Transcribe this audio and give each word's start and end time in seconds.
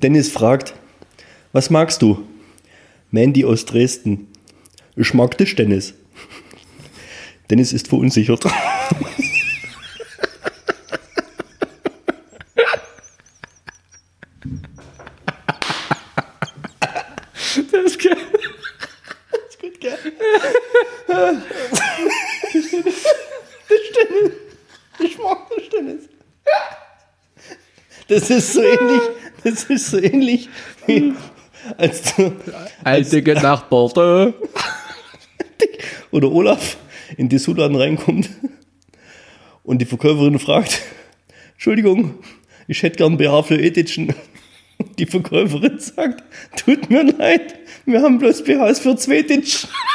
Dennis 0.00 0.30
fragt, 0.30 0.74
was 1.52 1.70
magst 1.70 2.02
du? 2.02 2.26
Mandy 3.10 3.44
aus 3.44 3.64
Dresden. 3.64 4.28
Ich 4.96 5.12
mag 5.14 5.36
dich, 5.38 5.54
Dennis. 5.54 5.94
Dennis 7.50 7.72
ist 7.72 7.88
verunsichert. 7.88 8.44
Das 17.70 17.84
ist 17.84 17.98
geil. 18.02 18.16
ist 19.48 19.60
gut, 19.60 19.80
gell? 19.80 19.98
Das 21.06 21.42
Dennis. 23.96 24.32
Ich 25.00 25.18
mag 25.18 25.38
das 25.50 25.68
Dennis. 25.68 26.08
Das 28.08 28.30
ist 28.30 28.52
so 28.52 28.62
ähnlich, 28.62 29.02
das 29.44 29.64
ist 29.64 29.90
so 29.90 29.98
ähnlich 29.98 30.48
wie 30.86 31.12
als 31.76 32.14
du 32.16 32.32
Alte 32.84 33.22
Nachbarn. 33.34 34.34
oder 36.10 36.30
Olaf 36.30 36.76
in 37.16 37.28
die 37.28 37.38
Sudladen 37.38 37.76
reinkommt 37.76 38.30
und 39.62 39.78
die 39.78 39.86
Verkäuferin 39.86 40.38
fragt, 40.38 40.82
Entschuldigung, 41.52 42.14
ich 42.68 42.82
hätte 42.82 42.96
gern 42.96 43.16
BH 43.16 43.42
für 43.44 43.60
Ethischen. 43.60 44.14
Und 44.78 44.98
Die 44.98 45.06
Verkäuferin 45.06 45.78
sagt, 45.78 46.22
tut 46.56 46.90
mir 46.90 47.04
leid, 47.04 47.54
wir 47.84 48.02
haben 48.02 48.18
bloß 48.18 48.44
BHs 48.44 48.80
für 48.80 48.96
Zweititsch. 48.96 49.66
Zweideutig. 49.66 49.91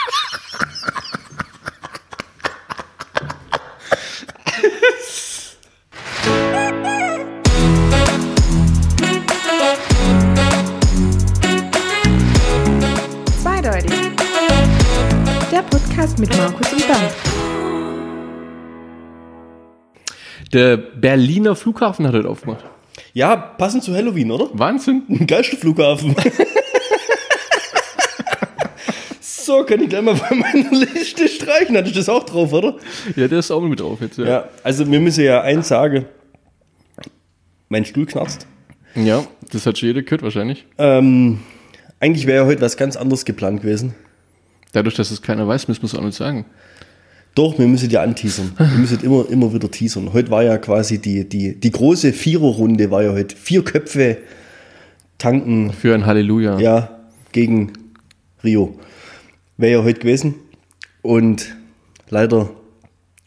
Der 20.53 20.77
Berliner 20.77 21.55
Flughafen 21.55 22.07
hat 22.07 22.13
heute 22.13 22.29
aufgemacht. 22.29 22.63
Ja, 23.13 23.35
passend 23.35 23.83
zu 23.83 23.93
Halloween, 23.93 24.31
oder? 24.31 24.49
Wahnsinn. 24.53 25.03
Ein 25.09 25.27
Geisterflughafen. 25.27 26.15
so, 29.21 29.63
kann 29.63 29.81
ich 29.81 29.89
gleich 29.89 30.01
mal 30.01 30.15
bei 30.15 30.35
meiner 30.35 30.71
Liste 30.71 31.27
streichen. 31.27 31.77
Hatte 31.77 31.89
ich 31.89 31.95
das 31.95 32.09
auch 32.09 32.23
drauf, 32.23 32.51
oder? 32.53 32.75
Ja, 33.15 33.27
der 33.27 33.39
ist 33.39 33.51
auch 33.51 33.61
mit 33.61 33.79
drauf 33.79 33.99
jetzt. 34.01 34.17
Ja. 34.17 34.25
Ja, 34.25 34.49
also 34.63 34.89
wir 34.89 34.99
müssen 34.99 35.23
ja 35.23 35.41
eins 35.41 35.67
sagen. 35.67 36.05
Mein 37.69 37.85
Stuhl 37.85 38.05
knarzt. 38.05 38.47
ja, 38.95 39.23
das 39.51 39.65
hat 39.65 39.77
schon 39.77 39.87
jeder 39.87 40.01
gehört 40.01 40.23
wahrscheinlich. 40.23 40.65
Ähm, 40.77 41.39
eigentlich 41.99 42.25
wäre 42.25 42.43
ja 42.43 42.45
heute 42.45 42.61
was 42.61 42.77
ganz 42.77 42.95
anderes 42.95 43.25
geplant 43.25 43.61
gewesen. 43.61 43.93
Dadurch, 44.71 44.95
dass 44.95 45.11
es 45.11 45.21
keiner 45.21 45.47
weiß, 45.47 45.67
müssen 45.67 45.81
wir 45.81 45.87
es 45.87 45.95
auch 45.95 46.03
nicht 46.03 46.15
sagen. 46.15 46.45
Doch, 47.37 47.59
wir 47.59 47.67
müssen 47.67 47.91
ja 47.91 48.01
anteasern. 48.01 48.51
Wir 48.57 48.65
müssen 48.79 48.99
immer, 49.03 49.29
immer 49.29 49.53
wieder 49.53 49.69
teasern. 49.69 50.11
Heute 50.11 50.31
war 50.31 50.41
ja 50.41 50.57
quasi 50.57 50.97
die, 50.97 51.29
die, 51.29 51.53
die 51.53 51.69
große 51.69 52.11
Viererrunde, 52.11 52.89
war 52.89 53.03
ja 53.03 53.11
heute 53.11 53.35
vier 53.35 53.63
Köpfe 53.63 54.17
tanken, 55.19 55.71
Für 55.71 55.93
ein 55.93 56.07
Halleluja. 56.07 56.59
ja, 56.59 56.99
gegen 57.33 57.73
Rio. 58.43 58.79
Wäre 59.55 59.73
ja 59.73 59.83
heute 59.83 59.99
gewesen. 59.99 60.33
Und 61.03 61.55
leider 62.09 62.49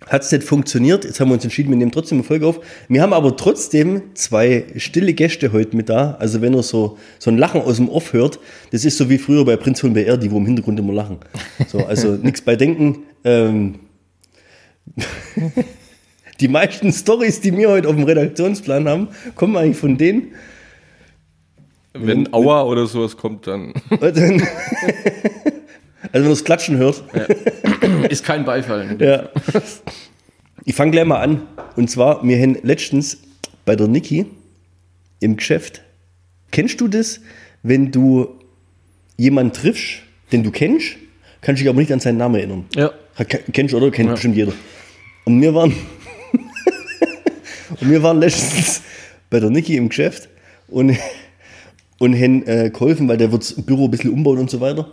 hat 0.09 0.23
es 0.23 0.33
nicht 0.33 0.43
funktioniert. 0.43 1.05
Jetzt 1.05 1.21
haben 1.21 1.29
wir 1.29 1.35
uns 1.35 1.45
entschieden, 1.45 1.71
wir 1.71 1.77
nehmen 1.77 1.93
trotzdem 1.93 2.19
eine 2.19 2.25
Folge 2.25 2.49
auf. 2.49 2.59
Wir 2.89 3.03
haben 3.03 3.13
aber 3.13 3.37
trotzdem 3.37 4.03
zwei 4.15 4.65
stille 4.75 5.13
Gäste 5.15 5.53
heute 5.53 5.77
mit 5.77 5.89
da. 5.89 6.17
Also 6.19 6.41
wenn 6.41 6.53
ihr 6.53 6.65
so, 6.65 6.99
so 7.21 7.31
ein 7.31 7.39
Lachen 7.39 7.61
aus 7.61 7.77
dem 7.77 7.89
Off 7.89 8.13
hört, 8.13 8.41
das 8.73 8.85
ist 8.85 8.99
so 8.99 9.09
wie 9.09 9.19
früher 9.19 9.45
bei 9.45 9.57
Prinz 9.57 9.79
von 9.81 9.93
BR, 9.93 10.17
die 10.17 10.33
wo 10.33 10.39
im 10.39 10.47
Hintergrund 10.47 10.81
immer 10.81 10.95
lachen. 10.95 11.19
So, 11.69 11.87
also 11.87 12.17
nichts 12.23 12.41
bei 12.41 12.57
denken. 12.57 13.05
Ähm, 13.23 13.77
die 16.41 16.49
meisten 16.49 16.93
Stories, 16.93 17.41
die 17.41 17.57
wir 17.57 17.69
heute 17.71 17.89
auf 17.89 17.95
dem 17.95 18.05
Redaktionsplan 18.05 18.89
haben, 18.89 19.09
kommen 19.35 19.57
eigentlich 19.57 19.77
von 19.77 19.97
denen. 19.99 20.29
Wenn 21.93 22.33
Aua 22.33 22.63
oder 22.63 22.87
sowas 22.87 23.17
kommt, 23.17 23.47
dann 23.47 23.75
Also 24.01 24.21
wenn 26.13 26.25
ihr 26.25 26.29
das 26.31 26.45
Klatschen 26.45 26.77
hört, 26.79 27.03
ist 28.09 28.25
kein 28.25 28.45
Beifall. 28.45 28.97
Ja. 29.01 29.29
Ich 30.65 30.75
fange 30.75 30.91
gleich 30.93 31.05
mal 31.05 31.21
an. 31.21 31.43
Und 31.77 31.91
zwar, 31.91 32.23
wir 32.27 32.39
haben 32.39 32.57
letztens 32.63 33.19
bei 33.65 33.77
der 33.77 33.89
Niki 33.89 34.27
im 35.21 35.37
Geschäft. 35.37 35.83
Kennst 36.51 36.81
du 36.81 36.89
das, 36.89 37.21
wenn 37.63 37.91
du 37.93 38.29
jemanden 39.17 39.53
triffst, 39.53 40.03
den 40.33 40.43
du 40.43 40.51
kennst, 40.51 40.97
kannst 41.43 41.61
dich 41.63 41.69
aber 41.69 41.79
nicht 41.81 41.93
an 41.93 42.01
seinen 42.01 42.19
Namen 42.19 42.35
erinnern? 42.37 42.65
Ja. 42.75 42.91
Kennst 43.53 43.73
du, 43.73 43.79
oder? 43.79 43.91
Kennt 43.91 44.09
Ja. 44.09 44.15
bestimmt 44.15 44.37
jeder. 44.37 44.53
Und 45.25 45.41
wir 45.41 45.55
waren, 45.55 45.73
und 47.81 47.91
wir 47.91 48.03
waren 48.03 48.21
letztens 48.21 48.83
bei 49.29 49.41
der 49.41 49.51
Niki 49.51 49.77
im 49.77 49.89
Geschäft 49.89 50.29
und, 50.69 50.97
und 51.99 52.15
haben 52.15 52.47
äh, 52.47 52.71
geholfen, 52.71 53.09
weil 53.09 53.17
der 53.17 53.33
wird 53.33 53.43
das 53.43 53.55
Büro 53.55 53.85
ein 53.85 53.91
bisschen 53.91 54.11
umbauen 54.11 54.39
und 54.39 54.51
so 54.51 54.61
weiter. 54.61 54.93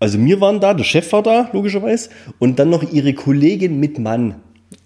Also 0.00 0.22
wir 0.22 0.40
waren 0.40 0.60
da, 0.60 0.74
der 0.74 0.84
Chef 0.84 1.10
war 1.12 1.22
da, 1.22 1.48
logischerweise, 1.52 2.10
und 2.38 2.58
dann 2.58 2.70
noch 2.70 2.92
ihre 2.92 3.14
Kollegin 3.14 3.80
mit 3.80 3.98
Mann. 3.98 4.36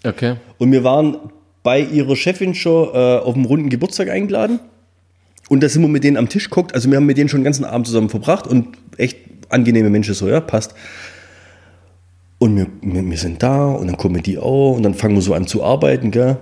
Okay. 0.05 0.37
Und 0.59 0.71
wir 0.71 0.85
waren 0.85 1.17
bei 1.63 1.81
ihrer 1.81 2.15
Chefin 2.15 2.55
schon 2.55 2.95
äh, 2.95 3.19
auf 3.19 3.35
einem 3.35 3.45
runden 3.45 3.69
Geburtstag 3.69 4.11
eingeladen. 4.11 4.61
Und 5.49 5.63
da 5.63 5.69
sind 5.69 5.83
wir 5.83 5.89
mit 5.89 6.05
denen 6.05 6.17
am 6.17 6.29
Tisch 6.29 6.45
geguckt. 6.45 6.75
Also 6.75 6.91
wir 6.91 6.97
haben 6.97 7.07
mit 7.07 7.17
denen 7.17 7.29
schon 7.29 7.41
den 7.41 7.45
ganzen 7.45 7.65
Abend 7.65 7.87
zusammen 7.87 8.11
verbracht 8.11 8.47
und 8.47 8.77
echt 8.97 9.17
angenehme 9.49 9.91
Menschen 9.91 10.15
so, 10.15 10.29
ja, 10.29 10.41
passt. 10.41 10.75
Und 12.39 12.57
wir, 12.57 12.67
wir, 12.83 13.05
wir 13.05 13.17
sind 13.19 13.43
da 13.43 13.67
und 13.73 13.89
dann 13.89 13.97
kommen 13.97 14.23
die 14.23 14.39
auch 14.39 14.77
und 14.77 14.83
dann 14.85 14.95
fangen 14.95 15.15
wir 15.17 15.23
so 15.23 15.35
an 15.35 15.47
zu 15.47 15.65
arbeiten, 15.65 16.11
gell. 16.11 16.39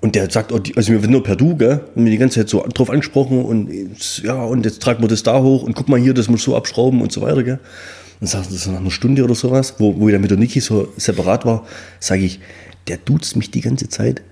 Und 0.00 0.14
der 0.14 0.30
sagt, 0.30 0.52
auch 0.52 0.58
die- 0.60 0.76
also 0.76 0.92
wir 0.92 1.00
sind 1.00 1.10
nur 1.10 1.22
per 1.22 1.36
Du, 1.36 1.56
gell? 1.56 1.80
Und 1.94 2.04
mir 2.04 2.10
die 2.10 2.18
ganze 2.18 2.40
Zeit 2.40 2.48
so 2.48 2.64
drauf 2.72 2.88
angesprochen 2.90 3.44
und 3.44 4.22
ja, 4.22 4.42
und 4.44 4.64
jetzt 4.64 4.80
tragen 4.82 5.02
wir 5.02 5.08
das 5.08 5.22
da 5.22 5.40
hoch 5.42 5.62
und 5.64 5.74
guck 5.74 5.88
mal 5.88 5.98
hier, 5.98 6.14
das 6.14 6.28
muss 6.28 6.42
so 6.44 6.56
abschrauben 6.56 7.00
und 7.02 7.10
so 7.12 7.20
weiter, 7.20 7.42
gell? 7.42 7.58
Und 8.20 8.28
sagt 8.28 8.52
das 8.52 8.66
nach 8.68 8.78
einer 8.78 8.90
Stunde 8.92 9.24
oder 9.24 9.34
sowas, 9.34 9.74
wo, 9.78 9.98
wo 9.98 10.08
ich 10.08 10.12
dann 10.12 10.22
mit 10.22 10.30
der 10.30 10.38
Niki 10.38 10.60
so 10.60 10.86
separat 10.96 11.44
war, 11.44 11.66
sage 11.98 12.22
ich, 12.24 12.38
der 12.86 12.96
duzt 12.98 13.34
mich 13.36 13.50
die 13.50 13.60
ganze 13.60 13.88
Zeit 13.88 14.22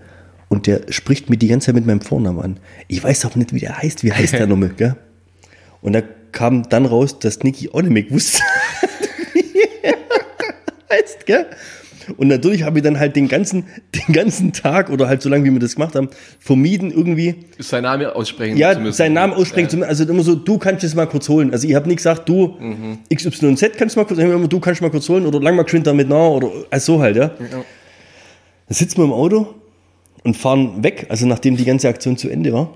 und 0.48 0.69
der 0.69 0.82
spricht 0.91 1.28
mich 1.31 1.41
die 1.41 1.48
ganze 1.48 1.66
Zeit 1.66 1.75
mit 1.75 1.87
meinem 1.87 2.00
Vornamen 2.00 2.41
an. 2.41 2.60
Ich 2.87 3.02
weiß 3.02 3.25
aber 3.25 3.38
nicht, 3.38 3.52
wie 3.52 3.58
der 3.60 3.78
heißt. 3.78 4.04
Wie 4.04 4.12
heißt 4.12 4.34
der 4.34 4.47
nochmal, 4.48 4.70
gell? 4.76 4.94
Und 5.82 5.94
da 5.94 6.02
kam 6.31 6.69
dann 6.69 6.87
raus, 6.87 7.19
dass 7.19 7.41
Niki 7.42 7.70
auch 7.72 7.82
nicht 7.82 7.91
mehr 7.92 8.04
er 8.08 8.19
heißt, 10.90 11.26
gell? 11.26 11.46
Und 12.16 12.28
natürlich 12.28 12.62
habe 12.62 12.78
ich 12.78 12.84
dann 12.84 12.98
halt 12.98 13.14
den 13.14 13.28
ganzen, 13.28 13.64
den 13.94 14.14
ganzen 14.14 14.52
Tag 14.52 14.90
oder 14.90 15.08
halt 15.08 15.22
so 15.22 15.28
lange, 15.28 15.44
wie 15.44 15.52
wir 15.52 15.58
das 15.60 15.74
gemacht 15.74 15.94
haben, 15.94 16.08
vermieden 16.38 16.90
irgendwie, 16.90 17.34
Sein 17.58 17.82
Name 17.82 18.14
aussprechen 18.14 18.56
ja, 18.56 18.74
zu 18.74 18.80
müssen. 18.80 18.96
seinen 18.96 19.12
Namen 19.14 19.32
aussprechen 19.32 19.68
zu 19.68 19.76
müssen. 19.76 19.88
Also 19.88 20.04
immer 20.04 20.22
so, 20.22 20.34
du 20.34 20.58
kannst 20.58 20.84
es 20.84 20.94
mal 20.94 21.06
kurz 21.06 21.28
holen. 21.28 21.52
Also 21.52 21.68
ich 21.68 21.74
habe 21.74 21.86
nicht 21.88 21.98
gesagt, 21.98 22.28
du 22.28 22.56
XYZ 23.14 23.76
kannst 23.76 23.96
du 23.96 24.00
mal 24.00 24.06
kurz, 24.06 24.18
ich 24.18 24.24
immer, 24.24 24.48
du 24.48 24.60
kannst 24.60 24.80
mal 24.80 24.90
kurz 24.90 25.08
holen 25.08 25.26
oder 25.26 25.40
lang 25.40 25.56
mal 25.56 25.62
geschwind 25.62 25.86
damit 25.86 26.08
nach 26.08 26.30
oder 26.30 26.50
also 26.70 26.94
so 26.94 27.00
halt, 27.00 27.16
ja. 27.16 27.28
Dann 27.28 27.64
sitzen 28.68 28.98
wir 28.98 29.04
im 29.04 29.12
Auto 29.12 29.54
und 30.24 30.36
fahren 30.36 30.82
weg, 30.82 31.06
also 31.08 31.26
nachdem 31.26 31.56
die 31.56 31.64
ganze 31.64 31.88
Aktion 31.88 32.16
zu 32.16 32.28
Ende 32.28 32.52
war. 32.52 32.74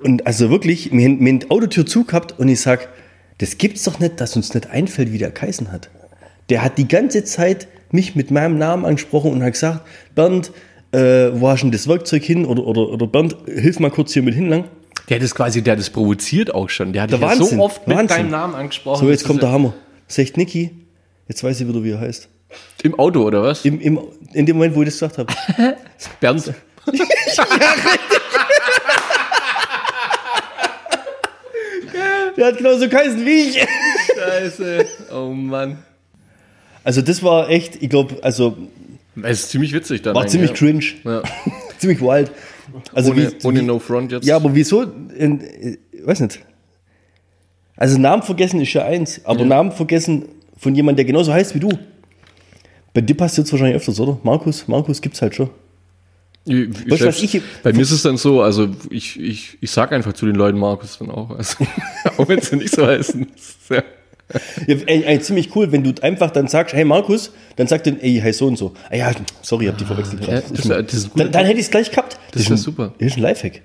Und 0.00 0.26
also 0.26 0.50
wirklich, 0.50 0.92
wir 0.92 1.04
haben, 1.04 1.40
die 1.40 1.50
Autotür 1.50 1.84
zu 1.84 2.04
gehabt 2.04 2.38
und 2.38 2.48
ich 2.48 2.60
sag, 2.60 2.88
das 3.38 3.58
gibt's 3.58 3.84
doch 3.84 3.98
nicht, 3.98 4.20
dass 4.20 4.36
uns 4.36 4.54
nicht 4.54 4.68
einfällt, 4.68 5.12
wie 5.12 5.18
der 5.18 5.30
geheißen 5.30 5.72
hat. 5.72 5.90
Der 6.50 6.62
hat 6.62 6.78
die 6.78 6.88
ganze 6.88 7.24
Zeit 7.24 7.68
mich 7.90 8.14
mit 8.16 8.30
meinem 8.30 8.58
Namen 8.58 8.84
angesprochen 8.84 9.32
und 9.32 9.42
hat 9.42 9.52
gesagt, 9.52 9.80
Bernd, 10.14 10.50
äh, 10.92 10.98
wo 11.32 11.48
hast 11.48 11.60
du 11.60 11.66
denn 11.66 11.72
das 11.72 11.88
Werkzeug 11.88 12.22
hin? 12.24 12.44
Oder, 12.46 12.64
oder, 12.66 12.88
oder 12.88 13.06
Bernd, 13.06 13.36
hilf 13.46 13.78
mal 13.80 13.90
kurz 13.90 14.12
hier 14.12 14.22
mit 14.22 14.34
hinlang. 14.34 14.64
Der 15.08 15.16
hat 15.16 15.22
das 15.24 15.34
quasi, 15.34 15.62
der 15.62 15.72
hat 15.72 15.78
das 15.80 15.90
provoziert 15.90 16.54
auch 16.54 16.68
schon. 16.68 16.92
Der 16.92 17.02
hat 17.02 17.10
Der 17.10 17.18
dich 17.18 17.26
ja 17.26 17.32
Wahnsinn, 17.38 17.58
so 17.58 17.64
oft 17.64 17.86
mit 17.86 17.96
Wahnsinn. 17.96 18.16
deinem 18.16 18.30
Namen 18.30 18.54
angesprochen. 18.54 19.00
So, 19.04 19.10
jetzt 19.10 19.24
kommt 19.24 19.42
der 19.42 19.48
ja- 19.48 19.54
Hammer. 19.54 19.74
Sagt 20.06 20.36
Niki, 20.36 20.70
jetzt 21.28 21.44
weiß 21.44 21.60
ich 21.60 21.68
wieder, 21.68 21.82
wie 21.84 21.90
er 21.90 22.00
heißt. 22.00 22.28
Im 22.82 22.98
Auto, 22.98 23.22
oder 23.22 23.42
was? 23.42 23.64
Im, 23.64 23.78
im, 23.80 24.00
in 24.32 24.46
dem 24.46 24.56
Moment, 24.56 24.74
wo 24.74 24.82
ich 24.82 24.88
das 24.88 24.98
gesagt 24.98 25.18
habe. 25.18 25.32
Bernd. 26.20 26.52
Der 32.36 32.46
hat 32.46 32.58
genauso 32.58 32.88
geheißen 32.88 33.24
wie 33.24 33.48
ich. 33.48 33.66
Scheiße. 34.16 34.84
Oh 35.12 35.30
Mann. 35.30 35.78
Also 36.88 37.02
das 37.02 37.22
war 37.22 37.50
echt, 37.50 37.82
ich 37.82 37.90
glaube, 37.90 38.16
also 38.22 38.56
Es 39.22 39.40
ist 39.40 39.50
ziemlich 39.50 39.74
witzig 39.74 40.00
dann. 40.00 40.14
war 40.14 40.26
ziemlich 40.26 40.52
ja. 40.52 40.56
cringe. 40.56 40.84
Ja. 41.04 41.22
ziemlich 41.78 42.00
wild. 42.00 42.32
Also 42.94 43.10
ohne, 43.10 43.30
wie, 43.30 43.46
ohne 43.46 43.60
wie, 43.60 43.64
No 43.66 43.78
Front 43.78 44.10
jetzt. 44.10 44.26
Ja, 44.26 44.36
aber 44.36 44.54
wieso? 44.54 44.84
In, 44.84 45.42
äh, 45.42 45.76
weiß 46.02 46.20
nicht. 46.20 46.40
Also 47.76 47.98
Namen 47.98 48.22
vergessen 48.22 48.58
ist 48.62 48.72
ja 48.72 48.86
eins, 48.86 49.20
aber 49.26 49.44
Namen 49.44 49.70
vergessen 49.70 50.30
von 50.56 50.74
jemandem, 50.74 50.96
der 50.96 51.04
genauso 51.04 51.30
heißt 51.30 51.54
wie 51.54 51.60
du. 51.60 51.68
Bei 52.94 53.02
dir 53.02 53.14
passiert 53.14 53.46
es 53.46 53.52
wahrscheinlich 53.52 53.76
öfters, 53.76 54.00
oder? 54.00 54.18
Markus, 54.22 54.66
Markus 54.66 55.02
gibt's 55.02 55.20
halt 55.20 55.34
schon. 55.34 55.50
Ich, 56.46 56.70
was 56.90 57.00
selbst- 57.00 57.22
ich- 57.22 57.42
bei 57.62 57.74
mir 57.74 57.82
ist 57.82 57.90
es 57.90 58.00
dann 58.00 58.16
so, 58.16 58.40
also 58.40 58.66
ich, 58.88 59.20
ich, 59.20 59.58
ich 59.60 59.70
sag 59.70 59.92
einfach 59.92 60.14
zu 60.14 60.24
den 60.24 60.36
Leuten 60.36 60.58
Markus 60.58 60.96
dann 60.96 61.10
auch. 61.10 61.32
Also, 61.36 61.66
auch 62.16 62.26
wenn 62.28 62.40
sie 62.40 62.56
nicht 62.56 62.74
so 62.74 62.86
heißen. 62.86 63.26
Ist 63.36 63.70
Ja. 64.66 64.76
Ey, 64.86 65.04
ey, 65.04 65.20
ziemlich 65.20 65.54
cool, 65.56 65.72
wenn 65.72 65.82
du 65.82 65.92
einfach 66.02 66.30
dann 66.30 66.48
sagst, 66.48 66.74
hey 66.74 66.84
Markus, 66.84 67.32
dann 67.56 67.66
sagt 67.66 67.86
er, 67.86 67.94
ey, 68.02 68.20
heißt 68.20 68.38
so 68.38 68.46
und 68.46 68.56
so. 68.56 68.74
Ah 68.90 68.96
ja, 68.96 69.10
sorry, 69.42 69.66
hab 69.66 69.78
die 69.78 69.84
verwechselt. 69.84 70.20
ja, 70.20 70.26
gerade. 70.26 70.42
das 70.50 70.58
ist- 70.60 70.68
das 70.70 70.94
ist 70.94 71.10
dann, 71.16 71.32
dann 71.32 71.46
hätte 71.46 71.58
ich 71.58 71.66
es 71.66 71.70
gleich 71.70 71.90
gehabt. 71.90 72.18
Das 72.32 72.42
ist 72.42 72.48
wär 72.50 72.56
ein- 72.56 72.58
super. 72.60 72.92
Das 72.98 73.06
ist 73.08 73.16
ein 73.16 73.22
Lifehack. 73.22 73.62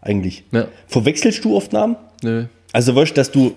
Eigentlich. 0.00 0.44
Ja. 0.52 0.68
Verwechselst 0.86 1.44
du 1.44 1.56
oft 1.56 1.72
Namen? 1.72 1.96
Nö. 2.22 2.44
Also 2.72 2.94
weißt 2.94 3.10
du, 3.10 3.14
dass 3.14 3.30
du 3.32 3.56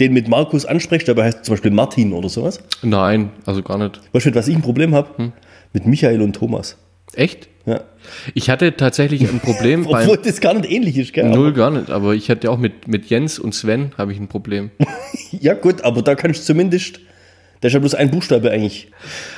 den 0.00 0.12
mit 0.12 0.28
Markus 0.28 0.66
ansprichst, 0.66 1.08
dabei 1.08 1.24
heißt 1.24 1.44
zum 1.44 1.52
Beispiel 1.54 1.70
Martin 1.70 2.12
oder 2.12 2.28
sowas? 2.28 2.58
Nein, 2.82 3.30
also 3.46 3.62
gar 3.62 3.78
nicht. 3.78 4.00
Weißt 4.12 4.26
du, 4.26 4.34
was 4.34 4.48
ich 4.48 4.54
ein 4.56 4.62
Problem 4.62 4.94
habe? 4.94 5.08
Hm. 5.16 5.32
Mit 5.72 5.86
Michael 5.86 6.20
und 6.20 6.34
Thomas. 6.34 6.76
Echt? 7.16 7.48
Ja. 7.66 7.80
Ich 8.34 8.50
hatte 8.50 8.76
tatsächlich 8.76 9.22
ein 9.28 9.40
Problem 9.40 9.84
beim. 9.90 10.02
Obwohl 10.08 10.18
das 10.18 10.40
gar 10.40 10.54
nicht 10.54 10.70
ähnlich 10.70 10.98
ist, 10.98 11.12
gell? 11.14 11.28
Null 11.30 11.52
gar 11.54 11.70
nicht, 11.70 11.90
aber 11.90 12.14
ich 12.14 12.28
hatte 12.30 12.50
auch 12.50 12.58
mit, 12.58 12.86
mit 12.88 13.06
Jens 13.06 13.38
und 13.38 13.54
Sven 13.54 13.92
habe 13.96 14.12
ich 14.12 14.18
ein 14.20 14.28
Problem. 14.28 14.70
Ja, 15.40 15.54
gut, 15.54 15.82
aber 15.82 16.00
da 16.02 16.14
kannst 16.14 16.42
du 16.42 16.44
zumindest. 16.44 17.00
Da 17.60 17.66
ist 17.68 17.74
ja 17.74 17.80
bloß 17.80 17.94
ein 17.94 18.10
Buchstabe 18.10 18.50
eigentlich. 18.52 18.88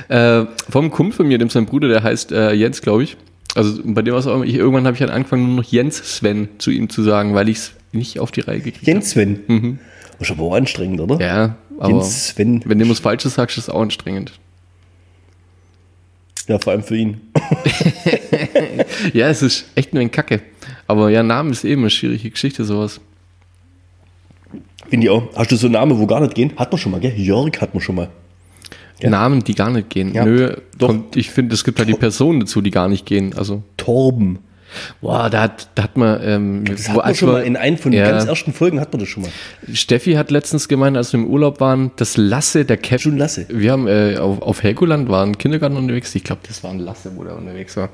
äh, 0.09 0.45
vom 0.69 0.91
Kumpel 0.91 1.17
von 1.17 1.29
mir, 1.29 1.39
dem 1.39 1.49
sein 1.49 1.65
Bruder, 1.65 1.89
der 1.89 2.03
heißt 2.03 2.33
äh, 2.33 2.53
Jens, 2.53 2.83
glaube 2.83 3.05
ich. 3.05 3.17
Also 3.55 3.81
bei 3.83 4.03
dem 4.03 4.13
war 4.13 4.21
es 4.21 4.27
auch 4.27 4.35
immer, 4.35 4.45
ich, 4.45 4.55
irgendwann 4.57 4.85
habe 4.87 4.95
ich 4.95 5.01
halt 5.01 5.11
angefangen, 5.11 5.47
nur 5.47 5.57
noch 5.63 5.65
Jens 5.65 5.97
Sven 6.17 6.49
zu 6.59 6.71
ihm 6.71 6.91
zu 6.91 7.03
sagen, 7.03 7.35
weil 7.35 7.49
ich 7.49 7.57
es 7.59 7.73
nicht 7.93 8.19
auf 8.21 8.31
die 8.31 8.41
Reihe 8.41 8.59
gekriegt 8.59 8.79
habe. 8.83 8.91
Jens 8.91 9.11
Sven. 9.11 9.79
Das 10.19 10.29
ist 10.29 10.35
aber 10.37 10.45
auch 10.49 10.55
anstrengend, 10.55 11.01
oder? 11.01 11.19
Ja, 11.25 11.57
aber 11.79 11.89
Jens 11.93 12.29
Sven. 12.29 12.61
wenn 12.67 12.79
du 12.79 12.89
was 12.91 12.99
Falsches 12.99 13.35
sagst, 13.35 13.57
ist 13.57 13.65
es 13.65 13.71
auch 13.71 13.81
anstrengend. 13.81 14.33
Ja, 16.49 16.59
vor 16.59 16.73
allem 16.73 16.83
für 16.83 16.97
ihn. 16.97 17.21
Ja, 19.13 19.29
es 19.29 19.43
ist 19.43 19.67
echt 19.75 19.93
nur 19.95 20.01
ein 20.01 20.11
Kacke. 20.11 20.41
Aber 20.87 21.11
ja, 21.11 21.23
Name 21.23 21.51
ist 21.51 21.65
eben 21.65 21.83
eine 21.83 21.91
schwierige 21.91 22.31
Geschichte, 22.31 22.65
sowas. 22.65 23.01
Finde 24.89 25.07
ich 25.07 25.11
auch. 25.11 25.35
Hast 25.35 25.51
du 25.51 25.57
so 25.57 25.69
Namen, 25.69 25.99
wo 25.99 26.07
gar 26.07 26.21
nicht 26.21 26.35
gehen? 26.35 26.53
Hat 26.57 26.71
man 26.71 26.79
schon 26.79 26.93
mal, 26.93 27.01
gell? 27.01 27.15
Jörg 27.17 27.61
hat 27.61 27.75
man 27.75 27.81
schon 27.81 27.97
mal. 27.97 28.09
Ja. 29.01 29.11
Namen, 29.11 29.45
die 29.45 29.55
gar 29.55 29.71
nicht 29.71 29.91
gehen. 29.91 30.15
Ja, 30.15 30.25
Nö, 30.25 30.57
doch. 30.79 30.89
Und 30.89 31.17
ich 31.17 31.31
finde, 31.31 31.55
es 31.55 31.65
gibt 31.65 31.79
halt 31.79 31.89
die 31.89 31.95
Personen 31.95 32.41
dazu, 32.41 32.63
die 32.63 32.71
gar 32.71 32.89
nicht 32.89 33.05
gehen. 33.05 33.35
Also, 33.37 33.63
Torben. 33.77 34.39
Boah, 35.01 35.31
da 35.31 35.43
hat, 35.43 35.69
da 35.75 35.85
hat 35.85 35.97
man, 35.97 36.21
ähm, 36.23 36.65
Das 36.65 36.89
hat 36.89 36.97
man 36.97 37.15
schon 37.15 37.33
mal 37.33 37.43
in 37.43 37.57
einem 37.57 37.79
von 37.79 37.93
den 37.93 38.01
ja, 38.01 38.11
ganz 38.11 38.27
ersten 38.27 38.53
Folgen 38.53 38.81
hat 38.81 38.93
man 38.93 39.01
das 39.01 39.09
schon 39.09 39.23
mal. 39.25 39.33
Steffi 39.73 40.15
hat 40.15 40.31
letztens 40.31 40.69
gemeint, 40.69 40.97
als 40.97 41.13
wir 41.13 41.21
im 41.21 41.27
Urlaub 41.27 41.61
waren, 41.61 41.91
das 41.97 42.17
Lasse, 42.17 42.65
der 42.65 42.77
Kevin. 42.77 42.99
Schon 42.99 43.19
Lasse. 43.19 43.47
Wir 43.49 43.73
haben 43.73 43.87
äh, 43.89 44.17
auf, 44.19 44.43
auf 44.43 44.63
Helgoland 44.63 45.09
waren 45.09 45.39
Kindergarten 45.39 45.77
unterwegs. 45.77 46.15
Ich 46.15 46.25
glaube, 46.25 46.43
das 46.47 46.63
war 46.65 46.71
ein 46.71 46.79
Lasse, 46.79 47.13
wo 47.15 47.25
der 47.25 47.37
unterwegs 47.37 47.77
war. 47.77 47.91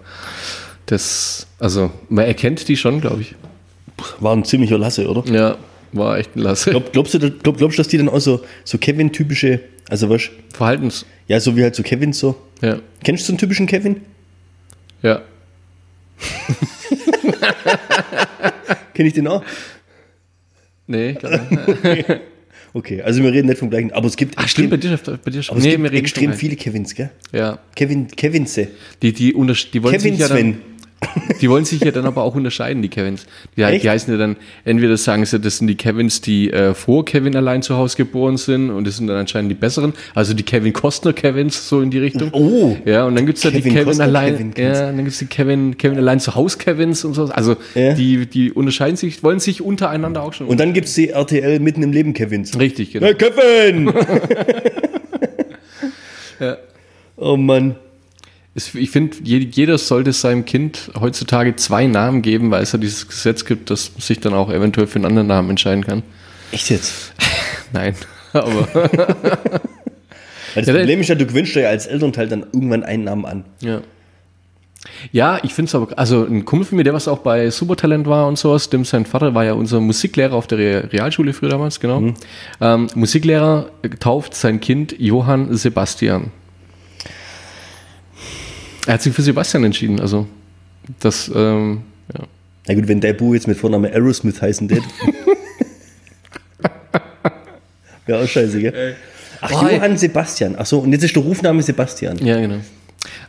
Das, 0.87 1.47
also, 1.59 1.91
man 2.09 2.27
erkennt 2.27 2.67
die 2.69 2.77
schon, 2.77 3.01
glaube 3.01 3.23
ich. 3.23 3.35
War 4.21 4.35
ein 4.35 4.45
ziemlicher 4.45 4.79
Lasse, 4.79 5.09
oder? 5.09 5.25
Ja, 5.33 5.57
war 5.93 6.19
echt 6.19 6.35
ein 6.37 6.41
Lasse. 6.41 6.71
Glaub, 6.71 6.93
glaubst, 6.93 7.15
du, 7.15 7.19
glaub, 7.19 7.57
glaubst 7.57 7.79
du, 7.79 7.83
dass 7.83 7.89
die 7.89 7.99
dann 7.99 8.09
auch 8.09 8.19
so, 8.21 8.41
so 8.65 8.79
Kevin-typische, 8.79 9.61
also 9.89 10.09
was, 10.11 10.23
Verhaltens. 10.53 11.07
ja, 11.29 11.39
so 11.39 11.57
wie 11.57 11.63
halt 11.63 11.75
so 11.75 11.83
Kevin 11.83 12.13
so. 12.13 12.37
Ja, 12.61 12.79
Kennst 13.05 13.25
du 13.25 13.27
so 13.27 13.33
einen 13.33 13.39
typischen 13.39 13.67
Kevin? 13.67 14.01
ja. 15.03 15.23
Kenn 18.95 19.07
ich 19.07 19.13
den 19.13 19.29
auch? 19.29 19.43
Nee, 20.87 21.15
glaub 21.15 21.51
nicht. 21.51 22.07
Okay, 22.75 23.03
also 23.03 23.23
wir 23.23 23.31
reden 23.31 23.49
nicht 23.49 23.59
vom 23.59 23.69
gleichen, 23.69 23.93
aber 23.93 24.07
es 24.07 24.17
gibt 24.17 24.33
Ach, 24.39 24.49
stimmt, 24.49 24.71
bei 24.71 24.79
dir, 24.79 24.97
bei 24.97 25.31
dir 25.31 25.43
schon. 25.43 25.59
aber 25.59 25.67
es 25.67 25.71
gibt 25.71 25.93
extrem 25.93 26.33
viele 26.33 26.57
Kevins, 26.57 26.95
gell? 26.95 27.11
Ja, 27.31 27.59
Kevin, 27.75 28.09
Kevinse. 28.09 28.69
die, 29.03 29.13
die, 29.13 29.33
die 29.33 29.35
wollen 29.35 29.55
Kevin 29.95 30.13
sich 30.13 30.19
ja 30.19 30.29
dann, 30.29 30.39
Sven. 30.39 30.57
Die 31.41 31.51
wollen 31.51 31.65
sich 31.65 31.81
ja 31.83 31.91
dann 31.91 32.07
aber 32.07 32.23
auch 32.23 32.35
unterscheiden, 32.35 32.83
die 32.83 32.89
Kevins. 32.89 33.27
Die, 33.57 33.63
Echt? 33.63 33.83
die 33.85 33.91
heißen 33.91 34.13
ja 34.13 34.19
dann, 34.19 34.37
entweder 34.65 34.97
sagen 34.97 35.25
sie, 35.25 35.41
das 35.41 35.59
sind 35.59 35.67
die 35.67 35.75
Kevins, 35.75 36.21
die 36.21 36.51
äh, 36.53 36.75
vor 36.75 37.05
Kevin 37.05 37.35
allein 37.35 37.63
zu 37.63 37.77
Hause 37.77 37.97
geboren 37.97 38.37
sind 38.37 38.71
und 38.71 38.87
das 38.87 38.99
sind 38.99 39.09
dann 39.09 39.17
anscheinend 39.17 39.51
die 39.51 39.55
besseren. 39.57 39.93
Also 40.15 40.35
die 40.35 40.45
Kevin 40.45 40.73
Costner 40.73 41.13
Kevins, 41.13 41.69
so 41.69 41.81
in 41.81 41.91
die 41.91 41.99
Richtung. 41.99 42.31
Oh. 42.33 42.77
Ja, 42.85 43.05
und 43.05 43.17
dann 43.17 43.27
gibt's 43.27 43.43
ja 43.43 43.51
die 43.51 43.59
Kevin 43.59 43.73
Kevin 43.73 43.85
Costner 43.87 44.05
allein, 44.05 44.55
Kevin 44.55 44.73
ja, 44.73 44.73
dann 44.87 44.99
gibt's 45.05 45.19
die 45.19 45.27
Kevin, 45.27 45.77
Kevin 45.77 45.99
allein 45.99 46.21
zu 46.21 46.35
Hause 46.35 46.59
Kevins 46.59 47.05
und 47.05 47.15
so. 47.15 47.25
Also 47.25 47.57
Ja. 47.75 47.95
die, 47.95 48.27
die 48.27 48.53
unterscheiden 48.53 48.97
sich, 48.97 49.23
wollen 49.23 49.41
sich 49.41 49.61
untereinander 49.63 50.23
auch 50.23 50.33
schon. 50.33 50.47
Und 50.47 50.61
dann 50.61 50.73
gibt 50.73 50.87
es 50.87 50.95
die 50.95 51.09
RTL 51.11 51.59
mitten 51.61 51.83
im 51.83 51.93
Leben 51.93 52.15
Kevins. 52.15 52.59
Richtig, 52.59 52.93
genau. 52.93 53.07
Hey, 53.07 53.15
Kevin! 53.15 53.93
Ja. 56.41 56.57
Oh 57.17 57.37
Mann. 57.37 57.77
Ich 58.55 58.91
finde, 58.91 59.17
jeder 59.23 59.79
sollte 59.79 60.13
seinem 60.13 60.45
Kind 60.45 60.91
heutzutage 61.01 61.57
zwei 61.57 61.87
Namen 61.87 62.21
geben, 62.21 62.51
weil 62.51 62.63
es 62.63 62.73
ja 62.73 62.79
dieses 62.79 63.09
Gesetz 63.09 63.47
gibt, 63.47 63.71
dass 63.71 63.93
man 63.93 64.01
sich 64.03 64.21
dann 64.21 64.35
auch 64.35 64.51
eventuell 64.53 64.87
für 64.87 64.97
einen 64.97 65.07
anderen 65.07 65.27
Namen 65.29 65.49
entscheiden 65.51 65.85
kann. 65.85 66.03
Echt 66.51 66.69
jetzt? 66.69 67.15
Nein, 67.73 67.95
aber 68.35 68.69
das 70.55 70.67
Ja, 70.67 70.75
Problem 70.75 71.01
ist 71.01 71.09
ja, 71.09 71.15
du 71.15 71.25
gewöhnst 71.27 71.55
dir 71.55 71.63
ja 71.63 71.69
als 71.71 71.87
Elternteil 71.87 72.29
dann 72.29 72.41
irgendwann 72.53 72.83
einen 72.85 73.05
Namen 73.05 73.25
an. 73.27 73.45
ja. 73.61 73.81
Ja, 75.13 75.39
ich 75.45 75.55
finde 75.55 75.69
es 75.69 75.77
aber, 75.77 75.97
also 75.97 76.25
ein 76.27 76.45
Kumpel 76.45 76.67
von 76.67 76.77
mir, 76.77 76.83
der 76.83 76.93
was 76.93 77.07
auch 77.07 77.19
bei 77.21 77.51
Supertalent 77.51 78.09
war 78.09 78.27
und 78.27 78.37
sowas, 78.37 78.69
dem 78.69 78.85
sein 78.85 79.07
Vater 79.07 79.33
war 79.33 79.45
ja 79.45 79.53
unser 79.53 79.81
Musiklehrer 79.81 80.35
auf 80.35 80.49
der 80.49 80.59
Re- 80.59 80.93
Realschule 80.93 81.33
früher 81.35 81.51
damals, 81.51 81.79
genau. 81.79 82.13
Ähm, 82.61 82.89
Musiklehrer 82.97 83.71
tauft 84.01 84.35
sein 84.35 84.61
Kind 84.61 84.97
Johann 84.99 85.55
Sebastian. 85.57 86.33
Er 88.87 88.95
hat 88.95 89.03
sich 89.03 89.15
für 89.15 89.23
Sebastian 89.23 89.65
entschieden, 89.65 90.01
also 90.01 90.27
das, 91.01 91.31
ähm, 91.35 91.83
ja. 92.13 92.25
Na 92.67 92.75
gut, 92.75 92.89
wenn 92.89 93.01
der 93.01 93.13
Bu 93.13 93.35
jetzt 93.35 93.47
mit 93.47 93.57
Vornamen 93.57 93.93
Aerosmith 93.93 94.41
heißen 94.43 94.69
tät. 94.69 94.83
Wäre 98.07 98.25
auch 98.25 98.29
scheiße, 98.29 98.61
gell? 98.61 98.97
Ach, 99.41 99.51
Oh, 99.63 99.69
Johann 99.69 99.97
Sebastian. 99.97 100.55
Ach 100.59 100.67
so, 100.67 100.81
und 100.81 100.93
jetzt 100.93 101.05
ist 101.05 101.15
der 101.17 101.23
Rufname 101.23 101.63
Sebastian. 101.63 102.19
Ja, 102.25 102.41
genau. 102.41 102.59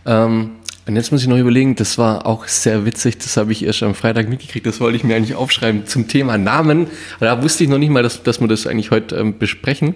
Ähm, 0.06 0.52
und 0.86 0.96
jetzt 0.96 1.12
muss 1.12 1.22
ich 1.22 1.28
noch 1.28 1.38
überlegen, 1.38 1.76
das 1.76 1.98
war 1.98 2.26
auch 2.26 2.48
sehr 2.48 2.86
witzig, 2.86 3.18
das 3.18 3.38
habe 3.38 3.52
ich 3.52 3.64
erst 3.64 3.84
am 3.84 3.96
Freitag 3.96 4.28
mitgekriegt, 4.30 4.66
das 4.66 4.80
wollte 4.82 4.98
ich 4.98 5.04
mir 5.04 5.16
eigentlich 5.16 5.36
aufschreiben 5.36 5.86
zum 5.88 6.08
Thema 6.08 6.38
Namen. 6.38 6.88
Da 7.20 7.42
wusste 7.42 7.64
ich 7.64 7.70
noch 7.70 7.78
nicht 7.78 7.90
mal, 7.90 8.04
dass, 8.04 8.22
dass 8.24 8.42
wir 8.42 8.48
das 8.48 8.68
eigentlich 8.68 8.92
heute 8.92 9.16
ähm, 9.16 9.38
besprechen. 9.38 9.96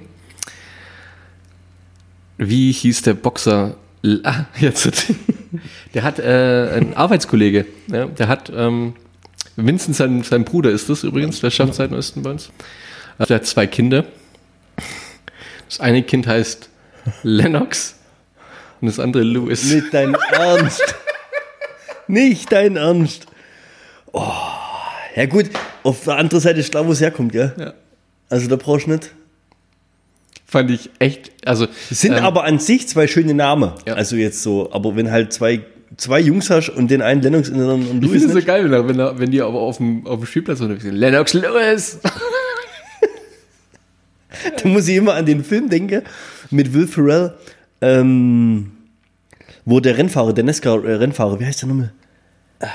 Wie 2.38 2.72
hieß 2.72 3.02
der 3.02 3.16
Boxer? 3.16 3.76
Ah, 4.24 4.46
jetzt. 4.60 4.90
Der 5.94 6.04
hat 6.04 6.20
äh, 6.20 6.24
einen 6.76 6.94
Arbeitskollege, 6.94 7.66
ja, 7.88 8.06
der 8.06 8.28
hat, 8.28 8.52
ähm, 8.54 8.94
Vincent, 9.56 9.96
sein, 9.96 10.22
sein 10.24 10.44
Bruder 10.44 10.70
ist 10.70 10.90
das 10.90 11.04
übrigens, 11.04 11.40
der 11.40 11.50
schafft 11.50 11.74
seit 11.76 11.92
Osten 11.94 12.22
bei 12.22 12.32
uns. 12.32 12.52
Äh, 13.18 13.26
Der 13.26 13.38
hat 13.38 13.46
zwei 13.46 13.66
Kinder. 13.66 14.06
Das 15.68 15.80
eine 15.80 16.04
Kind 16.04 16.28
heißt 16.28 16.70
Lennox 17.24 17.96
und 18.82 18.88
das 18.88 19.00
andere 19.00 19.24
Louis. 19.24 19.64
Nicht 19.74 19.94
dein 19.94 20.16
Ernst. 20.32 20.96
Nicht 22.08 22.52
dein 22.52 22.76
Ernst. 22.76 23.26
Oh. 24.12 24.24
Ja 25.16 25.26
gut, 25.26 25.50
auf 25.84 26.04
der 26.04 26.18
anderen 26.18 26.42
Seite 26.42 26.60
ist 26.60 26.70
klar, 26.72 26.86
wo 26.86 26.92
es 26.92 27.02
herkommt, 27.02 27.32
gell? 27.32 27.54
Ja. 27.58 27.74
Also 28.30 28.48
da 28.48 28.56
brauchst 28.58 28.86
du 28.86 28.92
nicht. 28.92 29.12
Fand 30.58 30.72
ich 30.72 30.90
echt, 31.00 31.32
also. 31.46 31.68
Sind 31.92 32.14
ähm, 32.18 32.24
aber 32.24 32.44
an 32.46 32.58
sich 32.60 32.88
zwei 32.88 33.06
schöne 33.08 33.34
Namen. 33.36 33.72
Ja. 33.86 33.94
Also 33.94 34.16
jetzt 34.16 34.42
so, 34.42 34.72
aber 34.72 34.96
wenn 34.96 35.12
halt 35.12 35.32
zwei, 35.34 35.62
zwei 35.98 36.20
Jungs 36.20 36.50
hast 36.50 36.70
und 36.70 36.90
den 36.90 37.02
einen 37.04 37.22
Lennox 37.22 37.50
und 37.50 37.60
den 37.60 37.70
anderen 37.70 37.98
Ich 38.02 38.10
Louis 38.10 38.24
finde 38.24 38.38
es 38.40 38.44
so 38.44 38.48
geil, 38.48 38.72
wenn, 38.88 38.98
er- 39.00 39.20
wenn, 39.20 39.30
die 39.30 39.42
aber 39.42 39.60
auf 39.60 39.78
dem, 39.78 40.08
auf 40.08 40.20
dem 40.20 40.26
Spielplatz 40.26 40.62
unterwegs 40.62 40.84
sind. 40.84 40.96
Lennox 40.96 41.34
Lewis! 41.34 42.00
da 44.64 44.70
muss 44.70 44.88
ich 44.88 44.96
immer 44.96 45.14
an 45.14 45.26
den 45.26 45.44
Film 45.44 45.70
denken 45.70 46.04
mit 46.52 46.74
Will 46.74 46.88
Ferrell, 46.88 47.34
ähm, 47.82 48.72
wo 49.66 49.80
der 49.80 49.98
Rennfahrer, 49.98 50.34
der 50.34 50.44
NASCAR-Rennfahrer, 50.46 51.40
wie 51.40 51.46
heißt 51.46 51.62
der 51.62 51.70
nochmal? 51.70 51.92
Ah, 52.62 52.68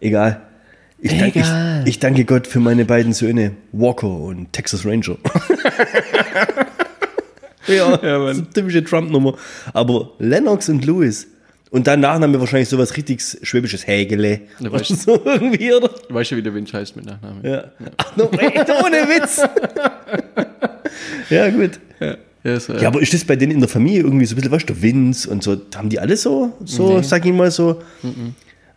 Egal. 0.00 0.40
Ich, 1.06 1.18
dank, 1.18 1.36
Egal. 1.36 1.82
ich, 1.82 1.88
ich 1.90 1.98
danke 1.98 2.24
Gott 2.24 2.46
für 2.46 2.60
meine 2.60 2.86
beiden 2.86 3.12
Söhne, 3.12 3.50
Walker 3.72 4.06
und 4.08 4.50
Texas 4.54 4.86
Ranger. 4.86 5.18
ja, 7.66 7.98
Ja, 8.02 8.18
Mann. 8.18 8.34
so 8.36 8.40
eine 8.40 8.50
typische 8.50 8.82
Trump-Nummer. 8.82 9.34
Aber 9.74 10.12
Lennox 10.18 10.70
und 10.70 10.82
Lewis. 10.86 11.26
Und 11.70 11.86
dann 11.88 12.00
Nachname 12.00 12.40
wahrscheinlich 12.40 12.70
sowas 12.70 12.96
richtig 12.96 13.20
Schwäbisches, 13.42 13.86
Hägele. 13.86 14.40
Ja, 14.60 14.72
weißt 14.72 14.90
du. 14.92 14.94
so 14.94 15.20
irgendwie, 15.26 15.74
oder? 15.74 15.90
Weißt 16.08 16.30
du, 16.30 16.36
wie 16.36 16.42
der 16.42 16.54
Winch 16.54 16.72
heißt 16.72 16.96
mit 16.96 17.04
Nachnamen? 17.04 17.44
Ja. 17.44 17.64
Ach, 17.98 18.16
no, 18.16 18.30
echt, 18.38 18.70
ohne 18.70 18.96
Witz. 19.06 19.42
ja, 21.28 21.50
gut. 21.50 21.80
Ja, 22.00 22.16
ja, 22.44 22.54
ist, 22.54 22.70
äh, 22.70 22.80
Ja, 22.80 22.88
aber 22.88 23.02
ist 23.02 23.12
das 23.12 23.24
bei 23.26 23.36
denen 23.36 23.52
in 23.52 23.60
der 23.60 23.68
Familie 23.68 24.04
irgendwie 24.04 24.24
so 24.24 24.32
ein 24.32 24.36
bisschen, 24.36 24.52
weißt 24.52 24.70
du, 24.70 24.80
Vince 24.80 25.28
und 25.28 25.42
so, 25.42 25.54
haben 25.76 25.90
die 25.90 25.98
alle 25.98 26.16
so, 26.16 26.54
so, 26.64 27.02
sag 27.02 27.26
ich 27.26 27.32
mal, 27.34 27.50
so 27.50 27.82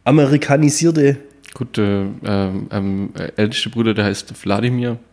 amerikanisierte. 0.03 1.15
Gut, 1.57 1.79
äh, 1.79 2.01
ähm, 2.01 2.67
ähm, 2.71 3.09
äh, 3.17 3.31
älteste 3.35 3.71
Bruder, 3.71 3.95
der 3.95 4.05
heißt 4.05 4.31
Wladimir. 4.45 4.99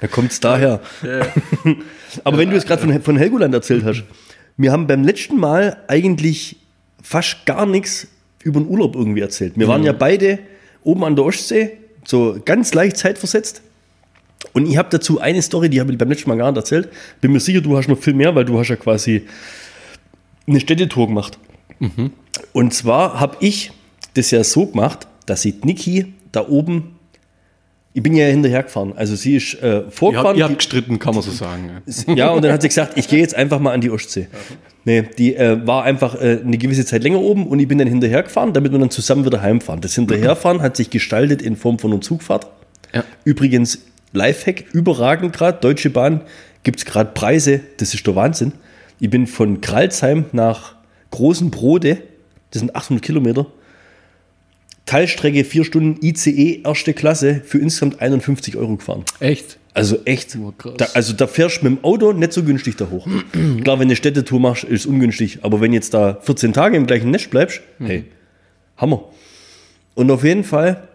Da 0.00 0.06
kommt 0.06 0.30
es 0.30 0.38
daher. 0.38 0.80
Aber 2.22 2.38
wenn 2.38 2.50
du 2.50 2.54
jetzt 2.54 2.68
gerade 2.68 2.82
von, 2.82 3.02
von 3.02 3.16
Helgoland 3.16 3.52
erzählt 3.52 3.84
hast, 3.84 4.04
wir 4.56 4.70
haben 4.70 4.86
beim 4.86 5.02
letzten 5.02 5.40
Mal 5.40 5.78
eigentlich 5.88 6.56
fast 7.02 7.44
gar 7.46 7.66
nichts 7.66 8.06
über 8.44 8.60
den 8.60 8.68
Urlaub 8.68 8.94
irgendwie 8.94 9.22
erzählt. 9.22 9.54
Wir 9.56 9.66
waren 9.66 9.82
ja 9.82 9.92
beide 9.92 10.38
oben 10.84 11.02
an 11.02 11.16
der 11.16 11.24
Ostsee, 11.24 11.78
so 12.04 12.38
ganz 12.44 12.74
leicht 12.74 12.96
zeitversetzt. 12.96 13.60
Und 14.52 14.66
ich 14.66 14.76
habe 14.76 14.88
dazu 14.90 15.20
eine 15.20 15.42
Story, 15.42 15.68
die 15.68 15.80
habe 15.80 15.90
ich 15.90 15.98
beim 15.98 16.10
letzten 16.10 16.28
Mal 16.28 16.36
gar 16.36 16.52
nicht 16.52 16.58
erzählt. 16.58 16.90
Bin 17.20 17.32
mir 17.32 17.40
sicher, 17.40 17.60
du 17.60 17.76
hast 17.76 17.88
noch 17.88 17.98
viel 17.98 18.14
mehr, 18.14 18.36
weil 18.36 18.44
du 18.44 18.56
hast 18.56 18.68
ja 18.68 18.76
quasi 18.76 19.26
eine 20.46 20.60
Städtetour 20.60 21.08
gemacht. 21.08 21.38
Und 22.52 22.74
zwar 22.74 23.20
habe 23.20 23.36
ich 23.40 23.72
das 24.14 24.30
ja 24.30 24.42
so 24.44 24.66
gemacht, 24.66 25.06
dass 25.26 25.44
ich 25.44 25.62
Niki 25.64 26.14
da 26.32 26.46
oben, 26.48 26.96
ich 27.94 28.02
bin 28.02 28.14
ja 28.14 28.26
hinterher 28.26 28.62
gefahren. 28.62 28.92
Also 28.96 29.16
sie 29.16 29.36
ist 29.36 29.54
äh, 29.62 29.82
vorgefahren. 29.90 30.36
ihr 30.36 30.44
die- 30.44 30.50
habt 30.50 30.58
gestritten, 30.58 30.98
kann 30.98 31.14
man 31.14 31.22
so 31.22 31.30
sagen. 31.30 31.70
Ja. 32.06 32.14
ja, 32.14 32.30
und 32.30 32.42
dann 32.44 32.52
hat 32.52 32.62
sie 32.62 32.68
gesagt, 32.68 32.96
ich 32.96 33.08
gehe 33.08 33.18
jetzt 33.20 33.34
einfach 33.34 33.58
mal 33.60 33.72
an 33.72 33.80
die 33.80 33.90
Ostsee. 33.90 34.28
Nee, 34.84 35.02
die 35.18 35.34
äh, 35.36 35.66
war 35.66 35.84
einfach 35.84 36.14
äh, 36.20 36.40
eine 36.44 36.56
gewisse 36.58 36.84
Zeit 36.86 37.02
länger 37.02 37.20
oben 37.20 37.46
und 37.46 37.58
ich 37.60 37.68
bin 37.68 37.78
dann 37.78 37.88
hinterher 37.88 38.22
gefahren, 38.22 38.52
damit 38.52 38.72
wir 38.72 38.78
dann 38.78 38.90
zusammen 38.90 39.24
wieder 39.26 39.42
heimfahren. 39.42 39.80
Das 39.80 39.94
Hinterherfahren 39.94 40.62
hat 40.62 40.76
sich 40.76 40.90
gestaltet 40.90 41.42
in 41.42 41.56
Form 41.56 41.78
von 41.78 41.92
einer 41.92 42.00
Zugfahrt. 42.00 42.46
Ja. 42.94 43.04
Übrigens, 43.24 43.80
Lifehack, 44.12 44.64
überragend 44.72 45.34
gerade, 45.34 45.58
Deutsche 45.60 45.90
Bahn, 45.90 46.22
gibt 46.62 46.78
es 46.78 46.86
gerade 46.86 47.10
Preise, 47.12 47.60
das 47.76 47.92
ist 47.94 48.06
der 48.06 48.16
Wahnsinn. 48.16 48.52
Ich 49.00 49.10
bin 49.10 49.26
von 49.26 49.60
Kralsheim 49.60 50.24
nach 50.32 50.74
Großen 51.10 51.50
Brode, 51.50 52.02
das 52.50 52.60
sind 52.60 52.74
800 52.74 53.04
Kilometer, 53.04 53.46
Teilstrecke 54.86 55.44
4 55.44 55.64
Stunden 55.64 56.02
ICE 56.02 56.62
erste 56.64 56.94
Klasse 56.94 57.42
für 57.44 57.58
insgesamt 57.58 58.00
51 58.00 58.56
Euro 58.56 58.76
gefahren. 58.76 59.04
Echt? 59.20 59.58
Also 59.74 59.98
echt. 60.06 60.36
Oh. 60.36 60.52
Da, 60.76 60.86
also 60.94 61.12
da 61.12 61.26
fährst 61.26 61.60
du 61.60 61.68
mit 61.68 61.78
dem 61.78 61.84
Auto 61.84 62.12
nicht 62.12 62.32
so 62.32 62.42
günstig 62.42 62.76
da 62.76 62.88
hoch. 62.90 63.06
Klar, 63.32 63.78
wenn 63.78 63.88
du 63.88 63.92
eine 63.92 63.96
Städtetour 63.96 64.40
machst, 64.40 64.64
ist 64.64 64.80
es 64.80 64.86
ungünstig. 64.86 65.40
Aber 65.42 65.60
wenn 65.60 65.74
jetzt 65.74 65.92
da 65.92 66.18
14 66.22 66.54
Tage 66.54 66.76
im 66.76 66.86
gleichen 66.86 67.10
Nest 67.10 67.30
bleibst, 67.30 67.60
hey, 67.78 68.06
Hammer. 68.78 69.04
Und 69.94 70.10
auf 70.10 70.24
jeden 70.24 70.42
Fall, 70.42 70.88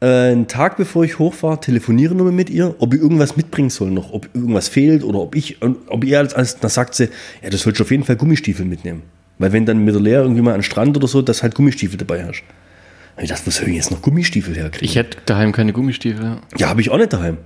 äh, 0.00 0.06
einen 0.06 0.48
Tag 0.48 0.76
bevor 0.76 1.04
ich 1.04 1.18
hochfahre, 1.18 1.60
telefoniere 1.60 2.14
nochmal 2.14 2.32
mit 2.32 2.50
ihr, 2.50 2.74
ob 2.78 2.94
ich 2.94 3.00
irgendwas 3.00 3.36
mitbringen 3.36 3.70
soll 3.70 3.90
noch, 3.90 4.12
ob 4.12 4.28
irgendwas 4.34 4.68
fehlt 4.68 5.04
oder 5.04 5.20
ob 5.20 5.36
ich, 5.36 5.58
ob 5.62 6.04
ihr 6.04 6.18
als, 6.18 6.34
als 6.34 6.58
dann 6.58 6.70
sagt 6.70 6.94
sie, 6.96 7.10
ja, 7.42 7.50
du 7.50 7.56
sollst 7.56 7.80
auf 7.80 7.90
jeden 7.90 8.04
Fall 8.04 8.16
Gummistiefel 8.16 8.66
mitnehmen. 8.66 9.02
Weil 9.38 9.52
wenn 9.52 9.66
dann 9.66 9.84
mit 9.84 9.94
der 9.94 10.00
Lea 10.02 10.12
irgendwie 10.12 10.42
mal 10.42 10.52
an 10.52 10.58
den 10.58 10.62
Strand 10.62 10.96
oder 10.96 11.08
so, 11.08 11.22
dass 11.22 11.42
halt 11.42 11.54
Gummistiefel 11.54 11.96
dabei 11.98 12.24
hast. 12.24 12.42
Ich 13.20 13.28
dachte, 13.28 13.46
wo 13.46 13.50
soll 13.50 13.68
ich 13.68 13.76
jetzt 13.76 13.90
noch 13.90 14.02
Gummistiefel 14.02 14.54
herkriegen? 14.56 14.88
Ich 14.88 14.96
hätte 14.96 15.18
daheim 15.26 15.52
keine 15.52 15.72
Gummistiefel. 15.72 16.24
ja. 16.24 16.40
Ja, 16.56 16.68
habe 16.68 16.80
ich 16.80 16.90
auch 16.90 16.98
nicht 16.98 17.12
daheim. 17.12 17.38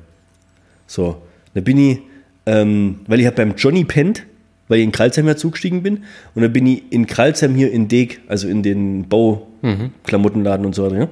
So, 0.87 1.23
da 1.55 1.61
bin 1.61 1.77
ich, 1.79 1.99
ähm, 2.47 3.01
weil 3.07 3.21
ich 3.21 3.27
habe 3.27 3.37
beim 3.37 3.55
Johnny 3.57 3.85
pennt, 3.85 4.25
weil 4.69 4.79
ich 4.79 4.85
in 4.85 4.93
Kralsheim 4.93 5.27
ja 5.27 5.37
zugestiegen 5.37 5.83
bin. 5.83 6.05
Und 6.35 6.43
dann 6.43 6.53
bin 6.53 6.67
ich 6.67 6.83
in 6.91 7.07
Kralsheim 7.07 7.55
hier 7.55 7.71
in 7.71 7.89
Deg, 7.89 8.21
also 8.29 8.49
in 8.49 8.63
den 8.63 9.09
Bauklamottenladen 9.09 10.65
und 10.67 10.75
so 10.75 10.85
weiter, 10.87 10.99
ja. 10.99 11.09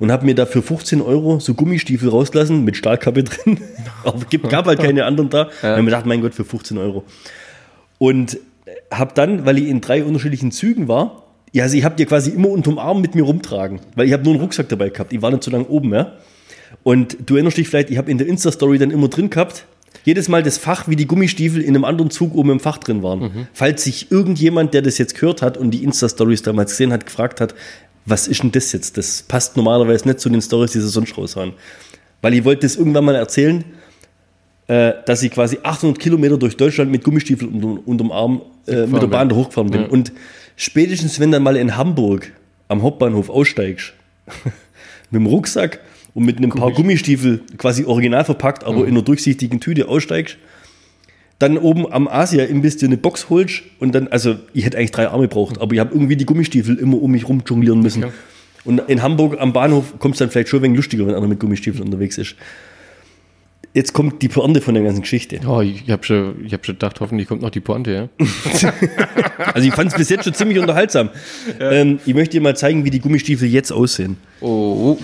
Und 0.00 0.10
habe 0.10 0.26
mir 0.26 0.34
da 0.34 0.44
für 0.44 0.60
15 0.60 1.00
Euro 1.00 1.38
so 1.38 1.54
Gummistiefel 1.54 2.08
rauslassen 2.08 2.64
mit 2.64 2.76
Stahlkappe 2.76 3.22
drin. 3.24 3.58
Aber 4.04 4.24
gab 4.48 4.66
halt 4.66 4.80
keine 4.80 5.04
anderen 5.04 5.30
da. 5.30 5.42
Und 5.44 5.50
hab 5.62 5.78
mir 5.78 5.84
gedacht, 5.84 6.04
mein 6.06 6.20
Gott, 6.20 6.34
für 6.34 6.44
15 6.44 6.76
Euro. 6.78 7.04
Und 7.98 8.38
habe 8.98 9.12
dann, 9.14 9.44
weil 9.44 9.58
ich 9.58 9.68
in 9.68 9.80
drei 9.80 10.04
unterschiedlichen 10.04 10.50
Zügen 10.52 10.88
war, 10.88 11.24
ja, 11.52 11.62
also 11.62 11.76
ich 11.76 11.84
habe 11.84 11.94
die 11.94 12.04
quasi 12.04 12.30
immer 12.30 12.48
unterm 12.48 12.78
Arm 12.78 13.00
mit 13.00 13.14
mir 13.14 13.22
rumtragen, 13.22 13.80
weil 13.94 14.06
ich 14.06 14.12
habe 14.12 14.24
nur 14.24 14.32
einen 14.32 14.42
Rucksack 14.42 14.68
dabei 14.68 14.88
gehabt. 14.88 15.12
Ich 15.12 15.22
war 15.22 15.30
nicht 15.30 15.44
so 15.44 15.50
lange 15.50 15.66
oben, 15.68 15.94
ja. 15.94 16.14
Und 16.82 17.16
du 17.26 17.34
erinnerst 17.34 17.56
dich 17.56 17.68
vielleicht, 17.68 17.90
ich 17.90 17.98
habe 17.98 18.10
in 18.10 18.18
der 18.18 18.26
Insta-Story 18.26 18.78
dann 18.78 18.90
immer 18.90 19.08
drin 19.08 19.30
gehabt, 19.30 19.66
jedes 20.04 20.28
Mal 20.28 20.42
das 20.42 20.58
Fach, 20.58 20.88
wie 20.88 20.96
die 20.96 21.06
Gummistiefel 21.06 21.62
in 21.62 21.68
einem 21.68 21.84
anderen 21.84 22.10
Zug 22.10 22.34
oben 22.34 22.50
im 22.50 22.60
Fach 22.60 22.78
drin 22.78 23.02
waren. 23.04 23.48
Falls 23.52 23.84
sich 23.84 24.10
irgendjemand, 24.10 24.74
der 24.74 24.82
das 24.82 24.98
jetzt 24.98 25.14
gehört 25.14 25.40
hat 25.42 25.56
und 25.56 25.70
die 25.70 25.84
Insta-Stories 25.84 26.42
damals 26.42 26.72
gesehen 26.72 26.92
hat, 26.92 27.06
gefragt 27.06 27.40
hat, 27.40 27.54
was 28.04 28.28
ist 28.28 28.42
denn 28.42 28.52
das 28.52 28.72
jetzt? 28.72 28.98
Das 28.98 29.22
passt 29.22 29.56
normalerweise 29.56 30.06
nicht 30.08 30.20
zu 30.20 30.28
den 30.28 30.42
Stories, 30.42 30.72
die 30.72 30.80
sie 30.80 30.88
sonst 30.88 31.16
raushauen. 31.16 31.52
Weil 32.20 32.34
ich 32.34 32.44
wollte 32.44 32.62
das 32.66 32.76
irgendwann 32.76 33.04
mal 33.04 33.14
erzählen, 33.14 33.64
äh, 34.66 34.92
dass 35.04 35.22
ich 35.22 35.30
quasi 35.30 35.58
800 35.62 35.98
Kilometer 35.98 36.38
durch 36.38 36.56
Deutschland 36.56 36.90
mit 36.90 37.04
Gummistiefeln 37.04 37.62
unter, 37.62 37.86
unterm 37.86 38.12
Arm 38.12 38.42
äh, 38.66 38.86
mit 38.86 39.02
der 39.02 39.08
Bahn 39.08 39.28
da 39.28 39.36
hochgefahren 39.36 39.70
bin. 39.70 39.82
Ja. 39.82 39.88
Und 39.88 40.12
spätestens, 40.56 41.20
wenn 41.20 41.30
dann 41.32 41.42
mal 41.42 41.56
in 41.56 41.76
Hamburg 41.76 42.32
am 42.68 42.82
Hauptbahnhof 42.82 43.28
aussteigst, 43.28 43.92
mit 45.10 45.20
dem 45.20 45.26
Rucksack 45.26 45.80
und 46.14 46.24
mit 46.24 46.38
einem 46.38 46.50
paar 46.50 46.72
Gummistiefel 46.72 47.42
quasi 47.58 47.84
original 47.84 48.24
verpackt, 48.24 48.64
aber 48.64 48.86
in 48.86 48.92
einer 48.92 49.02
durchsichtigen 49.02 49.60
Tüte 49.60 49.88
aussteigst, 49.88 50.38
dann 51.38 51.58
oben 51.58 51.92
am 51.92 52.08
Asia-Imbiss 52.08 52.76
dir 52.76 52.86
eine 52.86 52.96
Box 52.96 53.28
holst 53.28 53.62
und 53.80 53.94
dann, 53.94 54.08
also 54.08 54.36
ich 54.54 54.64
hätte 54.64 54.78
eigentlich 54.78 54.92
drei 54.92 55.08
Arme 55.08 55.24
gebraucht, 55.24 55.60
aber 55.60 55.74
ich 55.74 55.80
habe 55.80 55.92
irgendwie 55.92 56.16
die 56.16 56.24
Gummistiefel 56.24 56.76
immer 56.76 57.02
um 57.02 57.10
mich 57.10 57.28
rum 57.28 57.42
jonglieren 57.44 57.80
müssen. 57.80 58.02
Ja. 58.02 58.08
Und 58.64 58.78
in 58.88 59.02
Hamburg 59.02 59.38
am 59.40 59.52
Bahnhof 59.52 59.98
kommt 59.98 60.14
es 60.14 60.20
dann 60.20 60.30
vielleicht 60.30 60.48
schon 60.48 60.60
ein 60.60 60.62
wenig 60.62 60.76
lustiger, 60.76 61.06
wenn 61.06 61.14
einer 61.14 61.26
mit 61.26 61.38
Gummistiefeln 61.38 61.84
unterwegs 61.84 62.16
ist. 62.16 62.36
Jetzt 63.74 63.92
kommt 63.92 64.22
die 64.22 64.28
Pointe 64.28 64.60
von 64.60 64.74
der 64.74 64.84
ganzen 64.84 65.02
Geschichte. 65.02 65.40
Oh, 65.48 65.60
ich 65.60 65.90
habe 65.90 66.04
schon, 66.04 66.44
ich 66.44 66.52
hab 66.54 66.64
schon 66.64 66.76
gedacht, 66.76 67.00
hoffentlich 67.00 67.26
kommt 67.26 67.42
noch 67.42 67.50
die 67.50 67.58
Pointe, 67.60 67.90
ja. 67.92 68.08
Also 69.52 69.66
ich 69.66 69.74
fand 69.74 69.90
es 69.90 69.96
bis 69.96 70.08
jetzt 70.10 70.24
schon 70.24 70.34
ziemlich 70.34 70.60
unterhaltsam. 70.60 71.10
Ähm, 71.58 71.98
ich 72.06 72.14
möchte 72.14 72.32
dir 72.32 72.40
mal 72.40 72.56
zeigen, 72.56 72.84
wie 72.84 72.90
die 72.90 73.00
Gummistiefel 73.00 73.48
jetzt 73.48 73.72
aussehen. 73.72 74.16
Oh, 74.40 74.96
oh. 74.96 74.98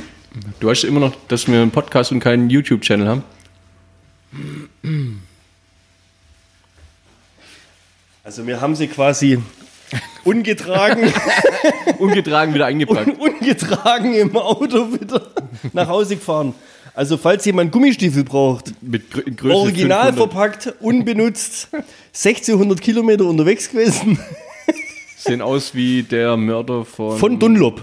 Du 0.61 0.71
hast 0.71 0.85
immer 0.85 1.01
noch, 1.01 1.17
dass 1.27 1.49
wir 1.49 1.61
einen 1.61 1.73
Podcast 1.73 2.13
und 2.13 2.21
keinen 2.21 2.49
YouTube-Channel 2.49 3.09
haben. 3.09 3.25
Also 8.23 8.47
wir 8.47 8.61
haben 8.61 8.77
sie 8.77 8.87
quasi 8.87 9.39
ungetragen, 10.25 11.13
Ungetragen 11.99 12.55
wieder 12.55 12.67
eingepackt. 12.67 13.19
ungetragen 13.19 14.15
im 14.15 14.37
Auto 14.37 14.93
wieder 14.93 15.23
nach 15.73 15.89
Hause 15.89 16.15
gefahren. 16.15 16.55
Also 17.01 17.17
falls 17.17 17.47
jemand 17.47 17.73
Gummistiefel 17.73 18.25
braucht, 18.25 18.75
Mit 18.83 19.05
in 19.25 19.35
Größe 19.35 19.57
original 19.57 20.13
500. 20.13 20.17
verpackt, 20.19 20.75
unbenutzt, 20.81 21.69
1600 22.13 22.79
Kilometer 22.79 23.25
unterwegs 23.25 23.71
gewesen, 23.71 24.19
Sehen 25.17 25.41
aus 25.41 25.75
wie 25.75 26.03
der 26.03 26.37
Mörder 26.37 26.85
von. 26.85 27.17
von 27.17 27.39
Dunlop. 27.39 27.81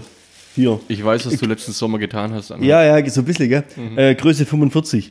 Hier. 0.54 0.78
Ich 0.86 1.04
weiß, 1.04 1.26
was 1.26 1.36
du 1.36 1.46
letzten 1.46 1.72
Sommer 1.72 1.98
getan 1.98 2.32
hast. 2.32 2.52
Anna. 2.52 2.64
Ja, 2.64 2.84
ja, 2.84 3.10
so 3.10 3.22
ein 3.22 3.24
bisschen, 3.24 3.48
gell? 3.48 3.64
Äh, 3.96 4.14
Größe 4.14 4.46
45. 4.46 5.10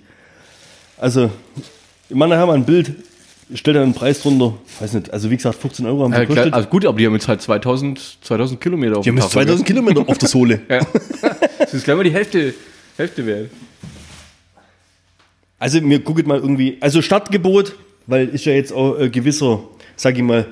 Also, 0.97 1.29
ich 2.07 2.15
meine, 2.15 2.35
da 2.35 2.39
haben 2.39 2.47
wir 2.47 2.53
ein 2.53 2.63
Bild, 2.63 2.93
stellt 3.55 3.75
da 3.75 3.83
einen 3.83 3.93
Preis 3.93 4.21
drunter, 4.21 4.53
weiß 4.79 4.93
nicht, 4.93 5.11
also 5.11 5.29
wie 5.29 5.35
gesagt, 5.35 5.59
15 5.59 5.85
Euro 5.85 6.05
haben 6.05 6.13
sie 6.13 6.19
Äh, 6.21 6.25
klar, 6.27 6.53
also 6.53 6.69
gut, 6.69 6.85
aber 6.85 6.97
die 6.97 7.05
haben 7.05 7.13
jetzt 7.13 7.27
halt 7.27 7.41
2000, 7.41 8.19
2000 8.21 8.61
Kilometer 8.61 8.99
auf 8.99 9.03
Die 9.03 9.09
haben 9.09 9.17
jetzt 9.17 9.33
Tacho, 9.33 9.43
2000 9.47 9.67
Kilometer 9.67 10.05
auf 10.07 10.17
der 10.17 10.29
Sohle. 10.29 10.61
Ja. 10.69 10.79
Das 11.59 11.73
ist 11.73 11.83
gleich 11.83 11.97
mal 11.97 12.03
die 12.05 12.13
Hälfte, 12.13 12.53
Hälfte 12.95 13.25
wert. 13.25 13.49
Also, 15.59 15.81
mir 15.81 15.99
guckt 15.99 16.27
mal 16.27 16.37
irgendwie, 16.39 16.77
also 16.81 17.01
Startgebot, 17.01 17.75
weil 18.05 18.27
ist 18.29 18.45
ja 18.45 18.53
jetzt 18.53 18.71
auch 18.71 18.99
äh, 18.99 19.09
gewisser, 19.09 19.59
sag 19.95 20.15
ich 20.15 20.23
mal, 20.23 20.45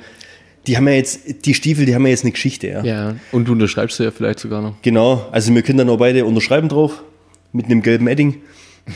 die 0.68 0.76
haben 0.78 0.88
ja 0.88 0.96
jetzt, 0.96 1.46
die 1.46 1.54
Stiefel, 1.54 1.86
die 1.86 1.94
haben 1.94 2.04
ja 2.06 2.10
jetzt 2.10 2.24
eine 2.24 2.32
Geschichte, 2.32 2.68
ja. 2.68 2.84
Ja. 2.84 3.16
Und 3.32 3.48
du 3.48 3.52
unterschreibst 3.52 4.00
ja 4.00 4.10
vielleicht 4.10 4.40
sogar 4.40 4.62
noch. 4.64 4.74
Genau, 4.82 5.28
also 5.32 5.54
wir 5.54 5.62
können 5.62 5.78
dann 5.78 5.90
auch 5.90 5.98
beide 5.98 6.26
unterschreiben 6.26 6.70
drauf, 6.70 7.04
mit 7.54 7.66
einem 7.68 7.84
gelben 7.84 8.08
Edding. 8.08 8.42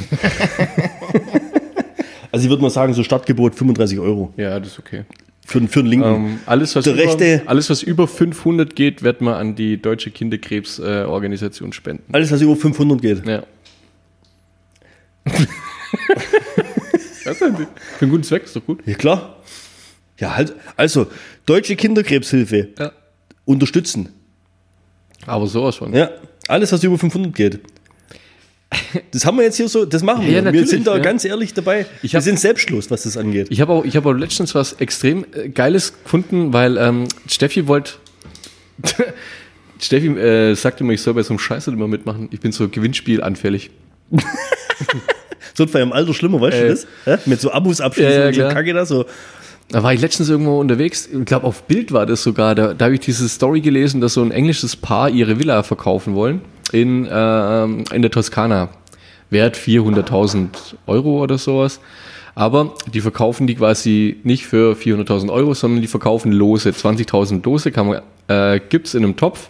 also 2.31 2.43
ich 2.43 2.49
würde 2.49 2.61
mal 2.63 2.69
sagen, 2.69 2.93
so 2.93 3.03
Startgebot 3.03 3.55
35 3.55 3.99
Euro 3.99 4.33
Ja, 4.37 4.59
das 4.59 4.69
ist 4.69 4.79
okay. 4.79 5.03
für, 5.45 5.59
den- 5.59 5.67
für 5.67 5.81
den 5.83 5.89
linken. 5.89 6.07
Ähm, 6.15 6.39
alles, 6.47 6.75
was 6.75 6.85
Der 6.85 6.93
über, 6.93 7.03
rechte- 7.03 7.43
alles, 7.45 7.69
was 7.69 7.83
über 7.83 8.07
500 8.07 8.75
geht, 8.75 9.03
wird 9.03 9.21
man 9.21 9.35
an 9.35 9.55
die 9.55 9.77
Deutsche 9.81 10.09
Kinderkrebsorganisation 10.11 11.69
äh, 11.69 11.73
spenden. 11.73 12.03
Alles, 12.13 12.31
was 12.31 12.41
über 12.41 12.55
500 12.55 13.01
geht. 13.01 13.25
Ja. 13.27 13.43
das 17.25 17.25
ist 17.25 17.37
für 17.37 17.45
einen 17.45 18.09
guten 18.11 18.23
Zweck, 18.23 18.43
ist 18.43 18.55
doch 18.55 18.65
gut. 18.65 18.81
Ja, 18.85 18.95
klar. 18.95 19.37
Ja, 20.19 20.35
halt. 20.35 20.53
Also, 20.75 21.07
Deutsche 21.45 21.75
Kinderkrebshilfe 21.75 22.69
Ja. 22.77 22.91
unterstützen. 23.45 24.09
Aber 25.25 25.47
sowas 25.47 25.75
von. 25.75 25.93
Ja, 25.93 26.09
alles, 26.47 26.71
was 26.71 26.83
über 26.83 26.97
500 26.97 27.33
geht. 27.35 27.59
Das 29.11 29.25
haben 29.25 29.37
wir 29.37 29.43
jetzt 29.45 29.57
hier 29.57 29.67
so, 29.67 29.85
das 29.85 30.03
machen 30.03 30.25
wir. 30.25 30.31
ja, 30.41 30.53
wir 30.53 30.67
sind 30.67 30.85
da 30.85 30.95
ja. 30.95 31.01
ganz 31.01 31.25
ehrlich 31.25 31.53
dabei. 31.53 31.85
Ich 32.03 32.13
wir 32.13 32.17
hab- 32.17 32.23
sind 32.23 32.39
selbstlos, 32.39 32.91
was 32.91 33.03
das 33.03 33.17
angeht. 33.17 33.47
Ich 33.49 33.61
habe 33.61 33.73
auch, 33.73 33.83
ich 33.85 33.95
hab 33.95 34.05
auch 34.05 34.13
letztens 34.13 34.53
was 34.55 34.73
extrem 34.73 35.25
äh, 35.33 35.49
Geiles 35.49 35.93
gefunden, 36.03 36.53
weil 36.53 36.77
ähm, 36.77 37.07
Steffi 37.27 37.67
wollte. 37.67 37.93
Steffi 39.79 40.07
äh, 40.07 40.53
sagte 40.55 40.83
mir, 40.83 40.93
ich 40.93 41.01
soll 41.01 41.13
bei 41.13 41.23
so 41.23 41.29
einem 41.31 41.39
Scheiße 41.39 41.71
immer 41.71 41.87
mitmachen. 41.87 42.27
Ich 42.31 42.39
bin 42.41 42.51
so 42.51 42.67
gewinnspielanfällig. 42.69 43.71
So 45.59 45.65
bei 45.65 45.81
im 45.81 45.91
Alter 45.91 46.13
schlimmer, 46.13 46.39
weißt 46.39 46.55
Äh. 46.57 46.61
du 46.61 46.69
das? 46.69 46.87
Ja? 47.05 47.19
Mit 47.25 47.41
so 47.41 47.51
Abos 47.51 47.81
abschließen 47.81 48.11
Ja, 48.13 48.19
ja, 48.21 48.27
und 48.27 48.49
so. 48.49 48.55
Kacke 48.55 48.73
da 48.73 48.85
so. 48.85 49.05
Da 49.67 49.83
war 49.83 49.93
ich 49.93 49.99
letztens 49.99 50.29
irgendwo 50.29 50.57
unterwegs, 50.59 51.07
ich 51.11 51.25
glaube 51.25 51.45
auf 51.45 51.63
Bild 51.63 51.91
war 51.91 52.05
das 52.05 52.23
sogar, 52.23 52.55
da, 52.55 52.73
da 52.73 52.85
habe 52.85 52.95
ich 52.95 53.01
diese 53.01 53.27
Story 53.27 53.59
gelesen, 53.61 53.99
dass 54.01 54.13
so 54.15 54.21
ein 54.23 54.31
englisches 54.31 54.75
Paar 54.77 55.09
ihre 55.09 55.37
Villa 55.37 55.61
verkaufen 55.63 56.15
wollen 56.15 56.41
in, 56.71 57.07
ähm, 57.11 57.83
in 57.93 58.01
der 58.01 58.09
Toskana. 58.09 58.69
Wert 59.29 59.57
400.000 59.57 60.47
Euro 60.87 61.21
oder 61.21 61.37
sowas. 61.37 61.79
Aber 62.35 62.73
die 62.93 63.01
verkaufen 63.01 63.45
die 63.47 63.55
quasi 63.55 64.17
nicht 64.23 64.45
für 64.47 64.75
400.000 64.75 65.29
Euro, 65.29 65.53
sondern 65.53 65.81
die 65.81 65.87
verkaufen 65.87 66.31
Lose. 66.31 66.69
20.000 66.69 67.43
Lose 67.45 67.71
kann 67.71 67.87
man, 67.87 68.01
äh, 68.27 68.59
gibt's 68.69 68.93
in 68.93 69.03
einem 69.03 69.17
Topf. 69.17 69.49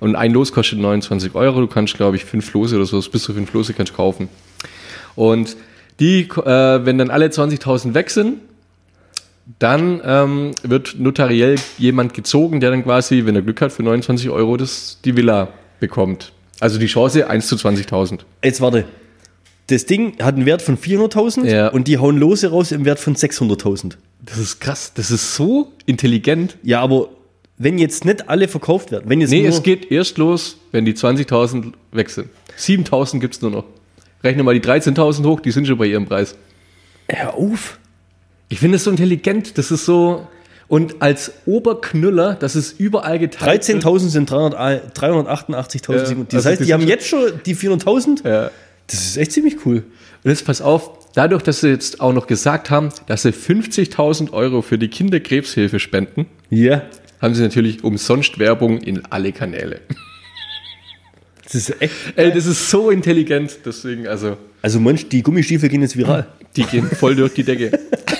Und 0.00 0.16
ein 0.16 0.32
Los 0.32 0.52
kostet 0.52 0.78
29 0.80 1.34
Euro. 1.36 1.60
Du 1.60 1.68
kannst, 1.68 1.96
glaube 1.96 2.16
ich, 2.16 2.24
fünf 2.24 2.52
Lose 2.52 2.76
oder 2.76 2.84
so, 2.84 3.00
bis 3.00 3.22
zu 3.22 3.32
fünf 3.32 3.52
Lose 3.54 3.72
kannst 3.72 3.92
du 3.92 3.96
kaufen. 3.96 4.28
Und 5.16 5.56
die, 6.00 6.20
äh, 6.22 6.84
wenn 6.86 6.98
dann 6.98 7.10
alle 7.10 7.26
20.000 7.26 7.94
weg 7.94 8.10
sind, 8.10 8.38
dann 9.58 10.00
ähm, 10.04 10.50
wird 10.62 10.96
notariell 10.98 11.56
jemand 11.78 12.14
gezogen, 12.14 12.60
der 12.60 12.70
dann 12.70 12.82
quasi, 12.84 13.26
wenn 13.26 13.34
er 13.36 13.42
Glück 13.42 13.60
hat, 13.60 13.72
für 13.72 13.82
29 13.82 14.30
Euro 14.30 14.56
das, 14.56 14.98
die 15.04 15.16
Villa 15.16 15.48
bekommt. 15.80 16.32
Also 16.60 16.78
die 16.78 16.86
Chance 16.86 17.28
1 17.28 17.46
zu 17.46 17.56
20.000. 17.56 18.20
Jetzt 18.42 18.60
warte. 18.60 18.86
Das 19.66 19.86
Ding 19.86 20.18
hat 20.22 20.34
einen 20.36 20.46
Wert 20.46 20.62
von 20.62 20.76
400.000 20.78 21.46
Ja. 21.46 21.68
und 21.68 21.88
die 21.88 21.98
hauen 21.98 22.16
Lose 22.18 22.48
raus 22.50 22.72
im 22.72 22.84
Wert 22.84 22.98
von 23.00 23.16
600.000. 23.16 23.92
Das 24.20 24.38
ist 24.38 24.60
krass. 24.60 24.92
Das 24.94 25.10
ist 25.10 25.34
so 25.34 25.72
intelligent. 25.86 26.56
Ja, 26.62 26.80
aber 26.80 27.08
wenn 27.58 27.78
jetzt 27.78 28.04
nicht 28.04 28.28
alle 28.28 28.48
verkauft 28.48 28.90
werden, 28.92 29.04
wenn 29.08 29.20
jetzt 29.20 29.30
Nee, 29.30 29.46
es 29.46 29.62
geht 29.62 29.90
erst 29.90 30.18
los, 30.18 30.58
wenn 30.72 30.84
die 30.84 30.94
20.000 30.94 31.72
weg 31.92 32.10
sind. 32.10 32.28
7.000 32.58 33.20
gibt's 33.20 33.40
nur 33.42 33.50
noch. 33.50 33.64
Rechne 34.24 34.42
mal 34.42 34.58
die 34.58 34.66
13.000 34.66 35.24
hoch, 35.26 35.40
die 35.40 35.50
sind 35.50 35.66
schon 35.66 35.78
bei 35.78 35.86
ihrem 35.86 36.06
Preis. 36.06 36.34
Hör 37.08 37.34
auf. 37.34 37.78
Ich 38.48 38.58
finde 38.58 38.76
es 38.76 38.84
so 38.84 38.90
intelligent. 38.90 39.58
Das 39.58 39.70
ist 39.70 39.84
so. 39.84 40.26
Und 40.66 41.02
als 41.02 41.32
Oberknüller, 41.44 42.34
das 42.34 42.56
ist 42.56 42.80
überall 42.80 43.18
geteilt. 43.18 43.68
wird. 43.68 43.84
13.000 43.84 43.98
sind 44.08 44.30
300 44.30 44.96
388.000. 44.98 45.92
Ja, 45.92 45.98
das 46.24 46.34
also 46.34 46.48
heißt, 46.50 46.60
die 46.60 46.64
die 46.64 46.72
haben 46.72 46.80
sind 46.80 46.88
jetzt 46.88 47.06
schon 47.06 47.32
die 47.44 47.54
400.000? 47.54 48.26
Ja. 48.26 48.50
Das 48.86 49.00
ist 49.04 49.16
echt 49.16 49.32
ziemlich 49.32 49.64
cool. 49.66 49.84
Und 50.24 50.30
jetzt 50.30 50.44
pass 50.46 50.60
auf, 50.62 50.90
dadurch, 51.14 51.42
dass 51.42 51.60
sie 51.60 51.68
jetzt 51.68 52.00
auch 52.00 52.12
noch 52.14 52.26
gesagt 52.26 52.70
haben, 52.70 52.88
dass 53.06 53.22
sie 53.22 53.30
50.000 53.32 54.32
Euro 54.32 54.62
für 54.62 54.78
die 54.78 54.88
Kinderkrebshilfe 54.88 55.78
spenden, 55.78 56.26
Ja. 56.50 56.82
haben 57.20 57.34
sie 57.34 57.42
natürlich 57.42 57.84
umsonst 57.84 58.38
Werbung 58.38 58.78
in 58.78 59.02
alle 59.10 59.32
Kanäle. 59.32 59.80
Das 61.44 61.54
ist 61.54 61.80
echt. 61.82 61.92
Ey, 62.16 62.32
das 62.32 62.46
ist 62.46 62.70
so 62.70 62.90
intelligent, 62.90 63.58
deswegen, 63.64 64.06
also, 64.06 64.36
Also, 64.62 64.80
Mensch, 64.80 65.08
die 65.08 65.22
Gummistiefel 65.22 65.68
gehen 65.68 65.82
jetzt 65.82 65.96
viral. 65.96 66.26
die 66.56 66.62
gehen 66.64 66.88
voll 66.88 67.14
durch 67.16 67.34
die 67.34 67.44
Decke. 67.44 67.78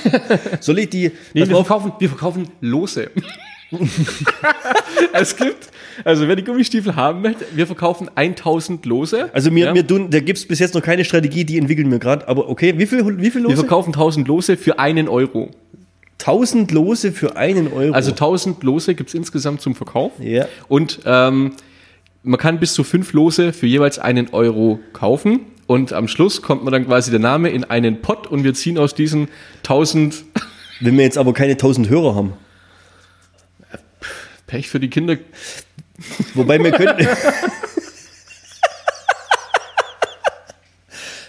Soll 0.61 0.78
ich 0.81 0.90
die. 0.90 1.11
Nee, 1.33 1.49
wir 1.49 1.57
verkaufen, 1.57 1.93
wir 1.99 2.09
verkaufen 2.09 2.49
Lose. 2.61 3.11
es 5.12 5.37
gibt, 5.37 5.69
also 6.04 6.28
wer 6.28 6.37
die 6.37 6.45
Gummistiefel 6.45 6.95
haben 6.97 7.23
möchte, 7.23 7.45
wir 7.54 7.66
verkaufen 7.66 8.09
1000 8.14 8.85
Lose. 8.87 9.31
also, 9.33 9.50
mir, 9.50 9.66
Ja. 9.66 9.73
mir 9.73 9.87
tun, 9.87 10.11
da 10.11 10.21
gibt 10.21 10.38
es 10.38 10.47
bis 10.47 10.59
jetzt 10.59 10.75
noch 10.75 10.83
keine 10.83 11.04
Strategie, 11.04 11.45
die 11.45 11.59
entwickeln 11.59 11.90
wir 11.90 11.99
gerade. 11.99 12.28
Aber 12.28 12.49
okay, 12.49 12.75
wie 12.78 12.87
viel, 12.87 13.04
wie 13.19 13.31
viel 13.31 13.43
wir 13.43 13.49
Lose? 13.50 13.57
verkaufen 13.59 13.90
1000 13.95 14.28
Lose 14.28 14.57
für 14.57 14.78
einen 14.78 15.09
Euro. 15.09 15.50
1000 16.21 16.71
Lose 16.73 17.12
für 17.12 17.37
einen 17.37 17.73
Euro. 17.73 17.93
Also 17.95 18.11
1000 18.12 18.62
Lose 18.62 18.95
gibt 18.95 19.09
es 19.11 19.14
insgesamt 19.14 19.61
zum 19.61 19.75
Verkauf. 19.75 20.12
Ja. 20.21 20.47
Und 20.69 21.00
ähm, 21.04 21.52
man 22.25 22.40
kann 22.40 22.59
bis 22.59 22.73
zu 22.73 22.83
fünf 22.85 23.12
Lose 23.12 23.52
für 23.52 23.66
jeweils 23.66 23.99
einen 23.99 24.31
Euro 24.31 24.81
kaufen. 24.93 25.40
Und 25.66 25.93
am 25.93 26.09
Schluss 26.09 26.43
kommt 26.43 26.64
man 26.64 26.73
dann 26.73 26.87
quasi 26.87 27.11
der 27.11 27.21
Name 27.21 27.50
in 27.50 27.64
einen 27.64 28.02
Pott 28.02 28.26
und 28.26 28.45
wir 28.45 28.54
ziehen 28.54 28.76
aus 28.78 28.95
diesen 28.95 29.28
1000 29.59 30.25
Wenn 30.81 30.97
wir 30.97 31.04
jetzt 31.04 31.19
aber 31.19 31.33
keine 31.33 31.52
1000 31.52 31.88
Hörer 31.88 32.14
haben. 32.16 32.33
Pech 34.47 34.69
für 34.69 34.81
die 34.81 34.90
Kinder. 34.90 35.16
Wobei 36.35 36.59
wir 36.59 36.73
könnten. 36.73 37.07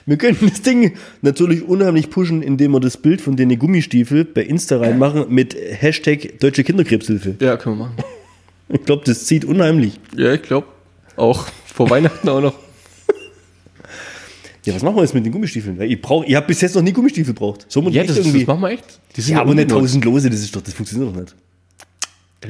wir 0.08 0.18
könnten 0.18 0.50
das 0.50 0.62
Ding 0.64 0.98
natürlich 1.22 1.64
unheimlich 1.64 2.10
pushen, 2.10 2.42
indem 2.42 2.72
wir 2.72 2.80
das 2.80 2.98
Bild 2.98 3.22
von 3.22 3.36
den 3.36 3.58
Gummistiefel 3.58 4.26
bei 4.26 4.42
Insta 4.42 4.80
reinmachen 4.80 5.28
mit 5.30 5.56
Hashtag 5.56 6.40
Deutsche 6.40 6.64
Kinderkrebshilfe. 6.64 7.36
Ja, 7.40 7.56
können 7.58 7.78
wir 7.78 7.86
machen. 7.86 7.98
Ich 8.68 8.84
glaube, 8.84 9.04
das 9.06 9.26
zieht 9.26 9.46
unheimlich. 9.46 10.00
Ja, 10.16 10.34
ich 10.34 10.42
glaube 10.42 10.68
auch 11.18 11.48
vor 11.66 11.90
Weihnachten 11.90 12.28
auch 12.30 12.42
noch. 12.42 12.54
Ja, 14.66 14.74
was 14.74 14.82
machen 14.82 14.96
wir 14.96 15.04
jetzt 15.04 15.14
mit 15.14 15.26
den 15.26 15.32
Gummistiefeln? 15.32 15.80
Ich 15.82 16.02
brauch, 16.02 16.24
ich 16.26 16.34
habe 16.34 16.48
bis 16.48 16.60
jetzt 16.62 16.76
noch 16.76 16.82
nie 16.82 16.92
Gummistiefel 16.92 17.34
gebraucht. 17.34 17.68
Man 17.76 17.94
Ja, 17.94 18.04
das, 18.04 18.18
irgendwie. 18.18 18.40
das 18.40 18.48
machen 18.48 18.62
wir 18.62 18.70
echt. 18.70 19.00
Die 19.16 19.22
sind 19.22 19.36
ja, 19.36 19.42
aber 19.42 19.54
nicht 19.54 19.72
unbenutzt. 19.72 19.96
1000 19.96 20.06
Lose, 20.06 20.30
das 20.30 20.40
ist 20.40 20.56
doch, 20.56 20.62
das 20.62 20.74
funktioniert 20.74 21.14
doch 21.14 21.22
nicht. 21.22 21.36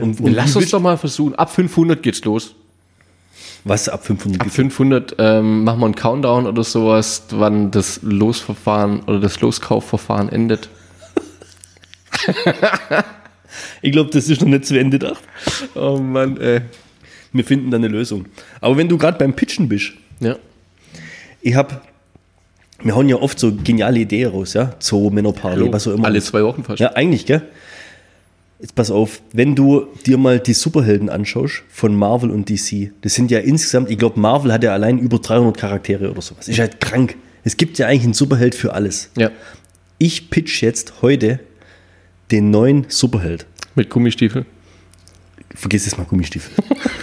Und, 0.02 0.22
und 0.22 0.34
Lass 0.34 0.56
uns 0.56 0.70
doch 0.70 0.80
mal 0.80 0.98
versuchen. 0.98 1.36
Ab 1.36 1.54
500 1.54 2.02
geht's 2.02 2.24
los. 2.24 2.56
Was 3.66 3.90
ab 3.90 4.06
500 4.06 4.40
Ab 4.40 4.46
geht's? 4.46 4.56
500 4.56 5.16
ähm, 5.20 5.66
machen 5.66 5.80
wir 5.82 5.86
einen 5.88 5.96
Countdown 5.96 6.48
oder 6.48 6.64
sowas, 6.64 7.24
wann 7.32 7.72
das 7.72 8.00
Losverfahren 8.02 9.02
oder 9.02 9.20
das 9.20 9.42
Loskaufverfahren 9.42 10.30
endet. 10.30 10.70
Ich 13.82 13.92
glaube, 13.92 14.10
das 14.10 14.30
ist 14.30 14.42
noch 14.42 14.50
nicht 14.50 14.66
zu 14.66 14.78
Ende 14.78 15.00
gedacht. 15.00 15.24
Oh 15.76 15.98
Mann, 15.98 16.38
ey. 16.38 16.62
Wir 17.36 17.44
finden 17.44 17.70
da 17.70 17.78
eine 17.78 17.88
Lösung. 17.90 18.26
Aber 18.62 18.78
wenn 18.78 18.88
du 18.88 18.98
gerade 18.98 19.18
beim 19.18 19.36
Pitchen 19.36 19.68
bist, 19.68 19.92
Ja. 20.22 20.38
ich 21.42 21.56
habe, 21.56 21.82
wir 22.82 22.96
hauen 22.96 23.10
ja 23.10 23.18
oft 23.18 23.38
so 23.40 23.54
geniale 23.54 24.00
Ideen 24.00 24.30
raus, 24.32 24.54
ja? 24.54 24.74
Zoo, 24.80 25.10
Männerparty, 25.10 25.72
was 25.74 25.88
auch 25.88 25.94
immer. 25.94 26.06
Alle 26.06 26.22
zwei 26.22 26.44
Wochen 26.44 26.64
fast. 26.64 26.80
Ja, 26.80 26.94
eigentlich, 26.94 27.26
gell? 27.26 27.42
Jetzt 28.62 28.74
pass 28.74 28.90
auf, 28.90 29.22
wenn 29.34 29.54
du 29.54 29.88
dir 30.06 30.18
mal 30.18 30.40
die 30.40 30.54
Superhelden 30.54 31.10
anschaust 31.10 31.64
von 31.70 31.94
Marvel 31.96 32.32
und 32.32 32.50
DC, 32.50 32.92
das 33.02 33.14
sind 33.14 33.30
ja 33.30 33.40
insgesamt, 33.40 33.90
ich 33.92 33.98
glaube, 33.98 34.18
Marvel 34.18 34.54
hat 34.54 34.64
ja 34.64 34.72
allein 34.72 34.98
über 34.98 35.20
300 35.20 35.58
Charaktere 35.58 36.10
oder 36.10 36.22
sowas. 36.22 36.48
Ist 36.48 36.58
halt 36.60 36.80
krank. 36.80 37.18
Es 37.44 37.58
gibt 37.58 37.78
ja 37.78 37.88
eigentlich 37.88 38.06
einen 38.06 38.14
Superheld 38.14 38.56
für 38.56 38.74
alles. 38.74 39.10
ja. 39.18 39.30
Ich 39.98 40.30
pitch 40.30 40.62
jetzt 40.62 41.02
heute 41.02 41.40
den 42.32 42.50
neuen 42.52 42.86
Superheld. 42.90 43.46
Mit 43.76 43.90
Gummistiefel. 43.90 44.46
Vergiss 45.54 45.88
es 45.88 45.98
mal, 45.98 46.04
Gummistiefel. 46.06 46.52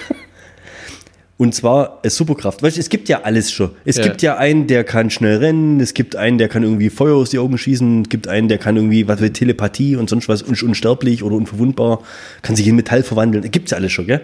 Und 1.42 1.56
zwar 1.56 1.98
äh, 2.04 2.08
Superkraft. 2.08 2.62
Weißt 2.62 2.76
du, 2.76 2.80
es 2.80 2.88
gibt 2.88 3.08
ja 3.08 3.22
alles 3.22 3.50
schon. 3.50 3.72
Es 3.84 3.96
Ja. 3.96 4.04
gibt 4.04 4.22
ja 4.22 4.36
einen, 4.36 4.68
der 4.68 4.84
kann 4.84 5.10
schnell 5.10 5.38
rennen, 5.38 5.80
es 5.80 5.92
gibt 5.92 6.14
einen, 6.14 6.38
der 6.38 6.48
kann 6.48 6.62
irgendwie 6.62 6.88
Feuer 6.88 7.16
aus 7.16 7.30
die 7.30 7.40
Augen 7.40 7.58
schießen, 7.58 8.02
es 8.02 8.08
gibt 8.10 8.28
einen, 8.28 8.46
der 8.46 8.58
kann 8.58 8.76
irgendwie, 8.76 9.08
was 9.08 9.20
weiß 9.20 9.32
Telepathie 9.32 9.96
und 9.96 10.08
sonst 10.08 10.28
was, 10.28 10.42
unsterblich 10.42 11.24
oder 11.24 11.34
unverwundbar, 11.34 12.00
kann 12.42 12.54
sich 12.54 12.68
in 12.68 12.76
Metall 12.76 13.02
verwandeln. 13.02 13.50
Gibt's 13.50 13.72
ja 13.72 13.78
alles 13.78 13.90
schon, 13.90 14.06
gell? 14.06 14.20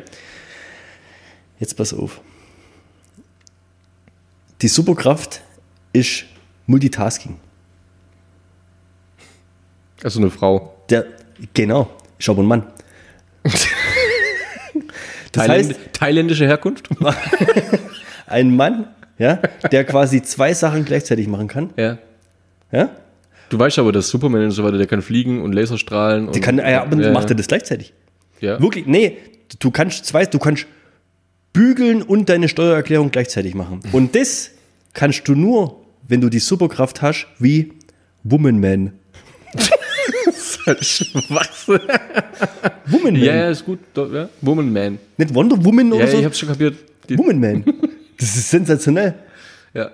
Jetzt 1.59 1.77
pass 1.77 1.93
auf. 1.93 2.21
Die 4.63 4.69
Superkraft 4.69 5.41
ist 5.93 6.25
Multitasking. 6.69 7.35
Also 10.05 10.21
eine 10.21 10.31
Frau. 10.31 10.73
Der, 10.89 11.05
genau, 11.53 11.91
ist 12.17 12.29
aber 12.29 12.45
ein 12.45 12.47
Mann. 12.47 12.63
Das 15.39 15.47
Thailänd 15.47 15.71
heißt, 15.71 15.81
thailändische 15.93 16.47
Herkunft? 16.47 16.89
ein 18.27 18.55
Mann, 18.55 18.89
ja, 19.19 19.41
der 19.71 19.85
quasi 19.85 20.23
zwei 20.23 20.55
Sachen 20.55 20.85
gleichzeitig 20.85 21.29
machen 21.29 21.49
kann. 21.49 21.71
ja. 21.77 21.99
Ja? 22.71 22.91
Du 23.49 23.59
weißt 23.59 23.79
aber, 23.79 23.93
dass 23.93 24.09
Superman 24.09 24.45
und 24.45 24.51
so 24.51 24.63
weiter, 24.63 24.77
der 24.77 24.87
kann 24.87 25.01
fliegen 25.01 25.41
und 25.41 25.55
Laserstrahlen. 25.55 26.27
Und, 26.27 26.35
Der 26.35 26.43
kann, 26.43 26.59
ja, 26.59 26.83
aber 26.83 27.01
ja, 27.01 27.13
macht 27.13 27.31
er 27.31 27.35
das 27.35 27.47
gleichzeitig? 27.47 27.95
Ja. 28.41 28.61
Wirklich? 28.61 28.87
Nee, 28.87 29.17
du 29.59 29.71
kannst 29.71 30.05
zwei, 30.05 30.27
du 30.27 30.39
kannst 30.39 30.67
bügeln 31.55 32.03
und 32.03 32.29
deine 32.29 32.49
Steuererklärung 32.49 33.11
gleichzeitig 33.11 33.55
machen. 33.55 33.81
Und 33.93 34.15
das 34.15 34.51
kannst 34.93 35.27
du 35.29 35.35
nur, 35.35 35.83
wenn 36.07 36.21
du 36.21 36.29
die 36.29 36.41
Superkraft 36.41 37.01
hast, 37.01 37.27
wie 37.39 37.73
Woman 38.23 38.61
Man. 38.61 38.93
Was? 41.29 41.69
Woman 42.87 43.15
Man. 43.15 43.17
ja, 43.17 43.35
ja, 43.35 43.51
ist 43.51 43.65
gut. 43.65 43.79
Ja. 43.97 44.29
Woman 44.41 44.73
Man. 44.73 44.99
Nicht 45.17 45.35
Wonder 45.35 45.63
Woman 45.65 45.93
oder 45.93 46.05
Ja, 46.05 46.11
so? 46.11 46.19
ich 46.19 46.25
hab's 46.25 46.39
schon 46.39 46.49
kapiert. 46.49 46.77
Die, 47.09 47.17
Woman 47.19 47.41
Man. 47.41 47.65
Das 48.19 48.35
ist 48.37 48.51
sensationell. 48.51 49.15
ja. 49.75 49.91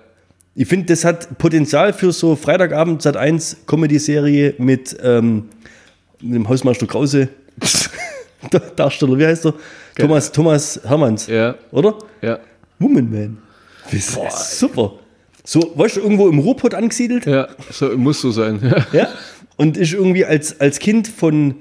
Ich 0.57 0.67
finde, 0.69 0.85
das 0.85 1.03
hat 1.03 1.37
Potenzial 1.37 1.91
für 1.91 2.13
so 2.13 2.33
Freitagabend 2.37 3.01
Sat 3.01 3.17
1 3.17 3.57
Comedy-Serie 3.67 4.55
mit, 4.57 4.95
ähm, 5.03 5.49
mit 6.21 6.33
dem 6.35 6.47
Hausmeister 6.47 6.87
Krause. 6.87 7.27
Der 8.53 8.61
Darsteller, 8.61 9.17
wie 9.17 9.25
heißt 9.25 9.45
er? 9.47 9.53
Thomas, 9.97 10.31
Thomas 10.31 10.79
Hermanns. 10.85 11.27
Ja. 11.27 11.55
Oder? 11.71 11.95
Ja. 12.21 12.39
Woman 12.79 13.09
Man. 13.11 13.37
Das 13.85 13.93
ist 13.95 14.59
super. 14.59 14.93
So, 15.43 15.73
weißt 15.75 15.97
du, 15.97 16.01
irgendwo 16.01 16.27
im 16.29 16.39
Ruhrpott 16.39 16.73
angesiedelt? 16.73 17.25
Ja, 17.25 17.47
so, 17.71 17.89
muss 17.97 18.21
so 18.21 18.31
sein. 18.31 18.59
Ja. 18.93 19.09
Ja. 19.57 19.65
Und 19.65 19.77
ist 19.77 19.93
irgendwie 19.93 20.25
als, 20.25 20.59
als 20.59 20.79
Kind 20.79 21.07
von. 21.07 21.55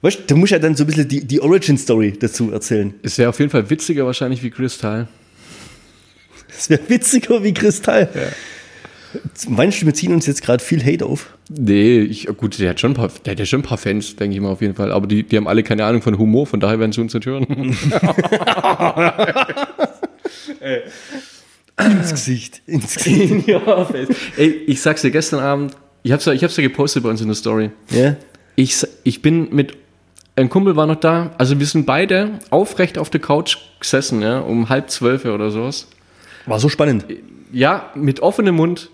Weißt 0.00 0.18
du, 0.18 0.22
du 0.26 0.36
musst 0.36 0.52
ja 0.52 0.58
dann 0.58 0.74
so 0.74 0.84
ein 0.84 0.86
bisschen 0.88 1.08
die, 1.08 1.24
die 1.24 1.40
Origin-Story 1.40 2.14
dazu 2.18 2.50
erzählen. 2.50 2.94
Es 3.02 3.18
wäre 3.18 3.28
auf 3.28 3.38
jeden 3.38 3.50
Fall 3.50 3.70
witziger 3.70 4.04
wahrscheinlich 4.04 4.42
wie 4.42 4.50
Kristall. 4.50 5.06
Das 6.48 6.68
wäre 6.70 6.80
witziger 6.88 7.42
wie 7.44 7.54
Kristall. 7.54 8.08
Meinst 9.48 9.82
du, 9.82 9.86
wir 9.86 9.94
ziehen 9.94 10.12
uns 10.12 10.26
jetzt 10.26 10.42
gerade 10.42 10.62
viel 10.62 10.84
Hate 10.84 11.04
auf? 11.06 11.36
Nee, 11.50 12.00
ich, 12.00 12.26
gut, 12.36 12.58
der 12.58 12.70
hat 12.70 12.80
schon 12.80 12.92
ein 12.92 12.94
paar, 12.94 13.10
der 13.24 13.32
hat 13.32 13.38
ja 13.38 13.46
schon 13.46 13.60
ein 13.60 13.64
paar 13.64 13.78
Fans, 13.78 14.16
denke 14.16 14.34
ich 14.34 14.40
mal 14.40 14.48
auf 14.50 14.60
jeden 14.62 14.74
Fall. 14.74 14.90
Aber 14.90 15.06
die, 15.06 15.22
die 15.22 15.36
haben 15.36 15.46
alle 15.46 15.62
keine 15.62 15.84
Ahnung 15.84 16.02
von 16.02 16.18
Humor, 16.18 16.46
von 16.46 16.60
daher 16.60 16.80
werden 16.80 16.92
sie 16.92 17.00
uns 17.00 17.12
nicht 17.14 17.26
hören. 17.26 17.46
Ins 21.78 22.10
Gesicht. 22.10 22.62
Ins 22.66 22.96
Gesicht. 22.96 23.46
ja. 23.48 23.88
Ey, 24.36 24.48
ich 24.66 24.80
sag's 24.80 25.02
dir, 25.02 25.10
gestern 25.10 25.40
Abend, 25.40 25.76
ich 26.02 26.12
hab's 26.12 26.24
ja, 26.24 26.32
ich 26.32 26.42
hab's 26.44 26.56
ja 26.56 26.62
gepostet 26.62 27.02
bei 27.02 27.08
uns 27.10 27.20
in 27.20 27.28
der 27.28 27.34
Story. 27.36 27.70
Ja. 27.90 28.16
Ich, 28.56 28.72
s- 28.72 28.88
ich 29.04 29.22
bin 29.22 29.54
mit, 29.54 29.76
ein 30.36 30.48
Kumpel 30.50 30.76
war 30.76 30.86
noch 30.86 30.96
da, 30.96 31.30
also 31.38 31.58
wir 31.58 31.66
sind 31.66 31.86
beide 31.86 32.38
aufrecht 32.50 32.98
auf 32.98 33.10
der 33.10 33.20
Couch 33.20 33.56
gesessen, 33.80 34.22
ja, 34.22 34.40
um 34.40 34.68
halb 34.68 34.90
zwölf 34.90 35.24
oder 35.24 35.50
sowas. 35.50 35.86
War 36.46 36.58
so 36.58 36.68
spannend. 36.68 37.04
Ja, 37.52 37.90
mit 37.94 38.20
offenem 38.20 38.56
Mund. 38.56 38.90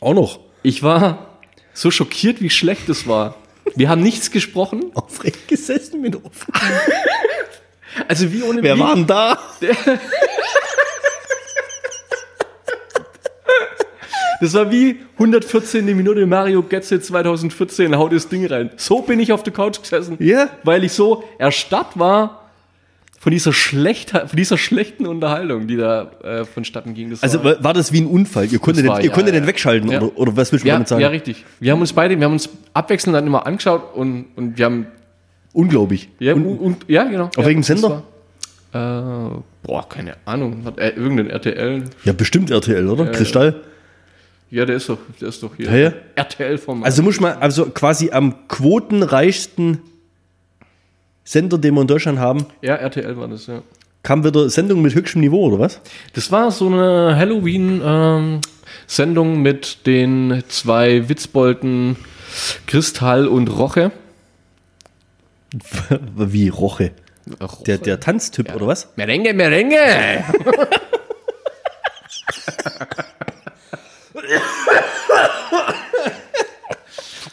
Auch 0.00 0.14
noch. 0.14 0.40
Ich 0.62 0.82
war 0.82 1.38
so 1.74 1.90
schockiert, 1.90 2.40
wie 2.40 2.50
schlecht 2.50 2.88
es 2.88 3.06
war. 3.06 3.36
Wir 3.74 3.88
haben 3.88 4.02
nichts 4.02 4.30
gesprochen. 4.30 4.84
Aufrecht 4.94 5.48
gesessen 5.48 6.00
mit 6.00 6.16
offen. 6.16 6.52
Also 8.08 8.32
wie 8.32 8.42
ohne 8.42 8.62
Wer 8.62 8.76
wie, 8.76 8.80
war 8.80 8.94
denn 8.94 9.06
da? 9.06 9.38
Das 14.40 14.54
war 14.54 14.70
wie 14.70 14.96
114. 15.14 15.84
Minute 15.96 16.26
Mario 16.26 16.62
Götze 16.62 17.00
2014, 17.00 17.96
haut 17.96 18.12
das 18.12 18.28
Ding 18.28 18.46
rein. 18.46 18.70
So 18.76 19.02
bin 19.02 19.20
ich 19.20 19.32
auf 19.32 19.42
der 19.42 19.52
Couch 19.52 19.80
gesessen. 19.80 20.16
Ja. 20.18 20.48
Weil 20.62 20.84
ich 20.84 20.92
so 20.92 21.24
erstarrt 21.38 21.98
war 21.98 22.42
von 23.18 23.32
dieser, 23.32 23.52
schlecht, 23.52 24.10
von 24.10 24.36
dieser 24.36 24.56
schlechten 24.58 25.06
Unterhaltung, 25.06 25.66
die 25.66 25.76
da 25.76 26.10
äh, 26.22 26.44
vonstatten 26.44 26.94
ging. 26.94 27.10
Das 27.10 27.22
Also 27.22 27.42
war, 27.42 27.62
war, 27.64 27.72
das 27.74 27.92
wie 27.92 28.00
ein 28.00 28.06
Unfall? 28.06 28.46
Ihr 28.46 28.58
konntet, 28.58 28.86
war, 28.86 28.96
den, 28.96 29.04
ihr 29.04 29.08
ja, 29.08 29.14
konntet 29.14 29.34
ja. 29.34 29.40
den 29.40 29.46
wegschalten 29.48 29.90
Ja. 29.90 30.00
oder, 30.00 30.16
oder 30.18 30.36
was 30.36 30.52
willst 30.52 30.64
du 30.64 30.68
ja, 30.68 30.74
damit 30.74 30.88
sagen? 30.88 31.02
ja, 31.02 31.08
richtig. 31.08 31.44
Wir 31.58 31.72
haben 31.72 31.80
uns 31.80 31.92
beide, 31.92 32.16
wir 32.18 32.24
haben 32.24 32.34
uns 32.34 32.48
abwechselnd 32.72 33.16
dann 33.16 33.26
immer 33.26 33.46
angeschaut 33.46 33.94
und, 33.94 34.26
und 34.36 34.58
wir 34.58 34.64
haben, 34.64 34.86
Unglaublich. 35.52 36.10
ja, 36.18 36.34
Und, 36.34 36.46
und, 36.46 36.84
ja 36.88 37.04
genau. 37.04 37.30
Auf 37.34 37.44
welchem 37.46 37.62
Sender? 37.62 38.02
War, 38.72 39.32
äh, 39.32 39.40
boah, 39.62 39.88
keine 39.88 40.16
Ahnung. 40.26 40.62
Hat 40.66 40.78
er 40.78 40.96
irgendein 40.96 41.30
RTL? 41.30 41.84
ja, 42.04 42.12
bestimmt 42.12 42.50
RTL, 42.50 42.86
oder? 42.88 43.06
Kristall. 43.06 43.62
Ja, 44.50 44.64
der 44.64 44.76
ist 44.76 44.88
doch, 44.88 44.98
der 45.20 45.28
ist 45.28 45.42
doch 45.42 45.54
hier. 45.56 45.66
Ja, 45.66 45.76
ja. 45.76 45.92
RTL-Format. 46.14 46.86
Also 46.86 47.02
muss 47.02 47.20
man, 47.20 47.36
also 47.38 47.66
quasi 47.66 48.10
am 48.10 48.48
quotenreichsten 48.48 49.80
Sender, 51.24 51.58
den 51.58 51.74
wir 51.74 51.80
in 51.80 51.88
Deutschland 51.88 52.20
haben, 52.20 52.46
ja, 52.62 52.76
RTL 52.76 53.16
war 53.16 53.26
das, 53.26 53.48
ja. 53.48 53.62
kam 54.04 54.22
wieder 54.24 54.48
Sendung 54.48 54.82
mit 54.82 54.94
höchstem 54.94 55.22
Niveau, 55.22 55.46
oder 55.46 55.58
was? 55.58 55.80
Das 56.12 56.30
war 56.30 56.52
so 56.52 56.68
eine 56.68 57.16
Halloween-Sendung 57.16 59.42
mit 59.42 59.84
den 59.86 60.44
zwei 60.48 61.08
Witzbolten 61.08 61.96
Kristall 62.66 63.26
und 63.26 63.48
Roche. 63.48 63.90
Wie 66.16 66.48
Roche. 66.48 66.92
Roche. 67.42 67.64
Der, 67.64 67.78
der 67.78 67.98
Tanztyp, 67.98 68.54
oder 68.54 68.68
was? 68.68 68.90
Merengue, 68.94 69.34
Merengue! 69.34 69.76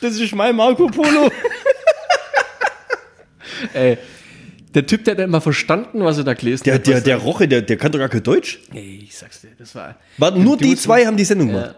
Das 0.03 0.19
ist 0.19 0.35
mein 0.35 0.53
Marco 0.53 0.87
Polo. 0.87 1.31
Ey, 3.73 3.97
der 4.75 4.85
Typ, 4.85 5.05
der 5.05 5.15
hat 5.15 5.21
immer 5.23 5.39
verstanden, 5.39 6.03
was 6.03 6.17
er 6.17 6.25
da 6.25 6.33
gelesen 6.33 6.65
Der, 6.65 6.73
hat. 6.75 6.85
der, 6.87 6.99
der 6.99 7.15
Roche, 7.17 7.47
der, 7.47 7.61
der 7.61 7.77
kann 7.77 7.93
doch 7.93 7.99
gar 7.99 8.09
kein 8.09 8.21
Deutsch. 8.21 8.59
Ey, 8.73 8.99
ich 9.05 9.15
sag's 9.17 9.39
dir, 9.39 9.51
das 9.57 9.73
war. 9.75 9.95
Warte, 10.17 10.39
nur 10.39 10.57
die 10.57 10.75
zwei 10.75 11.05
haben 11.05 11.15
die 11.15 11.23
Sendung 11.23 11.49
Ja, 11.51 11.53
gemacht. 11.61 11.75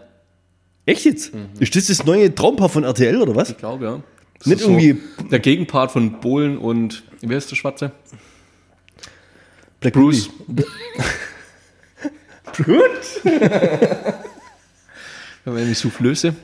Echt 0.86 1.04
jetzt? 1.04 1.32
Ist 1.60 1.76
das 1.76 1.86
das 1.86 2.04
neue 2.04 2.34
Traumpaar 2.34 2.68
von 2.68 2.82
RTL, 2.82 3.22
oder 3.22 3.36
was? 3.36 3.50
ich 3.50 3.58
glaube, 3.58 3.84
ja. 3.84 4.02
Das 4.38 4.46
Nicht 4.48 4.60
so 4.60 4.70
irgendwie- 4.70 5.00
der 5.30 5.38
Gegenpart 5.38 5.92
von 5.92 6.20
Bohlen 6.20 6.58
und. 6.58 7.04
Wer 7.22 7.38
ist 7.38 7.48
der 7.50 7.56
Schwarze? 7.56 7.92
Black 9.78 9.94
Bruce. 9.94 10.28
Ruby. 10.48 10.64
Wenn 15.44 15.56
wir 15.56 15.64
die 15.64 15.74
Soufflöse. 15.74 16.34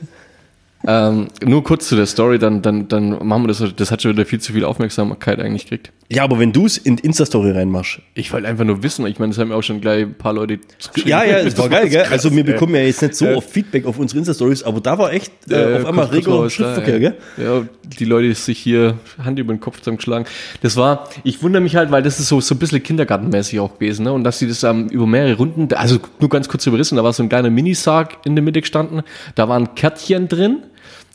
Ähm, 0.85 1.27
nur 1.45 1.63
kurz 1.63 1.87
zu 1.87 1.95
der 1.95 2.05
Story, 2.05 2.39
dann, 2.39 2.61
dann, 2.61 2.87
dann 2.89 3.25
machen 3.25 3.43
wir 3.43 3.47
das. 3.47 3.63
Das 3.75 3.89
hat 3.91 4.01
schon 4.01 4.11
wieder 4.11 4.25
viel 4.25 4.41
zu 4.41 4.51
viel 4.53 4.65
Aufmerksamkeit 4.65 5.39
eigentlich 5.39 5.63
gekriegt. 5.63 5.91
Ja, 6.09 6.23
aber 6.23 6.39
wenn 6.39 6.51
du 6.51 6.65
es 6.65 6.77
in 6.77 6.97
die 6.97 7.05
Insta-Story 7.05 7.51
reinmachst. 7.51 7.99
Ich 8.13 8.31
wollte 8.33 8.47
einfach 8.47 8.65
nur 8.65 8.83
wissen. 8.83 9.07
Ich 9.07 9.17
meine, 9.17 9.31
das 9.31 9.39
haben 9.39 9.51
auch 9.53 9.61
schon 9.63 9.79
gleich 9.81 10.03
ein 10.03 10.13
paar 10.15 10.33
Leute 10.33 10.57
geschrieben. 10.77 11.07
Ja, 11.09 11.23
ja, 11.23 11.37
es 11.37 11.57
war 11.57 11.69
geil, 11.69 11.87
gell? 11.89 12.03
Also 12.11 12.31
wir 12.31 12.45
ey. 12.45 12.51
bekommen 12.51 12.75
ja 12.75 12.81
jetzt 12.81 13.01
nicht 13.01 13.15
so 13.15 13.25
Ja. 13.25 13.35
oft 13.35 13.49
Feedback 13.49 13.85
auf 13.85 13.97
unsere 13.97 14.19
Insta-Stories, 14.19 14.63
aber 14.63 14.81
da 14.81 14.97
war 14.97 15.13
echt 15.13 15.31
äh, 15.49 15.53
Äh, 15.77 15.79
auf 15.81 15.85
einmal 15.85 16.05
reger 16.07 16.31
was 16.39 16.43
da, 16.43 16.49
Schriftverkehr, 16.63 16.99
ja. 16.99 17.09
gell? 17.11 17.17
Ja, 17.45 17.61
die 17.99 18.05
Leute 18.05 18.33
sich 18.35 18.59
hier 18.59 18.97
Hand 19.23 19.39
über 19.39 19.53
den 19.53 19.59
Kopf 19.61 19.79
zusammengeschlagen. 19.79 20.27
Das 20.61 20.75
war, 20.75 21.09
ich 21.23 21.41
wundere 21.41 21.61
mich 21.63 21.75
halt, 21.77 21.91
weil 21.91 22.03
das 22.03 22.19
ist 22.19 22.27
so, 22.27 22.41
so 22.41 22.55
ein 22.55 22.59
bisschen 22.59 22.83
kindergartenmäßig 22.83 23.59
auch 23.61 23.75
gewesen, 23.79 24.03
ne? 24.03 24.11
Und 24.11 24.23
dass 24.25 24.37
sie 24.37 24.47
das 24.47 24.63
ähm, 24.63 24.89
über 24.89 25.07
mehrere 25.07 25.37
Runden, 25.37 25.73
also 25.73 25.97
nur 26.19 26.29
ganz 26.29 26.49
kurz 26.49 26.67
überrissen, 26.67 26.97
da 26.97 27.03
war 27.03 27.13
so 27.13 27.23
ein 27.23 27.29
kleiner 27.29 27.49
Minisarg 27.49 28.17
in 28.25 28.35
der 28.35 28.43
Mitte 28.43 28.59
gestanden, 28.61 29.01
da 29.35 29.47
waren 29.49 29.73
Kärtchen 29.75 30.27
drin 30.27 30.57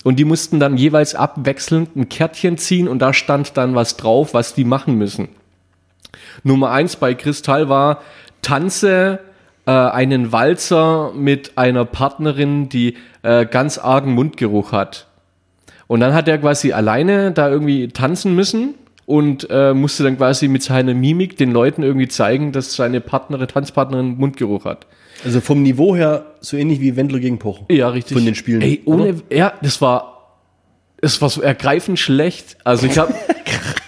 und 0.04 0.18
die 0.18 0.24
mussten 0.24 0.60
dann 0.60 0.76
jeweils 0.76 1.14
abwechselnd 1.14 1.96
ein 1.96 2.08
Kärtchen 2.08 2.58
ziehen 2.58 2.88
und 2.88 3.00
da 3.00 3.12
stand 3.12 3.56
dann 3.56 3.74
was 3.74 3.96
drauf, 3.96 4.34
was 4.34 4.54
die 4.54 4.64
machen 4.64 4.94
müssen. 4.96 5.28
Nummer 6.44 6.70
eins 6.70 6.96
bei 6.96 7.14
Kristall 7.14 7.68
war, 7.68 8.00
tanze 8.42 9.20
äh, 9.66 9.70
einen 9.70 10.32
Walzer 10.32 11.12
mit 11.14 11.58
einer 11.58 11.84
Partnerin, 11.84 12.68
die 12.68 12.96
äh, 13.22 13.44
ganz 13.44 13.78
argen 13.78 14.14
Mundgeruch 14.14 14.72
hat. 14.72 15.06
Und 15.86 16.00
dann 16.00 16.14
hat 16.14 16.28
er 16.28 16.38
quasi 16.38 16.72
alleine 16.72 17.32
da 17.32 17.48
irgendwie 17.48 17.88
tanzen 17.88 18.34
müssen 18.34 18.74
und 19.06 19.48
äh, 19.50 19.72
musste 19.72 20.04
dann 20.04 20.18
quasi 20.18 20.48
mit 20.48 20.62
seiner 20.62 20.94
Mimik 20.94 21.36
den 21.36 21.50
Leuten 21.50 21.82
irgendwie 21.82 22.08
zeigen, 22.08 22.52
dass 22.52 22.74
seine 22.74 23.00
Partnerin, 23.00 23.48
Tanzpartnerin 23.48 24.18
Mundgeruch 24.18 24.64
hat. 24.64 24.86
Also 25.24 25.40
vom 25.40 25.62
Niveau 25.62 25.96
her 25.96 26.26
so 26.40 26.56
ähnlich 26.56 26.80
wie 26.80 26.96
Wendler 26.96 27.18
gegen 27.18 27.38
Pocher. 27.38 27.64
Ja, 27.70 27.88
richtig. 27.88 28.16
Von 28.16 28.24
den 28.24 28.34
Spielen, 28.34 28.62
Ey, 28.62 28.82
ohne, 28.84 29.20
ja, 29.30 29.52
das 29.62 29.80
war, 29.80 30.36
es 31.00 31.20
war 31.20 31.28
so 31.28 31.42
ergreifend 31.42 31.98
schlecht. 31.98 32.56
Also 32.64 32.86
ich 32.86 32.98
habe, 32.98 33.14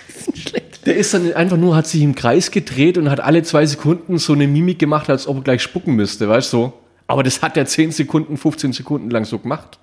der 0.87 0.97
ist 0.97 1.15
dann 1.15 1.33
einfach 1.35 1.57
nur, 1.57 1.77
hat 1.77 1.87
sich 1.87 2.03
im 2.03 2.15
Kreis 2.15 2.51
gedreht 2.51 2.99
und 2.99 3.11
hat 3.11 3.21
alle 3.21 3.43
zwei 3.43 3.65
Sekunden 3.67 4.19
so 4.19 4.33
eine 4.33 4.49
Mimik 4.49 4.79
gemacht, 4.79 5.09
als 5.11 5.27
ob 5.27 5.37
er 5.39 5.43
gleich 5.43 5.63
spucken 5.63 5.95
müsste, 5.95 6.29
weißt 6.29 6.53
du? 6.53 6.73
Aber 7.07 7.23
das 7.23 7.43
hat 7.43 7.57
er 7.57 7.67
10 7.67 7.91
Sekunden, 7.93 8.37
15 8.37 8.73
Sekunden 8.73 9.11
lang 9.11 9.25
so 9.25 9.39
gemacht. 9.39 9.79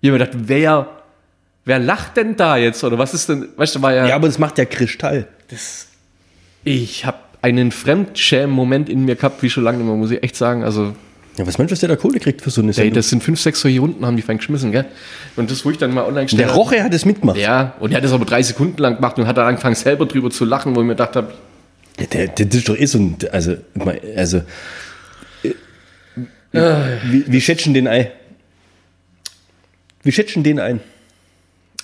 Ich 0.00 0.08
habe 0.08 0.18
mir 0.18 0.24
gedacht, 0.24 0.48
wer, 0.48 0.88
wer 1.64 1.78
lacht 1.78 2.16
denn 2.16 2.36
da 2.36 2.56
jetzt? 2.56 2.82
Oder 2.82 2.98
was 2.98 3.12
ist 3.12 3.28
denn, 3.28 3.48
weißt 3.56 3.76
du, 3.76 3.82
war 3.82 3.94
ja, 3.94 4.06
Ja, 4.06 4.16
aber 4.16 4.26
das 4.26 4.38
macht 4.38 4.56
ja 4.58 4.64
Kristall. 4.64 5.28
ich 6.64 7.04
habe 7.04 7.18
einen 7.42 7.70
Fremdschämen-Moment 7.72 8.88
in 8.88 9.04
mir 9.04 9.16
gehabt, 9.16 9.42
wie 9.42 9.50
schon 9.50 9.64
lange 9.64 9.82
mehr, 9.84 9.94
muss 9.94 10.10
ich 10.10 10.22
echt 10.22 10.36
sagen. 10.36 10.64
Also, 10.64 10.94
Ja, 11.36 11.46
was 11.46 11.58
meinst 11.58 11.70
du, 11.70 11.72
was 11.74 11.80
der 11.80 11.88
da 11.90 11.96
Kohle 11.96 12.18
kriegt 12.18 12.40
für 12.42 12.50
so 12.50 12.60
eine 12.60 12.70
ey, 12.70 12.74
Sendung? 12.74 12.94
das 12.94 13.08
sind 13.10 13.22
fünf, 13.22 13.40
sechs 13.40 13.60
solche 13.60 13.78
Runden, 13.80 14.04
haben 14.06 14.16
die 14.16 14.22
fein 14.22 14.38
geschmissen, 14.38 14.72
gell? 14.72 14.86
Und 15.36 15.50
das, 15.50 15.64
wo 15.64 15.70
ich 15.70 15.78
dann 15.78 15.92
mal 15.94 16.04
online 16.04 16.24
gestellt 16.26 16.48
der 16.48 16.54
Roche 16.54 16.82
hat 16.82 16.92
es 16.94 17.04
mitgemacht. 17.04 17.36
Ja, 17.38 17.74
und 17.80 17.90
er 17.92 17.98
hat 17.98 18.04
das 18.04 18.12
aber 18.12 18.24
drei 18.24 18.42
Sekunden 18.42 18.78
lang 18.78 18.96
gemacht 18.96 19.18
und 19.18 19.26
hat 19.26 19.36
dann 19.36 19.46
angefangen 19.46 19.74
selber 19.74 20.06
drüber 20.06 20.30
zu 20.30 20.44
lachen, 20.44 20.74
wo 20.74 20.80
ich 20.80 20.86
mir 20.86 20.94
gedacht 20.94 21.14
habe, 21.16 21.32
Ja, 22.00 22.06
der, 22.06 22.28
der, 22.28 22.46
das 22.46 22.56
ist 22.56 22.68
doch 22.68 22.76
eh 22.78 22.86
so 22.86 22.98
ein, 22.98 23.16
also, 23.32 23.56
also, 24.16 24.42
äh, 26.52 26.60
wie, 27.04 27.24
wie 27.26 27.40
schätzen 27.40 27.74
den 27.74 27.86
ein? 27.86 28.08
Wie 30.02 30.12
schätzen 30.12 30.42
den 30.42 30.58
ein? 30.58 30.80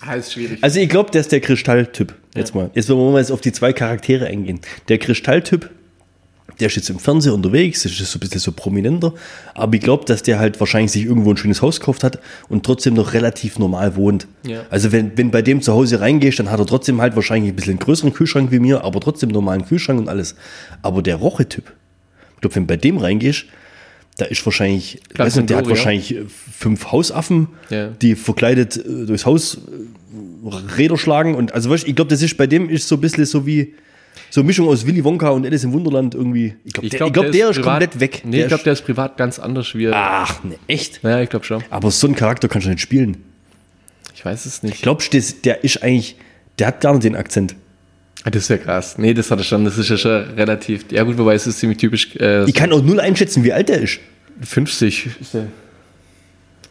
Ah, 0.06 0.14
ist 0.14 0.32
schwierig. 0.32 0.58
Also 0.62 0.80
ich 0.80 0.88
glaube, 0.88 1.10
der 1.10 1.20
ist 1.20 1.32
der 1.32 1.40
Kristalltyp. 1.40 2.14
Jetzt 2.34 2.54
mal. 2.54 2.70
Jetzt 2.74 2.88
wollen 2.88 3.00
wir 3.00 3.12
mal 3.12 3.18
jetzt 3.18 3.32
auf 3.32 3.40
die 3.40 3.52
zwei 3.52 3.72
Charaktere 3.72 4.26
eingehen. 4.26 4.60
Der 4.88 4.98
Kristalltyp, 4.98 5.70
der 6.60 6.68
ist 6.68 6.76
jetzt 6.76 6.90
im 6.90 6.98
Fernsehen 6.98 7.32
unterwegs, 7.32 7.84
ist 7.84 7.96
so 7.98 8.18
ein 8.18 8.20
bisschen 8.20 8.40
so 8.40 8.52
prominenter, 8.52 9.14
aber 9.54 9.74
ich 9.74 9.80
glaube, 9.80 10.04
dass 10.04 10.22
der 10.22 10.38
halt 10.38 10.60
wahrscheinlich 10.60 10.92
sich 10.92 11.04
irgendwo 11.04 11.30
ein 11.30 11.36
schönes 11.36 11.62
Haus 11.62 11.80
gekauft 11.80 12.04
hat 12.04 12.18
und 12.48 12.64
trotzdem 12.64 12.94
noch 12.94 13.12
relativ 13.12 13.58
normal 13.58 13.96
wohnt. 13.96 14.26
Ja. 14.46 14.64
Also 14.70 14.92
wenn, 14.92 15.16
wenn 15.16 15.30
bei 15.30 15.42
dem 15.42 15.60
zu 15.62 15.72
Hause 15.72 16.00
reingehst, 16.00 16.38
dann 16.38 16.50
hat 16.50 16.58
er 16.58 16.66
trotzdem 16.66 17.00
halt 17.00 17.16
wahrscheinlich 17.16 17.52
ein 17.52 17.56
bisschen 17.56 17.72
einen 17.72 17.80
größeren 17.80 18.12
Kühlschrank 18.12 18.50
wie 18.50 18.58
mir, 18.58 18.84
aber 18.84 19.00
trotzdem 19.00 19.30
normalen 19.30 19.64
Kühlschrank 19.64 19.98
und 19.98 20.08
alles. 20.08 20.36
Aber 20.82 21.02
der 21.02 21.16
Roche-Typ, 21.16 21.72
ich 22.34 22.40
glaube, 22.40 22.56
wenn 22.56 22.66
bei 22.66 22.76
dem 22.76 22.98
reingehst, 22.98 23.46
da 24.22 24.28
ist 24.28 24.44
wahrscheinlich, 24.46 25.00
ich 25.12 25.18
weiß 25.18 25.36
nicht, 25.36 25.50
der 25.50 25.56
hat 25.58 25.68
wahrscheinlich 25.68 26.14
äh, 26.14 26.22
fünf 26.28 26.92
Hausaffen, 26.92 27.48
Ja. 27.70 27.88
die 27.88 28.14
verkleidet 28.14 28.76
äh, 28.76 29.06
durchs 29.06 29.26
Haus 29.26 29.56
äh, 29.56 30.76
Räder 30.76 30.96
schlagen 30.98 31.34
und 31.34 31.52
also 31.54 31.70
weißt, 31.70 31.86
ich 31.88 31.94
glaube, 31.96 32.08
das 32.10 32.22
ist 32.22 32.36
bei 32.36 32.46
dem 32.46 32.68
ist 32.70 32.86
so 32.88 32.96
ein 32.96 33.00
bisschen 33.00 33.24
so 33.24 33.46
wie 33.46 33.74
so 34.30 34.40
eine 34.40 34.46
Mischung 34.46 34.68
aus 34.68 34.86
Willy 34.86 35.02
Wonka 35.04 35.30
und 35.30 35.44
Alice 35.46 35.64
im 35.64 35.72
Wunderland 35.72 36.14
irgendwie. 36.14 36.54
Ich 36.64 36.72
glaube, 36.72 36.88
der, 36.88 37.10
glaub, 37.10 37.32
der, 37.32 37.50
ist 37.50 37.56
privat- 37.56 37.64
komplett 37.80 38.00
weg. 38.00 38.22
Nee, 38.24 38.42
ich 38.42 38.48
glaube, 38.48 38.62
der 38.64 38.72
ist 38.74 38.82
privat 38.84 39.16
ganz 39.16 39.38
anders 39.38 39.74
wie 39.74 39.86
er. 39.86 39.92
ach, 39.96 40.44
ne, 40.44 40.56
echt? 40.68 41.00
Ja, 41.02 41.20
ich 41.20 41.30
glaube 41.30 41.44
schon. 41.46 41.62
Aber 41.70 41.90
so 41.90 42.06
einen 42.06 42.16
Charakter 42.16 42.48
kannst 42.48 42.66
du 42.66 42.70
nicht 42.70 42.80
spielen. 42.80 43.16
Ich 44.14 44.24
weiß 44.24 44.44
es 44.46 44.62
nicht. 44.62 44.82
Glaubst 44.82 45.12
du, 45.14 45.20
der 45.44 45.64
ist 45.64 45.82
eigentlich, 45.82 46.16
der 46.58 46.68
hat 46.68 46.80
gar 46.80 46.92
nicht 46.92 47.04
den 47.04 47.16
Akzent. 47.16 47.54
Ah, 48.24 48.30
Das 48.30 48.42
ist 48.44 48.48
ja 48.48 48.58
krass. 48.58 48.98
Nee, 48.98 49.14
das 49.14 49.30
hat 49.30 49.38
er 49.38 49.44
schon. 49.44 49.64
Das 49.64 49.78
ist 49.78 49.88
ja 49.88 49.96
schon 49.96 50.22
relativ. 50.36 50.84
Ja, 50.90 51.02
gut, 51.02 51.18
wobei 51.18 51.34
es 51.34 51.46
ist 51.46 51.58
ziemlich 51.58 51.78
typisch. 51.78 52.14
Äh, 52.16 52.44
Ich 52.44 52.54
kann 52.54 52.72
auch 52.72 52.82
null 52.82 53.00
einschätzen, 53.00 53.42
wie 53.44 53.52
alt 53.52 53.68
der 53.68 53.80
ist. 53.80 53.98
50 54.42 55.08
ist 55.20 55.34
der. 55.34 55.46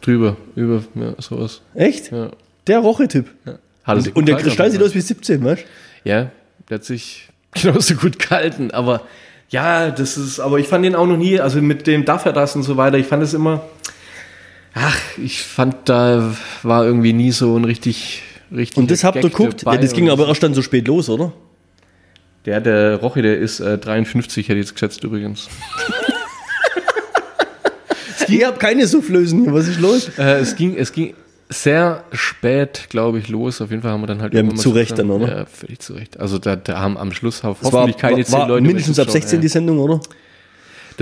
Drüber, 0.00 0.36
über, 0.56 0.82
ja, 0.94 1.14
sowas. 1.18 1.60
Echt? 1.74 2.10
Ja. 2.10 2.30
Der 2.66 2.76
er 2.78 2.82
sich 4.02 4.12
Und, 4.12 4.16
und 4.22 4.28
der 4.28 4.36
Kristall 4.36 4.70
sieht 4.70 4.82
aus 4.82 4.94
wie 4.94 5.00
17, 5.00 5.44
weißt 5.44 5.62
du? 5.62 6.08
Ja, 6.10 6.30
der 6.68 6.74
hat 6.76 6.84
sich 6.84 7.28
genauso 7.54 7.94
gut 7.94 8.18
gehalten, 8.18 8.70
aber 8.72 9.02
Ja, 9.50 9.90
das 9.90 10.16
ist, 10.16 10.40
aber 10.40 10.58
ich 10.58 10.66
fand 10.66 10.84
den 10.84 10.94
auch 10.96 11.06
noch 11.06 11.16
nie, 11.16 11.38
also 11.38 11.60
mit 11.62 11.86
dem 11.86 12.04
Darf 12.04 12.24
er 12.24 12.32
das 12.32 12.56
und 12.56 12.62
so 12.64 12.76
weiter, 12.76 12.98
ich 12.98 13.06
fand 13.06 13.22
es 13.22 13.32
immer, 13.34 13.64
ach, 14.74 14.98
ich 15.22 15.42
fand, 15.42 15.88
da 15.88 16.34
war 16.62 16.84
irgendwie 16.84 17.12
nie 17.12 17.30
so 17.30 17.56
ein 17.56 17.64
richtig, 17.64 18.22
richtig. 18.54 18.78
Und 18.78 18.90
das 18.90 19.04
habt 19.04 19.16
ihr 19.16 19.22
geguckt? 19.22 19.62
Ja, 19.64 19.76
das 19.76 19.92
ging 19.92 20.10
aber 20.10 20.28
erst 20.28 20.42
dann 20.42 20.54
so 20.54 20.62
spät 20.62 20.86
los, 20.88 21.08
oder? 21.08 21.32
Der, 22.44 22.60
der 22.60 22.96
Roche, 22.96 23.22
der 23.22 23.38
ist 23.38 23.60
äh, 23.60 23.78
53, 23.78 24.48
hätte 24.48 24.58
ich 24.58 24.66
jetzt 24.66 24.72
geschätzt 24.74 25.04
übrigens. 25.04 25.48
Ich 28.28 28.44
habe 28.44 28.56
keine 28.58 28.86
Soufflösen 28.86 29.42
hier, 29.42 29.52
was 29.52 29.68
ist 29.68 29.80
los? 29.80 30.10
Äh, 30.16 30.38
es, 30.40 30.56
ging, 30.56 30.76
es 30.76 30.92
ging 30.92 31.14
sehr 31.48 32.04
spät, 32.12 32.86
glaube 32.88 33.18
ich, 33.18 33.28
los. 33.28 33.60
Auf 33.60 33.70
jeden 33.70 33.82
Fall 33.82 33.90
haben 33.92 34.00
wir 34.02 34.06
dann 34.06 34.22
halt 34.22 34.32
Ja, 34.32 34.48
zu 34.54 34.70
Recht 34.70 34.98
dann, 34.98 35.10
oder? 35.10 35.38
Ja, 35.38 35.46
völlig 35.46 35.80
zu 35.80 35.92
Recht. 35.94 36.18
Also 36.18 36.38
da, 36.38 36.56
da 36.56 36.78
haben 36.80 36.96
am 36.96 37.12
Schluss 37.12 37.42
hoffentlich 37.42 37.96
keine 37.96 38.24
zehn 38.24 38.38
war 38.38 38.48
Leute. 38.48 38.66
mindestens 38.66 38.98
ab 38.98 39.08
weggeschaut, 39.08 39.22
16 39.22 39.40
die. 39.40 39.48
Sendung, 39.48 39.78
oder? 39.78 40.00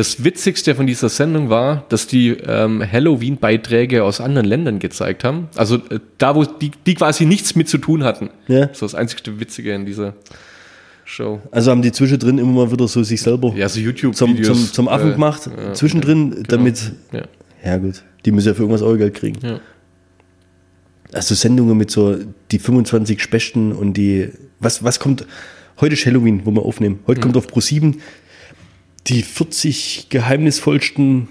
Das 0.00 0.24
Witzigste 0.24 0.74
von 0.74 0.86
dieser 0.86 1.10
Sendung 1.10 1.50
war, 1.50 1.84
dass 1.90 2.06
die 2.06 2.30
ähm, 2.30 2.82
Halloween-Beiträge 2.90 4.02
aus 4.02 4.22
anderen 4.22 4.46
Ländern 4.48 4.78
gezeigt 4.78 5.24
haben. 5.24 5.48
Also 5.56 5.74
äh, 5.76 6.00
da, 6.16 6.34
wo 6.34 6.44
die, 6.44 6.70
die 6.86 6.94
quasi 6.94 7.26
nichts 7.26 7.54
mit 7.54 7.68
zu 7.68 7.76
tun 7.76 8.02
hatten. 8.02 8.30
Ja. 8.48 8.64
Das 8.64 8.80
war 8.80 8.88
das 8.88 8.94
einzige 8.94 9.38
Witzige 9.38 9.74
in 9.74 9.84
dieser 9.84 10.14
Show. 11.04 11.40
Also 11.50 11.70
haben 11.70 11.82
die 11.82 11.92
zwischendrin 11.92 12.38
immer 12.38 12.50
mal 12.64 12.72
wieder 12.72 12.88
so 12.88 13.02
sich 13.02 13.20
selber 13.20 13.52
Ja, 13.54 13.68
so 13.68 13.74
zum, 13.74 13.84
YouTube-Videos. 13.84 14.46
zum, 14.46 14.72
zum 14.72 14.88
Affen 14.88 15.10
äh, 15.10 15.12
gemacht, 15.12 15.50
ja, 15.54 15.74
zwischendrin, 15.74 16.44
damit, 16.48 16.92
Ja, 17.12 17.24
ja 17.62 17.76
gut, 17.76 18.02
die 18.24 18.32
müssen 18.32 18.48
ja 18.48 18.54
für 18.54 18.62
irgendwas 18.62 18.96
Geld 18.96 19.12
kriegen. 19.12 19.38
ja. 19.46 19.60
Also 21.12 21.34
Sendungen 21.34 21.76
mit 21.76 21.90
so 21.90 22.16
die 22.50 22.58
25 22.58 23.20
Spechten 23.22 23.72
und 23.72 23.98
die, 23.98 24.30
was, 24.60 24.82
was 24.82 24.98
kommt, 24.98 25.26
heute 25.78 25.92
ist 25.92 26.06
Halloween, 26.06 26.40
wo 26.46 26.52
wir 26.52 26.62
aufnehmen, 26.62 27.00
heute 27.06 27.20
kommt 27.20 27.36
auf 27.36 27.48
Pro7 27.48 27.96
die 29.06 29.22
40 29.22 30.06
geheimnisvollsten 30.10 31.28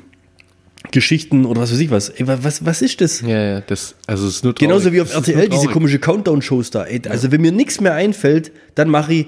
Geschichten 0.92 1.46
oder 1.46 1.62
was 1.62 1.72
weiß 1.72 1.80
ich 1.80 1.92
was. 1.92 2.10
Ey, 2.10 2.28
wa- 2.28 2.40
was, 2.42 2.66
was 2.66 2.82
ist 2.82 3.00
das? 3.02 3.22
ja, 3.22 3.42
ja, 3.54 3.62
das, 3.62 3.96
also 4.08 4.28
es 4.28 4.38
ist 4.38 4.44
nur 4.44 4.56
traurig. 4.56 4.70
Genauso 4.70 4.92
wie 4.94 5.02
auf 5.02 5.10
Das 5.12 5.28
RTL, 5.28 5.50
diese 5.50 5.68
komische 5.68 6.00
Countdown-Shows 6.00 6.72
da. 6.72 6.86
Ey, 6.86 7.02
also 7.10 7.32
wenn 7.32 7.42
mir 7.42 7.52
nichts 7.52 7.80
mehr 7.82 7.94
einfällt, 7.94 8.52
dann 8.76 8.90
mache 8.90 9.14
ich 9.14 9.28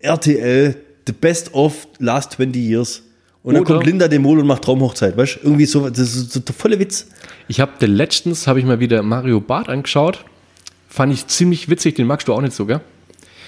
RTL 0.00 0.76
The 1.06 1.12
Best 1.12 1.54
of 1.54 1.88
Last 1.98 2.32
20 2.32 2.56
Years. 2.62 3.02
Und 3.42 3.54
dann 3.54 3.62
Oder- 3.64 3.74
kommt 3.74 3.86
Linda 3.86 4.08
de 4.08 4.18
Mol 4.18 4.38
und 4.40 4.46
macht 4.46 4.62
Traumhochzeit, 4.62 5.16
weißt 5.16 5.36
du? 5.36 5.46
Irgendwie 5.46 5.66
so, 5.66 5.88
das 5.88 5.98
ist 6.14 6.32
so 6.32 6.40
der 6.40 6.54
volle 6.54 6.78
Witz. 6.78 7.06
Ich 7.48 7.60
habe 7.60 7.84
letztens 7.86 8.46
habe 8.46 8.58
ich 8.60 8.64
mal 8.66 8.80
wieder 8.80 9.02
Mario 9.02 9.40
Barth 9.40 9.68
angeschaut. 9.68 10.24
Fand 10.88 11.12
ich 11.12 11.26
ziemlich 11.26 11.68
witzig, 11.68 11.94
den 11.96 12.06
magst 12.06 12.28
du 12.28 12.34
auch 12.34 12.40
nicht 12.40 12.54
so, 12.54 12.66
gell? 12.66 12.80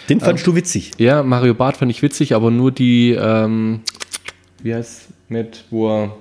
Den 0.08 0.20
fandst 0.20 0.46
du 0.46 0.54
witzig. 0.54 0.92
Ja, 0.98 1.22
Mario 1.22 1.54
Barth 1.54 1.76
fand 1.78 1.90
ich 1.90 2.02
witzig, 2.02 2.34
aber 2.34 2.50
nur 2.50 2.72
die, 2.72 3.10
ähm, 3.12 3.80
wie 4.62 4.74
heißt 4.74 5.08
mit, 5.28 5.64
wo 5.70 5.88
er 5.88 6.16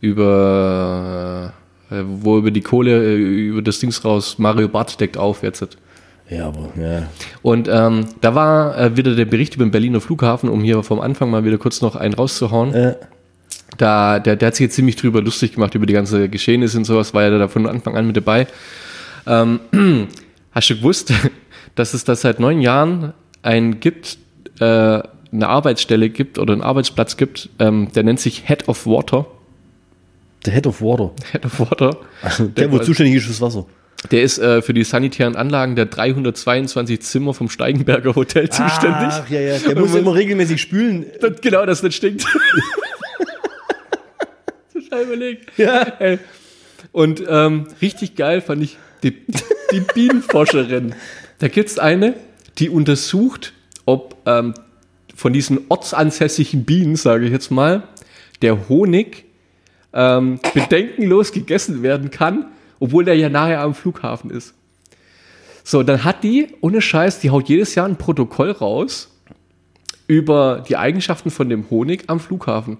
über, 0.00 1.52
äh, 1.90 2.02
wo 2.04 2.38
über 2.38 2.50
die 2.50 2.62
Kohle, 2.62 3.04
äh, 3.04 3.16
über 3.16 3.62
das 3.62 3.78
Dings 3.78 4.04
raus, 4.04 4.38
Mario 4.38 4.68
Barth 4.68 5.00
deckt 5.00 5.16
auf 5.16 5.42
jetzt. 5.42 5.76
Ja, 6.28 6.46
aber, 6.46 6.70
ja. 6.80 7.08
Und 7.42 7.68
ähm, 7.68 8.06
da 8.20 8.34
war 8.34 8.78
äh, 8.78 8.96
wieder 8.96 9.14
der 9.14 9.24
Bericht 9.24 9.56
über 9.56 9.64
den 9.64 9.72
Berliner 9.72 10.00
Flughafen, 10.00 10.48
um 10.48 10.62
hier 10.62 10.82
vom 10.82 11.00
Anfang 11.00 11.30
mal 11.30 11.44
wieder 11.44 11.58
kurz 11.58 11.80
noch 11.80 11.96
einen 11.96 12.14
rauszuhauen. 12.14 12.72
Äh, 12.72 12.94
Da, 13.76 14.18
der, 14.18 14.36
der 14.36 14.48
hat 14.48 14.54
sich 14.56 14.64
jetzt 14.64 14.74
ziemlich 14.74 14.96
drüber 14.96 15.22
lustig 15.22 15.54
gemacht, 15.54 15.74
über 15.74 15.86
die 15.86 15.92
ganze 15.92 16.28
Geschehnisse 16.28 16.78
und 16.78 16.84
sowas, 16.84 17.14
war 17.14 17.22
ja 17.22 17.36
da 17.38 17.48
von 17.48 17.66
Anfang 17.66 17.96
an 17.96 18.06
mit 18.06 18.16
dabei. 18.16 18.46
Ähm, 19.26 19.60
hast 20.52 20.70
du 20.70 20.76
gewusst, 20.76 21.12
dass 21.74 21.94
es 21.94 22.04
da 22.04 22.14
seit 22.14 22.40
neun 22.40 22.60
Jahren 22.60 23.12
einen 23.42 23.80
gibt, 23.80 24.18
äh, 24.60 25.00
eine 25.32 25.48
Arbeitsstelle 25.48 26.10
gibt 26.10 26.38
oder 26.38 26.52
einen 26.52 26.62
Arbeitsplatz 26.62 27.16
gibt, 27.16 27.48
ähm, 27.58 27.88
der 27.94 28.02
nennt 28.02 28.20
sich 28.20 28.44
Head 28.46 28.68
of 28.68 28.86
Water. 28.86 29.26
der 30.44 30.54
Head 30.54 30.66
of 30.66 30.82
Water. 30.82 31.12
Head 31.32 31.44
of 31.44 31.60
Water. 31.60 31.96
Der, 32.56 32.72
wo 32.72 32.78
zuständig 32.78 33.16
ist 33.16 33.26
fürs 33.26 33.40
Wasser. 33.40 33.66
Der 34.10 34.22
ist 34.22 34.38
äh, 34.38 34.62
für 34.62 34.72
die 34.72 34.82
sanitären 34.82 35.36
Anlagen 35.36 35.76
der 35.76 35.84
322 35.86 37.02
Zimmer 37.02 37.34
vom 37.34 37.50
Steigenberger 37.50 38.14
Hotel 38.14 38.48
zuständig. 38.48 39.08
Ach, 39.10 39.28
ja, 39.28 39.40
ja. 39.40 39.58
Der 39.58 39.78
muss 39.78 39.94
immer 39.94 40.14
regelmäßig 40.14 40.60
spülen. 40.60 41.04
Das, 41.20 41.40
genau, 41.42 41.66
das 41.66 41.82
nicht 41.82 41.96
stinkt. 41.96 42.24
Total 44.72 45.02
überlegt. 45.02 45.58
Ja. 45.58 45.82
Ey. 45.98 46.18
Und 46.92 47.22
ähm, 47.28 47.68
richtig 47.82 48.16
geil 48.16 48.40
fand 48.40 48.62
ich 48.62 48.78
die, 49.02 49.14
die 49.72 49.80
Bienenforscherin. 49.80 50.94
Da 51.38 51.48
gibt 51.48 51.68
es 51.68 51.78
eine, 51.78 52.14
die 52.58 52.70
untersucht, 52.70 53.52
ob 53.84 54.16
ähm, 54.26 54.54
von 55.20 55.34
diesen 55.34 55.60
ortsansässigen 55.68 56.64
Bienen, 56.64 56.96
sage 56.96 57.26
ich 57.26 57.30
jetzt 57.30 57.50
mal, 57.50 57.82
der 58.40 58.70
Honig 58.70 59.26
ähm, 59.92 60.40
bedenkenlos 60.54 61.32
gegessen 61.32 61.82
werden 61.82 62.10
kann, 62.10 62.46
obwohl 62.78 63.04
der 63.04 63.16
ja 63.16 63.28
nahe 63.28 63.58
am 63.58 63.74
Flughafen 63.74 64.30
ist. 64.30 64.54
So, 65.62 65.82
dann 65.82 66.04
hat 66.04 66.24
die, 66.24 66.48
ohne 66.62 66.80
Scheiß, 66.80 67.20
die 67.20 67.28
haut 67.28 67.50
jedes 67.50 67.74
Jahr 67.74 67.86
ein 67.86 67.96
Protokoll 67.96 68.50
raus 68.50 69.14
über 70.06 70.64
die 70.66 70.78
Eigenschaften 70.78 71.30
von 71.30 71.50
dem 71.50 71.68
Honig 71.68 72.04
am 72.06 72.18
Flughafen. 72.18 72.78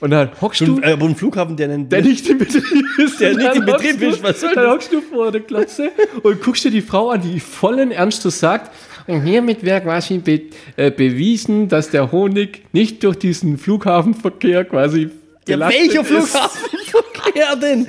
Und 0.00 0.10
dann 0.10 0.30
hockst 0.40 0.62
du, 0.62 0.80
äh, 0.80 0.92
aber 0.92 1.04
ein 1.04 1.16
Flughafen, 1.16 1.56
der 1.58 1.68
nennt. 1.68 1.92
der 1.92 2.00
nicht 2.00 2.26
im 2.30 2.38
Betrieb 2.38 2.64
ist, 2.96 3.20
Der 3.20 3.36
nicht 3.36 3.54
im 3.56 3.66
Betrieb 3.66 4.00
ist, 4.00 4.22
was 4.22 4.40
soll 4.40 4.54
Dann 4.54 4.70
hockst 4.70 4.90
du 4.90 5.02
vor 5.02 5.30
der 5.30 5.42
Klasse 5.42 5.92
und 6.22 6.42
guckst 6.42 6.64
dir 6.64 6.70
die 6.70 6.80
Frau 6.80 7.10
an, 7.10 7.20
die 7.20 7.40
vollen 7.40 7.90
Ernstes 7.90 8.40
sagt, 8.40 8.70
und 9.06 9.22
hiermit 9.22 9.64
wäre 9.64 9.80
quasi 9.80 10.18
be 10.18 10.42
äh, 10.76 10.90
bewiesen, 10.90 11.68
dass 11.68 11.90
der 11.90 12.12
Honig 12.12 12.62
nicht 12.72 13.02
durch 13.04 13.16
diesen 13.18 13.58
Flughafenverkehr 13.58 14.64
quasi 14.64 15.10
ja, 15.48 15.58
welcher. 15.58 16.04
Flughafenverkehr 16.04 17.56
denn? 17.60 17.86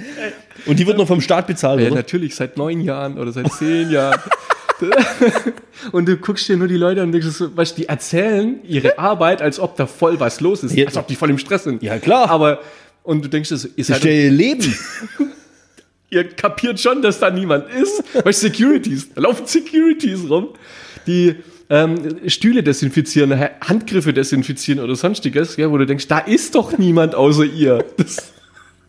Und 0.66 0.80
die 0.80 0.88
wird 0.88 0.98
noch 0.98 1.08
vom 1.08 1.22
Staat 1.22 1.48
bezahlt, 1.48 1.80
Ja, 1.82 1.88
oder? 1.88 1.96
natürlich, 1.96 2.36
seit 2.36 2.58
neun 2.58 2.82
Jahren 2.82 3.18
oder 3.18 3.32
seit 3.32 3.52
zehn 3.54 3.90
Jahren. 3.92 4.20
und 5.92 6.08
du 6.08 6.18
guckst 6.18 6.48
dir 6.50 6.58
nur 6.58 6.68
die 6.68 6.78
Leute 6.78 7.02
an 7.02 7.08
und 7.08 7.12
denkst 7.14 7.28
so, 7.28 7.56
weißt, 7.56 7.78
du, 7.78 7.82
die 7.82 7.88
erzählen 7.90 8.60
ihre 8.64 8.98
Arbeit, 8.98 9.42
als 9.42 9.60
ob 9.60 9.76
da 9.78 9.86
voll 9.86 10.20
was 10.20 10.42
los 10.42 10.64
ist, 10.64 10.76
Ja. 10.76 10.86
als 10.88 10.98
ob 10.98 11.08
die 11.08 11.16
voll 11.16 11.30
im 11.30 11.38
Stress 11.38 11.64
sind. 11.64 11.84
Ja, 11.84 12.00
klar. 12.00 12.30
Aber, 12.30 12.60
und 13.04 13.24
du 13.24 13.30
denkst 13.30 13.50
Das 13.50 13.66
ist 13.66 13.90
ihr 14.04 14.32
Leben. 14.32 14.76
ihr 16.10 16.28
kapiert 16.30 16.80
schon, 16.80 17.02
dass 17.02 17.20
da 17.20 17.30
niemand 17.30 17.66
ist. 17.74 18.04
Du, 18.14 18.32
Securities, 18.32 19.10
da 19.14 19.22
laufen 19.22 19.46
Securities 19.46 20.30
rum, 20.30 20.50
die 21.08 21.36
ähm, 21.70 21.98
Stühle 22.28 22.64
desinfizieren, 22.64 23.38
Ha- 23.40 23.52
Handgriffe 23.62 24.14
desinfizieren 24.14 24.84
oder 24.84 24.96
sonstiges, 24.96 25.58
ja, 25.58 25.70
wo 25.72 25.78
du 25.78 25.86
denkst, 25.86 26.08
da 26.08 26.20
ist 26.20 26.56
doch 26.56 26.78
niemand 26.78 27.16
außer 27.16 27.46
ihr. 27.46 27.84
Das 27.98 28.34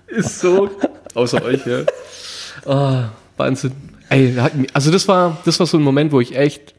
ist 0.09 0.41
so, 0.41 0.71
außer 1.15 1.43
euch, 1.45 1.67
ja. 1.67 1.81
Ah, 2.67 3.11
Wahnsinn. 3.37 3.73
Ey, 4.11 4.35
also 4.73 4.91
das 4.91 5.09
war, 5.09 5.41
das 5.45 5.59
war 5.59 5.67
so 5.67 5.77
ein 5.79 5.83
Moment, 5.83 6.13
wo 6.13 6.21
ich 6.21 6.37
echt, 6.37 6.75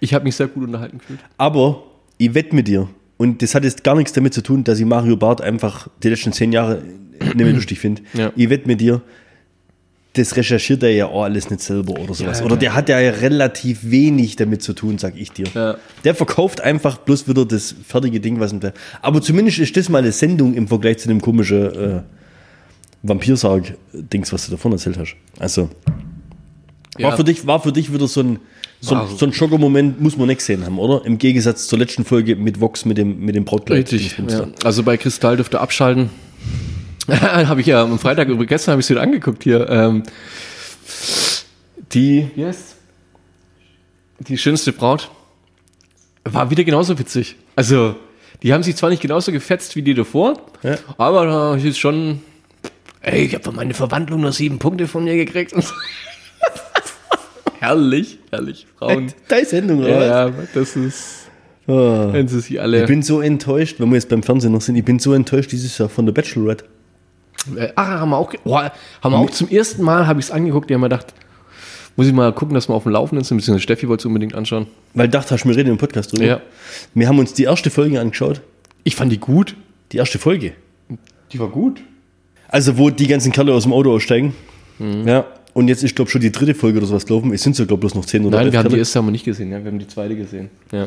ich 0.00 0.14
habe 0.14 0.24
mich 0.24 0.36
sehr 0.36 0.46
gut 0.46 0.64
unterhalten 0.64 0.98
gefühlt. 0.98 1.20
Aber 1.36 1.82
ich 2.18 2.34
wette 2.34 2.54
mit 2.54 2.68
dir. 2.68 2.88
Und 3.16 3.42
das 3.42 3.54
hat 3.56 3.64
jetzt 3.64 3.82
gar 3.82 3.96
nichts 3.96 4.12
damit 4.12 4.34
zu 4.34 4.42
tun, 4.42 4.62
dass 4.62 4.78
ich 4.78 4.84
Mario 4.84 5.16
Barth 5.16 5.40
einfach 5.40 5.88
die 6.02 6.08
letzten 6.10 6.32
zehn 6.32 6.52
Jahre 6.52 6.82
nicht 7.20 7.34
mehr 7.34 7.52
lustig 7.52 7.80
finde. 7.80 8.02
Ja. 8.14 8.32
Ich 8.36 8.48
wette 8.50 8.68
mit 8.68 8.80
dir, 8.80 9.00
das 10.18 10.36
recherchiert 10.36 10.82
er 10.82 10.90
ja 10.92 11.06
auch 11.06 11.22
alles 11.24 11.48
nicht 11.50 11.60
selber 11.62 11.92
oder 11.98 12.12
sowas. 12.14 12.40
Ja, 12.40 12.44
oder 12.44 12.56
der 12.56 12.74
hat 12.74 12.88
ja 12.88 12.96
relativ 12.98 13.78
wenig 13.90 14.36
damit 14.36 14.62
zu 14.62 14.72
tun, 14.72 14.98
sag 14.98 15.16
ich 15.16 15.30
dir. 15.32 15.46
Ja. 15.54 15.76
Der 16.04 16.14
verkauft 16.14 16.60
einfach 16.60 16.98
bloß 16.98 17.28
wieder 17.28 17.44
das 17.44 17.74
fertige 17.86 18.20
Ding, 18.20 18.40
was 18.40 18.52
ihm 18.52 18.60
da. 18.60 18.72
Aber 19.02 19.22
zumindest 19.22 19.58
ist 19.58 19.76
das 19.76 19.88
mal 19.88 19.98
eine 19.98 20.12
Sendung 20.12 20.54
im 20.54 20.68
Vergleich 20.68 20.98
zu 20.98 21.08
dem 21.08 21.20
komischen 21.20 21.62
äh, 21.74 22.00
Vampirsarg-Dings, 23.02 24.32
was 24.32 24.46
du 24.46 24.50
davon 24.52 24.72
erzählt 24.72 24.98
hast. 24.98 25.14
Also, 25.38 25.70
war, 26.94 27.10
Ja. 27.10 27.16
für 27.16 27.24
dich, 27.24 27.46
war 27.46 27.60
für 27.62 27.72
dich 27.72 27.92
wieder 27.92 28.08
so 28.08 28.20
ein, 28.20 28.38
so 28.80 28.94
ein, 28.94 29.08
so 29.16 29.26
ein 29.26 29.32
Schocker-Moment, 29.32 30.00
muss 30.00 30.16
man 30.16 30.26
nicht 30.28 30.38
gesehen 30.38 30.64
haben, 30.64 30.78
oder? 30.78 31.04
Im 31.04 31.18
Gegensatz 31.18 31.66
zur 31.68 31.78
letzten 31.78 32.04
Folge 32.04 32.36
mit 32.36 32.60
Vox, 32.60 32.84
mit 32.84 32.98
dem, 32.98 33.20
mit 33.20 33.34
dem 33.34 33.44
Brautkleid. 33.44 33.90
Richtig. 33.92 34.16
Ja. 34.28 34.48
Also 34.64 34.82
bei 34.82 34.96
Kristall 34.96 35.36
dürfte 35.36 35.60
abschalten. 35.60 36.10
habe 37.48 37.60
ich 37.60 37.66
ja 37.66 37.82
am 37.82 37.98
Freitag, 37.98 38.28
übrigens 38.28 38.48
gestern 38.48 38.72
habe 38.72 38.80
ich 38.80 38.86
es 38.86 38.90
wieder 38.90 39.00
angeguckt 39.02 39.42
hier. 39.44 39.68
Ähm, 39.68 40.02
die, 41.92 42.28
yes, 42.36 42.76
die 44.20 44.36
schönste 44.38 44.72
Braut 44.72 45.10
war 46.24 46.50
wieder 46.50 46.64
genauso 46.64 46.98
witzig. 46.98 47.36
Also, 47.56 47.96
die 48.42 48.52
haben 48.52 48.62
sich 48.62 48.76
zwar 48.76 48.90
nicht 48.90 49.00
genauso 49.02 49.32
gefetzt 49.32 49.74
wie 49.76 49.82
die 49.82 49.94
davor, 49.94 50.40
Ja. 50.62 50.76
aber 50.98 51.26
da 51.26 51.54
ist 51.56 51.78
schon, 51.78 52.20
ey, 53.00 53.24
ich 53.24 53.34
habe 53.34 53.44
für 53.44 53.52
meine 53.52 53.74
Verwandlung 53.74 54.20
nur 54.20 54.32
sieben 54.32 54.58
Punkte 54.58 54.86
von 54.86 55.04
mir 55.04 55.16
gekriegt. 55.16 55.54
Herrlich, 57.60 58.18
herrlich, 58.30 58.66
Frauen. 58.78 59.12
Deine 59.26 59.44
Sendung, 59.44 59.80
oder? 59.80 59.88
Ja, 60.06 60.26
ja, 60.28 60.32
das 60.54 60.76
ist, 60.76 61.24
Ah. 61.66 62.12
wenn 62.12 62.28
sie 62.28 62.40
sich 62.40 62.60
alle. 62.60 62.82
Ich 62.82 62.86
bin 62.86 63.02
so 63.02 63.20
enttäuscht, 63.20 63.80
wenn 63.80 63.88
wir 63.90 63.96
jetzt 63.96 64.08
beim 64.08 64.22
Fernsehen 64.22 64.52
noch 64.52 64.60
sind, 64.62 64.76
ich 64.76 64.84
bin 64.84 64.98
so 65.00 65.12
enttäuscht 65.12 65.50
dieses 65.52 65.76
Jahr 65.76 65.88
von 65.88 66.06
der 66.06 66.12
Bachelorette. 66.12 66.64
Äh, 67.56 67.72
Ach, 67.76 67.88
haben 67.88 68.10
wir 68.10 68.16
auch, 68.16 68.32
boah, 68.44 68.72
haben 69.02 69.12
wir 69.12 69.18
auch 69.18 69.30
zum 69.30 69.48
ersten 69.48 69.82
Mal, 69.82 70.06
habe 70.06 70.20
ich 70.20 70.26
es 70.26 70.32
angeguckt, 70.32 70.68
die 70.70 70.74
haben 70.74 70.80
mir 70.80 70.88
gedacht, 70.88 71.14
Muss 71.96 72.06
ich 72.06 72.12
mal 72.12 72.32
gucken, 72.32 72.54
dass 72.54 72.68
wir 72.68 72.74
auf 72.74 72.84
dem 72.84 72.92
Laufenden 72.92 73.24
sind, 73.24 73.38
beziehungsweise 73.38 73.62
Steffi 73.64 73.88
wollte 73.88 74.02
es 74.02 74.06
unbedingt 74.06 74.34
anschauen. 74.34 74.68
Weil 74.94 75.08
dachte, 75.08 75.34
hast 75.34 75.42
du 75.42 75.48
mir 75.48 75.56
reden 75.56 75.70
im 75.70 75.78
Podcast 75.78 76.12
drüber. 76.12 76.24
Ja. 76.24 76.40
Wir 76.94 77.08
haben 77.08 77.18
uns 77.18 77.32
die 77.34 77.42
erste 77.42 77.70
Folge 77.70 78.00
angeschaut. 78.00 78.40
Ich 78.84 78.94
fand 78.94 79.10
die 79.10 79.18
gut. 79.18 79.56
Die 79.90 79.96
erste 79.96 80.20
Folge. 80.20 80.52
Die 81.32 81.40
war 81.40 81.48
gut. 81.48 81.82
Also, 82.46 82.78
wo 82.78 82.90
die 82.90 83.08
ganzen 83.08 83.32
Kerle 83.32 83.52
aus 83.52 83.64
dem 83.64 83.72
Auto 83.72 83.92
aussteigen. 83.92 84.34
Mhm. 84.78 85.08
Ja. 85.08 85.26
Und 85.54 85.66
jetzt 85.66 85.82
ist, 85.82 85.96
glaube 85.96 86.08
ich, 86.08 86.12
schon 86.12 86.20
die 86.20 86.30
dritte 86.30 86.54
Folge 86.54 86.78
oder 86.78 86.86
sowas 86.86 87.04
gelaufen. 87.04 87.32
Es 87.32 87.42
sind 87.42 87.56
so, 87.56 87.66
glaube 87.66 87.80
ich, 87.80 87.92
bloß 87.92 87.94
noch 87.96 88.06
zehn 88.06 88.24
oder 88.24 88.38
Nein, 88.38 88.52
wir 88.52 88.60
haben 88.60 88.68
die 88.68 88.78
erste 88.78 89.00
haben 89.00 89.06
wir 89.06 89.12
nicht 89.12 89.24
gesehen, 89.24 89.50
ja. 89.50 89.58
Wir 89.58 89.72
haben 89.72 89.80
die 89.80 89.88
zweite 89.88 90.14
gesehen. 90.14 90.50
Ja. 90.70 90.86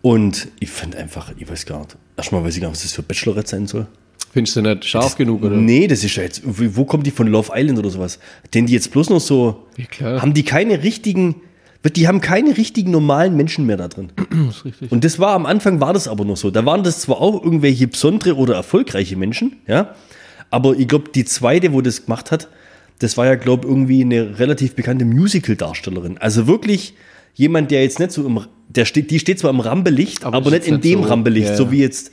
Und 0.00 0.46
ich 0.60 0.70
fand 0.70 0.94
einfach, 0.94 1.32
ich 1.36 1.50
weiß 1.50 1.66
gar 1.66 1.80
nicht. 1.80 1.96
Erstmal 2.16 2.44
weiß 2.44 2.54
ich 2.54 2.60
gar 2.60 2.68
nicht, 2.68 2.76
was 2.76 2.82
das 2.84 2.92
für 2.92 3.02
Bachelorette 3.02 3.48
sein 3.48 3.66
soll. 3.66 3.88
Findest 4.36 4.54
du 4.56 4.60
nicht 4.60 4.84
scharf 4.84 5.16
genug, 5.16 5.42
oder? 5.42 5.56
Nee, 5.56 5.86
das 5.86 6.04
ist 6.04 6.14
ja 6.14 6.22
jetzt, 6.22 6.42
wo 6.44 6.84
kommt 6.84 7.06
die 7.06 7.10
von 7.10 7.26
Love 7.26 7.52
Island 7.54 7.78
oder 7.78 7.88
sowas? 7.88 8.18
Denn 8.52 8.66
die 8.66 8.74
jetzt 8.74 8.90
bloß 8.90 9.08
noch 9.08 9.20
so, 9.20 9.64
Ja, 9.78 9.86
klar. 9.86 10.20
haben 10.20 10.34
die 10.34 10.42
keine 10.42 10.82
richtigen, 10.82 11.36
die 11.96 12.06
haben 12.06 12.20
keine 12.20 12.54
richtigen 12.54 12.90
normalen 12.90 13.34
Menschen 13.34 13.64
mehr 13.64 13.78
da 13.78 13.88
drin. 13.88 14.10
Das 14.46 14.56
ist 14.58 14.64
richtig. 14.66 14.92
Und 14.92 15.04
das 15.04 15.18
war 15.18 15.30
am 15.30 15.46
Anfang 15.46 15.80
war 15.80 15.94
das 15.94 16.06
aber 16.06 16.26
noch 16.26 16.36
so. 16.36 16.50
Da 16.50 16.66
waren 16.66 16.82
das 16.84 17.00
zwar 17.00 17.18
auch 17.22 17.42
irgendwelche 17.42 17.88
besondere 17.88 18.36
oder 18.36 18.54
erfolgreiche 18.56 19.16
Menschen, 19.16 19.56
ja, 19.66 19.94
aber 20.50 20.76
ich 20.76 20.86
glaube, 20.86 21.10
die 21.14 21.24
zweite, 21.24 21.72
wo 21.72 21.80
das 21.80 22.04
gemacht 22.04 22.30
hat, 22.30 22.48
das 22.98 23.16
war 23.16 23.24
ja, 23.24 23.36
glaube 23.36 23.66
irgendwie 23.66 24.02
eine 24.02 24.38
relativ 24.38 24.74
bekannte 24.74 25.06
Musical-Darstellerin. 25.06 26.18
Also 26.18 26.46
wirklich 26.46 26.92
jemand, 27.34 27.70
der 27.70 27.82
jetzt 27.84 27.98
nicht 28.00 28.12
so 28.12 28.26
im, 28.26 28.40
der 28.68 28.84
steht, 28.84 29.10
die 29.10 29.18
steht 29.18 29.38
zwar 29.38 29.50
im 29.50 29.60
Rampenlicht, 29.60 30.24
Aber 30.26 30.36
aber, 30.36 30.50
nicht 30.50 30.66
in 30.66 30.80
dem 30.82 31.02
so- 31.02 31.08
Rampenlicht, 31.08 31.48
ja, 31.48 31.56
so 31.56 31.70
wie 31.72 31.78
jetzt 31.80 32.10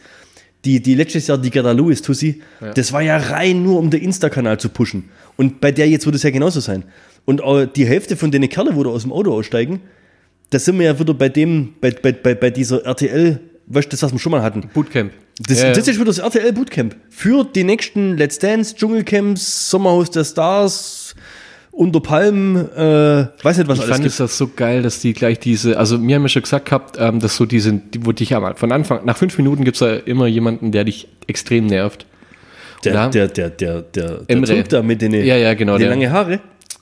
die, 0.66 0.82
die 0.82 0.96
letztes 0.96 1.28
Jahr 1.28 1.38
die 1.38 1.50
Gerda 1.50 1.72
Lewis 1.72 2.02
Tussi. 2.02 2.42
Das 2.76 2.94
war 2.94 3.02
ja 3.02 3.18
rein 3.18 3.64
nur, 3.64 3.80
um 3.80 3.90
den 3.90 4.02
Insta-Kanal 4.02 4.60
zu 4.60 4.70
pushen. 4.70 5.10
Und 5.36 5.60
bei 5.60 5.72
der 5.72 5.90
jetzt 5.90 6.06
wird 6.06 6.16
es 6.16 6.24
ja 6.24 6.30
genauso 6.30 6.60
sein. 6.60 6.84
Und 7.26 7.42
die 7.76 7.86
Hälfte 7.86 8.16
von 8.16 8.32
den 8.32 8.48
Kerle, 8.50 8.76
wo 8.76 8.84
da 8.84 8.90
aus 8.90 9.04
dem 9.04 9.12
Auto 9.12 9.34
aussteigen, 9.34 9.82
da 10.50 10.60
sind 10.60 10.78
wir 10.78 10.86
ja 10.86 11.00
wieder 11.00 11.14
bei 11.14 11.30
dem, 11.30 11.74
bei, 11.82 11.92
bei, 11.92 12.12
bei, 12.12 12.36
bei 12.36 12.50
dieser 12.50 12.86
RTL, 12.86 13.40
weißt 13.68 13.88
du, 13.88 13.90
das, 13.92 14.04
was 14.04 14.12
wir 14.12 14.20
schon 14.20 14.32
mal 14.32 14.42
hatten. 14.42 14.70
Bootcamp. 14.74 15.12
Das, 15.40 15.62
Ja, 15.62 15.68
ja. 15.68 15.74
das 15.74 15.88
ist 15.88 15.96
wieder 15.96 16.06
das 16.06 16.20
RTL 16.20 16.54
Bootcamp. 16.54 16.96
Für 17.10 17.44
die 17.44 17.64
nächsten 17.64 18.18
Let's 18.18 18.38
Dance, 18.38 18.76
Dschungelcamps, 18.76 19.70
Sommerhaus 19.70 20.12
der 20.12 20.24
Stars, 20.24 21.03
unter 21.76 22.00
Palmen, 22.02 22.56
äh, 22.56 23.28
weiß 23.44 23.58
nicht, 23.58 23.68
was 23.68 23.80
Ich 23.80 23.84
alles 23.86 23.96
fand 23.96 24.06
es 24.06 24.18
das 24.18 24.38
so 24.38 24.48
geil, 24.56 24.84
dass 24.84 25.00
die 25.00 25.14
gleich 25.14 25.40
diese, 25.40 25.78
also 25.78 25.98
mir 25.98 26.16
haben 26.16 26.22
ja 26.24 26.30
schon 26.30 26.44
gesagt 26.44 26.66
gehabt, 26.66 26.98
ähm, 27.00 27.20
dass 27.20 27.36
so 27.36 27.46
diese, 27.46 27.74
die, 27.74 28.06
wo 28.06 28.12
dich 28.12 28.36
am- 28.36 28.56
von 28.56 28.72
Anfang, 28.72 29.04
nach 29.06 29.18
fünf 29.18 29.38
Minuten 29.38 29.64
gibt 29.64 29.76
es 29.76 29.80
da 29.80 29.94
immer 29.96 30.28
jemanden, 30.28 30.72
der 30.72 30.84
dich 30.84 31.08
extrem 31.28 31.66
nervt. 31.66 32.06
Der, 32.86 32.94
Ja. 32.94 33.08
der, 33.10 33.28
der, 33.28 33.50
der, 33.50 33.82
der, 33.82 34.10
der. 34.30 34.44
Typ 34.44 34.70
da 34.70 34.82
mit 34.84 35.02
den, 35.02 35.14
Ja, 35.14 35.36
ja, 35.38 35.54
genau, 35.54 35.74
den 35.74 35.82
der. 35.82 35.90
lange 35.90 36.12
Haare. 36.12 36.40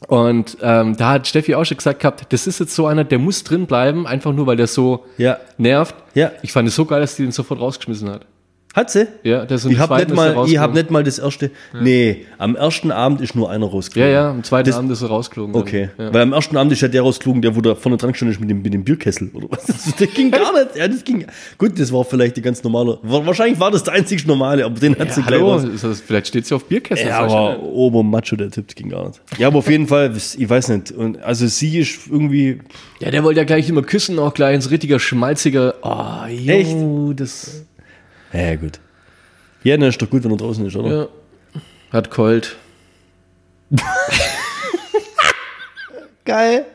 Und 0.07 0.57
ähm, 0.63 0.97
da 0.97 1.11
hat 1.11 1.27
Steffi 1.27 1.53
auch 1.53 1.63
schon 1.63 1.77
gesagt 1.77 1.99
gehabt, 1.99 2.25
das 2.33 2.47
ist 2.47 2.59
jetzt 2.59 2.73
so 2.73 2.87
einer, 2.87 3.03
der 3.03 3.19
muss 3.19 3.43
drin 3.43 3.67
bleiben, 3.67 4.07
einfach 4.07 4.33
nur, 4.33 4.47
weil 4.47 4.55
der 4.57 4.65
so 4.67 5.05
Ja. 5.17 5.37
nervt. 5.59 5.93
Ja. 6.15 6.31
Ich 6.41 6.51
fand 6.51 6.67
es 6.67 6.75
so 6.75 6.85
geil, 6.85 7.01
dass 7.01 7.15
die 7.15 7.21
den 7.23 7.31
sofort 7.31 7.59
rausgeschmissen 7.59 8.09
hat. 8.09 8.25
Hat 8.73 8.89
sie? 8.89 9.05
Ja, 9.23 9.45
der 9.45 9.57
ist 9.57 9.65
Ich 9.65 9.77
habe 9.77 9.95
nicht, 9.97 10.13
mal, 10.15 10.45
ich 10.47 10.57
hab 10.57 10.73
nicht 10.73 10.89
mal 10.91 11.03
das 11.03 11.19
erste. 11.19 11.51
Nee, 11.77 12.25
am 12.37 12.55
ersten 12.55 12.89
Abend 12.91 13.19
ist 13.19 13.35
nur 13.35 13.49
einer 13.49 13.65
Ja, 13.65 13.71
rausgeflogen. 13.71 14.11
ja, 14.13 14.29
am 14.29 14.43
zweiten 14.45 14.69
Das- 14.69 14.77
Abend 14.77 14.91
ist 14.93 15.01
er 15.01 15.09
rausgeflogen. 15.09 15.53
Okay. 15.55 15.89
Ja. 15.97 16.13
Weil 16.13 16.21
am 16.21 16.31
ersten 16.31 16.55
Abend 16.55 16.71
ist 16.71 16.79
ja 16.81 16.87
der 16.87 17.01
rausgeflogen, 17.01 17.41
der 17.41 17.53
wo 17.53 17.59
da 17.59 17.75
vorne 17.75 17.97
dran 17.97 18.11
gestanden 18.13 18.33
ist 18.33 18.39
mit 18.39 18.49
dem, 18.49 18.61
mit 18.61 18.73
dem 18.73 18.85
Bierkessel 18.85 19.29
oder 19.33 19.47
was. 19.49 19.65
Das, 19.65 19.93
das 19.97 20.13
ging 20.13 20.31
gar 20.31 20.53
nicht. 20.53 20.75
Ja, 20.77 20.87
das 20.87 21.03
ging. 21.03 21.25
Gut, 21.57 21.77
das 21.77 21.91
war 21.91 22.05
vielleicht 22.05 22.37
die 22.37 22.41
ganz 22.41 22.63
normale. 22.63 22.97
wa- 23.01 23.25
Wahrscheinlich 23.25 23.59
war 23.59 23.71
das 23.71 23.83
der 23.83 23.91
einzig 23.93 24.25
normale, 24.25 24.63
aber 24.63 24.79
den 24.79 24.93
hat 24.97 25.07
Ja, 25.09 25.13
sie 25.15 25.21
gleich 25.23 25.39
hallo, 25.41 25.51
raus. 25.51 25.63
ist 25.65 25.83
das, 25.83 25.99
vielleicht 25.99 26.27
steht 26.27 26.45
sie 26.45 26.55
auf 26.55 26.63
Bierkessel. 26.63 27.07
Ja, 27.07 27.23
das 27.23 27.33
aber 27.33 27.61
Ober 27.61 28.03
Macho, 28.03 28.37
der 28.37 28.51
Tipp, 28.51 28.67
das 28.67 28.75
ging 28.75 28.87
gar 28.89 29.05
nicht. 29.07 29.19
Ja, 29.37 29.47
aber 29.47 29.57
auf 29.57 29.69
jeden 29.69 29.87
Fall, 29.87 30.13
ich 30.15 30.49
weiß 30.49 30.69
nicht. 30.69 30.91
Und 30.93 31.21
also 31.21 31.45
sie 31.45 31.77
ist 31.79 32.07
irgendwie. 32.09 32.59
ja, 33.01 33.11
der 33.11 33.21
wollte 33.25 33.41
ja 33.41 33.43
gleich 33.43 33.67
immer 33.67 33.81
küssen, 33.81 34.17
auch 34.17 34.33
gleich 34.33 34.55
ins 34.55 34.71
richtiger, 34.71 34.97
schmalziger. 34.97 35.73
Oh, 35.83 36.25
jo, 36.29 36.51
Echt? 36.53 36.75
das. 37.19 37.65
Ja, 38.33 38.55
gut. 38.55 38.79
Ja, 39.63 39.77
dann 39.77 39.89
ist 39.89 40.01
doch 40.01 40.09
gut, 40.09 40.23
wenn 40.23 40.31
er 40.31 40.37
draußen 40.37 40.65
ist, 40.65 40.75
oder? 40.75 41.01
Ja. 41.01 41.07
Hat 41.91 42.09
Colt. 42.09 42.55
Geil. 46.25 46.65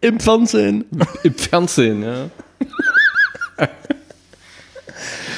Im 0.00 0.18
Fernsehen. 0.18 0.84
Im 1.22 1.34
Fernsehen, 1.34 2.02
ja. 2.02 2.30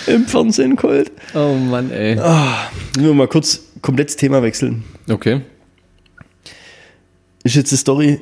Im 0.07 0.27
Fernsehen, 0.27 0.77
Colt. 0.77 1.13
Oh 1.35 1.55
Mann, 1.55 1.91
ey. 1.91 2.17
Müssen 2.17 3.07
wir 3.07 3.15
mal 3.15 3.29
kurz 3.29 3.61
komplett 3.83 4.09
das 4.09 4.17
Thema 4.17 4.43
wechseln. 4.43 4.85
Okay. 5.09 5.43
Ist 7.45 7.57
jetzt 7.57 7.73
eine 7.73 7.79
Story, 7.79 8.21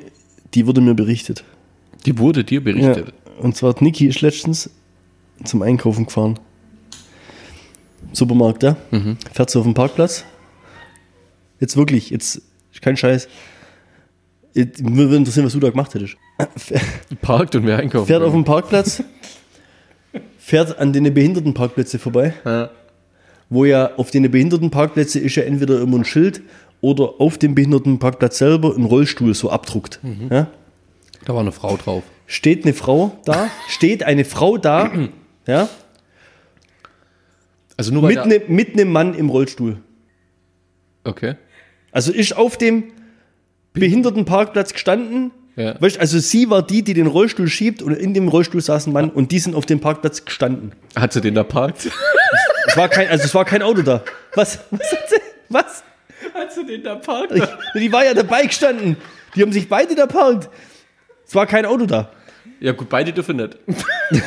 die 0.55 0.67
wurde 0.67 0.81
mir 0.81 0.95
berichtet. 0.95 1.45
Die 2.07 2.19
wurde 2.19 2.45
dir 2.45 2.63
berichtet. 2.65 3.13
Und 3.39 3.57
zwar 3.57 3.71
hat 3.71 3.83
Niki 3.83 4.07
ist 4.07 4.21
letztens 4.21 4.71
zum 5.45 5.63
Einkaufen 5.63 6.07
gefahren. 6.07 6.39
Supermarkt, 8.13 8.63
ja? 8.63 8.77
Fährt 9.33 9.51
sie 9.51 9.59
auf 9.59 9.65
den 9.65 9.75
Parkplatz. 9.75 10.25
Jetzt 11.61 11.77
wirklich, 11.77 12.11
jetzt 12.11 12.43
kein 12.81 12.97
Scheiß. 12.97 13.29
Jetzt, 14.55 14.83
mir 14.83 15.05
würde 15.05 15.17
interessieren, 15.17 15.47
was 15.47 15.53
du 15.53 15.61
da 15.61 15.71
gemacht 15.71 15.95
hättest. 15.95 16.17
Parkt 17.23 17.55
und 17.55 17.67
wer 17.67 17.79
einkaufen. 17.79 18.07
Fährt 18.07 18.23
auf 18.23 18.33
den 18.33 18.45
Parkplatz, 18.45 19.03
fährt 20.39 20.79
an 20.79 20.93
den 20.93 21.13
Behindertenparkplätze 21.15 21.99
vorbei, 21.99 22.35
Ja. 22.45 22.71
wo 23.49 23.65
ja 23.65 23.91
auf 23.97 24.11
den 24.11 24.29
Behindertenparkplätze 24.31 25.21
ist 25.21 25.37
ja 25.37 25.45
entweder 25.45 25.81
immer 25.81 25.99
ein 25.99 26.05
Schild 26.05 26.43
oder 26.81 27.15
auf 27.21 27.39
dem 27.39 27.55
Behindertenparkplatz 27.55 28.39
selber 28.39 28.75
ein 28.77 28.85
Rollstuhl 28.85 29.35
so 29.35 29.51
abdruckt. 29.51 30.01
Ja? 30.31 30.49
Da 31.27 31.35
war 31.35 31.41
eine 31.41 31.53
Frau 31.53 31.77
drauf. 31.77 32.03
steht 32.27 32.65
eine 32.65 32.73
Frau 32.75 33.17
da, 33.27 33.49
steht 33.69 34.03
eine 34.03 34.25
Frau 34.25 34.57
da, 34.57 34.91
ja, 35.47 35.69
Also 37.81 37.95
nur 37.95 38.03
mit, 38.03 38.27
ne, 38.27 38.43
mit 38.47 38.75
einem 38.75 38.93
Mann 38.93 39.15
im 39.15 39.31
Rollstuhl. 39.31 39.79
Okay. 41.03 41.37
Also 41.93 42.13
ist 42.13 42.37
auf 42.37 42.59
dem 42.59 42.93
Behindertenparkplatz 43.73 44.75
gestanden. 44.75 45.31
Ja. 45.57 45.81
Weißt, 45.81 45.99
also 45.99 46.19
sie 46.19 46.51
war 46.51 46.61
die, 46.61 46.83
die 46.83 46.93
den 46.93 47.07
Rollstuhl 47.07 47.49
schiebt 47.49 47.81
und 47.81 47.95
in 47.95 48.13
dem 48.13 48.29
Rollstuhl 48.29 48.61
saß 48.61 48.87
ein 48.87 48.93
Mann 48.93 49.09
und 49.09 49.33
die 49.33 49.39
sind 49.39 49.55
auf 49.55 49.65
dem 49.65 49.81
Parkplatz 49.81 50.27
gestanden. 50.27 50.73
Hat 50.95 51.15
sie 51.15 51.23
den 51.23 51.35
da 51.35 51.43
parkt? 51.43 51.91
Es 52.67 52.77
war 52.77 52.91
kein, 52.91 53.09
also 53.09 53.25
es 53.25 53.35
war 53.35 53.47
kein 53.47 53.63
Auto 53.63 53.81
da. 53.81 54.05
Was? 54.35 54.59
Was 54.71 54.93
hat 54.93 55.09
sie? 55.09 55.17
Was? 55.49 55.83
Hat 56.35 56.53
sie 56.53 56.67
den 56.67 56.83
da 56.83 56.97
parkt? 56.97 57.33
Ich, 57.33 57.43
die 57.75 57.91
war 57.91 58.05
ja 58.05 58.13
dabei 58.13 58.45
gestanden. 58.45 58.99
Die 59.35 59.41
haben 59.41 59.53
sich 59.53 59.71
beide 59.71 59.95
da 59.95 60.07
parkt. 60.07 60.51
Es 61.27 61.35
war 61.35 61.47
kein 61.47 61.65
Auto 61.65 61.87
da. 61.87 62.11
Ja 62.61 62.73
gut, 62.73 62.91
beide 62.91 63.15
dürfen 63.15 63.39
nicht. 63.39 63.57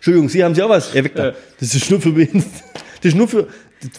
Entschuldigung, 0.00 0.30
Sie 0.30 0.42
haben 0.42 0.54
Sie 0.54 0.62
auch 0.62 0.70
was? 0.70 0.94
Weg 0.94 1.14
da. 1.14 1.26
Ja. 1.26 1.32
Das 1.58 1.74
ist 1.74 1.90
nur 1.90 2.00
für 2.00 2.12
Behinderte. 2.12 2.48
Das 3.02 3.12
ist 3.12 3.16
nur 3.16 3.28
für. 3.28 3.48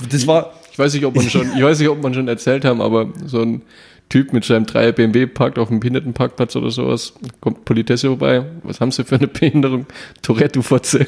Das 0.09 0.25
war. 0.25 0.53
Ich 0.71 0.79
weiß 0.79 0.95
nicht, 0.95 1.05
ob 1.05 1.15
man 1.15 1.29
schon, 1.29 1.51
ich 1.55 1.61
weiß 1.63 1.77
nicht, 1.79 1.89
ob 1.89 2.01
man 2.01 2.11
schon 2.13 2.27
erzählt 2.27 2.65
haben, 2.65 2.81
aber 2.81 3.09
so 3.25 3.41
ein 3.43 3.61
Typ 4.09 4.33
mit 4.33 4.43
seinem 4.43 4.65
3 4.65 4.93
BMW 4.93 5.27
parkt 5.27 5.59
auf 5.59 5.69
einem 5.69 5.79
Behindertenparkplatz 5.79 6.55
oder 6.55 6.71
sowas, 6.71 7.13
kommt 7.39 7.65
Politesse 7.65 8.07
vorbei. 8.07 8.45
Was 8.63 8.81
haben 8.81 8.91
sie 8.91 9.03
für 9.03 9.15
eine 9.15 9.27
Behinderung? 9.27 9.85
Tourette, 10.23 10.53
du 10.53 10.61
Fotze. 10.63 11.05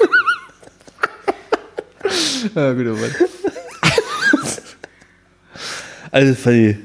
ja, 2.55 2.73
gut, 2.73 2.87
aber 2.87 2.97
Also, 6.11 6.33
das 6.33 6.39
fand 6.39 6.77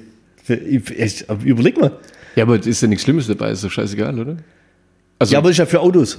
ich, 0.49 1.25
überleg 1.45 1.79
mal. 1.79 1.93
Ja, 2.37 2.45
aber 2.45 2.65
ist 2.65 2.81
ja 2.81 2.89
nichts 2.89 3.05
Schlimmes 3.05 3.27
dabei, 3.27 3.51
ist 3.51 3.63
doch 3.65 3.71
scheißegal, 3.71 4.19
oder? 4.19 4.37
Also, 5.19 5.33
Ja, 5.33 5.39
aber 5.41 5.49
das 5.49 5.57
ist 5.57 5.59
ja 5.59 5.67
für 5.67 5.81
Autos. 5.81 6.19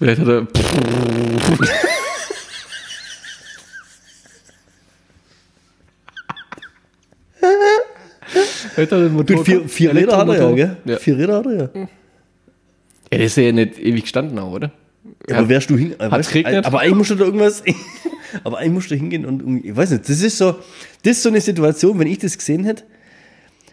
Vielleicht 0.00 0.20
hat 0.20 0.28
er. 0.28 0.46
Vielleicht 8.74 8.92
hat 8.92 8.98
er 8.98 9.04
den 9.04 9.12
Motor 9.12 9.36
Gut, 9.36 9.46
vier, 9.46 9.68
vier 9.68 9.94
Räder 9.94 10.16
hat 10.16 10.28
er 10.28 10.34
ja, 10.36 10.52
gell? 10.52 10.76
Ja. 10.84 10.98
Vier 10.98 11.18
Räder 11.18 11.36
hat 11.36 11.46
er 11.46 11.52
ja. 11.52 11.68
ja, 11.74 11.88
der 13.10 13.20
ist 13.20 13.36
ja 13.36 13.52
nicht 13.52 13.78
ewig 13.78 14.02
gestanden 14.02 14.38
auch, 14.38 14.52
oder? 14.52 14.72
aber 15.30 15.48
wärst 15.48 15.70
du 15.70 15.76
hin. 15.76 15.94
weißt? 15.98 16.36
Aber 16.64 16.80
eigentlich 16.80 16.94
musst 16.94 17.10
du 17.10 17.14
da 17.14 17.24
irgendwas. 17.24 17.62
aber 18.44 18.58
eigentlich 18.58 18.72
musst 18.72 18.90
du 18.90 18.94
hingehen 18.94 19.24
und 19.26 19.64
ich 19.64 19.74
weiß 19.74 19.90
nicht, 19.90 20.08
das 20.08 20.22
ist 20.22 20.38
so, 20.38 20.56
das 21.02 21.16
ist 21.16 21.22
so 21.22 21.28
eine 21.28 21.40
Situation, 21.40 21.98
wenn 21.98 22.06
ich 22.06 22.18
das 22.18 22.36
gesehen 22.36 22.64
hätte. 22.64 22.84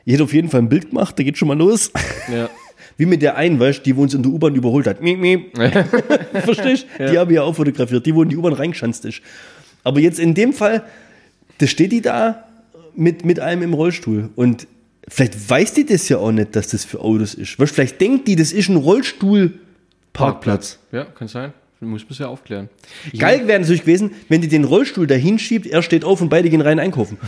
Ich 0.06 0.14
hätte 0.14 0.24
auf 0.24 0.34
jeden 0.34 0.50
Fall 0.50 0.62
ein 0.62 0.70
Bild 0.70 0.90
gemacht, 0.90 1.18
da 1.18 1.24
geht 1.24 1.38
schon 1.38 1.48
mal 1.48 1.58
los. 1.58 1.92
Ja. 2.32 2.50
Wie 2.98 3.06
mit 3.06 3.22
der 3.22 3.38
einen, 3.38 3.60
weißt 3.60 3.80
du, 3.80 3.84
die 3.84 3.96
wo 3.96 4.02
uns 4.02 4.14
in 4.14 4.24
der 4.24 4.32
U-Bahn 4.32 4.56
überholt 4.56 4.88
hat. 4.88 5.02
Miep, 5.02 5.20
miep. 5.20 5.58
Verstehst 6.44 6.88
du? 6.98 7.12
Die 7.12 7.18
habe 7.18 7.32
ich 7.32 7.36
ja 7.36 7.44
auch 7.44 7.56
fotografiert, 7.56 8.06
die 8.06 8.14
wo 8.14 8.24
in 8.24 8.30
die 8.30 8.38
U-Bahn 8.38 8.54
reingeschanzt 8.54 9.06
ist. 9.06 9.22
Aber 9.84 10.00
jetzt 10.00 10.20
in 10.20 10.34
dem 10.34 10.52
Fall, 10.52 10.84
da 11.60 11.68
steht 11.68 11.92
die 11.92 12.02
da 12.02 12.44
mit, 12.96 13.24
mit 13.24 13.40
einem 13.40 13.62
im 13.62 13.74
Rollstuhl. 13.74 14.30
Und 14.36 14.68
vielleicht 15.08 15.50
weiß 15.50 15.76
die 15.76 15.86
das 15.86 16.10
ja 16.10 16.18
auch 16.18 16.32
nicht, 16.32 16.56
dass 16.56 16.70
das 16.70 16.84
für 16.84 17.00
Autos 17.00 17.36
ist. 17.36 17.60
Weißt, 17.60 17.72
du, 17.72 17.76
vielleicht 17.76 18.02
denkt 18.02 18.28
die, 18.28 18.36
das 18.36 18.52
ist 18.52 18.70
ein 18.70 18.78
Rollstuhlparkplatz. 18.78 20.80
Ja, 20.92 21.06
kann 21.06 21.28
sein. 21.28 21.54
Muss 21.80 22.10
man 22.10 22.18
ja 22.18 22.28
aufklären. 22.28 22.70
Geil 23.18 23.48
wäre 23.48 23.60
natürlich 23.60 23.82
gewesen, 23.82 24.12
wenn 24.30 24.42
die 24.42 24.48
den 24.48 24.64
Rollstuhl 24.64 25.06
dahin 25.06 25.38
schiebt, 25.38 25.68
er 25.68 25.84
steht 25.84 26.04
auf 26.04 26.22
und 26.22 26.30
beide 26.30 26.50
gehen 26.50 26.62
rein 26.62 26.80
einkaufen. 26.80 27.20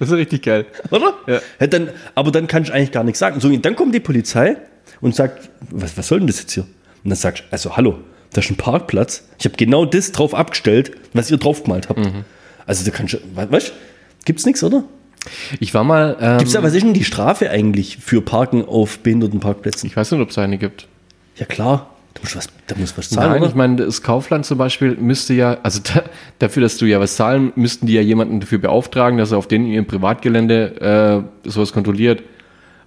Das 0.00 0.08
ist 0.08 0.14
richtig 0.16 0.42
geil. 0.42 0.66
Oder? 0.90 1.14
Ja. 1.28 1.40
Ja, 1.60 1.66
dann, 1.68 1.90
aber 2.16 2.32
dann 2.32 2.48
kann 2.48 2.64
ich 2.64 2.72
eigentlich 2.72 2.90
gar 2.90 3.04
nichts 3.04 3.20
sagen. 3.20 3.38
So, 3.38 3.48
dann 3.56 3.76
kommt 3.76 3.94
die 3.94 4.00
Polizei 4.00 4.56
und 5.00 5.14
sagt, 5.14 5.48
was, 5.70 5.96
was 5.96 6.08
soll 6.08 6.18
denn 6.18 6.26
das 6.26 6.40
jetzt 6.40 6.52
hier? 6.52 6.64
Und 7.04 7.10
dann 7.10 7.16
sagst 7.16 7.44
du, 7.44 7.52
also 7.52 7.76
hallo, 7.76 7.98
da 8.32 8.40
ist 8.40 8.50
ein 8.50 8.56
Parkplatz. 8.56 9.24
Ich 9.38 9.44
habe 9.44 9.56
genau 9.56 9.84
das 9.84 10.10
drauf 10.12 10.34
abgestellt, 10.34 10.92
was 11.12 11.30
ihr 11.30 11.36
draufgemalt 11.36 11.88
habt. 11.88 12.00
Also 12.66 12.84
da 12.84 12.90
kannst 12.96 13.14
du, 13.14 13.18
wa- 13.34 13.46
weißt 13.50 13.68
du, 13.68 13.72
gibt's 14.24 14.44
nichts, 14.46 14.62
oder? 14.64 14.84
Ich 15.58 15.74
war 15.74 15.84
mal. 15.84 16.16
Ähm, 16.20 16.38
Gibt's 16.38 16.54
da, 16.54 16.62
was 16.62 16.72
ist 16.74 16.82
denn 16.82 16.94
die 16.94 17.04
Strafe 17.04 17.50
eigentlich 17.50 17.98
für 17.98 18.22
Parken 18.22 18.64
auf 18.64 19.00
Behindertenparkplätzen? 19.00 19.86
ich 19.88 19.94
weiß 19.96 20.12
nicht, 20.12 20.20
ob 20.22 20.30
es 20.30 20.38
eine 20.38 20.56
gibt. 20.56 20.88
Ja 21.36 21.44
klar, 21.46 21.94
da 22.14 22.20
muss 22.22 22.36
was, 22.36 22.48
da 22.66 22.76
muss 22.76 22.98
was 22.98 23.10
zahlen, 23.10 23.30
Nein, 23.30 23.40
oder? 23.42 23.50
ich 23.50 23.54
meine, 23.54 23.76
das 23.76 24.02
Kaufland 24.02 24.44
zum 24.44 24.58
Beispiel 24.58 24.96
müsste 24.96 25.34
ja, 25.34 25.58
also 25.62 25.80
da, 25.82 26.02
dafür, 26.38 26.62
dass 26.62 26.76
du 26.76 26.86
ja 26.86 27.00
was 27.00 27.16
zahlen, 27.16 27.52
müssten 27.54 27.86
die 27.86 27.94
ja 27.94 28.00
jemanden 28.02 28.40
dafür 28.40 28.58
beauftragen, 28.58 29.18
dass 29.18 29.32
er 29.32 29.38
auf 29.38 29.46
den 29.46 29.66
ihrem 29.66 29.86
Privatgelände 29.86 31.24
äh, 31.44 31.48
sowas 31.48 31.72
kontrolliert. 31.72 32.22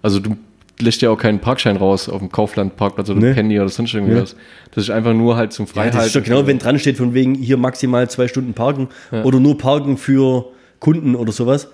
Also 0.01 0.19
du 0.19 0.35
lässt 0.81 1.01
ja 1.01 1.09
auch 1.09 1.17
keinen 1.17 1.39
Parkschein 1.39 1.77
raus 1.77 2.09
auf 2.09 2.19
dem 2.19 2.31
Kaufland-Parkplatz 2.31 3.09
oder 3.09 3.19
Nee. 3.19 3.33
Penny 3.33 3.59
oder 3.59 3.69
sonst 3.69 3.93
irgendwas. 3.93 4.35
Das 4.71 4.83
ist 4.85 4.89
einfach 4.89 5.13
nur 5.13 5.37
halt 5.37 5.53
zum 5.53 5.65
ja, 5.67 5.73
Freihalten. 5.73 5.97
das 5.97 6.07
ist 6.07 6.15
doch 6.15 6.23
genau, 6.23 6.45
wenn 6.45 6.59
dran 6.59 6.77
steht, 6.79 6.97
von 6.97 7.13
wegen 7.13 7.35
hier 7.35 7.57
maximal 7.57 8.09
zwei 8.09 8.27
Stunden 8.27 8.53
parken 8.53 8.89
oder 9.23 9.39
nur 9.39 9.57
parken 9.57 9.97
für 9.97 10.47
Kunden 10.79 11.15
oder 11.15 11.31
sowas. 11.31 11.69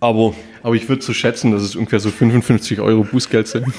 Aber 0.00 0.34
Aber 0.62 0.74
ich 0.74 0.88
würde 0.88 1.02
so 1.02 1.12
schätzen, 1.12 1.52
dass 1.52 1.62
es 1.62 1.76
ungefähr 1.76 2.00
so 2.00 2.10
55 2.10 2.80
Euro 2.80 3.04
Bußgeld 3.04 3.48
sind. 3.48 3.66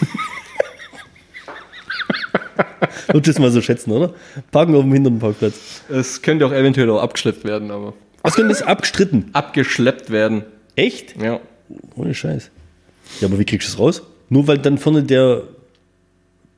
wird 3.07 3.28
das 3.28 3.39
mal 3.39 3.51
so 3.51 3.61
schätzen, 3.61 3.91
oder? 3.91 4.13
Parken 4.51 4.76
auf 4.76 4.82
dem 4.82 4.89
Behindertenparkplatz. 4.89 5.82
Es 5.89 6.21
könnte 6.21 6.45
auch 6.45 6.51
eventuell 6.51 6.89
auch 6.89 7.01
abgeschleppt 7.01 7.43
werden, 7.43 7.71
aber. 7.71 7.93
Was 8.21 8.36
könnte 8.36 8.49
das 8.49 8.61
abgestritten? 8.61 9.30
Abgeschleppt 9.34 10.09
werden. 10.09 10.43
Echt? 10.76 11.15
Ja. 11.21 11.39
Ohne 11.95 12.13
Scheiß. 12.13 12.49
Ja, 13.21 13.28
aber 13.28 13.39
wie 13.39 13.45
kriegst 13.45 13.67
du 13.67 13.71
das 13.71 13.80
raus? 13.80 14.01
Nur 14.30 14.47
weil 14.47 14.57
dann 14.57 14.78
vorne 14.78 15.03
der 15.03 15.43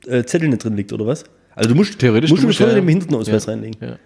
äh, 0.06 0.24
Zettel 0.24 0.48
nicht 0.48 0.64
drin 0.64 0.76
liegt, 0.76 0.92
oder 0.92 1.06
was? 1.06 1.24
Also 1.54 1.70
du 1.70 1.74
musst, 1.74 1.98
Theoretisch, 1.98 2.30
musst 2.30 2.42
du 2.42 2.46
musst 2.46 2.58
vorne 2.58 2.72
ja- 2.72 2.80
den 2.80 2.86
Behindertenausweis 2.86 3.46
ja. 3.46 3.52
reinlegen. 3.52 3.76
Ja. 3.80 3.96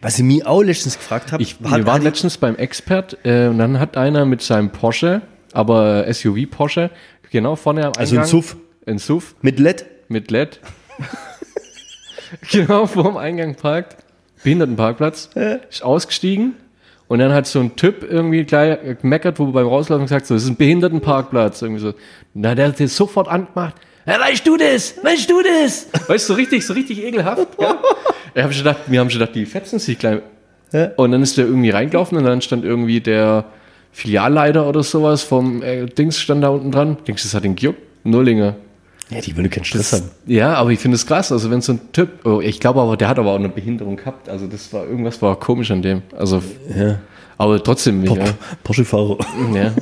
Was 0.00 0.18
ich 0.18 0.24
mir 0.24 0.46
auch 0.46 0.62
letztens 0.62 0.96
gefragt 0.96 1.32
habe, 1.32 1.44
wir 1.44 1.86
waren 1.86 2.02
letztens 2.02 2.38
beim 2.38 2.56
Expert 2.56 3.18
äh, 3.24 3.46
und 3.48 3.58
dann 3.58 3.78
hat 3.78 3.96
einer 3.96 4.24
mit 4.24 4.42
seinem 4.42 4.70
Porsche, 4.70 5.22
aber 5.52 6.12
SUV 6.12 6.50
Porsche, 6.50 6.90
genau 7.30 7.56
vorne 7.56 7.82
am 7.82 7.86
Eingang. 7.88 8.00
Also 8.00 8.18
ein 8.18 8.24
SUV. 8.26 8.56
Ein 8.86 8.98
SUV 8.98 9.34
mit 9.42 9.58
LED. 9.58 9.84
mit 10.08 10.30
LED. 10.30 10.60
genau 12.50 12.86
vor 12.86 13.04
dem 13.04 13.16
Eingang 13.16 13.54
parkt. 13.54 13.96
Behindertenparkplatz. 14.42 15.30
Ist 15.68 15.82
ausgestiegen. 15.82 16.54
Und 17.08 17.18
dann 17.18 17.32
hat 17.32 17.46
so 17.46 17.60
ein 17.60 17.74
Typ 17.74 18.04
irgendwie 18.08 18.44
gleich 18.44 18.78
gemeckert, 19.02 19.38
wo 19.38 19.46
beim 19.46 19.66
Rauslaufen 19.66 20.04
gesagt 20.06 20.26
so, 20.26 20.34
das 20.34 20.44
ist 20.44 20.50
ein 20.50 20.56
Behindertenparkplatz. 20.56 21.60
Irgendwie 21.60 21.80
so. 21.80 21.94
Na, 22.34 22.54
der 22.54 22.68
hat 22.68 22.80
das 22.80 22.96
sofort 22.96 23.28
angemacht. 23.28 23.74
Ja, 24.06 24.20
weißt 24.20 24.46
du 24.46 24.56
das? 24.56 24.94
Weißt 25.02 25.28
du 25.28 25.42
das? 25.42 25.88
Weißt 26.08 26.28
du, 26.28 26.32
so 26.32 26.34
richtig, 26.34 26.64
so 26.64 26.72
richtig 26.72 27.02
ekelhaft. 27.02 27.48
Ja? 27.60 27.78
Ich 28.34 28.42
hab 28.42 28.52
schon 28.52 28.64
gedacht, 28.64 28.82
wir 28.86 29.00
haben 29.00 29.10
schon 29.10 29.18
gedacht, 29.18 29.34
die 29.34 29.44
fetzen 29.44 29.80
sich 29.80 29.98
gleich. 29.98 30.20
Und 30.96 31.10
dann 31.10 31.20
ist 31.20 31.36
der 31.36 31.46
irgendwie 31.46 31.70
reingelaufen 31.70 32.16
und 32.16 32.24
dann 32.24 32.40
stand 32.40 32.64
irgendwie 32.64 33.00
der 33.00 33.44
Filialleiter 33.90 34.68
oder 34.68 34.84
sowas 34.84 35.24
vom 35.24 35.62
äh, 35.62 35.86
Dings 35.86 36.20
stand 36.20 36.44
da 36.44 36.48
unten 36.50 36.70
dran. 36.70 36.96
Denkst 37.08 37.22
du, 37.22 37.26
das 37.26 37.34
hat 37.34 37.42
den 37.42 37.56
gejuckt? 37.56 37.80
Nullinger. 38.04 38.54
Ja, 39.10 39.20
die 39.20 39.36
wollen 39.36 39.50
keinen 39.50 39.64
Stress 39.64 39.92
haben. 39.92 40.10
Ja, 40.26 40.54
aber 40.54 40.70
ich 40.70 40.78
finde 40.78 40.94
es 40.94 41.06
krass. 41.06 41.32
Also 41.32 41.50
wenn 41.50 41.60
so 41.60 41.72
ein 41.72 41.92
Typ, 41.92 42.24
oh, 42.24 42.40
ich 42.40 42.60
glaube 42.60 42.80
aber, 42.80 42.96
der 42.96 43.08
hat 43.08 43.18
aber 43.18 43.32
auch 43.32 43.38
eine 43.38 43.48
Behinderung 43.48 43.96
gehabt. 43.96 44.28
Also 44.28 44.46
das 44.46 44.72
war 44.72 44.84
irgendwas 44.86 45.20
war 45.20 45.38
komisch 45.38 45.70
an 45.70 45.82
dem. 45.82 46.02
Also, 46.16 46.42
Ja. 46.74 46.98
aber 47.36 47.62
trotzdem, 47.62 48.04
ja. 48.04 48.24
Porsche-Fahrer. 48.62 49.18
ja. 49.54 49.72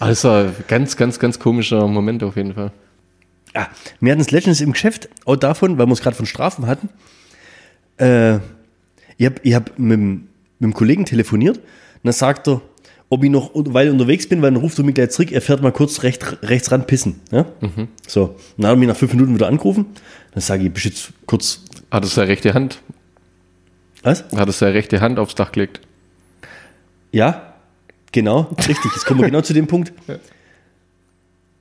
das 0.00 0.24
ein 0.24 0.54
ganz, 0.68 0.96
ganz, 0.96 1.18
ganz 1.18 1.38
komischer 1.38 1.86
Moment 1.88 2.22
auf 2.22 2.36
jeden 2.36 2.54
Fall. 2.54 2.70
Ja, 3.54 3.68
wir 4.00 4.12
hatten 4.12 4.20
es 4.22 4.30
letztens 4.30 4.60
im 4.60 4.72
Geschäft, 4.72 5.08
auch 5.26 5.36
davon, 5.36 5.78
weil 5.78 5.86
wir 5.86 5.92
es 5.92 6.00
gerade 6.00 6.16
von 6.16 6.26
Strafen 6.26 6.66
hatten. 6.66 6.88
Äh, 7.98 8.36
ich 9.18 9.26
habe 9.26 9.34
ich 9.42 9.54
hab 9.54 9.78
mit, 9.78 9.98
dem- 9.98 10.28
mit 10.58 10.70
dem 10.70 10.74
Kollegen 10.74 11.04
telefoniert 11.04 11.58
und 11.58 11.64
dann 12.04 12.12
sagt 12.12 12.48
er, 12.48 12.62
ob 13.12 13.22
ich 13.24 13.30
noch, 13.30 13.50
weil 13.54 13.88
ich 13.88 13.92
unterwegs 13.92 14.26
bin, 14.26 14.40
weil 14.40 14.52
dann 14.52 14.62
ruft 14.62 14.78
er 14.78 14.84
mich 14.84 14.94
gleich 14.94 15.10
zurück, 15.10 15.32
er 15.32 15.42
fährt 15.42 15.60
mal 15.60 15.70
kurz 15.70 16.02
recht, 16.02 16.38
rechts 16.42 16.72
ran 16.72 16.86
pissen. 16.86 17.20
Ja? 17.30 17.44
So, 18.08 18.22
und 18.24 18.36
dann 18.56 18.68
hat 18.68 18.72
er 18.72 18.76
mich 18.78 18.88
nach 18.88 18.96
fünf 18.96 19.12
Minuten 19.12 19.34
wieder 19.34 19.48
angerufen. 19.48 19.84
Dann 20.32 20.40
sage 20.40 20.64
ich, 20.64 20.72
bist 20.72 20.86
jetzt 20.86 21.12
kurz, 21.26 21.60
Hat 21.90 22.04
es 22.06 22.14
seine 22.14 22.28
rechte 22.28 22.54
Hand, 22.54 22.80
was? 24.02 24.24
hat 24.34 24.48
es 24.48 24.58
seine 24.58 24.72
rechte 24.72 25.02
Hand 25.02 25.18
aufs 25.18 25.34
Dach 25.34 25.52
gelegt. 25.52 25.80
Ja, 27.12 27.52
genau, 28.12 28.50
richtig. 28.66 28.92
Jetzt 28.94 29.04
kommen 29.04 29.20
wir 29.20 29.26
genau 29.30 29.42
zu 29.42 29.52
dem 29.52 29.66
Punkt. 29.66 29.92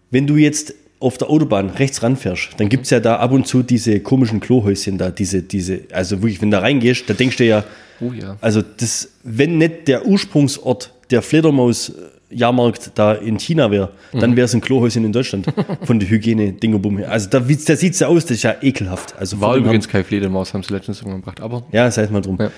Wenn 0.09 0.25
du 0.25 0.37
jetzt 0.37 0.73
auf 1.01 1.17
der 1.17 1.29
Autobahn 1.29 1.69
rechts 1.69 2.01
ranfährst, 2.01 2.51
dann 2.57 2.69
gibt 2.69 2.85
es 2.85 2.91
ja 2.91 3.01
da 3.01 3.17
ab 3.17 3.33
und 3.33 3.45
zu 3.45 3.61
diese 3.61 3.99
komischen 3.99 4.39
Klohäuschen 4.39 4.97
da, 4.97 5.11
diese, 5.11 5.41
diese, 5.41 5.81
also 5.91 6.21
wirklich, 6.21 6.41
wenn 6.41 6.49
du 6.49 6.55
da 6.55 6.61
reingehst, 6.61 7.09
da 7.09 7.13
denkst 7.13 7.35
du 7.35 7.45
ja, 7.45 7.65
Oh 7.99 8.13
ja. 8.13 8.37
also 8.39 8.61
das, 8.61 9.09
wenn 9.23 9.57
nicht 9.57 9.89
der 9.89 10.05
Ursprungsort 10.05 10.93
der 11.11 11.21
Fledermaus-Jahrmarkt 11.21 12.91
da 12.95 13.13
in 13.13 13.37
China 13.39 13.69
wäre, 13.71 13.89
dann 14.13 14.35
wäre 14.35 14.45
es 14.45 14.53
ein 14.53 14.61
Klohäuschen 14.61 15.03
in 15.05 15.11
Deutschland 15.11 15.45
von 15.83 15.99
der 15.99 16.09
hygiene 16.09 16.53
dingerbum 16.53 16.97
her. 16.97 17.11
Also 17.11 17.29
da, 17.29 17.39
da 17.39 17.45
sieht 17.75 17.93
es 17.93 17.99
ja 17.99 18.07
aus, 18.07 18.23
das 18.25 18.37
ist 18.37 18.43
ja 18.43 18.55
ekelhaft. 18.61 19.15
Also 19.17 19.39
War 19.41 19.55
übrigens 19.55 19.87
keine 19.87 20.03
Fledermaus, 20.03 20.53
haben 20.53 20.63
sie 20.63 20.73
letztens 20.73 20.99
irgendwann 20.99 21.21
gebracht. 21.21 21.41
Aber 21.41 21.63
ja, 21.71 21.89
sei 21.91 22.03
es 22.03 22.09
mal 22.09 22.21
drum. 22.21 22.37
Ja. 22.39 22.51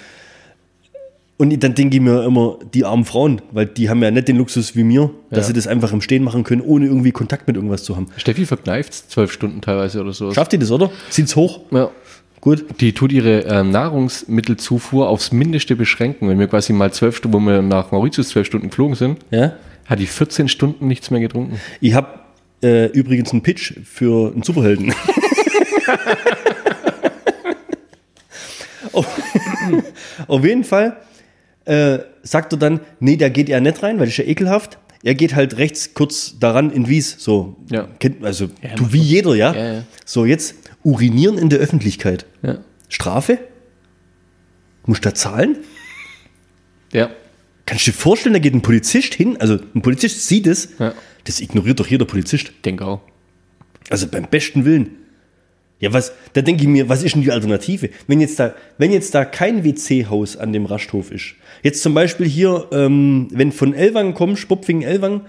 Und 1.35 1.61
dann 1.63 1.73
denke 1.73 1.97
ich 1.97 2.01
mir 2.01 2.23
immer, 2.23 2.59
die 2.75 2.85
armen 2.85 3.05
Frauen, 3.05 3.41
weil 3.51 3.65
die 3.65 3.89
haben 3.89 4.01
ja 4.03 4.11
nicht 4.11 4.27
den 4.27 4.37
Luxus 4.37 4.75
wie 4.75 4.83
mir, 4.83 5.09
dass 5.31 5.39
Ja. 5.39 5.43
sie 5.47 5.53
das 5.53 5.65
einfach 5.67 5.91
im 5.91 5.99
Stehen 5.99 6.23
machen 6.23 6.43
können, 6.43 6.61
ohne 6.61 6.85
irgendwie 6.85 7.11
Kontakt 7.11 7.47
mit 7.47 7.55
irgendwas 7.55 7.83
zu 7.83 7.95
haben. 7.95 8.05
Steffi 8.17 8.45
verkneift 8.45 8.93
zwölf 8.93 9.31
Stunden 9.31 9.59
teilweise 9.59 9.99
oder 9.99 10.13
so. 10.13 10.31
Schafft 10.31 10.53
ihr 10.53 10.59
das, 10.59 10.69
oder? 10.71 10.91
Zieht's 11.09 11.35
hoch? 11.35 11.61
Ja. 11.71 11.89
Gut. 12.43 12.65
Die 12.81 12.91
tut 12.91 13.13
ihre 13.13 13.43
ähm, 13.45 13.71
Nahrungsmittelzufuhr 13.71 15.07
aufs 15.07 15.31
Mindeste 15.31 15.77
beschränken. 15.77 16.27
Wenn 16.27 16.39
wir 16.39 16.47
quasi 16.47 16.73
mal 16.73 16.91
zwölf 16.91 17.15
Stunden, 17.15 17.37
wo 17.37 17.39
wir 17.39 17.61
nach 17.61 17.93
Mauritius 17.93 18.27
zwölf 18.27 18.45
Stunden 18.45 18.67
geflogen 18.67 18.95
sind, 18.95 19.19
Ja. 19.31 19.53
hat 19.85 19.99
die 19.99 20.07
14 20.07 20.49
Stunden 20.49 20.87
nichts 20.87 21.09
mehr 21.09 21.21
getrunken. 21.21 21.57
Ich 21.79 21.93
habe 21.93 22.19
äh, 22.61 22.87
übrigens 22.87 23.31
einen 23.31 23.43
Pitch 23.43 23.75
für 23.85 24.33
einen 24.33 24.43
Superhelden. 24.43 24.93
auf, 28.91 29.07
auf 30.27 30.43
jeden 30.43 30.65
Fall 30.65 30.97
äh, 31.63 31.99
sagt 32.23 32.51
er 32.51 32.59
dann, 32.59 32.81
nee, 32.99 33.15
da 33.15 33.29
geht 33.29 33.47
er 33.47 33.61
nicht 33.61 33.81
rein, 33.83 33.99
weil 33.99 34.07
das 34.07 34.15
ist 34.15 34.17
ja 34.17 34.25
ekelhaft. 34.25 34.79
Er 35.01 35.15
geht 35.15 35.33
halt 35.33 35.55
rechts 35.57 35.93
kurz 35.93 36.37
daran 36.39 36.71
in 36.71 36.89
Wies, 36.89 37.15
so. 37.19 37.55
Ja. 37.69 37.87
Kennt, 37.99 38.25
also, 38.25 38.47
du 38.75 38.91
wie 38.91 38.99
jeder, 38.99 39.33
ja? 39.33 39.53
Ja, 39.53 39.73
ja. 39.75 39.83
So, 40.05 40.25
jetzt 40.25 40.55
urinieren 40.83 41.37
in 41.37 41.49
der 41.49 41.59
Öffentlichkeit. 41.59 42.25
Ja. 42.41 42.59
Strafe? 42.89 43.39
Musst 44.85 45.05
du 45.05 45.09
da 45.09 45.15
zahlen? 45.15 45.57
Ja. 46.91 47.09
Kannst 47.65 47.87
du 47.87 47.91
dir 47.91 47.97
vorstellen, 47.97 48.33
da 48.33 48.39
geht 48.39 48.53
ein 48.53 48.61
Polizist 48.61 49.13
hin, 49.13 49.37
also 49.39 49.57
ein 49.73 49.81
Polizist 49.81 50.27
sieht 50.27 50.47
es, 50.47 50.69
Ja. 50.79 50.93
das 51.23 51.39
ignoriert 51.39 51.79
doch 51.79 51.87
jeder 51.87 52.05
Polizist. 52.05 52.51
Denke 52.65 52.85
auch. 52.85 53.01
Also 53.89 54.07
beim 54.07 54.27
besten 54.29 54.65
Willen. 54.65 54.97
Ja, 55.79 55.91
was, 55.91 56.13
da 56.33 56.41
denke 56.41 56.61
ich 56.61 56.67
mir, 56.69 56.87
was 56.87 57.03
ist 57.03 57.15
denn 57.15 57.23
die 57.23 57.31
Alternative? 57.31 57.89
Wenn 58.07 58.21
jetzt 58.21 58.39
da, 58.39 58.53
wenn 58.77 58.91
jetzt 58.91 59.13
da 59.15 59.25
kein 59.25 59.63
WC-Haus 59.65 60.37
an 60.37 60.53
dem 60.53 60.65
Rasthof 60.65 61.11
ist, 61.11 61.35
jetzt 61.61 61.81
zum 61.81 61.93
Beispiel 61.93 62.27
hier, 62.27 62.67
ähm, 62.71 63.27
wenn 63.31 63.51
von 63.51 63.73
Elwang 63.73 64.13
kommst, 64.13 64.47
Bopfingen, 64.47 64.83
Elwang, 64.87 65.21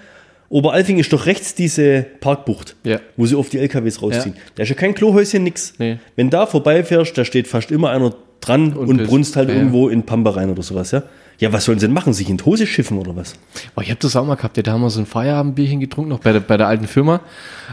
Oberalfing 0.48 0.98
ist 0.98 1.12
doch 1.12 1.26
rechts 1.26 1.54
diese 1.54 2.04
Parkbucht, 2.20 2.76
Ja. 2.84 3.00
wo 3.16 3.26
sie 3.26 3.34
oft 3.34 3.52
die 3.52 3.58
LKWs 3.58 4.02
rausziehen. 4.02 4.36
Da 4.54 4.62
ist 4.62 4.68
ja 4.68 4.74
kein 4.74 4.94
Klohäuschen, 4.94 5.42
nix. 5.42 5.74
Nee. 5.78 5.98
Wenn 6.16 6.30
da 6.30 6.46
vorbeifährst, 6.46 7.16
da 7.18 7.24
steht 7.24 7.48
fast 7.48 7.70
immer 7.70 7.90
einer 7.90 8.14
dran 8.40 8.74
und, 8.74 8.98
das- 8.98 9.08
brunst 9.08 9.36
halt 9.36 9.48
ja. 9.48 9.54
irgendwo 9.56 9.88
in 9.88 10.04
Pampa 10.04 10.30
rein 10.30 10.50
oder 10.50 10.62
sowas, 10.62 10.90
ja. 10.90 11.02
Ja, 11.40 11.52
was 11.52 11.64
sollen 11.64 11.80
sie 11.80 11.86
denn 11.86 11.94
machen? 11.94 12.12
Sich 12.12 12.30
in 12.30 12.36
die 12.36 12.44
Hose 12.44 12.66
schiffen 12.66 12.96
oder 12.98 13.16
was? 13.16 13.34
Boah, 13.74 13.82
ich 13.82 13.90
habe 13.90 13.98
das 14.00 14.14
auch 14.14 14.24
mal 14.24 14.36
gehabt. 14.36 14.56
Ja, 14.56 14.62
da 14.62 14.72
haben 14.72 14.82
wir 14.82 14.90
so 14.90 15.00
ein 15.00 15.06
Feierabendbierchen 15.06 15.80
getrunken, 15.80 16.10
noch 16.10 16.20
bei 16.20 16.32
der, 16.32 16.38
bei 16.40 16.56
der 16.56 16.68
alten 16.68 16.86
Firma. 16.86 17.20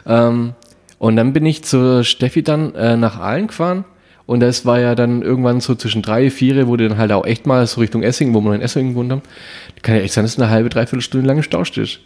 Ähm, 0.08 0.54
und 0.98 1.16
dann 1.16 1.34
bin 1.34 1.46
ich 1.46 1.64
zur 1.64 2.04
Steffi 2.04 2.42
dann 2.42 2.74
äh, 2.74 2.98
nach 2.98 3.20
Aalen 3.20 3.48
gefahren. 3.48 3.86
Und 4.26 4.40
das 4.40 4.66
war 4.66 4.80
ja 4.80 4.96
dann 4.96 5.22
irgendwann 5.22 5.60
so 5.62 5.76
zwischen 5.76 6.02
drei, 6.02 6.30
vier, 6.30 6.68
wo 6.68 6.78
du 6.78 6.88
dann 6.88 6.98
halt 6.98 7.12
auch 7.12 7.26
echt 7.26 7.46
mal 7.46 7.66
so 7.68 7.82
Richtung 7.82 8.04
Essingen, 8.04 8.34
wo 8.34 8.42
wir 8.42 8.54
in 8.54 8.62
Essingen 8.62 8.94
gewohnt 8.94 9.12
haben. 9.12 9.22
Kann 9.82 9.96
ja 9.96 10.02
echt 10.02 10.14
sein, 10.14 10.24
dass 10.24 10.38
eine 10.38 10.50
halbe, 10.50 10.70
dreiviertel 10.70 11.02
Stunde 11.02 11.28
lang 11.28 11.38
im 11.38 11.44
Stau 11.44 11.66
stehst. 11.66 12.00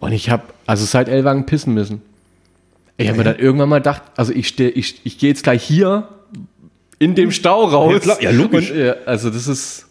Und 0.00 0.12
ich 0.12 0.28
habe 0.28 0.42
also 0.66 0.84
seit 0.84 1.08
Ellwagen 1.08 1.46
pissen 1.46 1.72
müssen. 1.72 2.02
Ich 2.98 3.08
habe 3.08 3.18
mir 3.18 3.24
dann 3.24 3.38
irgendwann 3.38 3.68
mal 3.68 3.78
gedacht, 3.78 4.02
also 4.16 4.32
ich 4.32 4.48
stehe, 4.48 4.70
ich, 4.70 5.00
ich 5.04 5.18
gehe 5.18 5.30
jetzt 5.30 5.44
gleich 5.44 5.62
hier 5.62 6.08
in 6.98 7.14
dem 7.14 7.30
Stau 7.30 7.64
raus. 7.64 8.02
Ja, 8.20 8.30
logisch. 8.30 8.70
Und, 8.70 8.78
ja, 8.78 8.94
also 9.06 9.30
das 9.30 9.48
ist, 9.48 9.86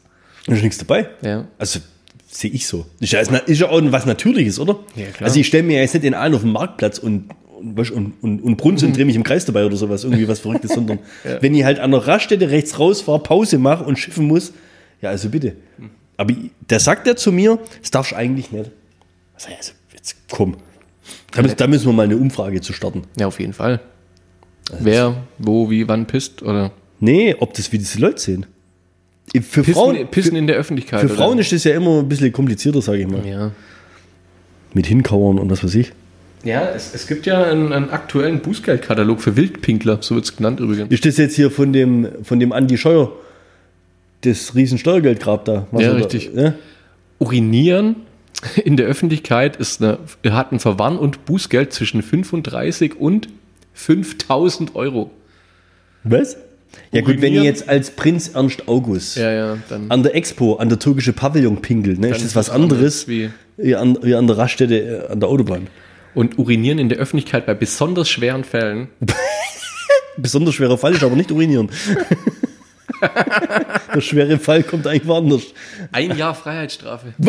Da 0.45 0.53
ist 0.53 0.63
nichts 0.63 0.77
dabei. 0.77 1.09
ja. 1.21 1.45
Also 1.57 1.79
sehe 2.27 2.51
ich 2.51 2.65
so. 2.67 2.85
Ist 3.01 3.11
ja, 3.11 3.19
ist 3.19 3.59
ja 3.59 3.69
auch 3.69 3.81
was 3.85 4.05
Natürliches, 4.05 4.59
oder? 4.59 4.79
Ja, 4.95 5.07
klar. 5.07 5.27
Also 5.27 5.39
ich 5.39 5.47
stelle 5.47 5.63
mir 5.63 5.75
ja 5.77 5.81
jetzt 5.81 5.93
nicht 5.93 6.03
den 6.03 6.13
einen 6.13 6.35
auf 6.35 6.41
den 6.41 6.51
Marktplatz 6.51 6.97
und, 6.97 7.29
und, 7.61 8.13
und, 8.21 8.41
und, 8.41 8.55
brunze 8.57 8.85
und 8.85 8.95
drehe 8.95 9.05
mich 9.05 9.15
im 9.15 9.23
Kreis 9.23 9.45
dabei 9.45 9.65
oder 9.65 9.75
sowas, 9.75 10.03
irgendwie 10.03 10.27
was 10.27 10.39
Verrücktes, 10.39 10.71
sondern 10.75 10.99
wenn 11.39 11.53
ich 11.53 11.63
halt 11.63 11.79
an 11.79 11.91
der 11.91 12.07
Raststätte 12.07 12.49
rechts 12.49 12.79
rausfahre, 12.79 13.19
Pause 13.21 13.57
mache 13.57 13.83
und 13.83 13.97
schiffen 13.97 14.27
muss, 14.27 14.53
ja, 15.01 15.09
also 15.09 15.29
bitte. 15.29 15.55
Aber 16.17 16.33
der 16.69 16.79
sagt 16.79 17.07
ja 17.07 17.15
zu 17.15 17.31
mir, 17.31 17.59
das 17.81 17.91
darfst 17.91 18.11
du 18.11 18.15
eigentlich 18.15 18.51
nicht. 18.51 18.71
Also, 19.33 19.49
jetzt 19.93 20.15
komm. 20.29 20.57
Da 21.31 21.41
müssen, 21.41 21.57
da 21.57 21.67
müssen 21.67 21.85
wir 21.87 21.93
mal 21.93 22.03
eine 22.03 22.17
Umfrage 22.17 22.61
zu 22.61 22.73
starten. 22.73 23.03
Ja, 23.17 23.27
auf 23.27 23.39
jeden 23.39 23.53
Fall. 23.53 23.79
Wer, 24.79 25.15
wo, 25.39 25.69
wie, 25.69 25.87
wann 25.87 26.05
pisst 26.05 26.43
oder 26.43 26.71
Nee, 27.01 27.35
ob 27.39 27.53
das 27.55 27.71
wie 27.71 27.79
diese 27.79 27.99
Leute 27.99 28.21
sehen. 28.21 28.45
Für 29.33 29.63
pissen, 29.63 29.73
Frauen, 29.73 30.07
pissen 30.07 30.35
in 30.35 30.45
der 30.45 30.55
Öffentlichkeit. 30.55 31.01
für 31.01 31.07
oder? 31.07 31.15
Frauen 31.15 31.39
ist 31.39 31.51
das 31.51 31.63
ja 31.63 31.73
immer 31.73 31.99
ein 31.99 32.07
bisschen 32.07 32.31
komplizierter, 32.31 32.81
sage 32.81 32.99
ich 32.99 33.07
mal. 33.07 33.25
Ja. 33.25 33.51
Mit 34.73 34.85
Hinkauern 34.85 35.39
und 35.39 35.49
was 35.49 35.63
weiß 35.63 35.75
ich. 35.75 35.91
Ja, 36.43 36.69
es, 36.75 36.93
es 36.93 37.07
gibt 37.07 37.25
ja 37.25 37.43
einen, 37.43 37.71
einen 37.71 37.89
aktuellen 37.89 38.39
Bußgeldkatalog 38.39 39.21
für 39.21 39.35
Wildpinkler, 39.35 39.99
so 40.01 40.15
wird 40.15 40.25
es 40.25 40.35
genannt 40.35 40.59
übrigens. 40.59 40.91
Ist 40.91 41.05
das 41.05 41.17
jetzt 41.17 41.35
hier 41.35 41.51
von 41.51 41.71
dem, 41.73 42.07
von 42.23 42.39
dem 42.39 42.51
Andi 42.51 42.77
Scheuer, 42.77 43.11
das 44.21 44.55
riesen 44.55 44.77
Steuergeldgrab 44.77 45.45
da? 45.45 45.67
Was 45.71 45.83
Ja, 45.83 45.91
da- 45.91 45.97
richtig. 45.97 46.31
Ja? 46.33 46.53
Urinieren 47.19 47.95
in 48.65 48.75
der 48.77 48.87
Öffentlichkeit 48.87 49.55
ist 49.57 49.81
eine, 49.83 49.99
hat 50.29 50.51
ein 50.51 50.59
Verwarn- 50.59 50.97
und 50.97 51.25
Bußgeld 51.25 51.73
zwischen 51.73 52.01
35 52.01 52.99
und 52.99 53.27
5000 53.73 54.75
Euro. 54.75 55.11
Was? 56.03 56.37
Ja 56.91 57.01
gut, 57.01 57.21
wenn 57.21 57.33
ihr 57.33 57.43
jetzt 57.43 57.67
als 57.69 57.91
Prinz 57.91 58.29
Ernst 58.29 58.67
August 58.67 59.17
Ja, 59.17 59.31
ja, 59.31 59.57
an 59.89 60.03
der 60.03 60.15
Expo, 60.15 60.55
an 60.55 60.69
der 60.69 60.79
türkische 60.79 61.11
Pavillon 61.13 61.57
pinkelt, 61.61 61.99
ne, 61.99 62.09
ist 62.09 62.23
das 62.23 62.35
was 62.35 62.49
anderes 62.49 63.07
Wie. 63.09 63.29
wie 63.57 63.75
an, 63.75 63.97
wie 64.01 64.15
an 64.15 64.25
der 64.25 64.37
Raststätte 64.37 64.79
äh, 65.07 65.11
an 65.11 65.19
der 65.19 65.27
Autobahn. 65.29 65.67
Und 66.13 66.37
urinieren 66.37 66.77
in 66.79 66.89
der 66.89 66.97
Öffentlichkeit 66.97 67.45
bei 67.45 67.53
besonders 67.53 68.09
schweren 68.09 68.43
Fällen. 68.43 68.89
Besonders 70.17 70.55
schwerer 70.55 70.77
Fall 70.77 70.93
ist 70.93 71.03
aber 71.03 71.15
nicht 71.15 71.31
urinieren. 71.31 71.71
der 73.95 74.01
schwere 74.01 74.37
Fall 74.37 74.61
kommt 74.63 74.85
eigentlich 74.85 75.07
woanders. 75.07 75.41
Ein 75.91 76.17
Jahr 76.17 76.35
Freiheitsstrafe. 76.35 77.13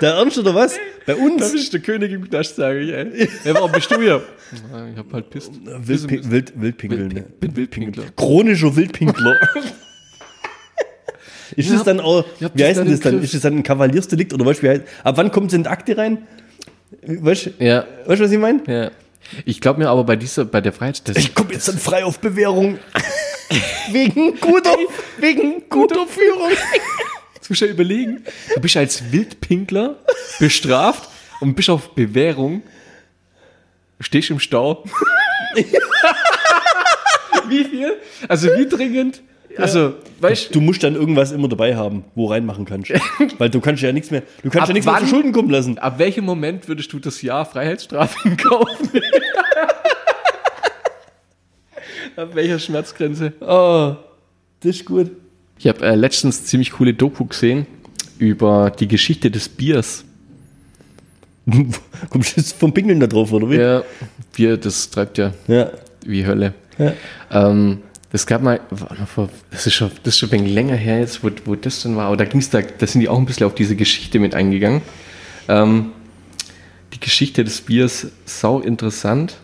Der 0.00 0.14
Ernst 0.14 0.36
oder 0.36 0.52
was? 0.52 0.74
Bei 1.06 1.14
Da 1.14 1.20
uns? 1.22 1.52
bist 1.52 1.72
du 1.72 1.78
der 1.78 1.80
König 1.80 2.10
im 2.10 2.28
Knast, 2.28 2.56
sage 2.56 2.80
ich, 2.80 2.90
ey. 2.92 3.28
Warum 3.54 3.70
bist 3.70 3.88
du 3.88 4.00
hier? 4.00 4.20
Ich 4.92 4.98
hab 4.98 5.12
halt 5.12 5.30
pisst. 5.30 5.52
Wildpin 5.64 6.28
Wild, 6.28 6.52
Wildpinkeln. 6.60 7.08
Ne? 7.08 7.24
Bin 7.38 7.54
Wildpinkler. 7.54 8.04
Chronischer 8.16 8.74
Wildpinkler. 8.74 9.36
Ist 11.54 11.70
das 11.72 11.84
dann 11.84 12.00
auch, 12.00 12.24
wie 12.54 12.64
heißt 12.64 12.80
denn 12.80 12.90
das 12.90 12.98
dann? 12.98 13.22
Ist 13.22 13.32
das 13.34 13.42
dann 13.42 13.58
ein 13.58 13.62
Kavaliersdelikt 13.62 14.34
oder 14.34 14.44
heißt, 14.44 14.82
ab 15.04 15.16
wann 15.18 15.30
kommt 15.30 15.48
es 15.48 15.54
in 15.54 15.62
die 15.62 15.68
Akte 15.68 15.96
rein? 15.96 16.26
Weißt 17.02 17.46
du, 17.46 17.50
Ja, 17.64 17.84
weißt, 18.06 18.22
was 18.22 18.30
ich 18.32 18.38
meine? 18.38 18.62
ja. 18.66 18.90
Ich 19.46 19.60
glaube 19.60 19.78
mir 19.78 19.88
aber 19.88 20.04
bei 20.04 20.16
dieser, 20.16 20.44
bei 20.44 20.60
der 20.60 20.72
Freiheitsstrafe, 20.72 21.18
Ich 21.18 21.34
komme 21.34 21.52
jetzt 21.52 21.68
dann 21.68 21.78
frei 21.78 22.04
auf 22.04 22.18
Bewährung. 22.18 22.78
wegen 23.90 24.38
guter, 24.40 24.76
wegen 25.18 25.68
guter 25.68 26.06
Führung. 26.06 26.50
Jetzt 27.34 27.48
musst 27.48 27.60
du 27.62 27.66
ja 27.66 27.70
überlegen, 27.72 28.24
du 28.54 28.60
bist 28.60 28.76
als 28.76 29.12
Wildpinkler 29.12 29.96
bestraft 30.38 31.08
und 31.40 31.54
bist 31.54 31.70
auf 31.70 31.94
Bewährung, 31.94 32.62
stehst 34.00 34.30
im 34.30 34.40
Stau. 34.40 34.84
wie 37.48 37.64
viel? 37.64 37.96
Also 38.28 38.48
wie 38.56 38.66
dringend? 38.68 39.22
Also, 39.58 39.94
weißt 40.20 40.54
Du 40.54 40.60
musst 40.60 40.82
dann 40.82 40.94
irgendwas 40.94 41.32
immer 41.32 41.48
dabei 41.48 41.76
haben, 41.76 42.04
wo 42.14 42.26
reinmachen 42.26 42.64
kannst. 42.64 42.90
Weil 43.38 43.50
du 43.50 43.60
kannst 43.60 43.82
ja 43.82 43.92
nichts 43.92 44.10
mehr, 44.10 44.22
du 44.42 44.50
kannst 44.50 44.62
Ab 44.62 44.68
ja 44.68 44.72
nichts 44.74 44.86
mehr 44.86 44.98
zu 45.00 45.06
Schulden 45.06 45.32
kommen 45.32 45.50
lassen. 45.50 45.78
ab 45.78 45.98
welchem 45.98 46.24
Moment 46.24 46.68
würdest 46.68 46.92
du 46.92 46.98
das 46.98 47.20
Jahr 47.22 47.44
Freiheitsstrafe 47.44 48.36
kaufen? 48.36 48.88
ab 52.16 52.30
welcher 52.34 52.58
Schmerzgrenze? 52.58 53.32
Oh, 53.40 53.96
das 54.60 54.76
ist 54.76 54.84
gut. 54.84 55.10
Ich 55.58 55.66
habe 55.68 55.84
äh, 55.86 55.94
letztens 55.94 56.44
ziemlich 56.44 56.72
coole 56.72 56.94
Doku 56.94 57.24
gesehen 57.24 57.66
über 58.18 58.70
die 58.70 58.88
Geschichte 58.88 59.30
des 59.30 59.48
Biers. 59.48 60.04
Kommst 62.10 62.36
du 62.36 62.40
jetzt 62.40 62.52
vom 62.58 62.72
Pingeln 62.72 63.00
da 63.00 63.06
drauf, 63.06 63.32
oder 63.32 63.50
wie? 63.50 63.56
Ja, 63.56 63.82
Bier, 64.34 64.56
das 64.56 64.90
treibt 64.90 65.18
ja 65.18 65.32
Ja. 65.48 65.70
wie 66.04 66.24
Hölle. 66.26 66.54
Ja. 66.78 66.92
Ähm, 67.30 67.78
das 68.12 68.26
gab 68.26 68.42
mal, 68.42 68.60
das 69.50 69.66
ist 69.66 69.72
schon, 69.72 69.90
das 70.02 70.14
ist 70.14 70.18
schon 70.18 70.28
ein 70.28 70.32
wenig 70.32 70.52
länger 70.52 70.76
her 70.76 71.00
jetzt, 71.00 71.24
wo, 71.24 71.30
wo 71.46 71.54
das 71.54 71.82
denn 71.82 71.96
war, 71.96 72.06
aber 72.06 72.18
da 72.18 72.26
ging's 72.26 72.50
da, 72.50 72.60
da 72.60 72.86
sind 72.86 73.00
die 73.00 73.08
auch 73.08 73.18
ein 73.18 73.24
bisschen 73.24 73.46
auf 73.46 73.54
diese 73.54 73.74
Geschichte 73.74 74.18
mit 74.18 74.34
eingegangen. 74.34 74.82
Ähm, 75.48 75.92
die 76.92 77.00
Geschichte 77.00 77.42
des 77.42 77.62
Biers, 77.62 78.08
sau 78.26 78.60
interessant. 78.60 79.38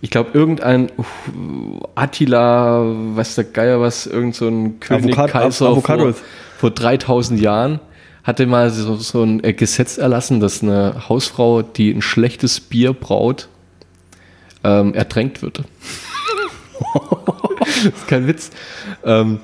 Ich 0.00 0.10
glaube, 0.10 0.30
irgendein 0.34 0.90
uh, 0.98 1.80
Attila, 1.94 2.82
was 3.14 3.36
der 3.36 3.44
Geier 3.44 3.80
was, 3.80 4.06
irgend 4.08 4.34
so 4.34 4.48
ein 4.48 4.80
König, 4.80 5.16
Avocat- 5.16 5.30
Kaiser 5.30 5.68
Avocadolf. 5.68 6.18
vor, 6.18 6.26
vor 6.58 6.70
3000 6.72 7.40
Jahren 7.40 7.78
hatte 8.24 8.46
mal 8.46 8.70
so, 8.70 8.96
so 8.96 9.22
ein 9.22 9.44
äh, 9.44 9.52
Gesetz 9.52 9.96
erlassen, 9.96 10.40
dass 10.40 10.60
eine 10.62 11.08
Hausfrau, 11.08 11.62
die 11.62 11.92
ein 11.92 12.02
schlechtes 12.02 12.58
Bier 12.58 12.94
braut, 12.94 13.48
ähm, 14.64 14.92
ertränkt 14.92 15.40
wird. 15.40 15.62
das 17.58 17.84
ist 17.86 18.08
kein 18.08 18.26
Witz. 18.26 18.50
Ähm, 19.04 19.40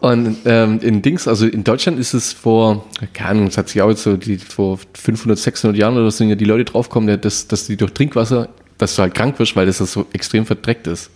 und 0.00 0.36
ähm, 0.44 0.80
in 0.80 1.02
Dings, 1.02 1.28
also 1.28 1.46
in 1.46 1.64
Deutschland 1.64 1.98
ist 1.98 2.14
es 2.14 2.32
vor, 2.32 2.84
keine 3.12 3.30
Ahnung, 3.30 3.46
es 3.48 3.58
hat 3.58 3.68
sich 3.68 3.82
auch 3.82 3.88
jetzt 3.90 4.02
so, 4.02 4.16
die, 4.16 4.38
vor 4.38 4.78
500, 4.94 5.38
600 5.38 5.76
Jahren 5.76 5.94
oder 5.94 6.10
so 6.10 6.18
sind 6.18 6.28
ja 6.30 6.34
die 6.34 6.44
Leute 6.44 6.64
draufgekommen, 6.64 7.20
dass, 7.20 7.48
dass 7.48 7.66
die 7.66 7.76
durch 7.76 7.92
Trinkwasser, 7.92 8.48
dass 8.78 8.96
du 8.96 9.02
halt 9.02 9.14
krank 9.14 9.38
wirst, 9.38 9.56
weil 9.56 9.66
das 9.66 9.78
so 9.78 10.06
extrem 10.12 10.46
verdreckt 10.46 10.86
ist. 10.86 11.10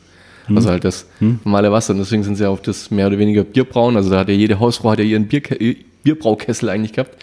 Also 0.49 0.71
halt 0.71 0.85
das 0.85 1.07
normale 1.45 1.71
Wasser. 1.71 1.93
Und 1.93 2.01
deswegen 2.01 2.25
sind 2.25 2.37
sie 2.37 2.49
auf 2.49 2.61
das 2.63 2.91
mehr 2.91 3.07
oder 3.07 3.19
weniger 3.19 3.45
Bierbrauen. 3.45 3.97
Also 3.97 4.11
da 4.11 4.19
hat 4.19 4.29
ja 4.29 4.35
jede 4.35 4.59
Hausfrau 4.59 4.91
hat 4.91 4.99
ja 4.99 5.05
ihren 5.05 5.29
Bierke 5.29 5.57
Bierbraukessel 6.03 6.69
eigentlich 6.69 6.93
gehabt. 6.93 7.17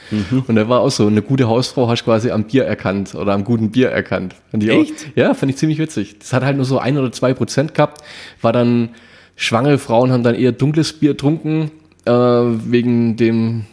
Und 0.47 0.55
da 0.55 0.69
war 0.69 0.82
auch 0.82 0.91
so, 0.91 1.07
eine 1.07 1.21
gute 1.21 1.47
Hausfrau 1.47 1.88
hast 1.89 2.01
du 2.01 2.05
quasi 2.05 2.32
am 2.32 2.45
Bier 2.45 2.65
erkannt 2.65 3.15
oder 3.15 3.34
am 3.34 3.43
guten 3.43 3.71
Bier 3.71 3.89
erkannt. 3.89 4.36
Fand 4.51 4.63
ich 4.63 4.69
Echt? 4.69 4.93
Auch, 4.93 5.17
ja, 5.17 5.34
fand 5.34 5.51
ich 5.51 5.57
ziemlich 5.57 5.80
witzig. 5.80 6.19
Das 6.19 6.34
hat 6.34 6.43
halt 6.43 6.55
nur 6.55 6.65
so 6.65 6.80
ein 6.80 6.97
oder 6.97 7.11
zwei 7.11 7.34
Prozent 7.34 7.73
gehabt. 7.73 8.01
War 8.41 8.53
dann, 8.53 8.89
schwangere 9.36 9.77
Frauen 9.77 10.11
haben 10.11 10.23
dann 10.23 10.36
eher 10.36 10.51
dunkles 10.51 10.93
Bier 10.93 11.11
getrunken, 11.11 11.71
äh, 12.05 12.11
wegen 12.11 13.15
dem, 13.17 13.65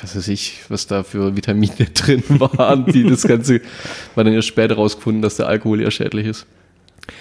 was 0.00 0.16
weiß 0.16 0.28
ich, 0.28 0.60
was 0.68 0.86
da 0.86 1.02
für 1.02 1.36
Vitamine 1.36 1.74
drin 1.94 2.22
waren, 2.28 2.86
die 2.86 3.04
das 3.04 3.22
Ganze, 3.22 3.60
war 4.14 4.24
dann 4.24 4.32
erst 4.32 4.48
später 4.48 4.74
rausgefunden, 4.74 5.22
dass 5.22 5.36
der 5.36 5.46
Alkohol 5.46 5.80
eher 5.80 5.90
schädlich 5.90 6.26
ist. 6.26 6.46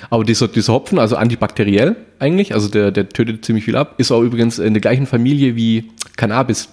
Aber 0.09 0.23
dieser, 0.23 0.47
dieser 0.47 0.73
Hopfen, 0.73 0.99
also 0.99 1.15
antibakteriell 1.15 1.95
eigentlich, 2.19 2.53
also 2.53 2.67
der, 2.67 2.91
der 2.91 3.09
tötet 3.09 3.45
ziemlich 3.45 3.65
viel 3.65 3.75
ab, 3.75 3.95
ist 3.97 4.11
auch 4.11 4.21
übrigens 4.21 4.59
in 4.59 4.73
der 4.73 4.81
gleichen 4.81 5.05
Familie 5.05 5.55
wie 5.55 5.91
Cannabis. 6.17 6.69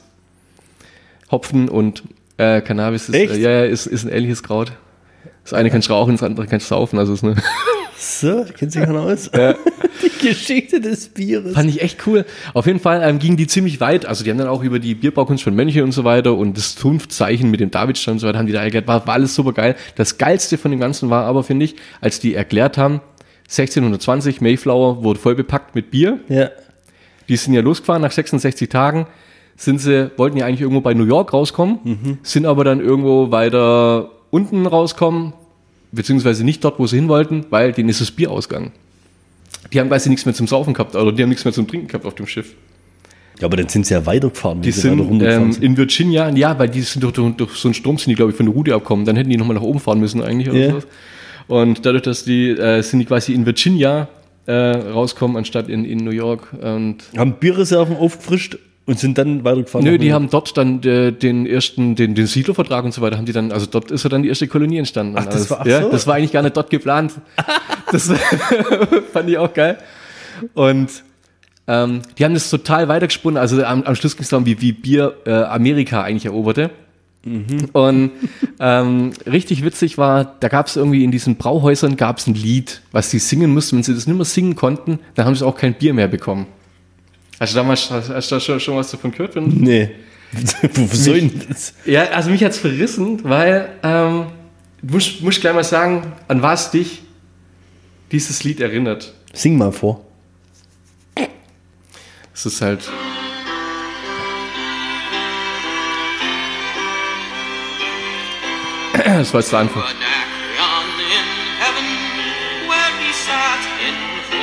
Hopfen 1.30 1.68
und 1.68 2.02
äh, 2.36 2.60
Cannabis 2.60 3.08
ist, 3.08 3.14
äh, 3.14 3.36
ja, 3.36 3.50
ja, 3.50 3.64
ist, 3.64 3.86
ist 3.86 4.04
ein 4.04 4.10
ähnliches 4.12 4.42
Kraut. 4.42 4.72
Das 5.44 5.52
eine 5.52 5.70
kannst 5.70 5.88
du 5.88 5.92
rauchen, 5.92 6.12
das 6.12 6.22
andere 6.22 6.46
kannst 6.46 6.66
du 6.66 6.74
saufen. 6.74 6.98
Also 6.98 7.12
ist 7.12 7.22
eine, 7.22 7.36
So, 7.96 8.44
kennt 8.56 8.72
sich 8.72 8.82
keiner 8.82 9.00
aus. 9.00 9.30
Die 10.02 10.28
Geschichte 10.28 10.80
des 10.80 11.08
Bieres. 11.08 11.54
fand 11.54 11.70
ich 11.70 11.80
echt 11.80 12.06
cool. 12.06 12.24
Auf 12.52 12.66
jeden 12.66 12.80
Fall 12.80 13.00
ähm, 13.02 13.18
gingen 13.18 13.36
die 13.36 13.46
ziemlich 13.46 13.80
weit. 13.80 14.04
Also 14.04 14.24
die 14.24 14.30
haben 14.30 14.38
dann 14.38 14.48
auch 14.48 14.62
über 14.62 14.78
die 14.78 14.94
Bierbraukunst 14.94 15.42
von 15.42 15.54
Mönche 15.54 15.84
und 15.84 15.92
so 15.92 16.04
weiter 16.04 16.34
und 16.34 16.58
das 16.58 16.74
Zunftzeichen 16.74 17.50
mit 17.50 17.60
dem 17.60 17.70
Davidstein 17.70 18.12
und 18.12 18.18
so 18.18 18.26
weiter 18.26 18.38
haben 18.38 18.46
die 18.46 18.52
da 18.52 18.62
erklärt. 18.62 18.86
War, 18.86 19.06
war 19.06 19.14
alles 19.14 19.34
super 19.34 19.52
geil. 19.52 19.76
Das 19.96 20.18
geilste 20.18 20.58
von 20.58 20.70
dem 20.70 20.80
Ganzen 20.80 21.08
war 21.08 21.24
aber, 21.24 21.44
finde 21.44 21.64
ich, 21.64 21.76
als 22.00 22.20
die 22.20 22.34
erklärt 22.34 22.76
haben, 22.76 23.00
1620 23.44 24.40
Mayflower 24.40 25.02
wurde 25.02 25.20
voll 25.20 25.34
bepackt 25.34 25.74
mit 25.74 25.90
Bier. 25.90 26.18
Ja. 26.28 26.50
Die 27.28 27.36
sind 27.36 27.54
ja 27.54 27.60
losgefahren 27.60 28.02
nach 28.02 28.12
66 28.12 28.68
Tagen. 28.68 29.06
Sind 29.56 29.78
sie, 29.80 30.10
wollten 30.16 30.36
ja 30.36 30.46
eigentlich 30.46 30.60
irgendwo 30.62 30.80
bei 30.80 30.94
New 30.94 31.04
York 31.04 31.32
rauskommen, 31.32 32.18
sind 32.22 32.44
aber 32.46 32.64
dann 32.64 32.80
irgendwo 32.80 33.30
weiter 33.30 34.10
unten 34.30 34.66
rauskommen, 34.66 35.32
beziehungsweise 35.92 36.42
nicht 36.44 36.64
dort, 36.64 36.78
wo 36.80 36.86
sie 36.88 36.96
hin 36.96 37.08
wollten, 37.08 37.46
weil 37.50 37.72
denen 37.72 37.88
ist 37.88 38.00
das 38.00 38.10
Bier 38.10 38.30
ausgegangen. 38.32 38.72
Die 39.72 39.78
haben 39.80 39.88
quasi 39.88 40.08
nichts 40.08 40.26
mehr 40.26 40.34
zum 40.34 40.46
Saufen 40.48 40.74
gehabt, 40.74 40.96
oder 40.96 41.12
die 41.12 41.22
haben 41.22 41.28
nichts 41.28 41.44
mehr 41.44 41.54
zum 41.54 41.66
Trinken 41.68 41.86
gehabt 41.86 42.04
auf 42.04 42.14
dem 42.16 42.26
Schiff. 42.26 42.54
ja, 43.40 43.46
aber 43.46 43.56
dann 43.56 43.68
sind 43.68 43.86
sie 43.86 43.94
ja 43.94 44.04
weitergefahren. 44.04 44.60
Die 44.60 44.72
sind 44.72 44.98
ähm, 45.22 45.56
in 45.60 45.76
Virginia, 45.76 46.30
ja, 46.30 46.58
weil 46.58 46.68
die 46.68 46.80
sind 46.82 47.02
durch, 47.04 47.12
durch, 47.14 47.34
durch 47.36 47.52
so 47.52 47.68
einen 47.68 47.74
Strom 47.74 47.96
sind 47.96 48.08
die, 48.10 48.14
glaube 48.16 48.32
ich, 48.32 48.36
von 48.36 48.46
der 48.46 48.54
Route 48.54 48.74
abkommen. 48.74 49.04
Dann 49.04 49.14
hätten 49.16 49.30
die 49.30 49.36
nochmal 49.36 49.54
nach 49.54 49.62
oben 49.62 49.78
fahren 49.80 50.00
müssen 50.00 50.20
eigentlich 50.20 50.50
oder 50.50 50.58
Ja. 50.58 50.70
sowas. 50.70 50.86
Und 51.46 51.86
dadurch, 51.86 52.02
dass 52.02 52.24
die, 52.24 52.50
äh, 52.50 52.82
sind 52.82 52.98
die 53.00 53.04
quasi 53.04 53.34
in 53.34 53.46
Virginia 53.46 54.08
äh, 54.46 54.52
rauskommen, 54.52 55.36
anstatt 55.36 55.68
in, 55.68 55.84
in 55.84 55.98
New 55.98 56.10
York. 56.10 56.48
Und 56.60 56.96
haben 57.16 57.34
Bierreserven 57.34 57.96
aufgefrischt 57.96 58.58
und 58.86 58.98
sind 58.98 59.16
dann 59.18 59.44
weitergefahren. 59.44 59.84
Nö, 59.86 59.98
die 59.98 60.12
haben 60.12 60.28
dort 60.30 60.56
dann 60.56 60.82
äh, 60.82 61.10
den 61.12 61.46
ersten, 61.46 61.94
den, 61.94 62.14
den 62.14 62.26
Siedlervertrag 62.26 62.84
und 62.84 62.92
so 62.92 63.00
weiter, 63.00 63.16
haben 63.16 63.24
die 63.26 63.32
dann, 63.32 63.50
also 63.52 63.66
dort 63.66 63.90
ist 63.90 64.02
ja 64.04 64.10
dann 64.10 64.22
die 64.22 64.28
erste 64.28 64.46
Kolonie 64.46 64.78
entstanden. 64.78 65.14
Ach, 65.18 65.24
das 65.24 65.34
Alles. 65.34 65.50
war- 65.50 65.60
ach 65.62 65.66
ja, 65.66 65.82
so. 65.82 65.90
das 65.90 66.06
war 66.06 66.14
eigentlich 66.16 66.32
gar 66.32 66.42
nicht 66.42 66.56
dort 66.56 66.70
geplant. 66.70 67.12
Das 67.92 68.10
fand 69.12 69.28
ich 69.28 69.38
auch 69.38 69.52
geil. 69.54 69.78
Und 70.54 70.88
ähm, 71.68 72.00
die 72.18 72.24
haben 72.24 72.34
das 72.34 72.50
total 72.50 72.88
weitergesponnen. 72.88 73.38
Also 73.38 73.62
am, 73.64 73.84
am 73.84 73.94
Schluss 73.94 74.16
ging 74.16 74.24
es 74.24 74.30
darum, 74.30 74.46
wie, 74.46 74.60
wie 74.60 74.72
Bier 74.72 75.14
äh, 75.26 75.30
Amerika 75.30 76.02
eigentlich 76.02 76.24
eroberte. 76.24 76.70
Und 77.72 78.10
ähm, 78.60 79.12
richtig 79.26 79.64
witzig 79.64 79.96
war, 79.96 80.34
da 80.40 80.48
gab 80.48 80.66
es 80.66 80.76
irgendwie 80.76 81.04
in 81.04 81.10
diesen 81.10 81.36
Brauhäusern 81.36 81.96
gab 81.96 82.18
es 82.18 82.26
ein 82.26 82.34
Lied, 82.34 82.82
was 82.92 83.10
sie 83.10 83.18
singen 83.18 83.52
mussten. 83.54 83.76
Wenn 83.76 83.82
sie 83.82 83.94
das 83.94 84.06
nicht 84.06 84.16
mehr 84.16 84.24
singen 84.26 84.56
konnten, 84.56 84.98
dann 85.14 85.24
haben 85.26 85.34
sie 85.34 85.46
auch 85.46 85.56
kein 85.56 85.74
Bier 85.74 85.94
mehr 85.94 86.08
bekommen. 86.08 86.46
Hast 87.40 87.52
du 87.52 87.56
damals 87.56 87.90
hast, 87.90 88.30
du 88.30 88.34
da 88.34 88.40
schon, 88.40 88.60
schon 88.60 88.76
was 88.76 88.90
davon 88.90 89.10
gehört? 89.10 89.34
Wenn, 89.34 89.48
Nee. 89.48 89.90
Denn 91.06 91.42
das? 91.48 91.74
Ja, 91.84 92.04
also 92.06 92.30
mich 92.30 92.42
hat's 92.42 92.58
verrissen, 92.58 93.22
weil 93.22 93.68
ähm, 93.82 94.26
du 94.82 94.94
musst, 94.94 95.20
musst 95.20 95.40
gleich 95.40 95.54
mal 95.54 95.62
sagen, 95.62 96.12
an 96.26 96.42
was 96.42 96.70
dich 96.72 97.02
dieses 98.10 98.42
Lied 98.42 98.60
erinnert. 98.60 99.14
Sing 99.32 99.56
mal 99.56 99.72
vor. 99.72 100.04
Es 102.34 102.46
ist 102.46 102.60
halt. 102.60 102.80
Das 109.04 109.32
war 109.34 109.40
jetzt 109.40 109.52
der 109.52 109.58
Anfang. 109.60 109.82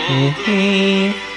Anacreon 0.10 1.31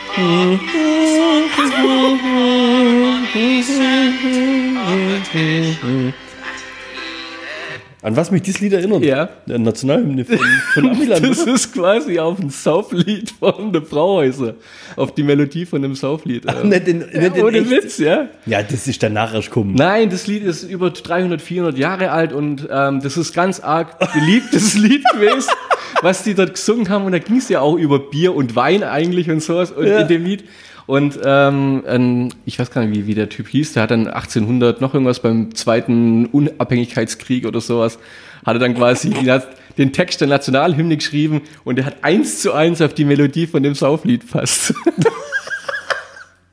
An 8.02 8.14
was 8.16 8.30
mich 8.30 8.42
dieses 8.42 8.60
Lied 8.60 8.74
erinnert? 8.74 9.02
Ja. 9.02 9.30
Der 9.46 9.58
Nationalhymne 9.58 10.26
von, 10.26 10.38
von 10.74 10.90
Amiland. 10.90 11.24
Das 11.26 11.38
ist 11.38 11.72
quasi 11.72 12.18
auf 12.18 12.38
ein 12.38 12.50
Sauflied 12.50 13.30
von 13.30 13.72
der 13.72 13.80
Brauhäuser. 13.80 14.56
Auf 14.96 15.14
die 15.14 15.22
Melodie 15.22 15.64
von 15.64 15.80
dem 15.80 15.94
Sauflied. 15.94 16.42
Ach, 16.46 16.62
nicht 16.64 16.86
in- 16.86 17.00
ja, 17.10 17.20
nicht 17.30 17.42
ohne 17.42 17.58
echt. 17.58 17.70
Witz, 17.70 17.96
ja. 17.98 18.28
ja, 18.44 18.62
das 18.62 18.86
ist 18.88 19.02
danach 19.02 19.32
erst 19.32 19.50
kommen. 19.50 19.74
Nein, 19.74 20.10
das 20.10 20.26
Lied 20.26 20.44
ist 20.44 20.64
über 20.64 20.90
300, 20.90 21.40
400 21.40 21.78
Jahre 21.78 22.10
alt 22.10 22.34
und 22.34 22.68
ähm, 22.70 23.00
das 23.00 23.16
ist 23.16 23.32
ganz 23.32 23.60
arg 23.60 23.98
beliebtes 24.12 24.74
Lied 24.78 25.02
gewesen, 25.14 25.48
was 26.02 26.22
die 26.22 26.34
dort 26.34 26.54
gesungen 26.54 26.88
haben. 26.88 27.04
Und 27.04 27.12
da 27.12 27.18
ging 27.18 27.36
es 27.36 27.48
ja 27.48 27.60
auch 27.60 27.76
über 27.76 27.98
Bier 27.98 28.34
und 28.34 28.56
Wein 28.56 28.82
eigentlich 28.82 29.30
und 29.30 29.42
sowas 29.42 29.72
und 29.72 29.86
Ja. 29.86 30.00
in 30.00 30.08
dem 30.08 30.24
Lied. 30.24 30.44
Und 30.86 31.18
ähm, 31.24 32.30
ich 32.44 32.58
weiß 32.58 32.70
gar 32.70 32.84
nicht, 32.84 32.94
wie, 32.94 33.06
wie 33.06 33.14
der 33.14 33.30
Typ 33.30 33.48
hieß, 33.48 33.72
der 33.72 33.84
hat 33.84 33.90
dann 33.90 34.06
1800 34.06 34.82
noch 34.82 34.92
irgendwas 34.92 35.20
beim 35.20 35.54
zweiten 35.54 36.26
Unabhängigkeitskrieg 36.26 37.46
oder 37.46 37.62
sowas, 37.62 37.98
hat 38.44 38.56
er 38.56 38.58
dann 38.58 38.74
quasi 38.74 39.10
den 39.78 39.92
Text 39.94 40.20
der 40.20 40.28
Nationalhymne 40.28 40.96
geschrieben 40.98 41.40
und 41.64 41.76
der 41.76 41.86
hat 41.86 41.96
eins 42.02 42.40
zu 42.42 42.52
eins 42.52 42.82
auf 42.82 42.92
die 42.92 43.06
Melodie 43.06 43.46
von 43.46 43.62
dem 43.62 43.74
Sauflied 43.74 44.30
passt. 44.30 44.74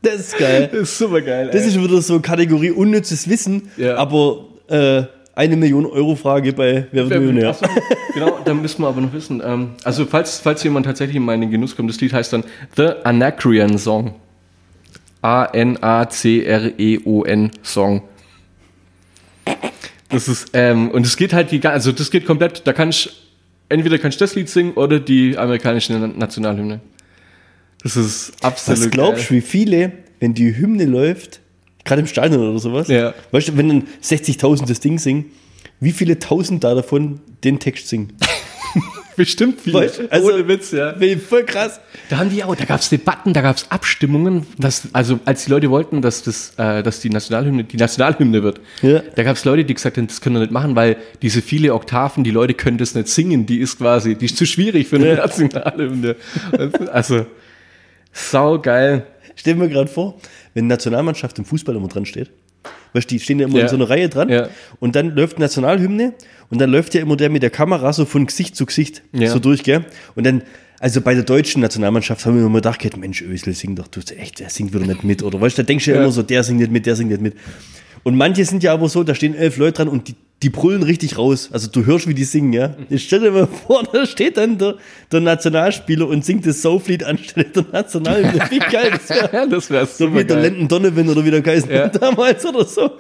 Das 0.04 0.16
ist 0.16 0.38
geil. 0.40 0.68
das 0.72 0.82
ist 0.82 0.98
super 0.98 1.22
geil. 1.22 1.52
Das 1.54 1.64
ist 1.64 1.80
wieder 1.80 2.02
so 2.02 2.20
Kategorie 2.20 2.72
unnützes 2.72 3.30
Wissen, 3.30 3.70
Ja. 3.78 3.98
aber 3.98 4.46
äh, 4.68 5.04
eine 5.36 5.56
Million 5.56 5.86
Euro 5.86 6.16
Frage 6.16 6.54
bei 6.54 6.88
Wer 6.92 7.10
wird 7.10 7.20
Millionär? 7.20 7.50
Achso, 7.50 7.66
genau, 8.14 8.40
da 8.44 8.54
müssen 8.54 8.82
wir 8.82 8.88
aber 8.88 9.02
noch 9.02 9.14
wissen. 9.14 9.42
Ähm, 9.44 9.72
also, 9.84 10.06
falls, 10.06 10.40
falls 10.40 10.64
jemand 10.64 10.86
tatsächlich 10.86 11.16
in 11.18 11.24
meinen 11.24 11.50
Genuss 11.52 11.76
kommt, 11.76 11.90
das 11.90 12.00
Lied 12.02 12.14
heißt 12.14 12.34
dann 12.34 12.44
The 12.76 12.90
Anacreon 13.04 13.78
Song. 13.78 14.16
A-N-A-C-R-E-O-N 16.22 17.52
Song. 17.64 18.02
Das 20.10 20.28
ist, 20.28 20.50
ähm, 20.54 20.90
und 20.92 21.06
es 21.06 21.16
geht 21.16 21.34
halt 21.34 21.52
die, 21.52 21.66
also 21.66 21.92
das 21.92 22.12
geht 22.12 22.26
komplett, 22.26 22.66
da 22.66 22.74
kannst 22.74 23.12
entweder 23.70 23.98
kannst 23.98 24.20
du 24.20 24.24
das 24.26 24.36
Lied 24.36 24.50
singen 24.50 24.74
oder 24.74 25.00
die 25.00 25.38
amerikanische 25.38 25.94
Na- 25.94 26.08
Nationalhymne. 26.08 26.82
Das 27.84 27.96
ist 27.98 28.34
absolut. 28.44 28.82
Was 28.82 28.90
glaubst 28.92 29.30
du, 29.30 29.36
wie 29.36 29.42
viele, 29.42 29.92
wenn 30.20 30.34
die 30.34 30.56
Hymne 30.56 30.86
läuft, 30.86 31.41
gerade 31.86 32.02
im 32.02 32.08
Stadion 32.08 32.42
oder 32.50 32.60
sowas, 32.60 32.88
Ja. 32.88 33.14
weißt 33.32 33.50
du, 33.50 33.58
wenn 33.58 33.70
dann 33.70 33.84
60.000 34.04 34.68
das 34.70 34.80
Ding 34.80 35.00
singen, 35.00 35.26
wie 35.80 35.92
viele 35.92 36.20
tausend 36.20 36.64
da 36.64 36.76
davon 36.76 37.22
den 37.44 37.60
Text 37.60 37.88
singen? 37.90 38.14
Bestimmt 39.18 39.60
viele. 39.60 39.80
Weißt 39.80 40.02
also- 40.10 40.32
Ohne 40.34 40.48
Witz, 40.48 40.72
ja. 40.72 40.96
Voll 41.28 41.44
krass. 41.44 41.82
Da 42.10 42.18
haben 42.18 42.30
die 42.30 42.44
auch, 42.44 42.56
da 42.56 42.64
gab 42.66 42.80
es 42.80 42.90
Debatten, 42.90 43.34
da 43.34 43.42
gab 43.42 43.58
es 43.58 43.70
Abstimmungen, 43.70 44.46
dass, 44.58 44.88
also 44.94 45.20
als 45.26 45.44
die 45.46 45.52
Leute 45.52 45.70
wollten, 45.70 46.02
dass 46.02 46.24
das, 46.24 46.54
äh, 46.58 46.82
dass 46.82 47.02
die 47.02 47.10
Nationalhymne 47.10 47.66
die 47.66 47.78
Nationalhymne 47.78 48.42
wird, 48.42 48.62
Ja. 48.82 49.00
da 49.16 49.24
gab 49.24 49.36
es 49.36 49.44
Leute, 49.44 49.66
die 49.66 49.74
gesagt 49.74 49.98
haben, 49.98 50.08
das 50.08 50.22
können 50.22 50.36
wir 50.36 50.40
nicht 50.42 50.52
machen, 50.54 50.76
weil 50.76 50.96
diese 51.22 51.42
viele 51.42 51.74
Oktaven, 51.74 52.24
die 52.24 52.32
Leute 52.32 52.54
können 52.54 52.78
das 52.78 52.96
nicht 52.96 53.10
singen, 53.10 53.46
die 53.46 53.60
ist 53.60 53.78
quasi, 53.80 54.16
die 54.16 54.26
ist 54.26 54.38
zu 54.38 54.46
schwierig 54.46 54.88
für 54.88 54.96
eine 54.96 55.10
Ja. 55.10 55.16
Nationalhymne. 55.18 56.16
Also, 56.92 57.26
sau 58.14 58.60
geil. 58.60 59.06
Stell 59.42 59.56
mir 59.56 59.70
gerade 59.70 59.88
vor, 59.90 60.20
wenn 60.54 60.68
Nationalmannschaft 60.68 61.40
im 61.40 61.46
Fußball 61.46 61.76
immer 61.76 61.88
dran 61.88 62.06
steht. 62.06 62.30
Weißt 62.94 63.10
du, 63.10 63.16
die 63.16 63.20
stehen 63.20 63.40
ja 63.40 63.48
immer 63.48 63.58
Ja. 63.58 63.64
in 63.64 63.70
so 63.70 63.76
einer 63.76 63.90
Reihe 63.90 64.08
dran. 64.08 64.30
Ja. 64.30 64.50
Und 64.80 64.96
dann 64.96 65.16
läuft 65.16 65.40
Nationalhymne 65.40 66.14
und 66.52 66.62
dann 66.62 66.70
läuft 66.70 66.94
ja 66.94 67.02
immer 67.02 67.16
der 67.16 67.32
mit 67.32 67.42
der 67.42 67.50
Kamera 67.50 67.92
so 67.92 68.06
von 68.06 68.28
Gesicht 68.28 68.56
zu 68.56 68.68
Gesicht 68.68 69.02
Ja. 69.14 69.32
so 69.32 69.40
durch, 69.40 69.64
gell? 69.64 69.84
Und 70.14 70.28
dann, 70.28 70.44
also 70.80 71.02
bei 71.02 71.16
der 71.16 71.24
deutschen 71.24 71.60
Nationalmannschaft 71.64 72.24
haben 72.24 72.38
wir 72.38 72.46
immer 72.46 72.60
gedacht, 72.60 72.86
Mensch, 72.98 73.24
Özil 73.24 73.54
singt 73.56 73.80
doch, 73.80 73.88
du 73.88 74.02
echt, 74.16 74.40
der 74.40 74.52
singt 74.52 74.76
wieder 74.76 74.86
nicht 74.86 75.04
mit. 75.04 75.24
Oder 75.24 75.42
weißt 75.42 75.58
du, 75.58 75.64
da 75.64 75.66
denkst 75.66 75.86
du 75.86 75.92
ja, 75.92 75.98
Ja. 75.98 76.04
immer 76.04 76.12
so, 76.12 76.22
der 76.22 76.44
singt 76.44 76.60
nicht 76.60 76.72
mit, 76.72 76.86
der 76.86 76.96
singt 76.96 77.10
nicht 77.10 77.22
mit. 77.24 77.34
Und 78.04 78.16
manche 78.16 78.46
sind 78.46 78.64
ja 78.64 78.74
aber 78.74 78.90
so, 78.90 79.04
da 79.04 79.16
stehen 79.16 79.36
elf 79.36 79.58
Leute 79.58 79.74
dran 79.74 79.88
und 79.88 80.08
die, 80.08 80.16
die 80.44 80.50
brüllen 80.50 80.82
richtig 80.84 81.18
raus. 81.18 81.50
Also 81.52 81.70
du 81.70 81.86
hörst, 81.86 82.08
wie 82.08 82.14
die 82.14 82.24
singen, 82.24 82.52
ja. 82.54 82.76
Jetzt 82.90 83.04
stell 83.04 83.20
dir 83.20 83.32
mal 83.32 83.48
vor, 83.68 83.84
da 83.92 84.06
steht 84.06 84.38
dann 84.38 84.58
der, 84.58 84.76
der 85.12 85.22
Nationalspieler 85.22 86.08
und 86.08 86.26
singt 86.26 86.46
das 86.48 86.62
Sauflied 86.62 87.04
anstelle 87.04 87.46
der 87.46 87.66
Nationalhymne. 87.72 88.42
Wie 88.50 88.60
geil 88.60 88.92
das 88.92 89.10
wäre. 89.10 89.48
Das 89.50 89.70
wäre 89.70 89.86
So 89.86 90.14
wie 90.14 90.26
der. 90.26 90.38
Landon 90.42 90.68
Donovan 90.68 91.10
oder 91.10 91.24
wie 91.26 91.32
der 91.32 91.42
Geist 91.42 91.70
Ja. 91.70 91.88
damals 91.90 92.46
oder 92.46 92.66
so. 92.66 92.92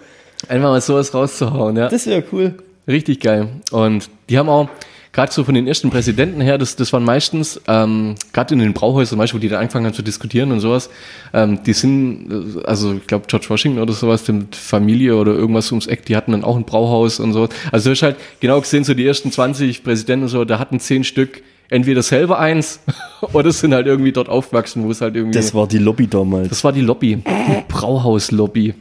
Einfach 0.47 0.69
mal 0.69 0.81
sowas 0.81 1.13
rauszuhauen, 1.13 1.75
ja. 1.77 1.87
Das 1.89 2.05
wäre 2.07 2.23
cool. 2.31 2.55
Richtig 2.87 3.19
geil. 3.19 3.47
Und 3.71 4.09
die 4.29 4.37
haben 4.37 4.49
auch, 4.49 4.69
gerade 5.13 5.31
so 5.31 5.43
von 5.43 5.53
den 5.53 5.67
ersten 5.67 5.89
Präsidenten 5.89 6.41
her, 6.41 6.57
das, 6.57 6.75
das 6.75 6.93
waren 6.93 7.03
meistens, 7.03 7.59
ähm, 7.67 8.15
gerade 8.33 8.53
in 8.53 8.59
den 8.59 8.73
Brauhäusern, 8.73 9.19
wo 9.19 9.37
die 9.37 9.49
da 9.49 9.59
angefangen 9.59 9.85
haben 9.85 9.93
zu 9.93 10.01
diskutieren 10.01 10.51
und 10.51 10.59
sowas, 10.59 10.89
ähm, 11.33 11.63
die 11.63 11.73
sind, 11.73 12.31
äh, 12.31 12.63
also 12.65 12.93
ich 12.93 13.07
glaube 13.07 13.25
George 13.27 13.47
Washington 13.49 13.79
oder 13.79 13.93
sowas, 13.93 14.23
die 14.23 14.31
mit 14.33 14.55
Familie 14.55 15.15
oder 15.15 15.33
irgendwas 15.33 15.71
ums 15.71 15.87
Eck, 15.87 16.05
die 16.05 16.15
hatten 16.15 16.31
dann 16.31 16.43
auch 16.43 16.55
ein 16.55 16.63
Brauhaus 16.63 17.19
und 17.19 17.33
sowas. 17.33 17.49
Also 17.71 17.89
du 17.89 17.95
hast 17.95 18.03
halt 18.03 18.15
genau 18.39 18.61
gesehen, 18.61 18.83
so 18.83 18.93
die 18.93 19.05
ersten 19.05 19.31
20 19.31 19.83
Präsidenten 19.83 20.23
und 20.23 20.29
so, 20.29 20.45
da 20.45 20.59
hatten 20.59 20.79
zehn 20.79 21.03
Stück 21.03 21.43
entweder 21.69 22.03
selber 22.03 22.39
eins 22.39 22.79
oder 23.33 23.51
sind 23.51 23.73
halt 23.73 23.87
irgendwie 23.87 24.11
dort 24.11 24.29
aufgewachsen, 24.29 24.83
wo 24.83 24.91
es 24.91 25.01
halt 25.01 25.15
irgendwie... 25.15 25.37
Das 25.37 25.53
war 25.53 25.67
die 25.67 25.77
Lobby 25.77 26.07
damals. 26.07 26.49
Das 26.49 26.63
war 26.63 26.71
die 26.71 26.81
Lobby. 26.81 27.21
Brauhaus-Lobby. 27.67 28.73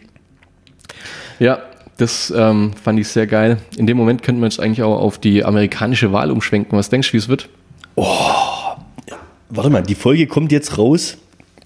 Ja, 1.39 1.61
das 2.01 2.33
ähm, 2.35 2.73
fand 2.83 2.99
ich 2.99 3.09
sehr 3.09 3.27
geil. 3.27 3.59
In 3.77 3.87
dem 3.87 3.97
Moment 3.97 4.23
könnten 4.23 4.41
wir 4.41 4.47
jetzt 4.47 4.61
eigentlich 4.61 4.83
auch 4.83 4.99
auf 4.99 5.19
die 5.19 5.45
amerikanische 5.45 6.13
Wahl 6.13 6.31
umschwenken. 6.31 6.79
Was 6.79 6.89
denkst 6.89 7.09
du, 7.09 7.13
wie 7.15 7.19
es 7.19 7.29
wird? 7.29 7.49
Warte 9.51 9.71
mal, 9.71 9.83
die 9.83 9.95
Folge 9.95 10.27
kommt 10.27 10.53
jetzt 10.53 10.79
raus. 10.79 11.19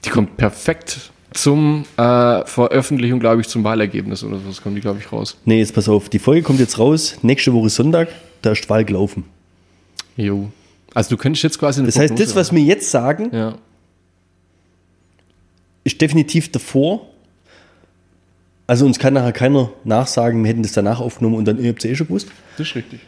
Die 0.04 0.10
kommt 0.10 0.36
perfekt 0.36 1.10
zum 1.32 1.84
äh, 1.96 2.44
Veröffentlichung, 2.44 3.20
glaube 3.20 3.40
ich, 3.40 3.48
zum 3.48 3.64
Wahlergebnis 3.64 4.22
oder 4.24 4.38
so. 4.38 4.48
Das 4.48 4.62
kommt 4.62 4.76
die, 4.76 4.80
glaube 4.80 5.00
ich, 5.00 5.12
raus. 5.12 5.36
Nee, 5.44 5.58
jetzt 5.58 5.74
pass 5.74 5.88
auf, 5.88 6.08
die 6.08 6.18
Folge 6.18 6.42
kommt 6.42 6.60
jetzt 6.60 6.78
raus. 6.78 7.18
Nächste 7.22 7.52
Woche 7.52 7.70
Sonntag, 7.70 8.08
da 8.42 8.52
ist 8.52 8.68
Wahl 8.70 8.84
gelaufen. 8.84 9.24
Jo. 10.16 10.50
Also 10.94 11.10
du 11.10 11.16
könntest 11.16 11.42
jetzt 11.42 11.58
quasi 11.58 11.84
Das 11.84 11.98
heißt, 11.98 12.12
das, 12.12 12.18
Prognose 12.18 12.36
was 12.36 12.52
wir 12.52 12.62
jetzt 12.62 12.90
sagen. 12.90 13.30
Ja. 13.32 13.54
ist 15.82 16.00
definitiv 16.00 16.52
davor. 16.52 17.08
Also 18.66 18.86
uns 18.86 18.98
kann 18.98 19.14
nachher 19.14 19.32
keiner 19.32 19.70
nachsagen, 19.84 20.42
wir 20.42 20.48
hätten 20.50 20.62
das 20.62 20.72
danach 20.72 21.00
aufgenommen 21.00 21.36
und 21.36 21.44
dann 21.46 21.58
ihr 21.62 21.68
habt 21.68 21.84
es 21.84 21.90
eh 21.90 21.94
schon 21.94 22.06
gewusst. 22.06 22.28
Das 22.56 22.68
ist 22.68 22.74
richtig. 22.76 23.00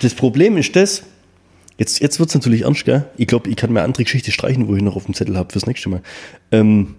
Das 0.00 0.14
Problem 0.14 0.56
ist 0.56 0.74
das, 0.74 1.04
jetzt, 1.78 2.00
jetzt 2.00 2.18
wird 2.18 2.28
es 2.30 2.34
natürlich 2.34 2.62
ernst, 2.62 2.84
gell? 2.84 3.04
Ich 3.16 3.28
glaube, 3.28 3.48
ich 3.48 3.54
kann 3.56 3.72
mir 3.72 3.82
andere 3.82 4.02
Geschichte 4.02 4.32
streichen, 4.32 4.66
wo 4.66 4.74
ich 4.74 4.82
noch 4.82 4.96
auf 4.96 5.04
dem 5.04 5.14
Zettel 5.14 5.36
habe 5.36 5.52
fürs 5.52 5.66
nächste 5.66 5.88
Mal. 5.88 6.02
Ähm, 6.50 6.96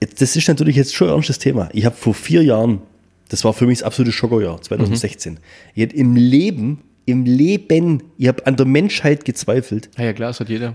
jetzt, 0.00 0.22
das 0.22 0.34
ist 0.36 0.48
natürlich 0.48 0.76
jetzt 0.76 0.94
schon 0.94 1.08
ein 1.08 1.14
ernstes 1.14 1.38
Thema. 1.38 1.68
Ich 1.72 1.84
habe 1.84 1.94
vor 1.94 2.14
vier 2.14 2.42
Jahren, 2.42 2.80
das 3.28 3.44
war 3.44 3.52
für 3.52 3.66
mich 3.66 3.78
das 3.80 3.86
absolute 3.86 4.12
Schockerjahr, 4.12 4.62
2016. 4.62 5.38
Ich 5.74 5.82
hätte 5.82 5.96
im 5.96 6.16
Leben, 6.16 6.80
im 7.04 7.26
Leben, 7.26 8.02
ich 8.16 8.28
habe 8.28 8.46
an 8.46 8.56
der 8.56 8.64
Menschheit 8.66 9.26
gezweifelt, 9.26 9.90
Ja, 9.98 10.04
ja, 10.04 10.12
klar, 10.14 10.30
das 10.30 10.40
hat 10.40 10.48
jeder. 10.48 10.74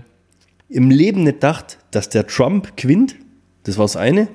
im 0.68 0.88
Leben 0.90 1.24
nicht 1.24 1.34
gedacht, 1.40 1.78
dass 1.90 2.08
der 2.10 2.28
Trump 2.28 2.76
gewinnt. 2.76 3.16
Das 3.64 3.76
war 3.78 3.84
das 3.84 3.96
eine. 3.96 4.28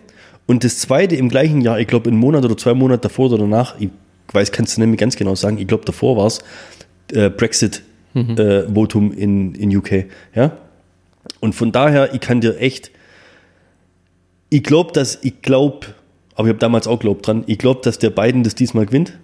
Und 0.48 0.64
das 0.64 0.80
zweite 0.80 1.16
im 1.16 1.30
gleichen 1.30 1.62
Jahr, 1.62 1.80
ich 1.80 1.88
glaube, 1.88 2.10
einen 2.10 2.20
Monat 2.20 2.44
oder 2.44 2.58
zwei 2.58 2.74
Monate 2.74 3.02
davor 3.02 3.28
oder 3.28 3.40
danach, 3.40 3.76
ich 3.80 3.90
weiß, 4.32 4.52
kannst 4.52 4.78
du 4.78 4.82
nicht 4.82 4.90
mehr 4.90 4.98
ganz 4.98 5.16
genau 5.16 5.36
sagen, 5.36 5.58
ich 5.58 5.68
glaube, 5.68 5.86
davor 5.86 6.18
war 6.18 6.26
es 6.26 6.40
äh, 7.12 7.30
Brexit-Votum 7.30 9.12
in, 9.12 9.54
in 9.56 9.76
UK. 9.76 10.06
Ja? 10.34 10.58
Und 11.42 11.54
von 11.54 11.72
daher, 11.72 12.14
ich 12.14 12.22
kann 12.22 12.42
dir 12.42 12.58
echt, 12.60 12.92
ich 14.50 14.64
glaube, 14.64 14.94
dass, 14.94 15.20
ich 15.22 15.42
glaube, 15.42 15.88
aber 16.36 16.48
ich 16.48 16.54
habe 16.54 16.60
damals 16.60 16.88
auch 16.88 17.00
glaubt 17.00 17.28
dran, 17.28 17.44
ich 17.48 17.58
glaube, 17.58 17.82
dass 17.84 18.00
der 18.00 18.10
Biden 18.10 18.44
das 18.44 18.56
diesmal 18.56 18.86
gewinnt, 18.86 19.18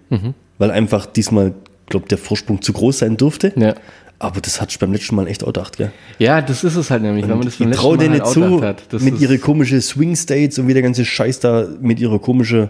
weil 0.58 0.72
einfach 0.72 1.06
diesmal, 1.06 1.54
glaube 1.88 2.08
der 2.10 2.18
Vorsprung 2.18 2.62
zu 2.62 2.74
groß 2.74 3.00
sein 3.00 3.18
durfte. 3.18 3.54
Ja. 3.56 3.76
Aber 4.24 4.40
das 4.40 4.62
hat 4.62 4.72
ich 4.72 4.80
beim 4.80 4.94
letzten 4.94 5.16
Mal 5.16 5.28
echt 5.28 5.44
auch 5.44 5.48
gedacht, 5.48 5.76
gell? 5.76 5.92
Ja, 6.18 6.42
das 6.42 6.64
ist 6.64 6.78
es 6.78 6.90
halt 6.90 7.02
nämlich, 7.02 7.28
wenn 7.28 7.38
man 7.38 7.46
das 7.46 7.58
beim 7.58 7.68
Ich 7.72 7.76
letzten 7.76 7.90
Mal 7.90 7.98
denen 7.98 8.22
halt 8.22 8.28
zu, 8.28 8.62
hat. 8.62 8.84
Das 8.94 9.02
mit 9.02 9.20
ihre 9.20 9.38
komische 9.38 9.82
Swing 9.82 10.16
States 10.16 10.58
und 10.58 10.70
wie 10.70 10.74
der 10.74 10.82
ganze 10.82 11.04
Scheiß 11.04 11.42
da 11.42 11.68
mit 11.82 12.00
ihrer 12.00 12.20
komischen 12.20 12.70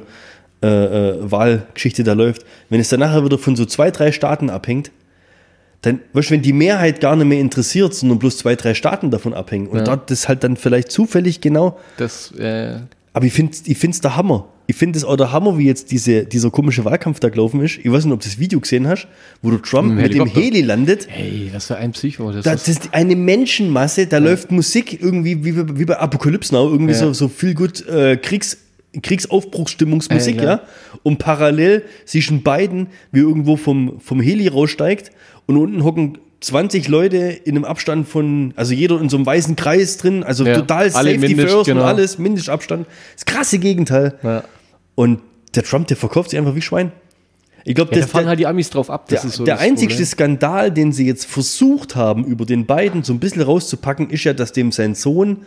äh, 0.63 0.67
äh, 0.67 1.31
Wahlgeschichte 1.31 2.03
da 2.03 2.13
läuft. 2.13 2.43
Wenn 2.69 2.79
es 2.79 2.89
dann 2.89 3.01
nachher 3.01 3.23
wieder 3.23 3.37
von 3.37 3.55
so 3.55 3.65
zwei, 3.65 3.91
drei 3.91 4.11
Staaten 4.11 4.49
abhängt, 4.49 4.89
dann, 5.81 5.99
weißt 6.13 6.29
du, 6.29 6.33
wenn 6.33 6.41
die 6.41 6.53
Mehrheit 6.53 7.01
gar 7.01 7.15
nicht 7.15 7.27
mehr 7.27 7.39
interessiert, 7.39 7.93
sondern 7.93 8.17
bloß 8.17 8.39
zwei, 8.39 8.55
drei 8.55 8.73
Staaten 8.73 9.11
davon 9.11 9.35
abhängen 9.35 9.67
und 9.67 9.77
Ja. 9.77 9.83
dort 9.83 10.09
das 10.09 10.27
halt 10.27 10.43
dann 10.43 10.57
vielleicht 10.57 10.91
zufällig 10.91 11.39
genau, 11.39 11.77
Das, 11.97 12.31
äh, 12.31 12.79
aber 13.13 13.25
ich 13.25 13.33
finde 13.33 13.55
ich 13.65 13.77
find's 13.77 14.01
der 14.01 14.15
Hammer. 14.15 14.47
Ich 14.65 14.77
finde 14.77 14.97
es 14.97 15.03
auch 15.03 15.17
der 15.17 15.31
Hammer, 15.33 15.57
wie 15.57 15.65
jetzt 15.65 15.91
diese, 15.91 16.23
dieser 16.23 16.49
komische 16.49 16.85
Wahlkampf 16.85 17.19
da 17.19 17.27
gelaufen 17.29 17.61
ist. 17.61 17.79
Ich 17.83 17.91
weiß 17.91 18.05
nicht, 18.05 18.13
ob 18.13 18.21
du 18.21 18.27
das 18.29 18.39
Video 18.39 18.59
gesehen 18.61 18.87
hast, 18.87 19.07
wo 19.41 19.49
du 19.51 19.57
Trump 19.57 19.93
Mit 19.93 20.13
dem. 20.13 20.25
Heli 20.25 20.61
landet. 20.61 21.07
hey, 21.09 21.49
was 21.53 21.67
für 21.67 21.75
ein 21.75 21.91
Psycho. 21.91 22.31
Das 22.31 22.45
Da, 22.45 22.53
ist, 22.53 22.67
das 22.69 22.75
ist 22.77 22.93
eine 22.93 23.15
Menschenmasse, 23.17 24.07
da 24.07 24.19
läuft 24.19 24.51
Musik 24.51 25.01
irgendwie 25.01 25.43
wie, 25.43 25.51
bei- 25.51 25.77
wie 25.79 25.83
bei 25.85 25.97
Apocalypse 25.99 26.53
Now, 26.55 26.69
irgendwie 26.71 26.93
Ja. 26.93 26.99
so, 26.99 27.11
so 27.13 27.27
viel 27.27 27.53
gut 27.55 27.85
äh, 27.87 28.15
Kriegs, 28.15 28.57
Kriegsaufbruchsstimmungsmusik, 29.01 30.37
Ja, 30.37 30.43
ja. 30.43 30.61
Und 31.03 31.17
parallel 31.19 31.83
zwischen 32.05 32.43
beiden, 32.43 32.87
wie 33.11 33.19
irgendwo 33.19 33.57
vom, 33.57 33.99
vom 33.99 34.21
Heli 34.21 34.47
raussteigt 34.47 35.11
und 35.45 35.57
unten 35.57 35.83
hocken 35.83 36.17
20 36.43 36.87
Leute 36.87 37.17
in 37.17 37.55
einem 37.55 37.65
Abstand 37.65 38.07
von, 38.07 38.53
also 38.55 38.73
jeder 38.73 38.99
in 38.99 39.09
so 39.09 39.17
einem 39.17 39.25
weißen 39.25 39.55
Kreis 39.55 39.97
drin, 39.97 40.23
also 40.23 40.45
Ja, 40.45 40.55
total 40.55 40.89
Safety 40.89 41.17
Mindest, 41.35 41.49
First 41.53 41.65
genau. 41.65 41.81
und 41.81 41.87
alles, 41.87 42.17
Mindestabstand. 42.19 42.85
Das 43.15 43.25
krasse 43.25 43.59
Gegenteil. 43.59 44.15
ja. 44.23 44.43
Und 44.95 45.19
der 45.55 45.63
Trump, 45.63 45.87
der 45.87 45.97
verkauft 45.97 46.29
sich 46.31 46.39
einfach 46.39 46.55
wie 46.55 46.61
Schwein. 46.61 46.91
Ich 47.65 47.75
glaube, 47.75 47.95
Ja, 47.95 48.01
da 48.01 48.07
fahren 48.07 48.27
halt 48.27 48.39
die 48.39 48.45
Amis 48.47 48.69
drauf 48.69 48.89
ab. 48.89 49.07
Das 49.07 49.21
der, 49.21 49.29
ist 49.29 49.35
so 49.37 49.45
der 49.45 49.59
einzigste 49.59 49.93
Problem. 50.03 50.05
Skandal, 50.05 50.71
den 50.71 50.91
sie 50.91 51.05
jetzt 51.07 51.25
versucht 51.25 51.95
haben, 51.95 52.25
über 52.25 52.45
den 52.45 52.65
beiden 52.65 53.03
so 53.03 53.13
ein 53.13 53.19
bisschen 53.19 53.41
rauszupacken, 53.41 54.09
ist 54.09 54.23
ja, 54.25 54.33
dass 54.33 54.51
dem 54.51 54.71
sein 54.71 54.95
Sohn 54.95 55.45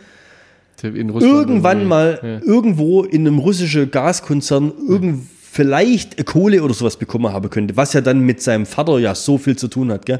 irgendwann 0.81 1.85
mal 1.85 2.19
Ja. 2.21 2.39
irgendwo 2.51 3.03
in 3.03 3.27
einem 3.27 3.39
russischen 3.39 3.89
Gaskonzern 3.91 4.71
irgend 4.87 5.25
vielleicht 5.51 6.23
Kohle 6.25 6.61
oder 6.63 6.73
sowas 6.73 6.97
bekommen 6.97 7.31
haben 7.33 7.49
könnte, 7.49 7.75
was 7.77 7.93
ja 7.93 8.01
dann 8.01 8.19
mit 8.21 8.41
seinem 8.41 8.65
Vater 8.65 8.99
ja 8.99 9.15
so 9.15 9.37
viel 9.37 9.55
zu 9.55 9.67
tun 9.67 9.91
hat, 9.91 10.05
gell? 10.05 10.19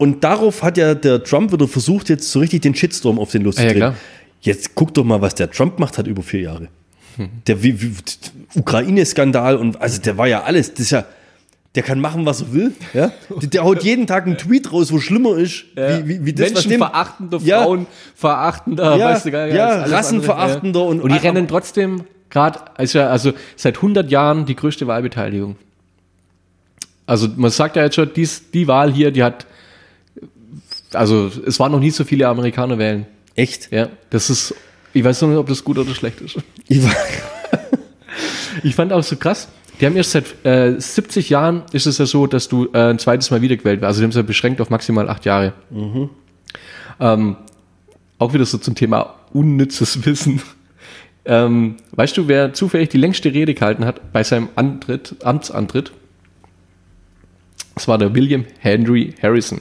Und 0.00 0.24
darauf 0.24 0.62
hat 0.62 0.78
ja 0.78 0.94
der 0.94 1.22
Trump 1.24 1.52
wieder 1.52 1.68
versucht, 1.68 2.08
jetzt 2.08 2.30
so 2.32 2.38
richtig 2.38 2.62
den 2.62 2.74
Shitstorm 2.74 3.18
auf 3.18 3.32
den 3.32 3.40
Ah, 3.40 3.42
ja, 3.42 3.46
loszudrehen. 3.46 3.76
klar. 3.76 3.94
jetzt 4.40 4.74
guck 4.74 4.94
doch 4.94 5.04
mal, 5.04 5.20
was 5.20 5.34
der 5.34 5.50
Trump 5.50 5.78
macht 5.78 5.98
hat 5.98 6.06
über 6.06 6.22
vier 6.22 6.40
Jahre. 6.40 6.68
Der 7.46 7.62
wie- 7.62 7.82
wie- 7.82 7.92
Ukraine-Skandal 8.54 9.56
und 9.56 9.78
also 9.82 10.00
der 10.00 10.16
war 10.16 10.26
ja 10.26 10.42
alles, 10.44 10.70
das 10.72 10.80
ist 10.80 10.90
ja, 10.92 11.04
der 11.74 11.82
kann 11.82 12.00
machen, 12.00 12.24
was 12.24 12.40
er 12.40 12.52
will. 12.54 12.72
Ja? 12.94 13.12
Der, 13.42 13.48
der 13.50 13.62
haut 13.64 13.82
jeden 13.82 14.06
Tag 14.06 14.24
einen 14.26 14.38
Tweet 14.38 14.72
raus, 14.72 14.90
wo 14.90 14.98
schlimmer 15.00 15.36
ist, 15.36 15.66
wie, 15.76 16.08
wie, 16.08 16.24
wie 16.24 16.32
das, 16.32 16.52
Menschenverachtender, 16.54 17.38
Ja. 17.44 17.62
Frauen 17.64 17.86
verachtender, 18.16 18.96
Ja, 18.96 19.10
weißt 19.10 19.26
du 19.26 19.30
gar 19.32 19.46
nicht, 19.46 19.54
ja, 19.56 19.82
rassenverachtender 19.84 20.80
ja. 20.80 20.86
und- 20.86 21.00
und 21.02 21.12
die 21.12 21.18
rennen 21.18 21.46
trotzdem 21.46 22.04
gerade, 22.30 22.58
also, 22.76 23.00
ja, 23.00 23.08
also 23.08 23.32
seit 23.56 23.76
100 23.76 24.10
Jahren 24.10 24.46
die 24.46 24.56
größte 24.56 24.86
Wahlbeteiligung. 24.86 25.56
Also 27.06 27.28
man 27.36 27.50
sagt 27.50 27.76
ja 27.76 27.82
jetzt 27.82 27.96
schon, 27.96 28.10
dies, 28.14 28.50
die 28.52 28.66
Wahl 28.66 28.92
hier, 28.92 29.10
die 29.10 29.22
hat, 29.22 29.46
also 30.92 31.30
es 31.46 31.58
waren 31.60 31.72
noch 31.72 31.80
nie 31.80 31.90
so 31.90 32.04
viele 32.04 32.28
Amerikaner 32.28 32.78
wählen. 32.78 33.06
Echt? 33.34 33.70
Ja, 33.72 33.88
das 34.10 34.30
ist, 34.30 34.54
ich 34.92 35.04
weiß 35.04 35.22
noch 35.22 35.28
nicht, 35.28 35.38
ob 35.38 35.48
das 35.48 35.64
gut 35.64 35.78
oder 35.78 35.94
schlecht 35.94 36.20
ist. 36.20 36.36
Ich 36.68 36.80
Ich 38.62 38.74
fand 38.74 38.92
auch 38.92 39.02
so 39.02 39.16
krass. 39.16 39.48
Die 39.80 39.86
haben 39.86 39.96
erst 39.96 40.10
seit 40.12 40.44
äh, 40.44 40.78
70 40.78 41.30
Jahren 41.30 41.62
ist 41.72 41.86
es 41.86 41.98
ja 41.98 42.06
so, 42.06 42.26
dass 42.26 42.48
du 42.48 42.68
äh, 42.74 42.90
ein 42.90 42.98
zweites 42.98 43.30
Mal 43.30 43.40
wiedergewählt 43.40 43.80
wirst. 43.80 43.86
Also 43.86 44.00
die 44.00 44.04
haben 44.04 44.10
es 44.10 44.16
ja 44.16 44.22
beschränkt 44.22 44.60
auf 44.60 44.68
maximal 44.68 45.08
acht 45.08 45.24
Jahre. 45.24 45.54
Ähm, 47.00 47.36
auch 48.18 48.34
wieder 48.34 48.44
so 48.44 48.58
zum 48.58 48.74
Thema 48.74 49.14
unnützes 49.32 50.04
Wissen. 50.04 50.42
Ähm, 51.24 51.76
weißt 51.92 52.16
du, 52.16 52.28
wer 52.28 52.52
zufällig 52.52 52.90
die 52.90 52.98
längste 52.98 53.32
Rede 53.32 53.54
gehalten 53.54 53.84
hat 53.84 54.12
bei 54.12 54.22
seinem 54.22 54.48
Antritt, 54.56 55.16
Amtsantritt? 55.24 55.92
Das 57.74 57.88
war 57.88 57.96
der 57.96 58.14
William 58.14 58.44
Henry 58.58 59.14
Harrison. 59.22 59.60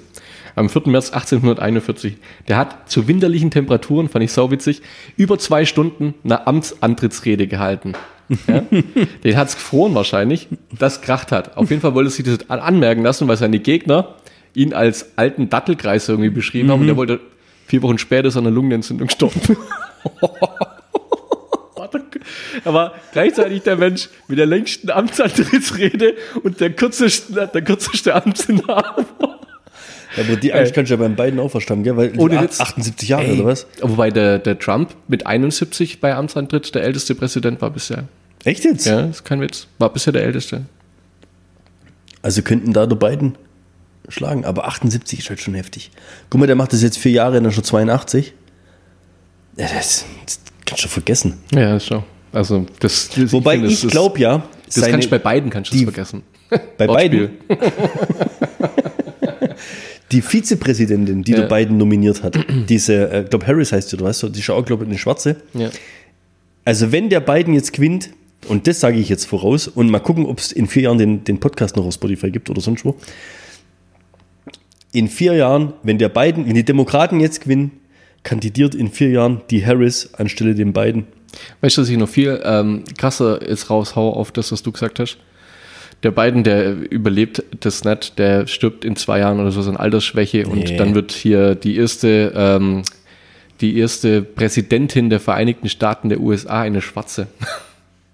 Am 0.60 0.68
4. 0.70 0.84
März 0.88 1.12
1841. 1.12 2.18
Der 2.50 2.58
hat 2.58 2.92
zu 2.92 3.08
winterlichen 3.08 3.50
Temperaturen, 3.50 4.10
fand 4.10 4.26
ich 4.26 4.34
sauwitzig, 4.34 4.82
über 5.16 5.40
zwei 5.40 5.64
Stunden 5.64 6.16
eine 6.26 6.48
Amtsantrittsrede 6.48 7.48
gehalten. 7.48 7.94
Ja? 8.46 8.64
Den 9.24 9.38
hat's 9.38 9.56
gefroren 9.56 9.96
wahrscheinlich, 9.96 10.50
das 10.78 11.02
kracht 11.02 11.32
hat. 11.32 11.56
Auf 11.56 11.70
jeden 11.70 11.82
Fall 11.82 11.96
wollte 11.96 12.10
er 12.10 12.12
sich 12.12 12.26
das 12.26 12.50
an- 12.50 12.60
anmerken 12.60 13.04
lassen, 13.04 13.26
weil 13.30 13.38
seine 13.38 13.60
Gegner 13.60 14.16
ihn 14.54 14.74
als 14.74 15.18
alten 15.18 15.50
Dattelkreis 15.50 16.10
irgendwie 16.10 16.30
beschrieben 16.30 16.70
haben 16.72 16.82
und 16.82 16.88
der 16.88 16.98
wollte 16.98 17.22
vier 17.66 17.82
Wochen 17.82 17.98
später 17.98 18.28
ist 18.28 18.36
an 18.36 18.46
einer 18.46 18.54
Lungenentzündung 18.54 19.08
gestorben. 19.08 19.40
Er 22.66 22.74
war 22.74 22.96
gleichzeitig 23.14 23.62
der 23.62 23.78
Mensch 23.78 24.10
mit 24.28 24.38
der 24.38 24.46
längsten 24.46 24.92
Amtsantrittsrede 24.92 26.16
und 26.44 26.60
der 26.60 26.72
kürzesten, 26.74 27.36
der 27.36 27.62
kürzeste 27.62 28.14
Amtsinhaber. 28.14 29.39
Aber 30.18 30.36
die 30.36 30.54
Angst 30.54 30.74
kannst 30.74 30.90
du 30.90 30.96
ja 30.96 31.00
beim 31.00 31.16
beiden 31.16 31.40
auch 31.40 31.50
verstanden, 31.50 31.84
gell? 31.84 31.98
Weil 31.98 32.14
Ohne 32.18 32.40
ach- 32.40 32.44
Witz. 32.44 32.60
78 32.60 33.10
Jahre 33.10 33.26
Ey, 33.26 33.34
oder 33.40 33.46
was? 33.46 33.68
Wobei 33.82 34.10
der, 34.12 34.40
der 34.40 34.58
Trump 34.60 34.96
mit 35.08 35.26
71 35.28 36.00
bei 36.02 36.14
Amtsantritt 36.16 36.74
der 36.76 36.84
älteste 36.84 37.16
Präsident 37.16 37.62
war 37.62 37.70
bisher. 37.70 38.06
Echt 38.44 38.64
jetzt? 38.64 38.86
Ja, 38.86 39.02
ist 39.02 39.26
kein 39.26 39.42
Witz. 39.42 39.68
War 39.78 39.92
bisher 39.92 40.14
der 40.14 40.24
älteste. 40.24 40.62
Also 42.22 42.42
könnten 42.42 42.74
da 42.74 42.86
die 42.86 42.96
beiden 42.96 43.38
schlagen, 44.08 44.44
aber 44.46 44.68
78 44.68 45.20
ist 45.20 45.30
halt 45.30 45.40
schon 45.42 45.54
heftig. 45.54 45.92
Guck 46.30 46.40
mal, 46.40 46.48
der 46.48 46.56
macht 46.56 46.74
das 46.74 46.82
jetzt 46.82 46.98
vier 46.98 47.12
Jahre, 47.12 47.36
dann 47.36 47.46
ist 47.46 47.56
schon 47.56 47.64
82. 47.64 48.34
Ja, 49.58 49.68
das, 49.74 50.06
das 50.26 50.40
kannst 50.66 50.84
du 50.86 50.88
vergessen. 50.88 51.38
Ja, 51.54 51.76
ist 51.76 51.86
schon. 51.88 52.04
Also, 52.32 52.66
das, 52.80 53.10
das 53.10 53.32
Wobei 53.34 53.58
ich, 53.58 53.84
ist- 53.84 53.88
glaube 53.92 54.20
ja, 54.20 54.44
Das 54.66 54.76
seine- 54.76 54.92
kannst 54.94 55.08
du 55.08 55.12
bei 55.12 55.20
beiden 55.20 55.50
kannst 55.50 55.72
du 55.74 55.78
die- 55.78 55.84
vergessen. 55.84 56.24
bei 56.78 56.88
beiden, 56.88 57.30
die 60.12 60.22
Vizepräsidentin, 60.22 61.24
die 61.24 61.32
Ja. 61.32 61.42
der 61.42 61.48
Biden 61.48 61.78
nominiert 61.78 62.24
hat, 62.24 62.38
diese, 62.70 63.12
äh, 63.12 63.24
glaube 63.30 63.46
Harris 63.48 63.72
heißt 63.72 63.90
sie, 63.90 63.96
oder 63.98 64.06
weißt 64.06 64.24
die 64.34 64.40
ist 64.40 64.50
auch, 64.50 64.66
glaube 64.66 64.84
ich, 64.84 64.90
eine 64.90 64.98
Schwarze. 64.98 65.38
Ja. 65.54 65.70
Also 66.66 66.92
wenn 66.92 67.10
der 67.10 67.20
Biden 67.20 67.54
jetzt 67.54 67.74
gewinnt, 67.74 68.10
und 68.48 68.68
das 68.68 68.80
sage 68.80 68.98
ich 68.98 69.10
jetzt 69.10 69.26
voraus, 69.26 69.68
und 69.68 69.90
mal 69.92 70.00
gucken, 70.00 70.26
ob 70.26 70.40
es 70.40 70.52
in 70.52 70.68
vier 70.68 70.84
Jahren 70.84 70.98
den, 70.98 71.24
den 71.24 71.40
Podcast 71.40 71.76
noch 71.76 71.86
auf 71.86 71.94
Spotify 71.94 72.32
gibt 72.32 72.50
oder 72.50 72.62
sonst 72.62 72.86
wo. 72.86 72.96
In 74.92 75.08
vier 75.08 75.34
Jahren, 75.36 75.74
wenn 75.84 75.98
der 76.00 76.10
Biden, 76.10 76.48
wenn 76.48 76.56
die 76.56 76.66
Demokraten 76.66 77.20
jetzt 77.20 77.42
gewinnen, 77.42 77.72
kandidiert 78.24 78.74
in 78.76 78.90
vier 78.90 79.10
Jahren 79.10 79.42
die 79.50 79.66
Harris 79.66 80.14
anstelle 80.16 80.56
dem 80.56 80.74
Biden. 80.74 81.06
Weißt 81.62 81.78
du, 81.78 81.82
dass 81.82 81.90
ich 81.90 81.98
noch 81.98 82.10
viel 82.10 82.42
ähm, 82.44 82.84
krasser 82.98 83.48
jetzt 83.48 83.70
raushau 83.70 84.12
auf 84.14 84.32
das, 84.32 84.52
was 84.52 84.64
du 84.64 84.72
gesagt 84.72 85.00
hast? 85.00 85.18
Der 86.04 86.12
Biden, 86.12 86.44
der 86.44 86.74
überlebt 86.90 87.44
das 87.60 87.84
nicht, 87.84 88.18
der 88.20 88.48
stirbt 88.48 88.86
in 88.86 88.96
zwei 88.96 89.20
Jahren 89.20 89.40
oder 89.40 89.52
so 89.52 89.62
an 89.70 89.76
Altersschwäche 89.76 90.48
und 90.48 90.60
Nee. 90.70 90.78
dann 90.78 90.96
wird 90.96 91.12
hier 91.12 91.56
die 91.56 91.76
erste, 91.76 92.32
ähm, 92.36 92.84
die 93.60 93.78
erste 93.78 94.22
Präsidentin 94.22 95.10
der 95.10 95.20
Vereinigten 95.20 95.68
Staaten 95.68 96.08
der 96.10 96.22
USA 96.22 96.62
eine 96.62 96.82
Schwarze. 96.82 97.28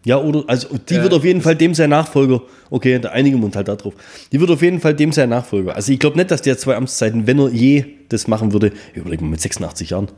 Ja, 0.08 0.18
oder, 0.20 0.44
also 0.46 0.68
die 0.88 0.94
Ja, 0.94 1.02
wird 1.02 1.16
auf 1.16 1.26
jeden 1.26 1.42
Fall 1.42 1.56
dem 1.56 1.74
sein 1.74 1.90
Nachfolger. 1.90 2.44
Okay, 2.70 3.00
da 3.00 3.10
einigen 3.10 3.40
wir 3.40 3.46
uns 3.46 3.56
halt 3.56 3.68
darauf. 3.70 3.96
Die 4.32 4.40
wird 4.40 4.52
auf 4.52 4.62
jeden 4.62 4.80
Fall 4.80 4.94
dem 4.94 5.12
sein 5.12 5.30
Nachfolger. 5.30 5.76
Also 5.76 5.92
ich 5.92 5.98
glaube 5.98 6.16
nicht, 6.18 6.30
dass 6.30 6.44
der 6.44 6.60
zwei 6.60 6.76
Amtszeiten, 6.76 7.26
wenn 7.26 7.40
er 7.40 7.50
je 7.50 7.86
das 8.10 8.28
machen 8.28 8.54
würde, 8.54 8.72
überlegen 8.94 9.24
wir 9.26 9.32
mit 9.32 9.42
86 9.42 9.90
Jahren. 9.90 10.10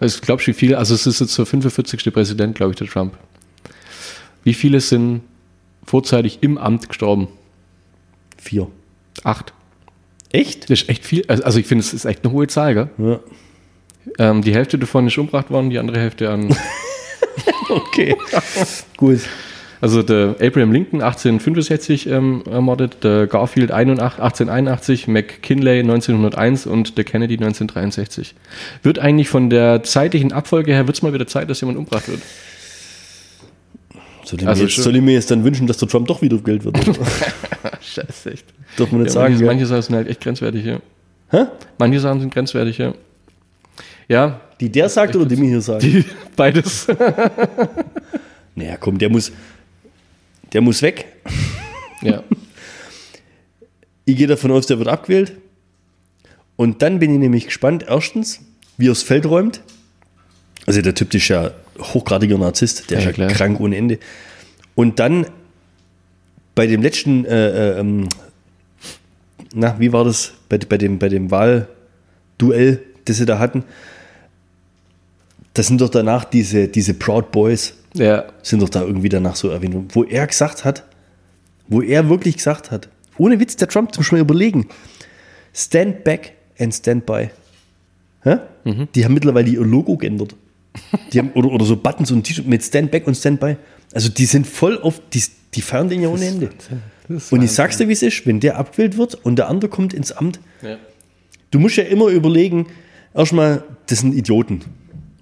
Was 0.00 0.20
glaubst 0.20 0.48
du, 0.48 0.50
wie 0.50 0.54
viele? 0.54 0.76
Also 0.76 0.92
es 0.92 1.06
ist 1.06 1.20
jetzt 1.20 1.38
der 1.38 1.46
45. 1.46 2.12
Präsident, 2.12 2.56
glaube 2.56 2.72
ich, 2.72 2.78
der 2.78 2.88
Trump. 2.88 3.14
Wie 4.42 4.54
viele 4.54 4.80
sind 4.80 5.20
vorzeitig 5.88 6.38
im 6.42 6.58
Amt 6.58 6.88
gestorben? 6.88 7.28
Vier. 8.36 8.68
Acht. 9.24 9.52
Echt? 10.30 10.70
Das 10.70 10.82
ist 10.82 10.88
echt 10.88 11.04
viel. 11.04 11.24
Also 11.28 11.42
also 11.42 11.58
ich 11.58 11.66
finde, 11.66 11.84
es 11.84 11.92
ist 11.92 12.04
echt 12.04 12.24
eine 12.24 12.32
hohe 12.32 12.46
Zahl, 12.46 12.74
gell? 12.74 12.88
Ja. 12.98 13.20
Ähm, 14.18 14.42
die 14.42 14.54
Hälfte 14.54 14.78
davon 14.78 15.06
ist 15.06 15.18
umgebracht 15.18 15.50
worden, 15.50 15.70
die 15.70 15.78
andere 15.78 15.98
Hälfte 15.98 16.30
an. 16.30 16.54
Okay. 17.70 18.16
Gut. 18.96 19.20
Also 19.80 20.02
der 20.02 20.36
Abraham 20.40 20.72
Lincoln 20.72 21.02
1865 21.02 22.08
ähm, 22.08 22.42
ermordet, 22.50 23.04
der 23.04 23.26
Garfield 23.26 23.70
81, 23.70 24.18
1881, 24.20 25.06
McKinley 25.06 25.80
1901 25.80 26.66
und 26.66 26.98
der 26.98 27.04
Kennedy 27.04 27.34
1963. 27.34 28.34
Wird 28.82 28.98
eigentlich 28.98 29.28
von 29.28 29.50
der 29.50 29.84
zeitlichen 29.84 30.32
Abfolge 30.32 30.72
her, 30.72 30.86
wird 30.86 30.96
es 30.96 31.02
mal 31.02 31.12
wieder 31.12 31.28
Zeit, 31.28 31.48
dass 31.48 31.60
jemand 31.60 31.78
umgebracht 31.78 32.08
wird? 32.08 32.22
Soll 34.28 34.40
ich, 34.42 34.46
Also 34.48 34.62
mir 34.64 34.68
jetzt, 34.68 34.82
soll 34.82 34.96
ich 34.96 35.02
mir 35.02 35.12
jetzt 35.12 35.30
dann 35.30 35.42
wünschen, 35.44 35.66
dass 35.66 35.78
der 35.78 35.88
Trump 35.88 36.06
doch 36.08 36.20
wieder 36.20 36.36
gewählt 36.36 36.64
wird? 36.64 36.76
Scheiße, 37.80 38.32
echt. 38.32 38.44
Darf 38.76 38.90
man 38.92 39.00
nicht 39.02 39.08
Ja, 39.08 39.12
sagen, 39.14 39.32
manche, 39.32 39.38
gell? 39.38 39.46
manche 39.46 39.66
Sachen 39.66 39.82
sind 39.82 39.94
halt 39.96 40.08
echt 40.08 40.20
grenzwertig, 40.20 40.64
ja. 40.64 40.80
Hä? 41.30 41.44
Manche 41.78 42.00
Sachen 42.00 42.20
sind 42.20 42.34
grenzwertig, 42.34 42.76
ja. 42.78 42.92
Ja, 44.08 44.40
Die 44.60 44.70
der 44.70 44.88
sagt 44.88 45.14
oder 45.16 45.24
die 45.26 45.36
mir 45.36 45.48
hier 45.48 45.60
sagen? 45.60 45.80
die, 45.80 46.04
beides. 46.36 46.86
Naja, 48.54 48.76
komm, 48.76 48.98
der 48.98 49.08
muss, 49.08 49.30
der 50.52 50.60
muss 50.60 50.82
weg. 50.82 51.06
ja. 52.02 52.22
Ich 54.04 54.16
gehe 54.16 54.26
davon 54.26 54.50
aus, 54.50 54.66
der 54.66 54.78
wird 54.78 54.88
abgewählt. 54.88 55.32
Und 56.56 56.82
dann 56.82 56.98
bin 56.98 57.12
ich 57.12 57.18
nämlich 57.20 57.44
gespannt, 57.46 57.84
erstens, 57.88 58.40
wie 58.76 58.86
er 58.86 58.90
das 58.90 59.02
Feld 59.04 59.26
räumt. 59.26 59.60
Also 60.66 60.82
der 60.82 60.94
Typ 60.94 61.14
ist 61.14 61.28
ja 61.28 61.52
hochgradiger 61.78 62.38
Narzisst, 62.38 62.90
der 62.90 63.00
Ja, 63.00 63.10
ist 63.10 63.16
ja 63.18 63.26
krank 63.28 63.60
ohne 63.60 63.76
Ende. 63.76 63.98
Und 64.74 64.98
dann 64.98 65.26
bei 66.54 66.66
dem 66.66 66.82
letzten 66.82 67.24
äh, 67.24 67.76
äh, 67.76 67.80
ähm, 67.80 68.08
na, 69.54 69.78
wie 69.78 69.92
war 69.92 70.04
das 70.04 70.32
bei, 70.48 70.58
bei 70.58 70.76
dem, 70.78 70.98
bei 70.98 71.08
dem 71.08 71.30
Wahlduell, 71.30 72.82
das 73.04 73.16
sie 73.16 73.26
da 73.26 73.38
hatten? 73.38 73.64
Das 75.54 75.66
sind 75.66 75.80
doch 75.80 75.88
danach 75.88 76.24
diese, 76.24 76.68
diese 76.68 76.94
Proud 76.94 77.32
Boys, 77.32 77.74
Ja. 77.94 78.26
sind 78.42 78.62
doch 78.62 78.68
da 78.68 78.82
irgendwie 78.82 79.08
danach 79.08 79.36
so 79.36 79.48
erwähnt, 79.48 79.94
wo 79.94 80.04
er 80.04 80.26
gesagt 80.26 80.64
hat, 80.64 80.84
wo 81.68 81.80
er 81.82 82.08
wirklich 82.08 82.36
gesagt 82.36 82.70
hat, 82.70 82.88
ohne 83.16 83.40
Witz, 83.40 83.56
der 83.56 83.68
Trump, 83.68 83.92
zum 83.94 84.04
schon 84.04 84.18
mal 84.18 84.22
überlegen, 84.22 84.68
stand 85.54 86.04
back 86.04 86.32
and 86.58 86.72
stand 86.74 87.06
by. 87.06 87.30
Hä? 88.22 88.36
Die 88.94 89.04
haben 89.04 89.14
mittlerweile 89.14 89.48
ihr 89.48 89.60
Logo 89.62 89.96
geändert. 89.96 90.36
Die 91.12 91.18
haben, 91.18 91.30
oder, 91.32 91.48
oder 91.50 91.64
so 91.64 91.76
Buttons 91.76 92.10
und 92.10 92.22
T-Shirt 92.24 92.46
mit 92.46 92.62
Stand 92.62 92.90
back 92.90 93.06
und 93.06 93.14
Stand 93.14 93.40
by. 93.40 93.56
Also 93.92 94.08
die 94.08 94.24
sind 94.26 94.46
voll 94.46 94.78
auf, 94.80 95.00
die, 95.12 95.22
die 95.54 95.62
feiern 95.62 95.88
den 95.88 96.02
ja 96.02 96.08
ohne 96.08 96.24
Ende. 96.26 96.50
Und 97.30 97.42
ich 97.42 97.52
sag's 97.52 97.78
dir, 97.78 97.88
wie 97.88 97.92
es 97.92 98.02
ist, 98.02 98.26
wenn 98.26 98.40
der 98.40 98.58
abgewählt 98.58 98.98
wird 98.98 99.14
und 99.14 99.36
der 99.36 99.48
andere 99.48 99.70
kommt 99.70 99.94
ins 99.94 100.12
Amt, 100.12 100.40
Ja. 100.62 100.76
du 101.50 101.58
musst 101.58 101.76
ja 101.76 101.84
immer 101.84 102.08
überlegen, 102.08 102.66
erstmal, 103.14 103.62
das 103.86 104.00
sind 104.00 104.14
Idioten. 104.14 104.62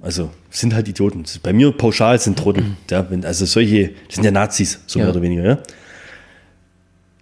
Also, 0.02 0.30
sind 0.50 0.74
halt 0.74 0.88
Idioten. 0.88 1.22
Das 1.22 1.32
ist 1.32 1.42
Bei 1.42 1.52
mir 1.52 1.72
pauschal 1.72 2.18
sind 2.20 2.38
Trottel. 2.38 2.64
Ja, 2.90 3.08
wenn, 3.10 3.24
also 3.24 3.44
solche, 3.44 3.90
das 4.06 4.16
sind 4.16 4.24
ja 4.24 4.30
Nazis, 4.30 4.80
so 4.86 4.98
Ja. 4.98 5.04
mehr 5.06 5.14
oder 5.14 5.22
weniger. 5.22 5.44
Ja. 5.44 5.58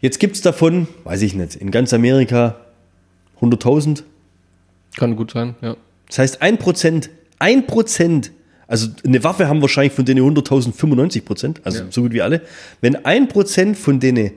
Jetzt 0.01 0.19
gibt 0.21 0.37
es 0.37 0.43
davon, 0.43 0.87
weiß 1.05 1.23
ich 1.23 1.35
nicht, 1.35 1.57
in 1.57 1.71
ganz 1.71 1.93
Amerika 1.95 2.57
100.000. 3.41 4.03
Kann 4.97 5.17
gut 5.17 5.31
sein, 5.33 5.55
ja. 5.63 5.77
Das 6.09 6.19
heißt, 6.19 6.43
ein 6.43 6.59
Prozent, 6.59 7.11
ein 7.39 7.67
Prozent, 7.67 8.31
also 8.67 8.89
eine 9.05 9.23
Waffe 9.25 9.49
haben 9.49 9.61
wahrscheinlich 9.61 9.93
von 9.93 10.05
denen 10.05 10.21
100.000 10.25 10.73
95 10.73 11.25
Prozent, 11.25 11.61
also 11.65 11.81
Ja. 11.81 11.87
so 11.91 12.03
gut 12.03 12.13
wie 12.13 12.23
alle. 12.23 12.41
Wenn 12.81 13.05
ein 13.05 13.29
Prozent 13.29 13.77
von 13.77 14.01
denen 14.01 14.31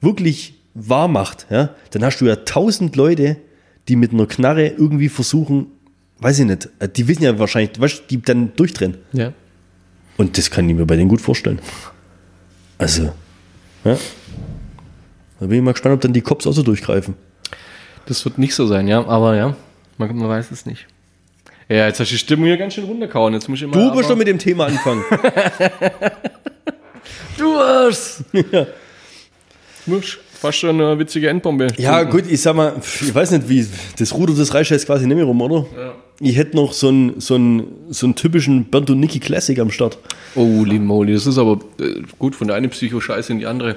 wirklich 0.00 0.54
wahr 0.74 1.08
macht, 1.08 1.46
ja, 1.50 1.70
dann 1.90 2.04
hast 2.04 2.18
du 2.20 2.26
ja 2.26 2.36
1000 2.36 2.96
Leute, 2.96 3.36
die 3.88 3.96
mit 3.96 4.12
einer 4.12 4.26
Knarre 4.26 4.68
irgendwie 4.68 5.08
versuchen, 5.08 5.66
weiß 6.20 6.38
ich 6.40 6.46
nicht, 6.46 6.68
äh, 6.78 6.88
die 6.88 7.08
wissen 7.08 7.24
ja 7.24 7.38
wahrscheinlich, 7.38 7.78
weißt, 7.80 8.04
die 8.10 8.22
dann 8.22 8.52
durchdrehen. 8.56 8.96
Ja. 9.12 9.32
Und 10.16 10.38
das 10.38 10.50
kann 10.50 10.68
ich 10.68 10.74
mir 10.76 10.86
bei 10.86 10.96
denen 10.96 11.08
gut 11.08 11.20
vorstellen. 11.20 11.58
Also, 12.78 13.12
ja. 13.84 13.96
Da 15.40 15.46
bin 15.46 15.58
ich 15.58 15.62
mal 15.64 15.72
gespannt, 15.72 15.94
ob 15.96 16.00
dann 16.00 16.12
die 16.12 16.20
Cops 16.20 16.46
auch 16.46 16.52
so 16.52 16.62
durchgreifen. 16.62 17.14
Das 18.06 18.24
wird 18.24 18.38
nicht 18.38 18.54
so 18.54 18.66
sein, 18.66 18.86
ja, 18.88 19.04
aber 19.06 19.36
ja, 19.36 19.56
man, 19.98 20.16
man 20.16 20.28
weiß 20.28 20.50
es 20.52 20.66
nicht. 20.66 20.86
Ja, 21.68 21.86
jetzt 21.86 22.00
hast 22.00 22.10
du 22.10 22.14
die 22.14 22.18
Stimmung 22.18 22.46
hier 22.46 22.56
ganz 22.56 22.74
schön 22.74 22.84
runterkauen. 22.84 23.32
Jetzt 23.34 23.48
muss 23.48 23.58
ich 23.58 23.64
immer. 23.64 23.72
Du 23.72 23.92
musst 23.94 24.08
schon 24.08 24.18
mit 24.18 24.26
dem 24.28 24.38
Thema 24.38 24.66
anfangen. 24.66 25.04
Du 27.38 27.56
hast! 27.56 28.22
ja. 28.52 28.66
Musst 29.86 30.18
fast 30.40 30.58
schon 30.58 30.80
eine 30.80 30.98
witzige 30.98 31.28
Endbombe. 31.28 31.68
Ja, 31.76 32.02
gut, 32.04 32.24
ich 32.30 32.40
sag 32.40 32.54
mal, 32.54 32.74
ich 32.80 33.12
weiß 33.14 33.32
nicht, 33.32 33.48
wie 33.48 33.66
das 33.98 34.14
Ruder 34.14 34.34
des 34.34 34.52
Reichs 34.54 34.68
jetzt 34.70 34.86
quasi 34.86 35.06
nicht 35.06 35.16
mehr 35.16 35.24
rum, 35.24 35.40
oder? 35.40 35.66
Ja. 35.76 35.94
Ich 36.20 36.36
hätte 36.36 36.54
noch 36.56 36.72
so 36.72 36.88
einen 36.88 37.18
so 37.20 37.34
einen- 37.34 37.66
so 37.90 38.06
einen 38.06 38.14
typischen 38.14 38.66
Bernd 38.66 38.90
und 38.90 39.00
Nicky 39.00 39.18
Classic 39.18 39.58
am 39.58 39.70
Start. 39.72 39.98
Oh, 40.36 40.44
Moly, 40.44 41.14
das 41.14 41.26
ist 41.26 41.38
aber 41.38 41.58
äh, 41.80 42.02
gut 42.18 42.36
von 42.36 42.46
der 42.46 42.56
einen 42.56 42.70
Psycho-Scheiße 42.70 43.32
in 43.32 43.38
die 43.40 43.46
andere. 43.46 43.76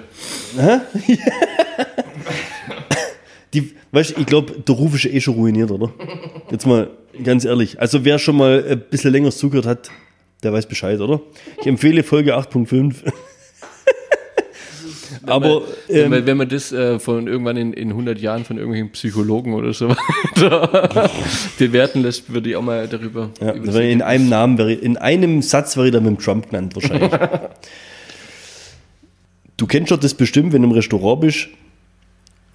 Die, 3.55 3.71
weißt 3.93 4.15
ich 4.17 4.25
glaube, 4.25 4.51
der 4.51 4.75
Ruf 4.75 4.95
ist 4.95 5.05
ja 5.05 5.11
eh 5.11 5.21
schon 5.21 5.35
ruiniert, 5.35 5.71
oder? 5.71 5.93
Jetzt 6.51 6.67
mal 6.67 6.89
ganz 7.23 7.45
ehrlich. 7.45 7.79
Also, 7.79 8.03
wer 8.03 8.19
schon 8.19 8.35
mal 8.35 8.65
ein 8.69 8.83
bisschen 8.89 9.13
länger 9.13 9.31
zugehört 9.31 9.65
hat, 9.65 9.89
der 10.43 10.51
weiß 10.51 10.67
Bescheid, 10.67 10.99
oder? 10.99 11.21
Ich 11.61 11.65
empfehle 11.65 12.03
Folge 12.03 12.37
8.5. 12.37 12.95
Aber 15.25 15.61
wenn, 15.87 16.03
ähm, 16.03 16.09
man, 16.09 16.25
wenn 16.27 16.37
man 16.37 16.49
das 16.49 16.73
äh, 16.73 16.99
von 16.99 17.27
irgendwann 17.27 17.55
in, 17.55 17.71
in 17.71 17.89
100 17.91 18.19
Jahren 18.19 18.43
von 18.43 18.57
irgendwelchen 18.57 18.91
Psychologen 18.91 19.53
oder 19.53 19.71
so 19.73 19.89
weiter 20.35 21.09
bewerten 21.57 22.01
lässt, 22.01 22.31
würde 22.31 22.49
ich 22.49 22.55
auch 22.57 22.61
mal 22.61 22.87
darüber. 22.87 23.29
ja, 23.39 23.53
in 23.53 24.01
einem 24.01 24.27
Namen, 24.27 24.59
in 24.59 24.97
einem 24.97 25.41
Satz 25.41 25.77
wäre 25.77 25.87
ich 25.87 25.93
dann 25.93 26.03
mit 26.03 26.17
dem 26.17 26.19
Trump 26.19 26.49
genannt, 26.49 26.75
wahrscheinlich. 26.75 27.11
du 29.57 29.65
kennst 29.65 29.91
doch 29.91 29.97
das 29.97 30.13
bestimmt, 30.13 30.51
wenn 30.53 30.61
du 30.61 30.67
im 30.67 30.73
Restaurant 30.73 31.21
bist 31.21 31.47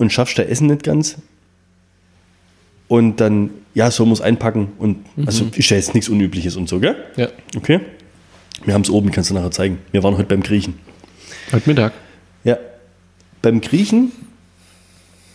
und 0.01 0.13
schaffst 0.13 0.39
da 0.39 0.43
Essen 0.43 0.67
nicht 0.67 0.83
ganz. 0.83 1.17
Und 2.89 3.21
dann, 3.21 3.51
ja, 3.75 3.91
so 3.91 4.05
muss 4.05 4.21
einpacken. 4.21 4.73
Und 4.79 5.07
also 5.25 5.47
ist 5.55 5.71
ja 5.71 5.77
jetzt 5.77 5.95
nichts 5.95 6.09
Unübliches 6.09 6.57
und 6.57 6.69
so, 6.69 6.81
gell? 6.81 6.97
ja, 7.17 7.29
Okay. 7.57 7.81
Wir 8.65 8.75
haben 8.75 8.83
es 8.83 8.91
oben, 8.91 9.11
kannst 9.11 9.31
du 9.31 9.35
nachher 9.35 9.51
zeigen. 9.53 9.79
Wir 9.93 10.03
waren 10.03 10.17
heute 10.19 10.29
beim 10.29 10.43
Griechen. 10.43 10.79
heute 11.53 11.69
Mittag. 11.69 11.93
Ja. 12.45 12.59
Beim 13.43 13.61
Griechen 13.61 14.13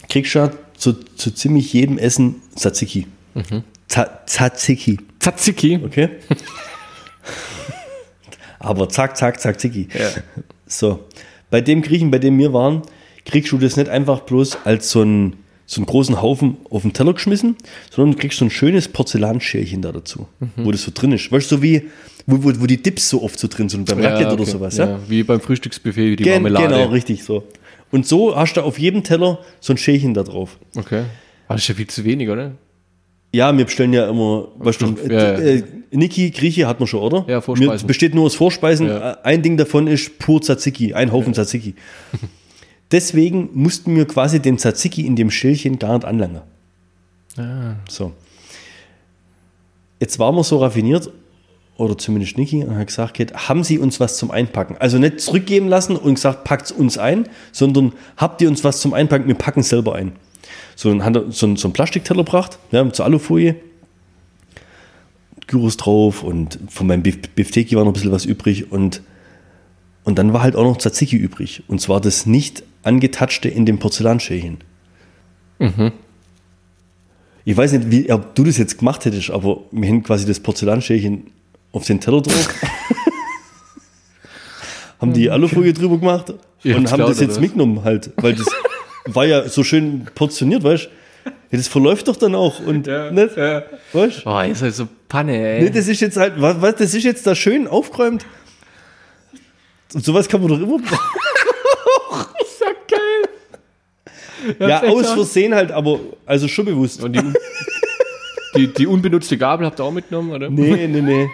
kriegst 0.10 0.36
du 0.36 0.40
ja 0.40 0.52
zu, 0.78 0.94
zu 0.94 1.32
ziemlich 1.32 1.72
jedem 1.74 1.98
Essen 1.98 2.36
Tzatziki. 2.56 3.08
Ta- 3.88 4.20
Tzatziki, 4.28 5.00
Tzatziki. 5.20 5.80
okay? 5.84 6.10
Aber 8.60 8.90
zack, 8.90 9.18
zack, 9.18 9.40
zack, 9.40 9.60
zicki. 9.60 9.88
Ja. 9.94 10.10
So. 10.68 11.06
Bei 11.50 11.62
dem 11.62 11.82
Griechen, 11.82 12.12
bei 12.12 12.20
dem 12.20 12.38
wir 12.40 12.54
waren, 12.54 12.82
kriegst 13.26 13.52
du 13.52 13.58
das 13.58 13.76
nicht 13.76 13.90
einfach 13.90 14.22
bloß 14.22 14.60
als 14.64 14.90
so 14.90 15.02
einen, 15.02 15.36
so 15.66 15.80
einen 15.80 15.88
großen 15.88 16.22
Haufen 16.22 16.58
auf 16.70 16.84
den 16.84 16.94
Teller 16.94 17.14
geschmissen, 17.14 17.56
sondern 17.90 18.16
du 18.16 18.22
kriegst 18.22 18.38
so 18.40 18.46
ein 18.46 18.52
schönes 18.52 18.88
Porzellanscherchen 18.88 19.82
da 19.82 19.92
dazu, 19.92 20.28
wo 20.56 20.72
das 20.72 20.84
so 20.84 20.92
drin 20.94 21.12
ist. 21.12 21.32
Weißt 21.32 21.52
du, 21.52 21.58
so 21.58 21.62
wie, 21.64 21.90
wo, 22.28 22.44
wo, 22.44 22.62
wo 22.62 22.66
die 22.66 22.82
Dips 22.82 23.10
so 23.10 23.24
oft 23.24 23.38
so 23.40 23.48
drin 23.48 23.68
sind, 23.68 23.86
beim 23.86 24.00
Raclette 24.00 24.34
oder 24.34 24.44
okay. 24.44 24.52
sowas, 24.52 24.78
ja? 24.78 24.90
ja? 24.90 25.00
Wie 25.08 25.24
beim 25.24 25.42
Frühstücksbuffet, 25.42 26.12
wie 26.12 26.16
die 26.16 26.24
Gen 26.24 26.44
Marmelade. 26.44 26.76
Genau, 26.76 26.90
richtig 26.92 27.24
so. 27.24 27.44
Und 27.92 28.08
so 28.08 28.36
hast 28.36 28.54
du 28.56 28.62
auf 28.62 28.80
jedem 28.80 29.04
Teller 29.04 29.40
so 29.60 29.74
ein 29.74 29.78
Schälchen 29.78 30.14
da 30.14 30.24
drauf. 30.24 30.58
Okay. 30.76 31.04
Aber 31.48 31.56
das 31.56 31.62
ist 31.62 31.68
ja 31.68 31.76
viel 31.76 31.88
zu 31.88 32.04
wenig, 32.04 32.30
oder? 32.30 32.52
Ja, 33.32 33.56
wir 33.56 33.66
bestellen 33.66 33.92
ja 33.92 34.10
immer, 34.10 34.48
weißt 34.60 34.82
du, 34.82 34.96
Ja, 35.10 35.14
ja. 35.14 35.40
äh, 35.40 35.64
Niki, 35.92 36.32
Grieche 36.32 36.68
hat 36.68 36.80
man 36.80 36.88
schon, 36.88 37.02
oder? 37.02 37.26
Ja, 37.28 37.42
Vorspeisen. 37.42 37.86
Mir 37.86 37.88
besteht 37.88 38.16
nur 38.16 38.26
aus 38.26 38.36
Vorspeisen. 38.36 38.88
Ja. 38.88 39.18
Ein 39.24 39.42
Ding 39.42 39.58
davon 39.58 39.88
ist 39.88 40.20
pur 40.20 40.42
Tzatziki, 40.42 40.94
ein 40.94 41.12
Haufen 41.12 41.34
Tzatziki. 41.34 41.76
Deswegen 42.92 43.50
mussten 43.54 43.96
wir 43.96 44.06
quasi 44.06 44.40
den 44.42 44.58
Tzatziki 44.58 45.06
in 45.06 45.16
dem 45.16 45.32
Schälchen 45.32 45.80
gar 45.80 45.94
nicht 45.96 46.06
anlangen. 46.06 46.42
Ah. 47.38 47.76
So. 47.90 48.14
Jetzt 50.00 50.20
waren 50.20 50.36
wir 50.36 50.44
so 50.44 50.60
raffiniert, 50.60 51.10
oder 51.78 51.98
zumindest 51.98 52.38
Niki, 52.38 52.64
und 52.64 52.78
hat 52.78 52.88
gesagt, 52.88 53.18
Kate, 53.18 53.34
haben 53.50 53.64
Sie 53.64 53.80
uns 53.80 54.00
was 54.00 54.18
zum 54.18 54.32
Einpacken? 54.32 54.78
Also 54.80 54.98
nicht 54.98 55.20
zurückgeben 55.20 55.68
lassen 55.68 55.96
und 55.98 56.16
gesagt, 56.16 56.44
packt 56.44 56.72
uns 56.72 56.98
ein, 56.98 57.28
sondern 57.52 57.94
habt 58.18 58.42
ihr 58.42 58.48
uns 58.50 58.64
was 58.64 58.80
zum 58.80 58.94
Einpacken, 58.94 59.28
wir 59.28 59.36
packen 59.36 59.64
selber 59.64 59.96
ein. 59.96 60.14
So, 60.76 60.90
dann 60.90 61.04
hat 61.04 61.16
er 61.16 61.32
so, 61.32 61.46
einen- 61.48 61.56
so 61.58 61.68
einen 61.68 61.74
Plastikteller 61.74 62.24
gebracht, 62.24 62.60
ja, 62.72 62.84
mit 62.84 62.96
so 62.96 63.04
Alufolie, 63.04 63.56
Gyros 65.48 65.78
drauf 65.78 66.24
und 66.24 66.60
von 66.70 66.88
meinem 66.88 67.04
Bif 67.04 67.30
Bifteki 67.30 67.76
war 67.76 67.84
noch 67.84 67.92
ein 67.92 67.94
bisschen 67.94 68.12
was 68.12 68.26
übrig 68.26 68.72
und, 68.72 69.02
und 70.06 70.18
dann 70.18 70.32
war 70.32 70.42
halt 70.42 70.56
auch 70.56 70.64
noch 70.64 70.78
Tzatziki 70.78 71.18
übrig. 71.18 71.64
Und 71.68 71.82
zwar 71.82 72.00
das 72.00 72.26
nicht 72.26 72.64
angetatschte 72.84 73.50
in 73.50 73.66
dem 73.66 73.80
Porzellanschälchen. 73.80 74.60
Ich 77.44 77.58
weiß 77.58 77.74
nicht, 77.74 77.92
wie, 77.92 78.12
ob 78.12 78.36
du 78.36 78.44
das 78.44 78.58
jetzt 78.58 78.78
gemacht 78.78 79.06
hättest, 79.06 79.32
aber 79.32 79.62
wir 79.72 79.90
haben 79.90 80.04
quasi 80.04 80.26
das 80.26 80.40
Porzellanschälchen 80.40 81.32
auf 81.72 81.86
den 81.86 82.00
Teller 82.00 82.22
drauf. 82.22 82.50
haben 85.02 85.14
die 85.14 85.30
Alufolie 85.30 85.74
drüber 85.74 85.98
gemacht 85.98 86.34
Ihr 86.64 86.78
und 86.78 86.92
haben 86.92 87.00
das 87.00 87.20
jetzt 87.20 87.32
was? 87.32 87.40
mitgenommen 87.40 87.84
halt, 87.84 88.12
weil 88.18 88.34
das 88.34 88.48
war 89.06 89.26
ja 89.26 89.48
so 89.50 89.64
schön 89.64 90.06
portioniert, 90.16 90.64
weißt 90.64 90.86
du? 90.86 90.90
Ja, 91.52 91.58
das 91.58 91.68
verläuft 91.68 92.08
doch 92.08 92.16
dann 92.16 92.36
auch 92.36 92.60
und 92.60 92.88
nicht, 92.88 93.38
weißt 93.38 93.66
du? 93.94 94.24
Boah, 94.24 94.46
ihr 94.46 94.56
seid 94.56 94.74
so 94.74 94.88
Panne, 95.08 95.38
ey. 95.38 95.64
Nee, 95.64 95.70
das 95.70 95.88
ist 95.88 96.02
jetzt 96.02 96.18
halt, 96.18 96.34
was, 96.38 96.62
was, 96.62 96.76
das 96.76 96.94
ist 96.94 97.04
jetzt 97.04 97.28
da 97.28 97.36
schön 97.36 97.68
aufgeräumt. 97.68 98.26
Und 99.94 100.04
sowas 100.04 100.28
kann 100.28 100.42
man 100.42 100.50
doch 100.50 100.60
immer. 100.60 100.78
ist 102.42 102.62
ja 102.62 102.72
geil. 102.90 104.70
ja, 104.70 104.82
aus. 104.84 105.12
Versehen 105.14 105.54
halt, 105.54 105.72
aber 105.72 106.00
also 106.26 106.48
schon 106.48 106.66
bewusst. 106.66 107.04
Und 107.04 107.14
die, 107.14 107.22
die, 108.56 108.74
die 108.74 108.88
unbenutzte 108.88 109.38
Gabel 109.38 109.66
habt 109.66 109.80
ihr 109.80 109.84
auch 109.84 109.92
mitgenommen, 109.92 110.32
oder? 110.32 110.50
Nee, 110.50 110.88
nee, 110.88 111.02
nee. 111.02 111.30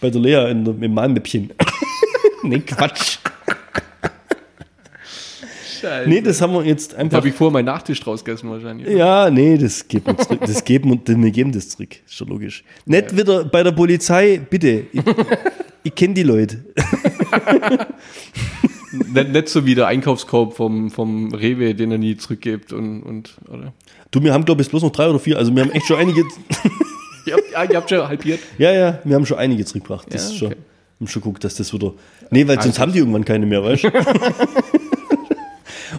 Bei 0.00 0.10
der 0.10 0.20
Lea 0.20 0.50
in, 0.50 0.64
der- 0.64 0.74
im 0.80 0.92
Malmäppchen. 0.94 1.52
nee, 2.42 2.60
Quatsch. 2.60 3.18
Scheiße. 5.80 6.08
Nee, 6.08 6.20
das 6.20 6.40
haben 6.40 6.52
wir 6.54 6.64
jetzt 6.64 6.92
Da 6.94 6.98
einfach. 6.98 7.18
habe 7.18 7.28
ich 7.28 7.34
vorher 7.34 7.52
meinen 7.52 7.66
Nachtisch 7.66 8.00
draus 8.00 8.24
gegessen 8.24 8.50
wahrscheinlich. 8.50 8.88
Ja, 8.88 9.28
nee, 9.30 9.56
das 9.58 9.86
geben 9.86 10.06
wir 10.06 10.18
zurück. 10.18 10.40
Das 10.46 10.64
geben 10.64 11.00
wir, 11.06 11.16
wir 11.22 11.30
geben 11.30 11.52
das 11.52 11.68
zurück. 11.70 11.96
Ist 12.04 12.14
schon 12.14 12.28
logisch. 12.28 12.64
Nicht 12.86 13.16
wieder 13.16 13.44
bei 13.44 13.62
der 13.62 13.72
Polizei, 13.72 14.38
bitte. 14.48 14.86
Ich, 15.86 15.94
kenne 15.94 16.14
die 16.14 16.22
Leute. 16.22 16.64
Nicht, 19.12 19.28
nicht 19.30 19.48
so 19.48 19.66
wie 19.66 19.74
der 19.74 19.88
Einkaufskorb 19.88 20.56
vom, 20.56 20.90
vom 20.90 21.34
Rewe, 21.34 21.74
den 21.74 21.90
er 21.90 21.98
nie 21.98 22.16
zurückgibt 22.16 22.72
und, 22.72 23.02
und 23.02 23.36
oder? 23.48 23.74
Du, 24.10 24.22
wir 24.22 24.32
haben, 24.32 24.44
glaube 24.46 24.62
ich, 24.62 24.70
bloß 24.70 24.82
noch 24.82 24.92
drei 24.92 25.08
oder 25.08 25.18
vier. 25.18 25.36
Also, 25.36 25.54
wir 25.54 25.62
haben 25.62 25.70
echt 25.72 25.86
schon 25.86 25.98
einige. 25.98 26.22
Ihr 27.26 27.34
habt, 27.34 27.70
ihr 27.72 27.76
habt 27.76 27.90
schon 27.90 28.06
halbiert. 28.08 28.40
Ja, 28.56 28.72
ja, 28.72 29.00
wir 29.04 29.16
haben 29.16 29.26
schon 29.26 29.36
einige 29.38 29.64
zurückgebracht. 29.64 30.06
Das 30.14 30.22
Ja, 30.26 30.30
ist 30.30 30.38
schon. 30.38 30.46
okay. 30.52 30.56
Haben 31.00 31.08
schon 31.08 31.22
geguckt, 31.22 31.44
dass 31.44 31.56
das 31.56 31.72
wieder. 31.74 31.92
Nee, 32.30 32.46
weil 32.48 32.62
sonst 32.62 32.78
haben 32.78 32.92
die 32.92 33.00
irgendwann 33.00 33.24
keine 33.24 33.44
mehr, 33.46 33.62
weißt 33.62 33.84
du? 33.84 33.90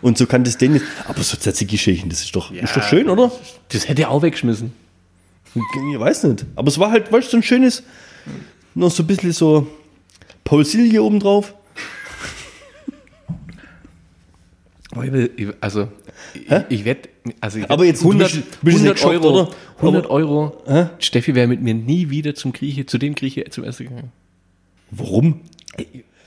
Und 0.01 0.17
so 0.17 0.25
kann 0.25 0.43
das 0.43 0.57
denn. 0.57 0.81
Aber 1.07 1.21
so 1.21 1.37
Tzatziki-Schälchen, 1.37 2.09
das 2.09 2.21
ist 2.21 2.35
doch, 2.35 2.51
ist 2.51 2.75
doch 2.75 2.83
schön, 2.83 3.09
oder? 3.09 3.31
Das 3.69 3.87
hätte 3.87 4.03
er 4.03 4.11
auch 4.11 4.21
weggeschmissen. 4.23 4.73
Ich 5.53 5.99
weiß 5.99 6.23
nicht. 6.23 6.45
Aber 6.55 6.67
es 6.69 6.79
war 6.79 6.91
halt, 6.91 7.11
weißt 7.11 7.27
du, 7.27 7.31
so 7.31 7.37
ein 7.37 7.43
schönes, 7.43 7.83
noch 8.77 8.91
so 8.91 9.03
ein 9.03 9.07
bisschen 9.07 9.31
so 9.31 9.67
Paul 10.43 10.63
Silje 10.65 11.01
oben 11.03 11.19
drauf. 11.19 11.53
Ich- 15.35 15.47
Also, 15.59 15.89
ich, 16.33 16.41
ich 16.69 16.85
wette, 16.85 17.09
also 17.41 17.59
ich 17.59 17.69
Aber 17.69 17.85
jetzt 17.85 18.01
du 18.03 18.07
100, 18.11 18.31
bist- 18.31 18.43
bist 18.61 18.63
nicht 18.63 18.75
100 18.77 18.95
geschockt, 18.95 19.25
Euro, 19.25 19.41
oder? 19.41 19.49
100 19.77 20.05
Aber- 20.05 20.13
Euro. 20.13 20.63
Steffi 20.99 21.35
wäre 21.35 21.47
mit 21.47 21.61
mir 21.61 21.73
nie 21.73 22.09
wieder 22.09 22.33
zum 22.35 22.51
Grieche, 22.53 22.85
zu 22.85 22.97
dem 22.97 23.13
Grieche 23.13 23.45
zum 23.49 23.63
Essen 23.63 23.87
gegangen. 23.87 24.11
Warum? 24.91 25.41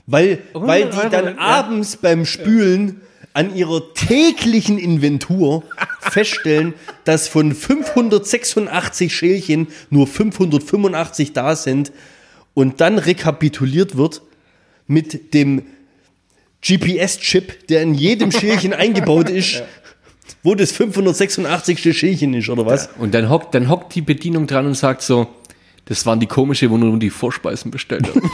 Weil, 0.07 0.39
weil 0.53 0.89
die 0.89 0.97
Euro, 0.97 1.09
dann 1.09 1.25
ja. 1.25 1.37
abends 1.37 1.97
beim 1.97 2.25
Spülen 2.25 3.01
an 3.33 3.55
ihrer 3.55 3.93
täglichen 3.93 4.77
Inventur 4.77 5.63
feststellen, 6.01 6.73
dass 7.05 7.27
von 7.27 7.53
586 7.55 9.13
Schälchen 9.15 9.67
nur 9.89 10.05
585 10.07 11.33
da 11.33 11.55
sind 11.55 11.91
und 12.53 12.81
dann 12.81 12.97
rekapituliert 12.97 13.97
wird 13.97 14.21
mit 14.87 15.33
dem 15.33 15.63
GPS-Chip, 16.65 17.67
der 17.67 17.81
in 17.81 17.93
jedem 17.93 18.31
Schälchen 18.31 18.73
eingebaut 18.73 19.29
ist, 19.29 19.63
wo 20.43 20.55
das 20.55 20.71
586. 20.71 21.97
Schälchen 21.97 22.33
ist, 22.33 22.49
oder 22.49 22.65
was? 22.65 22.89
Und 22.97 23.13
dann 23.13 23.29
hockt, 23.29 23.53
dann 23.55 23.69
hockt 23.69 23.95
die 23.95 24.01
Bedienung 24.01 24.47
dran 24.47 24.65
und 24.65 24.75
sagt 24.75 25.01
so, 25.01 25.27
das 25.85 26.05
waren 26.05 26.19
die 26.19 26.27
komische, 26.27 26.69
wo 26.69 26.77
nur 26.77 26.97
die 26.99 27.09
Vorspeisen 27.09 27.71
bestellt 27.71 28.07
haben. 28.07 28.21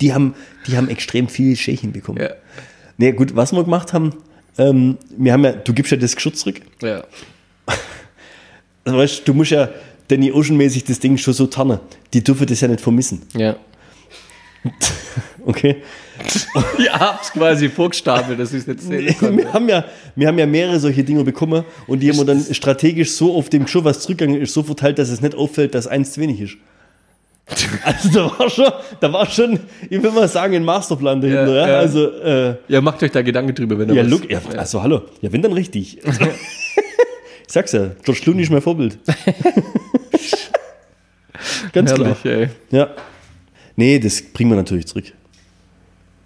Die 0.00 0.12
haben, 0.12 0.34
die 0.66 0.76
haben 0.76 0.88
extrem 0.88 1.28
viel 1.28 1.54
Schälchen 1.56 1.92
bekommen. 1.92 2.20
ja. 2.20 2.30
Nee, 2.98 3.12
gut, 3.12 3.36
was 3.36 3.52
wir 3.52 3.62
gemacht 3.62 3.92
haben, 3.92 4.12
ähm, 4.58 4.98
wir 5.16 5.32
haben 5.32 5.44
ja, 5.44 5.52
du 5.52 5.72
gibst 5.72 5.92
ja 5.92 5.96
das 5.96 6.16
Geschirr 6.16 6.34
zurück. 6.34 6.60
ja. 6.82 7.04
Also 8.84 8.98
weißt, 8.98 9.18
du 9.20 9.32
du 9.32 9.34
musst 9.34 9.52
ja 9.52 9.70
Danny 10.08 10.30
Ocean-mäßig 10.32 10.84
das 10.84 10.98
Ding 11.00 11.16
schon 11.16 11.34
so 11.34 11.46
tarnen. 11.46 11.78
Die 12.12 12.22
dürfen 12.22 12.46
das 12.46 12.60
ja 12.60 12.68
nicht 12.68 12.80
vermissen. 12.80 13.22
Ja. 13.36 13.56
Okay? 15.46 15.76
Ihr 16.78 16.90
habt's 16.92 17.30
quasi 17.30 17.68
vorgestapelt, 17.68 18.40
das 18.40 18.52
ist 18.54 18.66
jetzt 18.66 18.88
wir, 18.90 19.52
haben 19.52 19.68
ja, 19.68 19.84
wir 20.16 20.26
haben 20.28 20.38
ja 20.38 20.46
mehrere 20.46 20.80
solche 20.80 21.04
Dinge 21.04 21.22
bekommen 21.22 21.64
und 21.86 22.00
die 22.00 22.08
haben 22.10 22.16
wir 22.16 22.24
dann 22.24 22.42
strategisch 22.50 23.10
so 23.12 23.34
auf 23.36 23.50
dem 23.50 23.64
Geschirr, 23.64 23.84
was 23.84 24.00
zurückgegangen 24.00 24.40
ist, 24.40 24.54
so 24.54 24.62
verteilt, 24.62 24.98
dass 24.98 25.10
es 25.10 25.20
nicht 25.20 25.34
auffällt, 25.34 25.74
dass 25.74 25.86
eins 25.86 26.12
zu 26.12 26.20
wenig 26.22 26.40
ist. 26.40 26.56
Also 27.84 28.08
da 28.08 28.38
war 28.38 28.48
schon, 28.48 28.72
da 29.00 29.12
war 29.12 29.26
schon, 29.26 29.60
ich 29.90 30.02
will 30.02 30.12
mal 30.12 30.28
sagen, 30.28 30.54
ein 30.54 30.64
Masterplan 30.64 31.20
dahinter. 31.20 31.54
Ja, 31.54 31.60
Ja, 31.66 31.68
ja. 31.68 31.78
Also, 31.78 32.10
äh, 32.22 32.54
Ja, 32.68 32.80
macht 32.80 33.02
euch 33.02 33.10
da 33.12 33.20
Gedanken 33.20 33.54
drüber, 33.54 33.78
wenn 33.78 33.90
ihr 33.90 33.96
ja, 33.96 34.02
was- 34.04 34.10
look, 34.10 34.30
ja, 34.30 34.40
also 34.56 34.82
hallo, 34.82 35.02
ja, 35.20 35.30
wenn 35.30 35.42
dann 35.42 35.52
richtig. 35.52 35.98
Ich 37.46 37.52
sag's 37.52 37.72
ja, 37.72 37.90
George 38.02 38.20
Clooney 38.22 38.42
ist 38.42 38.50
mein 38.50 38.62
Vorbild. 38.62 38.98
Ganz 41.72 41.92
klar. 41.92 42.16
Herrlich, 42.22 42.50
ey. 42.70 42.76
Ja. 42.76 42.94
Nee, 43.76 43.98
das 43.98 44.22
bringen 44.22 44.50
wir 44.50 44.56
natürlich 44.56 44.86
zurück. 44.86 45.12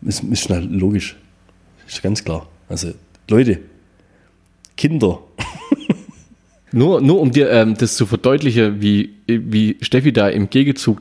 Ist, 0.03 0.23
ist 0.23 0.43
schnell 0.43 0.65
logisch. 0.65 1.17
Ist 1.87 2.03
ganz 2.03 2.23
klar. 2.23 2.47
Also, 2.69 2.93
Leute, 3.29 3.61
Kinder. 4.77 5.21
Nur, 6.73 7.01
nur 7.01 7.21
um 7.21 7.31
dir 7.31 7.51
ähm, 7.51 7.77
das 7.79 7.97
zu 7.97 8.05
verdeutlichen, 8.05 8.83
wie, 8.83 9.15
wie 9.27 9.79
Steffi 9.81 10.13
da 10.13 10.29
im 10.29 10.51
Gegenzug 10.51 11.01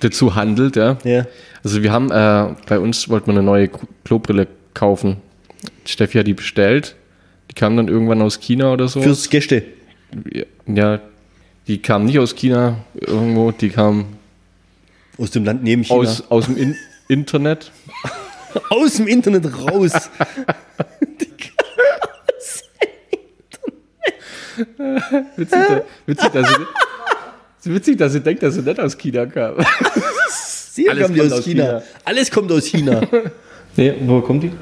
dazu 0.00 0.34
handelt, 0.34 0.74
ja. 0.74 0.98
Ja. 1.04 1.24
Also 1.62 1.84
wir 1.84 1.92
haben, 1.92 2.10
äh, 2.10 2.56
bei 2.66 2.80
uns 2.80 3.08
wollten 3.08 3.28
wir 3.28 3.34
eine 3.34 3.44
neue 3.44 3.70
Klobrille 4.02 4.48
kaufen. 4.74 5.18
Steffi 5.84 6.18
hat 6.18 6.26
die 6.26 6.34
bestellt. 6.34 6.96
Die 7.50 7.54
kam 7.54 7.76
dann 7.76 7.88
irgendwann 7.88 8.20
aus 8.22 8.40
China 8.40 8.72
oder 8.72 8.88
so. 8.88 9.00
Fürs 9.02 9.28
Gäste. 9.30 9.62
ja, 10.66 11.00
die 11.66 11.80
kam 11.82 12.04
nicht 12.06 12.18
aus 12.18 12.34
China 12.34 12.78
irgendwo, 12.94 13.50
die 13.52 13.70
kam 13.70 14.06
Aus 15.18 15.30
dem 15.30 15.44
Land 15.44 15.62
neben 15.62 15.82
China. 15.84 15.98
aus, 16.00 16.24
aus 16.30 16.46
dem 16.46 16.56
In 16.56 16.76
Internet. 17.08 17.70
aus 18.70 18.94
dem 18.94 19.06
Internet 19.06 19.46
raus. 19.66 19.92
Witzig, 25.36 25.58
da, 25.68 25.82
witzig, 26.06 26.30
dass 26.32 26.48
sie, 27.60 27.74
witzig, 27.74 27.96
dass 27.98 28.12
sie 28.12 28.20
denkt, 28.20 28.42
dass 28.42 28.54
sie 28.54 28.62
nicht 28.62 28.80
aus 28.80 28.96
China 28.98 29.26
kam. 29.26 29.54
Sie 30.30 30.88
Alles 30.88 31.06
kommt 31.06 31.20
aus 31.20 31.44
China. 31.44 31.64
China. 31.64 31.82
Alles 32.04 32.30
kommt 32.30 32.52
aus 32.52 32.64
China. 32.66 33.00
nee, 33.76 33.94
wo 34.04 34.20
kommt 34.20 34.42
die? 34.44 34.52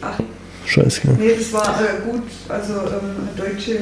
Ja, 0.00 0.18
Scheiße. 0.66 1.08
nee, 1.18 1.34
das 1.36 1.52
war 1.52 1.80
äh, 1.80 2.10
gut, 2.10 2.22
also 2.48 2.74
ähm, 2.74 3.28
eine 3.36 3.48
deutsche 3.48 3.78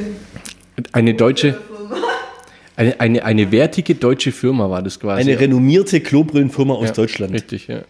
Eine 0.92 1.14
deutsche, 1.14 1.52
Firma. 1.76 1.96
eine, 2.76 3.00
eine, 3.00 3.24
eine 3.24 3.50
wertige 3.52 3.94
deutsche 3.94 4.32
Firma 4.32 4.70
war 4.70 4.82
das 4.82 4.98
quasi. 4.98 5.20
Eine 5.22 5.38
renommierte 5.38 6.00
Klobrillenfirma 6.00 6.74
aus 6.74 6.88
Ja, 6.88 6.92
Deutschland. 6.92 7.34
Richtig, 7.34 7.66
ja. 7.68 7.80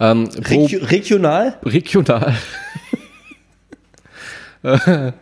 Ähm, 0.00 0.28
Regio 0.48 0.80
regional? 0.84 1.58
regional. 1.64 2.34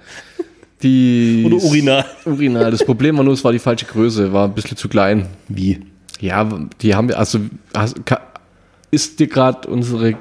Die 0.83 1.43
Oder 1.47 1.57
urinal? 1.57 2.05
Urinal. 2.25 2.71
Das 2.71 2.85
Problem 2.85 3.17
war 3.17 3.25
nur, 3.25 3.35
es 3.35 3.45
war 3.45 3.53
die 3.53 3.59
falsche 3.59 3.87
Größe, 3.87 4.33
war 4.33 4.47
ein 4.49 4.55
bisschen 4.55 4.77
zu 4.77 4.89
klein. 4.89 5.27
Wie? 5.49 5.81
Ja, 6.21 6.49
die 6.81 6.95
haben 6.95 7.09
wir, 7.09 7.19
also 7.19 7.39
ist 8.91 9.21
dir 9.21 9.27
gerade 9.29 9.69
unsere, 9.69 10.15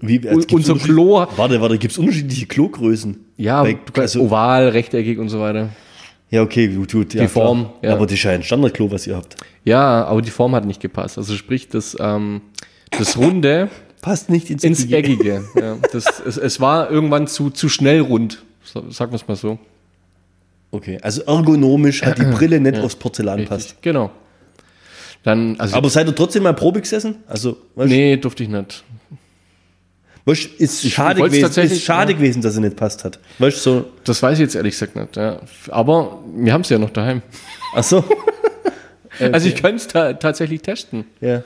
Wie 0.00 0.18
unser 0.52 0.76
Klo, 0.76 1.26
Warte, 1.36 1.60
warte, 1.60 1.78
gibt 1.78 1.92
es 1.92 1.98
unterschiedliche 1.98 2.46
Klogrößen? 2.46 3.18
ja, 3.36 3.62
Bei- 3.62 3.72
du 3.74 3.78
kannst 3.92 4.16
also- 4.16 4.22
oval, 4.22 4.68
rechteckig 4.68 5.18
und 5.18 5.28
so 5.28 5.40
weiter. 5.40 5.70
Ja, 6.30 6.42
okay, 6.42 6.68
gut, 6.68 6.92
gut. 6.92 7.12
Ja, 7.14 7.22
Die 7.22 7.28
Form, 7.28 7.62
klar. 7.62 7.74
ja. 7.82 7.92
Aber 7.96 8.06
das 8.06 8.14
ist 8.14 8.22
ja 8.22 8.30
ein 8.30 8.42
Standardklo, 8.44 8.90
was 8.92 9.06
ihr 9.06 9.16
habt. 9.16 9.34
Ja, 9.64 10.04
aber 10.04 10.22
die 10.22 10.30
Form 10.30 10.54
hat 10.54 10.64
nicht 10.64 10.80
gepasst. 10.80 11.18
Also 11.18 11.34
sprich, 11.34 11.68
das, 11.68 11.96
ähm, 12.00 12.40
das 12.96 13.16
Runde 13.16 13.68
Passt 14.00 14.30
nicht 14.30 14.48
ins, 14.48 14.64
ins 14.64 14.84
Eckige. 14.90 14.96
Eckige. 14.96 15.44
Ja, 15.60 15.76
das, 15.92 16.04
es, 16.26 16.36
es 16.38 16.60
war 16.60 16.90
irgendwann 16.90 17.26
zu, 17.26 17.50
zu 17.50 17.68
schnell 17.68 18.00
rund, 18.00 18.42
sagen 18.88 19.12
wir 19.12 19.16
es 19.16 19.28
mal 19.28 19.36
so. 19.36 19.58
Okay, 20.70 20.98
also 21.02 21.22
ergonomisch 21.22 22.02
hat 22.02 22.18
die 22.18 22.24
Brille 22.24 22.60
nicht 22.60 22.78
aufs 22.78 22.94
Porzellan 22.94 23.44
passt. 23.44 23.82
Genau. 23.82 24.10
Dann, 25.22 25.58
also, 25.60 25.76
Aber 25.76 25.90
seid 25.90 26.06
ihr 26.06 26.14
trotzdem 26.14 26.44
mal 26.44 26.54
Probe 26.54 26.80
gesessen? 26.80 27.16
Also, 27.26 27.56
nee, 27.76 28.16
durfte 28.16 28.42
ich 28.44 28.48
nicht. 28.48 28.84
Weißt, 30.30 30.60
ist 30.60 30.90
schade, 30.90 31.20
wollt's 31.20 31.34
gewesen, 31.34 31.62
ist 31.62 31.82
schade 31.82 32.12
ja. 32.12 32.18
gewesen, 32.18 32.42
dass 32.42 32.54
er 32.54 32.62
nicht 32.62 32.76
passt 32.76 33.04
hat. 33.04 33.18
Weißt 33.38 33.62
so, 33.62 33.86
Das 34.04 34.22
weiß 34.22 34.38
ich 34.38 34.42
jetzt 34.42 34.54
ehrlich 34.54 34.74
gesagt 34.74 34.96
nicht. 34.96 35.16
Ja. 35.16 35.40
Aber 35.68 36.22
wir 36.34 36.52
haben 36.52 36.62
es 36.62 36.68
ja 36.68 36.78
noch 36.78 36.90
daheim. 36.90 37.22
ach 37.74 37.84
so. 37.84 38.04
Also 39.32 39.48
ich 39.48 39.56
könnte 39.56 39.76
es 39.76 39.88
ta 39.88 40.14
tatsächlich 40.14 40.62
testen. 40.62 41.04
Ja. 41.20 41.42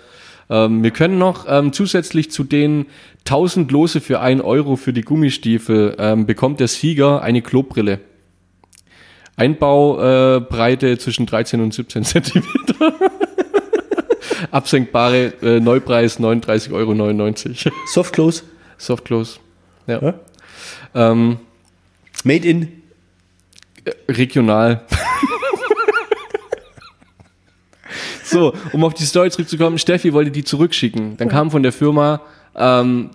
Ähm, 0.49 0.83
wir 0.85 0.91
können 0.93 1.19
noch 1.19 1.47
ähm, 1.49 1.73
zusätzlich 1.73 2.31
zu 2.31 2.45
den 2.45 2.87
1000 3.21 3.73
Lose 3.73 4.01
für 4.01 4.21
1 4.21 4.43
Euro 4.43 4.77
für 4.77 4.93
die 4.93 5.01
Gummistiefel 5.01 5.97
ähm, 5.99 6.27
bekommt 6.27 6.61
der 6.61 6.69
Sieger 6.69 7.23
eine 7.23 7.43
Klobrille. 7.43 8.01
Einbaubreite 9.37 10.37
äh, 10.37 10.49
Breite 10.49 10.99
zwischen 10.99 11.27
13 11.27 11.61
und 11.61 11.75
17 11.75 12.05
Zentimeter. 12.05 12.95
Absenkbare 14.51 15.33
äh, 15.43 15.61
Neupreis 15.61 16.21
39,99 16.21 16.73
Euro. 16.73 16.93
Soft 18.79 19.05
Close, 19.05 19.35
Softclose. 19.35 19.41
Ja. 19.87 20.03
Ja. 20.03 20.15
Ähm, 21.13 21.39
made 22.25 22.49
in. 22.49 22.69
regional. 24.09 24.83
so, 28.25 28.55
um 28.73 28.85
auf 28.85 28.95
die 28.95 29.05
Story 29.05 29.31
zurückzukommen, 29.31 29.79
Steffi 29.79 30.13
wollte 30.13 30.31
die 30.31 30.45
zurückschicken. 30.45 31.17
Dann 31.17 31.29
kam 31.29 31.51
von 31.51 31.63
der 31.63 31.73
Firma, 31.73 32.21
ähm, 32.57 33.11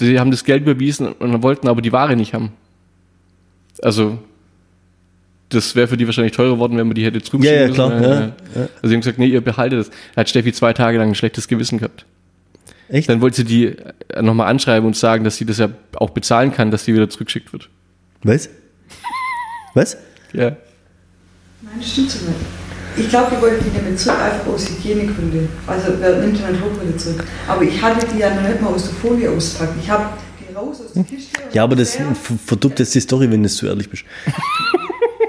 die 0.00 0.18
haben 0.18 0.30
das 0.30 0.44
Geld 0.44 0.62
überwiesen 0.62 1.12
und 1.12 1.42
wollten 1.42 1.68
aber 1.68 1.82
die 1.82 1.92
Ware 1.92 2.16
nicht 2.16 2.34
haben. 2.34 2.52
Also, 3.82 4.18
das 5.50 5.76
wäre 5.76 5.88
für 5.88 5.96
die 5.96 6.06
wahrscheinlich 6.06 6.32
teurer 6.32 6.54
geworden, 6.54 6.76
wenn 6.76 6.86
man 6.88 6.94
die 6.94 7.04
hätte 7.04 7.22
zurückschicken 7.22 7.74
Ja, 7.74 7.86
ja, 7.86 7.88
müssen. 7.88 8.00
klar, 8.00 8.32
ja, 8.54 8.56
Also, 8.56 8.68
sie 8.88 8.94
haben 8.94 9.00
gesagt, 9.00 9.18
nee, 9.18 9.26
ihr 9.26 9.40
behaltet 9.40 9.80
das. 9.80 9.90
Da 10.14 10.20
hat 10.20 10.28
Steffi 10.28 10.52
zwei 10.52 10.72
Tage 10.72 10.98
lang 10.98 11.08
ein 11.10 11.14
schlechtes 11.14 11.48
Gewissen 11.48 11.78
gehabt. 11.78 12.06
Echt? 12.94 13.08
Dann 13.08 13.20
wollte 13.20 13.38
sie 13.38 13.44
die 13.44 13.76
nochmal 14.22 14.46
anschreiben 14.48 14.86
und 14.86 14.96
sagen, 14.96 15.24
dass 15.24 15.36
sie 15.36 15.44
das 15.44 15.58
ja 15.58 15.68
auch 15.96 16.10
bezahlen 16.10 16.52
kann, 16.52 16.70
dass 16.70 16.84
die 16.84 16.94
wieder 16.94 17.10
zurückgeschickt 17.10 17.52
wird. 17.52 17.68
Was? 18.22 18.48
Was? 19.74 19.96
Ja. 20.32 20.50
Nein, 21.62 21.74
das 21.78 21.90
stimmt 21.90 22.10
so 22.12 22.24
nicht. 22.26 22.38
Ich 22.96 23.08
glaube, 23.08 23.32
die 23.34 23.42
wollten 23.42 23.64
die 23.64 23.76
nehmen 23.76 23.96
zurück, 23.98 24.20
einfach 24.20 24.46
aus 24.46 24.68
Hygienegründen. 24.68 25.48
Also, 25.66 25.92
wer 25.98 26.18
nimmt 26.20 26.38
denn 26.38 26.44
eine 26.46 26.56
Klobrille 26.58 26.96
zurück? 26.96 27.24
Aber 27.48 27.62
ich 27.62 27.82
hatte 27.82 28.06
die 28.14 28.18
ja 28.20 28.32
noch 28.32 28.48
nicht 28.48 28.60
mal 28.62 28.68
aus 28.68 28.84
der 28.84 28.94
Folie 28.94 29.28
auspackt. 29.28 29.72
Ich 29.82 29.90
habe 29.90 30.10
die 30.38 30.54
raus 30.54 30.80
aus 30.80 30.92
der 30.92 31.02
Kiste. 31.02 31.42
und 31.42 31.52
Ja, 31.54 31.64
aber 31.64 31.74
das 31.74 31.98
her. 31.98 32.14
ver- 32.14 32.38
verdirbt 32.46 32.78
jetzt 32.78 32.94
die 32.94 33.00
Story, 33.00 33.28
wenn 33.28 33.42
du 33.42 33.48
so 33.48 33.66
ehrlich 33.66 33.90
bist. 33.90 34.04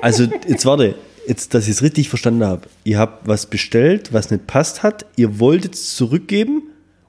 Also, 0.02 0.26
jetzt 0.48 0.66
warte, 0.68 0.94
jetzt, 1.28 1.56
dass 1.56 1.64
ich 1.64 1.72
es 1.72 1.82
richtig 1.82 2.10
verstanden 2.10 2.46
habe. 2.46 2.68
Ihr 2.84 3.00
habt 3.00 3.28
was 3.28 3.48
bestellt, 3.48 4.14
was 4.14 4.30
nicht 4.30 4.46
passt 4.46 4.84
hat. 4.84 5.08
Ihr 5.16 5.40
wolltet 5.40 5.74
es 5.74 5.96
zurückgeben 5.96 6.62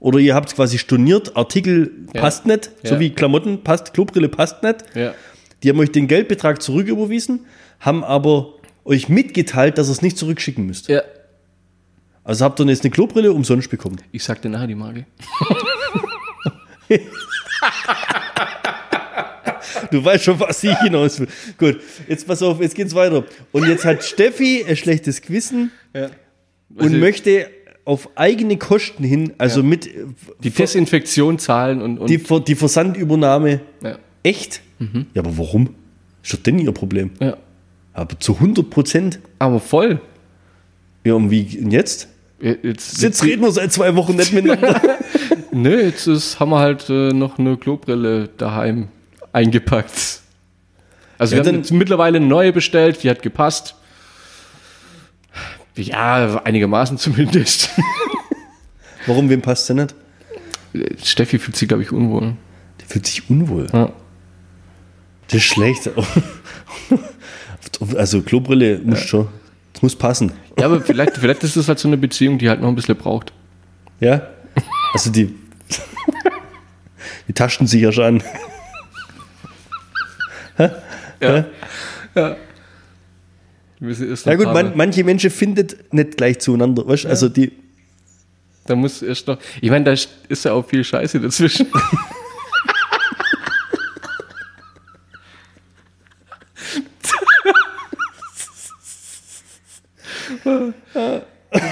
oder 0.07 0.21
ihr 0.21 0.37
habt 0.37 0.55
quasi 0.55 0.79
storniert, 0.79 1.37
Artikel 1.37 1.91
Ja. 2.15 2.21
passt 2.21 2.47
nicht, 2.47 2.71
so 2.85 2.95
Ja. 2.95 3.01
wie 3.01 3.11
Klamotten 3.11 3.65
passt, 3.65 3.93
Klobrille 3.93 4.29
passt 4.29 4.63
nicht. 4.63 4.85
Ja. 4.95 5.15
Die 5.65 5.69
haben 5.69 5.81
euch 5.81 5.91
den 5.91 6.07
Geldbetrag 6.07 6.63
zurücküberwiesen, 6.63 7.45
haben 7.81 8.05
aber 8.05 8.55
euch 8.85 9.09
mitgeteilt, 9.09 9.79
dass 9.79 9.89
ihr 9.89 9.93
es 9.93 10.03
nicht 10.03 10.17
zurückschicken 10.17 10.65
müsst. 10.65 10.87
Ja. 10.89 11.03
Also 12.23 12.45
habt 12.45 12.61
ihr 12.61 12.67
jetzt 12.67 12.85
eine 12.85 12.93
Klobrille 12.93 13.33
umsonst 13.33 13.69
bekommen. 13.69 13.97
Ich 14.13 14.23
sag 14.23 14.41
dir 14.43 14.49
nachher 14.49 14.69
die 14.69 14.77
Marke. 14.77 15.07
Du 19.91 20.05
weißt 20.05 20.25
schon, 20.25 20.39
was 20.41 20.63
ich 20.65 20.77
hinaus 20.81 21.19
will. 21.21 21.29
Gut, 21.59 21.81
jetzt 22.09 22.27
pass 22.27 22.43
auf, 22.43 22.61
jetzt 22.61 22.75
geht's 22.75 22.95
weiter. 22.95 23.25
Und 23.53 23.67
jetzt 23.69 23.85
hat 23.85 24.03
Steffi 24.05 24.65
ein 24.67 24.77
schlechtes 24.77 25.21
Gewissen 25.21 25.71
und 26.75 26.83
Also- 26.83 26.97
möchte 26.97 27.49
auf 27.87 28.11
eigene 28.17 28.59
Kosten 28.59 29.03
hin, 29.05 29.33
also 29.39 29.63
mit 29.63 29.87
äh, 29.87 30.05
Die 30.43 30.51
Desinfektion 30.51 31.39
zahlen 31.39 31.81
und, 31.81 31.99
und 31.99 32.11
die, 32.11 32.19
Ver- 32.19 32.41
die 32.41 32.55
Versandübernahme 32.55 33.61
ja. 33.83 33.97
echt? 34.23 34.61
Ja, 35.15 35.23
aber 35.23 35.39
warum? 35.39 35.71
Ist 36.23 36.35
doch 36.35 36.43
denn 36.43 36.59
ihr 36.59 36.73
Problem? 36.73 37.13
ja. 37.21 37.39
Aber 37.95 38.21
zu 38.21 38.35
100 38.35 38.69
Prozent? 38.69 39.21
Aber 39.39 39.59
voll. 39.59 40.03
Ja, 41.05 41.15
und 41.15 41.31
wie 41.31 41.59
und 41.59 41.71
jetzt? 41.71 42.09
Jetzt, 42.41 43.01
Jetzt 43.01 43.25
reden 43.25 43.41
wir 43.41 43.51
seit 43.53 43.73
zwei 43.73 43.97
Wochen 43.97 44.17
nicht 44.17 44.35
miteinander. 44.35 44.83
Nö, 45.53 45.81
jetzt 45.81 46.07
ist, 46.07 46.39
haben 46.39 46.51
wir 46.51 46.59
halt 46.59 46.91
äh, 46.91 47.15
noch 47.15 47.39
eine 47.39 47.57
Klobrille 47.57 48.29
daheim 48.37 48.89
eingepackt. 49.33 50.21
Also 51.17 51.37
Ja, 51.37 51.43
wir 51.43 51.49
haben 51.49 51.57
jetzt 51.61 51.73
mittlerweile 51.73 52.19
eine 52.19 52.27
neue 52.27 52.53
bestellt, 52.53 53.03
die 53.03 53.09
hat 53.09 53.23
gepasst. 53.23 53.76
Ja, 55.77 56.43
einigermaßen 56.43 56.99
zumindest. 56.99 57.71
Warum, 59.07 59.29
wem 59.29 59.43
passt 59.43 59.69
denn 59.69 59.77
nicht? 59.77 59.95
Steffi 61.03 61.39
fühlt 61.39 61.57
sich, 61.57 61.69
glaube 61.69 61.83
ich, 61.83 61.93
unwohl. 61.93 62.35
Der 62.81 62.87
fühlt 62.89 63.07
sich 63.07 63.31
unwohl. 63.31 63.69
Ja. 63.73 63.93
Das 65.29 65.35
ist 65.39 65.45
schlecht. 65.45 65.91
Also 67.97 68.23
Klobrille 68.23 68.79
muss 68.79 69.01
schon, 69.01 69.29
das 69.75 69.83
muss 69.83 69.97
passen. 69.97 70.33
Ja, 70.59 70.65
aber 70.67 70.81
vielleicht, 70.81 71.19
vielleicht 71.19 71.43
ist 71.43 71.57
das 71.57 71.69
halt 71.69 71.79
so 71.79 71.89
eine 71.89 71.99
Beziehung, 71.99 72.39
die 72.39 72.49
halt 72.49 72.63
noch 72.63 72.69
ein 72.69 72.75
bisschen 72.75 72.97
braucht. 72.97 73.35
Ja? 74.01 74.29
Also 74.95 75.11
die, 75.11 75.35
die 77.29 77.33
tasten 77.35 77.67
sich 77.67 77.83
ja 77.83 77.93
schon 77.93 78.05
an. 78.05 78.23
Müssen 81.19 81.21
erst 81.21 81.57
Ja 82.15 82.37
noch 83.81 84.37
gut, 84.37 84.53
man, 84.53 84.77
manche 84.77 85.05
Menschen 85.05 85.31
findet 85.31 85.93
nicht 85.93 86.17
gleich 86.17 86.39
zueinander. 86.39 86.87
Weißt? 86.87 87.07
Also 87.07 87.29
die, 87.29 87.53
Da 88.67 88.75
muss 88.75 89.03
erst 89.03 89.27
noch. 89.29 89.39
Ich 89.61 89.71
meine, 89.71 89.85
da 89.85 89.93
ist 89.93 90.45
ja 90.45 90.53
auch 90.53 90.67
viel 90.67 90.83
Scheiße 90.83 91.21
dazwischen. 91.21 91.67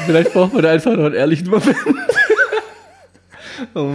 Vielleicht 0.07 0.33
braucht 0.33 0.53
man 0.53 0.63
da 0.63 0.71
einfach 0.71 0.95
noch 0.97 1.05
einen 1.05 1.15
ehrlichen 1.15 1.49
Moment. 1.49 1.77
Oh. 3.75 3.95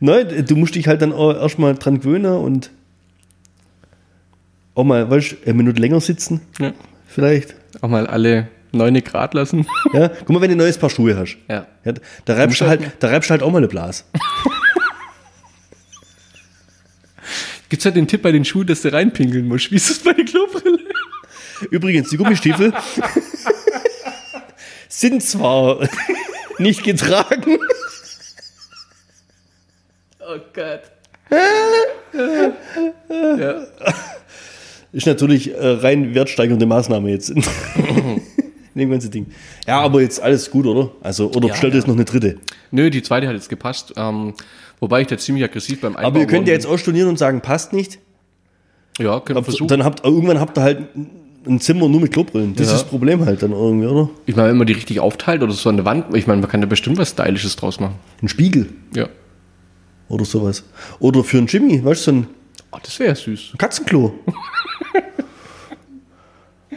Nein, 0.00 0.44
du 0.46 0.56
musst 0.56 0.74
dich 0.74 0.86
halt 0.86 1.02
dann 1.02 1.12
auch 1.12 1.34
erstmal 1.34 1.74
dran 1.74 2.00
gewöhnen 2.00 2.36
und 2.36 2.70
auch 4.74 4.84
mal, 4.84 5.08
weißt 5.10 5.32
du, 5.32 5.36
eine 5.44 5.54
Minute 5.54 5.80
länger 5.80 6.00
sitzen, 6.00 6.40
Ja. 6.58 6.72
vielleicht. 7.06 7.54
Auch 7.80 7.88
mal 7.88 8.06
alle 8.06 8.48
neune 8.72 9.02
Grad 9.02 9.34
lassen. 9.34 9.66
Ja, 9.92 10.08
guck 10.08 10.30
mal, 10.30 10.40
wenn 10.40 10.48
du 10.50 10.54
ein 10.56 10.58
neues 10.58 10.78
Paar 10.78 10.90
Schuhe 10.90 11.16
hast. 11.16 11.36
Ja. 11.48 11.66
Ja, 11.84 11.92
da 12.24 12.34
reibst 12.34 12.60
du 12.60 12.66
halt, 12.66 12.80
da 13.00 13.08
reibst 13.08 13.30
du 13.30 13.32
halt 13.32 13.42
auch 13.42 13.50
mal 13.52 13.58
eine 13.58 13.68
Blase. 13.68 14.04
Gibt 17.68 17.80
es 17.80 17.84
halt 17.86 17.96
den 17.96 18.06
Tipp 18.06 18.22
bei 18.22 18.30
den 18.32 18.44
Schuhen, 18.44 18.66
dass 18.66 18.82
du 18.82 18.92
reinpinkeln 18.92 19.46
musst? 19.48 19.70
Wie 19.70 19.76
ist 19.76 19.90
das 19.90 19.98
bei 20.00 20.12
der 20.12 20.24
Klobrille? 20.24 20.78
Übrigens, 21.70 22.10
die 22.10 22.16
Gummistiefel 22.16 22.72
sind 24.88 25.22
zwar 25.22 25.88
nicht 26.58 26.82
getragen, 26.84 27.58
Oh 30.26 30.38
Gott. 30.54 30.82
ja. 33.38 33.66
Ist 34.94 35.06
natürlich 35.06 35.52
äh, 35.52 35.56
rein 35.66 36.14
wertsteigernde 36.14 36.66
Maßnahme 36.66 37.10
jetzt 37.10 37.30
in, 37.30 37.42
in 37.42 38.20
dem 38.74 38.90
ganzen 38.90 39.10
Ding. 39.10 39.26
Ja, 39.66 39.80
aber 39.80 40.00
jetzt 40.02 40.20
alles 40.22 40.50
gut, 40.50 40.66
oder? 40.66 40.90
Also, 41.02 41.28
oder 41.30 41.48
Ja, 41.48 41.52
bestellt 41.52 41.74
ja. 41.74 41.78
jetzt 41.80 41.86
noch 41.88 41.94
eine 41.94 42.04
dritte. 42.04 42.38
Nö, 42.70 42.90
die 42.90 43.02
zweite 43.02 43.26
hat 43.26 43.34
jetzt 43.34 43.48
gepasst. 43.48 43.92
Ähm, 43.96 44.34
wobei 44.80 45.02
ich 45.02 45.06
da 45.08 45.18
ziemlich 45.18 45.44
aggressiv 45.44 45.80
beim 45.80 45.96
Einbau 45.96 46.08
Aber 46.08 46.20
ihr 46.20 46.26
könnt 46.26 46.48
ja 46.48 46.54
jetzt 46.54 46.66
auch 46.66 46.78
stornieren 46.78 47.08
und 47.08 47.18
sagen, 47.18 47.40
passt 47.40 47.72
nicht. 47.72 47.98
Ja, 48.98 49.20
können 49.20 49.38
wir 49.40 49.44
versuchen. 49.44 49.68
Dann 49.68 49.84
habt 49.84 50.04
irgendwann 50.04 50.38
habt 50.40 50.56
ihr 50.58 50.62
halt 50.62 50.78
ein 51.46 51.60
Zimmer 51.60 51.88
nur 51.88 52.00
mit 52.00 52.12
Klobrillen. 52.12 52.54
Das 52.54 52.68
Ja. 52.68 52.74
ist 52.74 52.82
das 52.82 52.88
Problem 52.88 53.24
halt 53.26 53.42
dann 53.42 53.52
irgendwie, 53.52 53.86
oder? 53.86 54.08
Ich 54.26 54.34
meine, 54.36 54.48
wenn 54.50 54.56
man 54.56 54.66
die 54.66 54.72
richtig 54.72 55.00
aufteilt 55.00 55.42
oder 55.42 55.52
so 55.52 55.68
an 55.68 55.76
der 55.76 55.84
Wand, 55.84 56.14
ich 56.16 56.26
meine, 56.26 56.40
man 56.40 56.48
kann 56.50 56.60
da 56.60 56.66
bestimmt 56.66 56.96
was 56.96 57.10
Stylisches 57.10 57.56
draus 57.56 57.80
machen. 57.80 57.96
Ein 58.22 58.28
Spiegel 58.28 58.68
Ja. 58.94 59.08
oder 60.08 60.24
sowas. 60.24 60.64
Oder 61.00 61.22
für 61.24 61.38
einen 61.38 61.48
Jimmy, 61.48 61.84
weißt 61.84 62.06
du, 62.06 62.10
so 62.12 62.16
ein 62.16 62.26
Oh, 62.70 62.78
das 62.82 62.98
wäre 62.98 63.14
süß. 63.14 63.52
Katzenklo. 63.56 64.14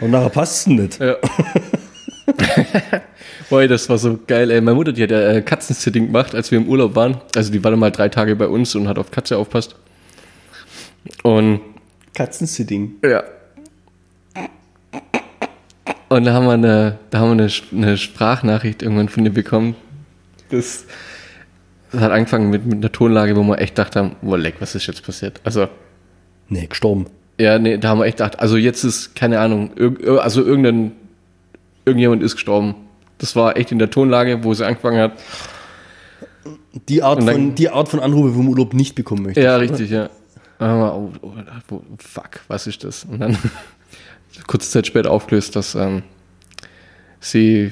und 0.02 0.12
nachher 0.12 0.30
passt 0.30 0.62
es 0.62 0.68
nicht. 0.68 1.00
Ja. 1.00 1.16
Boah, 3.50 3.68
das 3.68 3.88
war 3.90 3.98
so 3.98 4.20
geil, 4.28 4.52
ey. 4.52 4.60
Meine 4.62 4.76
Mutter, 4.76 4.92
die 4.92 5.04
hat 5.04 5.12
ja 5.12 5.32
äh, 5.32 5.42
Katzensitting 5.42 6.08
gemacht, 6.08 6.36
als 6.36 6.52
wir 6.52 6.58
im 6.60 6.68
Urlaub 6.68 6.96
waren. 6.96 7.22
Also 7.36 7.52
die 7.52 7.64
war 7.64 7.72
dann 7.72 7.80
mal 7.80 7.92
drei 7.92 8.10
Tage 8.10 8.36
bei 8.36 8.48
uns 8.48 8.76
und 8.76 8.88
hat 8.88 9.00
auf 9.00 9.12
Katze 9.12 9.38
aufpasst. 9.38 9.76
Und 11.24 11.62
Katzensitting. 12.14 12.96
Ja. 13.04 13.24
Und 16.10 16.26
da 16.26 16.34
haben 16.34 16.46
wir 16.46 16.54
eine, 16.54 17.00
da 17.10 17.20
haben 17.20 17.38
wir 17.38 17.44
eine, 17.44 17.52
eine 17.72 17.98
Sprachnachricht 17.98 18.82
irgendwann 18.82 19.10
von 19.10 19.26
ihr 19.26 19.34
bekommen. 19.34 19.76
Das, 20.50 20.86
das 21.92 22.02
hat 22.02 22.12
angefangen 22.12 22.50
mit, 22.50 22.66
mit 22.66 22.76
einer 22.76 22.92
Tonlage, 22.92 23.36
wo 23.36 23.44
wir 23.44 23.60
echt 23.60 23.78
dachten, 23.78 24.16
oh 24.22 24.36
leck, 24.36 24.56
was 24.60 24.76
ist 24.76 24.88
jetzt 24.88 25.04
passiert? 25.06 25.42
Also, 25.44 25.68
Nee, 26.50 26.68
gestorben. 26.68 27.08
Ja, 27.40 27.60
nee, 27.60 27.78
da 27.78 27.90
haben 27.90 28.00
wir 28.00 28.06
echt 28.06 28.18
gedacht, 28.18 28.40
also 28.40 28.58
jetzt 28.58 28.84
ist, 28.84 29.16
keine 29.16 29.40
Ahnung, 29.40 29.72
irg 29.76 30.08
also 30.20 30.44
irgendein, 30.44 30.94
irgendjemand 31.86 32.24
ist 32.24 32.34
gestorben. 32.36 32.76
Das 33.20 33.36
war 33.36 33.58
echt 33.58 33.72
in 33.72 33.80
der 33.80 33.90
Tonlage, 33.90 34.44
wo 34.44 34.54
sie 34.54 34.66
angefangen 34.66 35.00
hat. 35.00 35.14
Die 36.88 37.02
Art, 37.04 37.20
dann- 37.20 37.28
von, 37.28 37.56
die 37.56 37.70
Art 37.70 37.90
von 37.90 38.00
Anrufe 38.00 38.34
vom 38.34 38.48
Urlaub 38.50 38.74
nicht 38.74 38.96
bekommen 38.96 39.24
möchte. 39.24 39.42
Ja, 39.42 39.58
richtig, 39.58 39.90
ja. 39.90 40.10
Haben 40.60 40.80
wir, 40.80 40.96
oh, 40.96 41.12
oh, 41.22 41.34
oh, 41.72 41.82
fuck, 42.00 42.42
was 42.48 42.66
ist 42.68 42.84
das? 42.84 43.04
Und 43.06 43.20
dann 43.20 43.38
kurze 44.48 44.70
Zeit 44.70 44.88
später 44.88 45.12
aufgelöst, 45.12 45.56
dass 45.56 45.76
ähm, 45.76 46.04
sie 47.20 47.72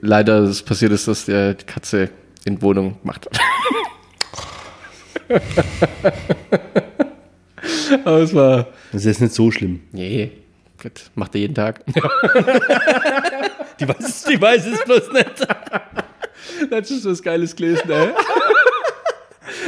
leider 0.00 0.42
das 0.42 0.62
passiert 0.62 0.92
ist, 0.92 1.08
dass 1.08 1.26
der, 1.26 1.54
die 1.54 1.64
Katze 1.64 2.10
in 2.44 2.60
Wohnung 2.60 3.00
gemacht 3.00 3.26
hat. 3.26 3.40
Aber 8.04 8.18
es 8.18 8.34
war. 8.34 8.68
Das 8.92 9.02
ist 9.02 9.06
jetzt 9.06 9.20
nicht 9.20 9.34
so 9.34 9.50
schlimm. 9.50 9.80
Nee, 9.92 10.30
Gott, 10.82 11.10
macht 11.14 11.34
er 11.34 11.40
jeden 11.42 11.54
Tag. 11.54 11.84
Die 13.80 13.86
weiß 13.86 14.08
es, 14.08 14.22
die 14.24 14.40
weiß 14.40 14.66
es 14.66 14.84
bloß 14.84 15.12
nicht. 15.12 15.46
Letztens 16.70 17.04
was 17.04 17.22
Geiles 17.22 17.54
gelesen, 17.54 17.90
ey. 17.90 18.08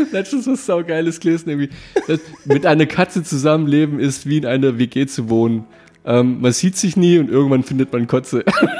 Letztens 0.12 0.46
was 0.46 0.64
saugeiles 0.64 1.20
gelesen, 1.20 1.50
irgendwie. 1.50 1.70
Das, 2.06 2.20
mit 2.44 2.64
einer 2.66 2.86
Katze 2.86 3.22
zusammenleben 3.22 4.00
ist 4.00 4.26
wie 4.26 4.38
in 4.38 4.46
einer 4.46 4.78
WG 4.78 5.06
zu 5.06 5.28
wohnen. 5.28 5.66
Ähm, 6.04 6.40
man 6.40 6.52
sieht 6.52 6.76
sich 6.76 6.96
nie 6.96 7.18
und 7.18 7.30
irgendwann 7.30 7.64
findet 7.64 7.92
man 7.92 8.06
Kotze. 8.06 8.44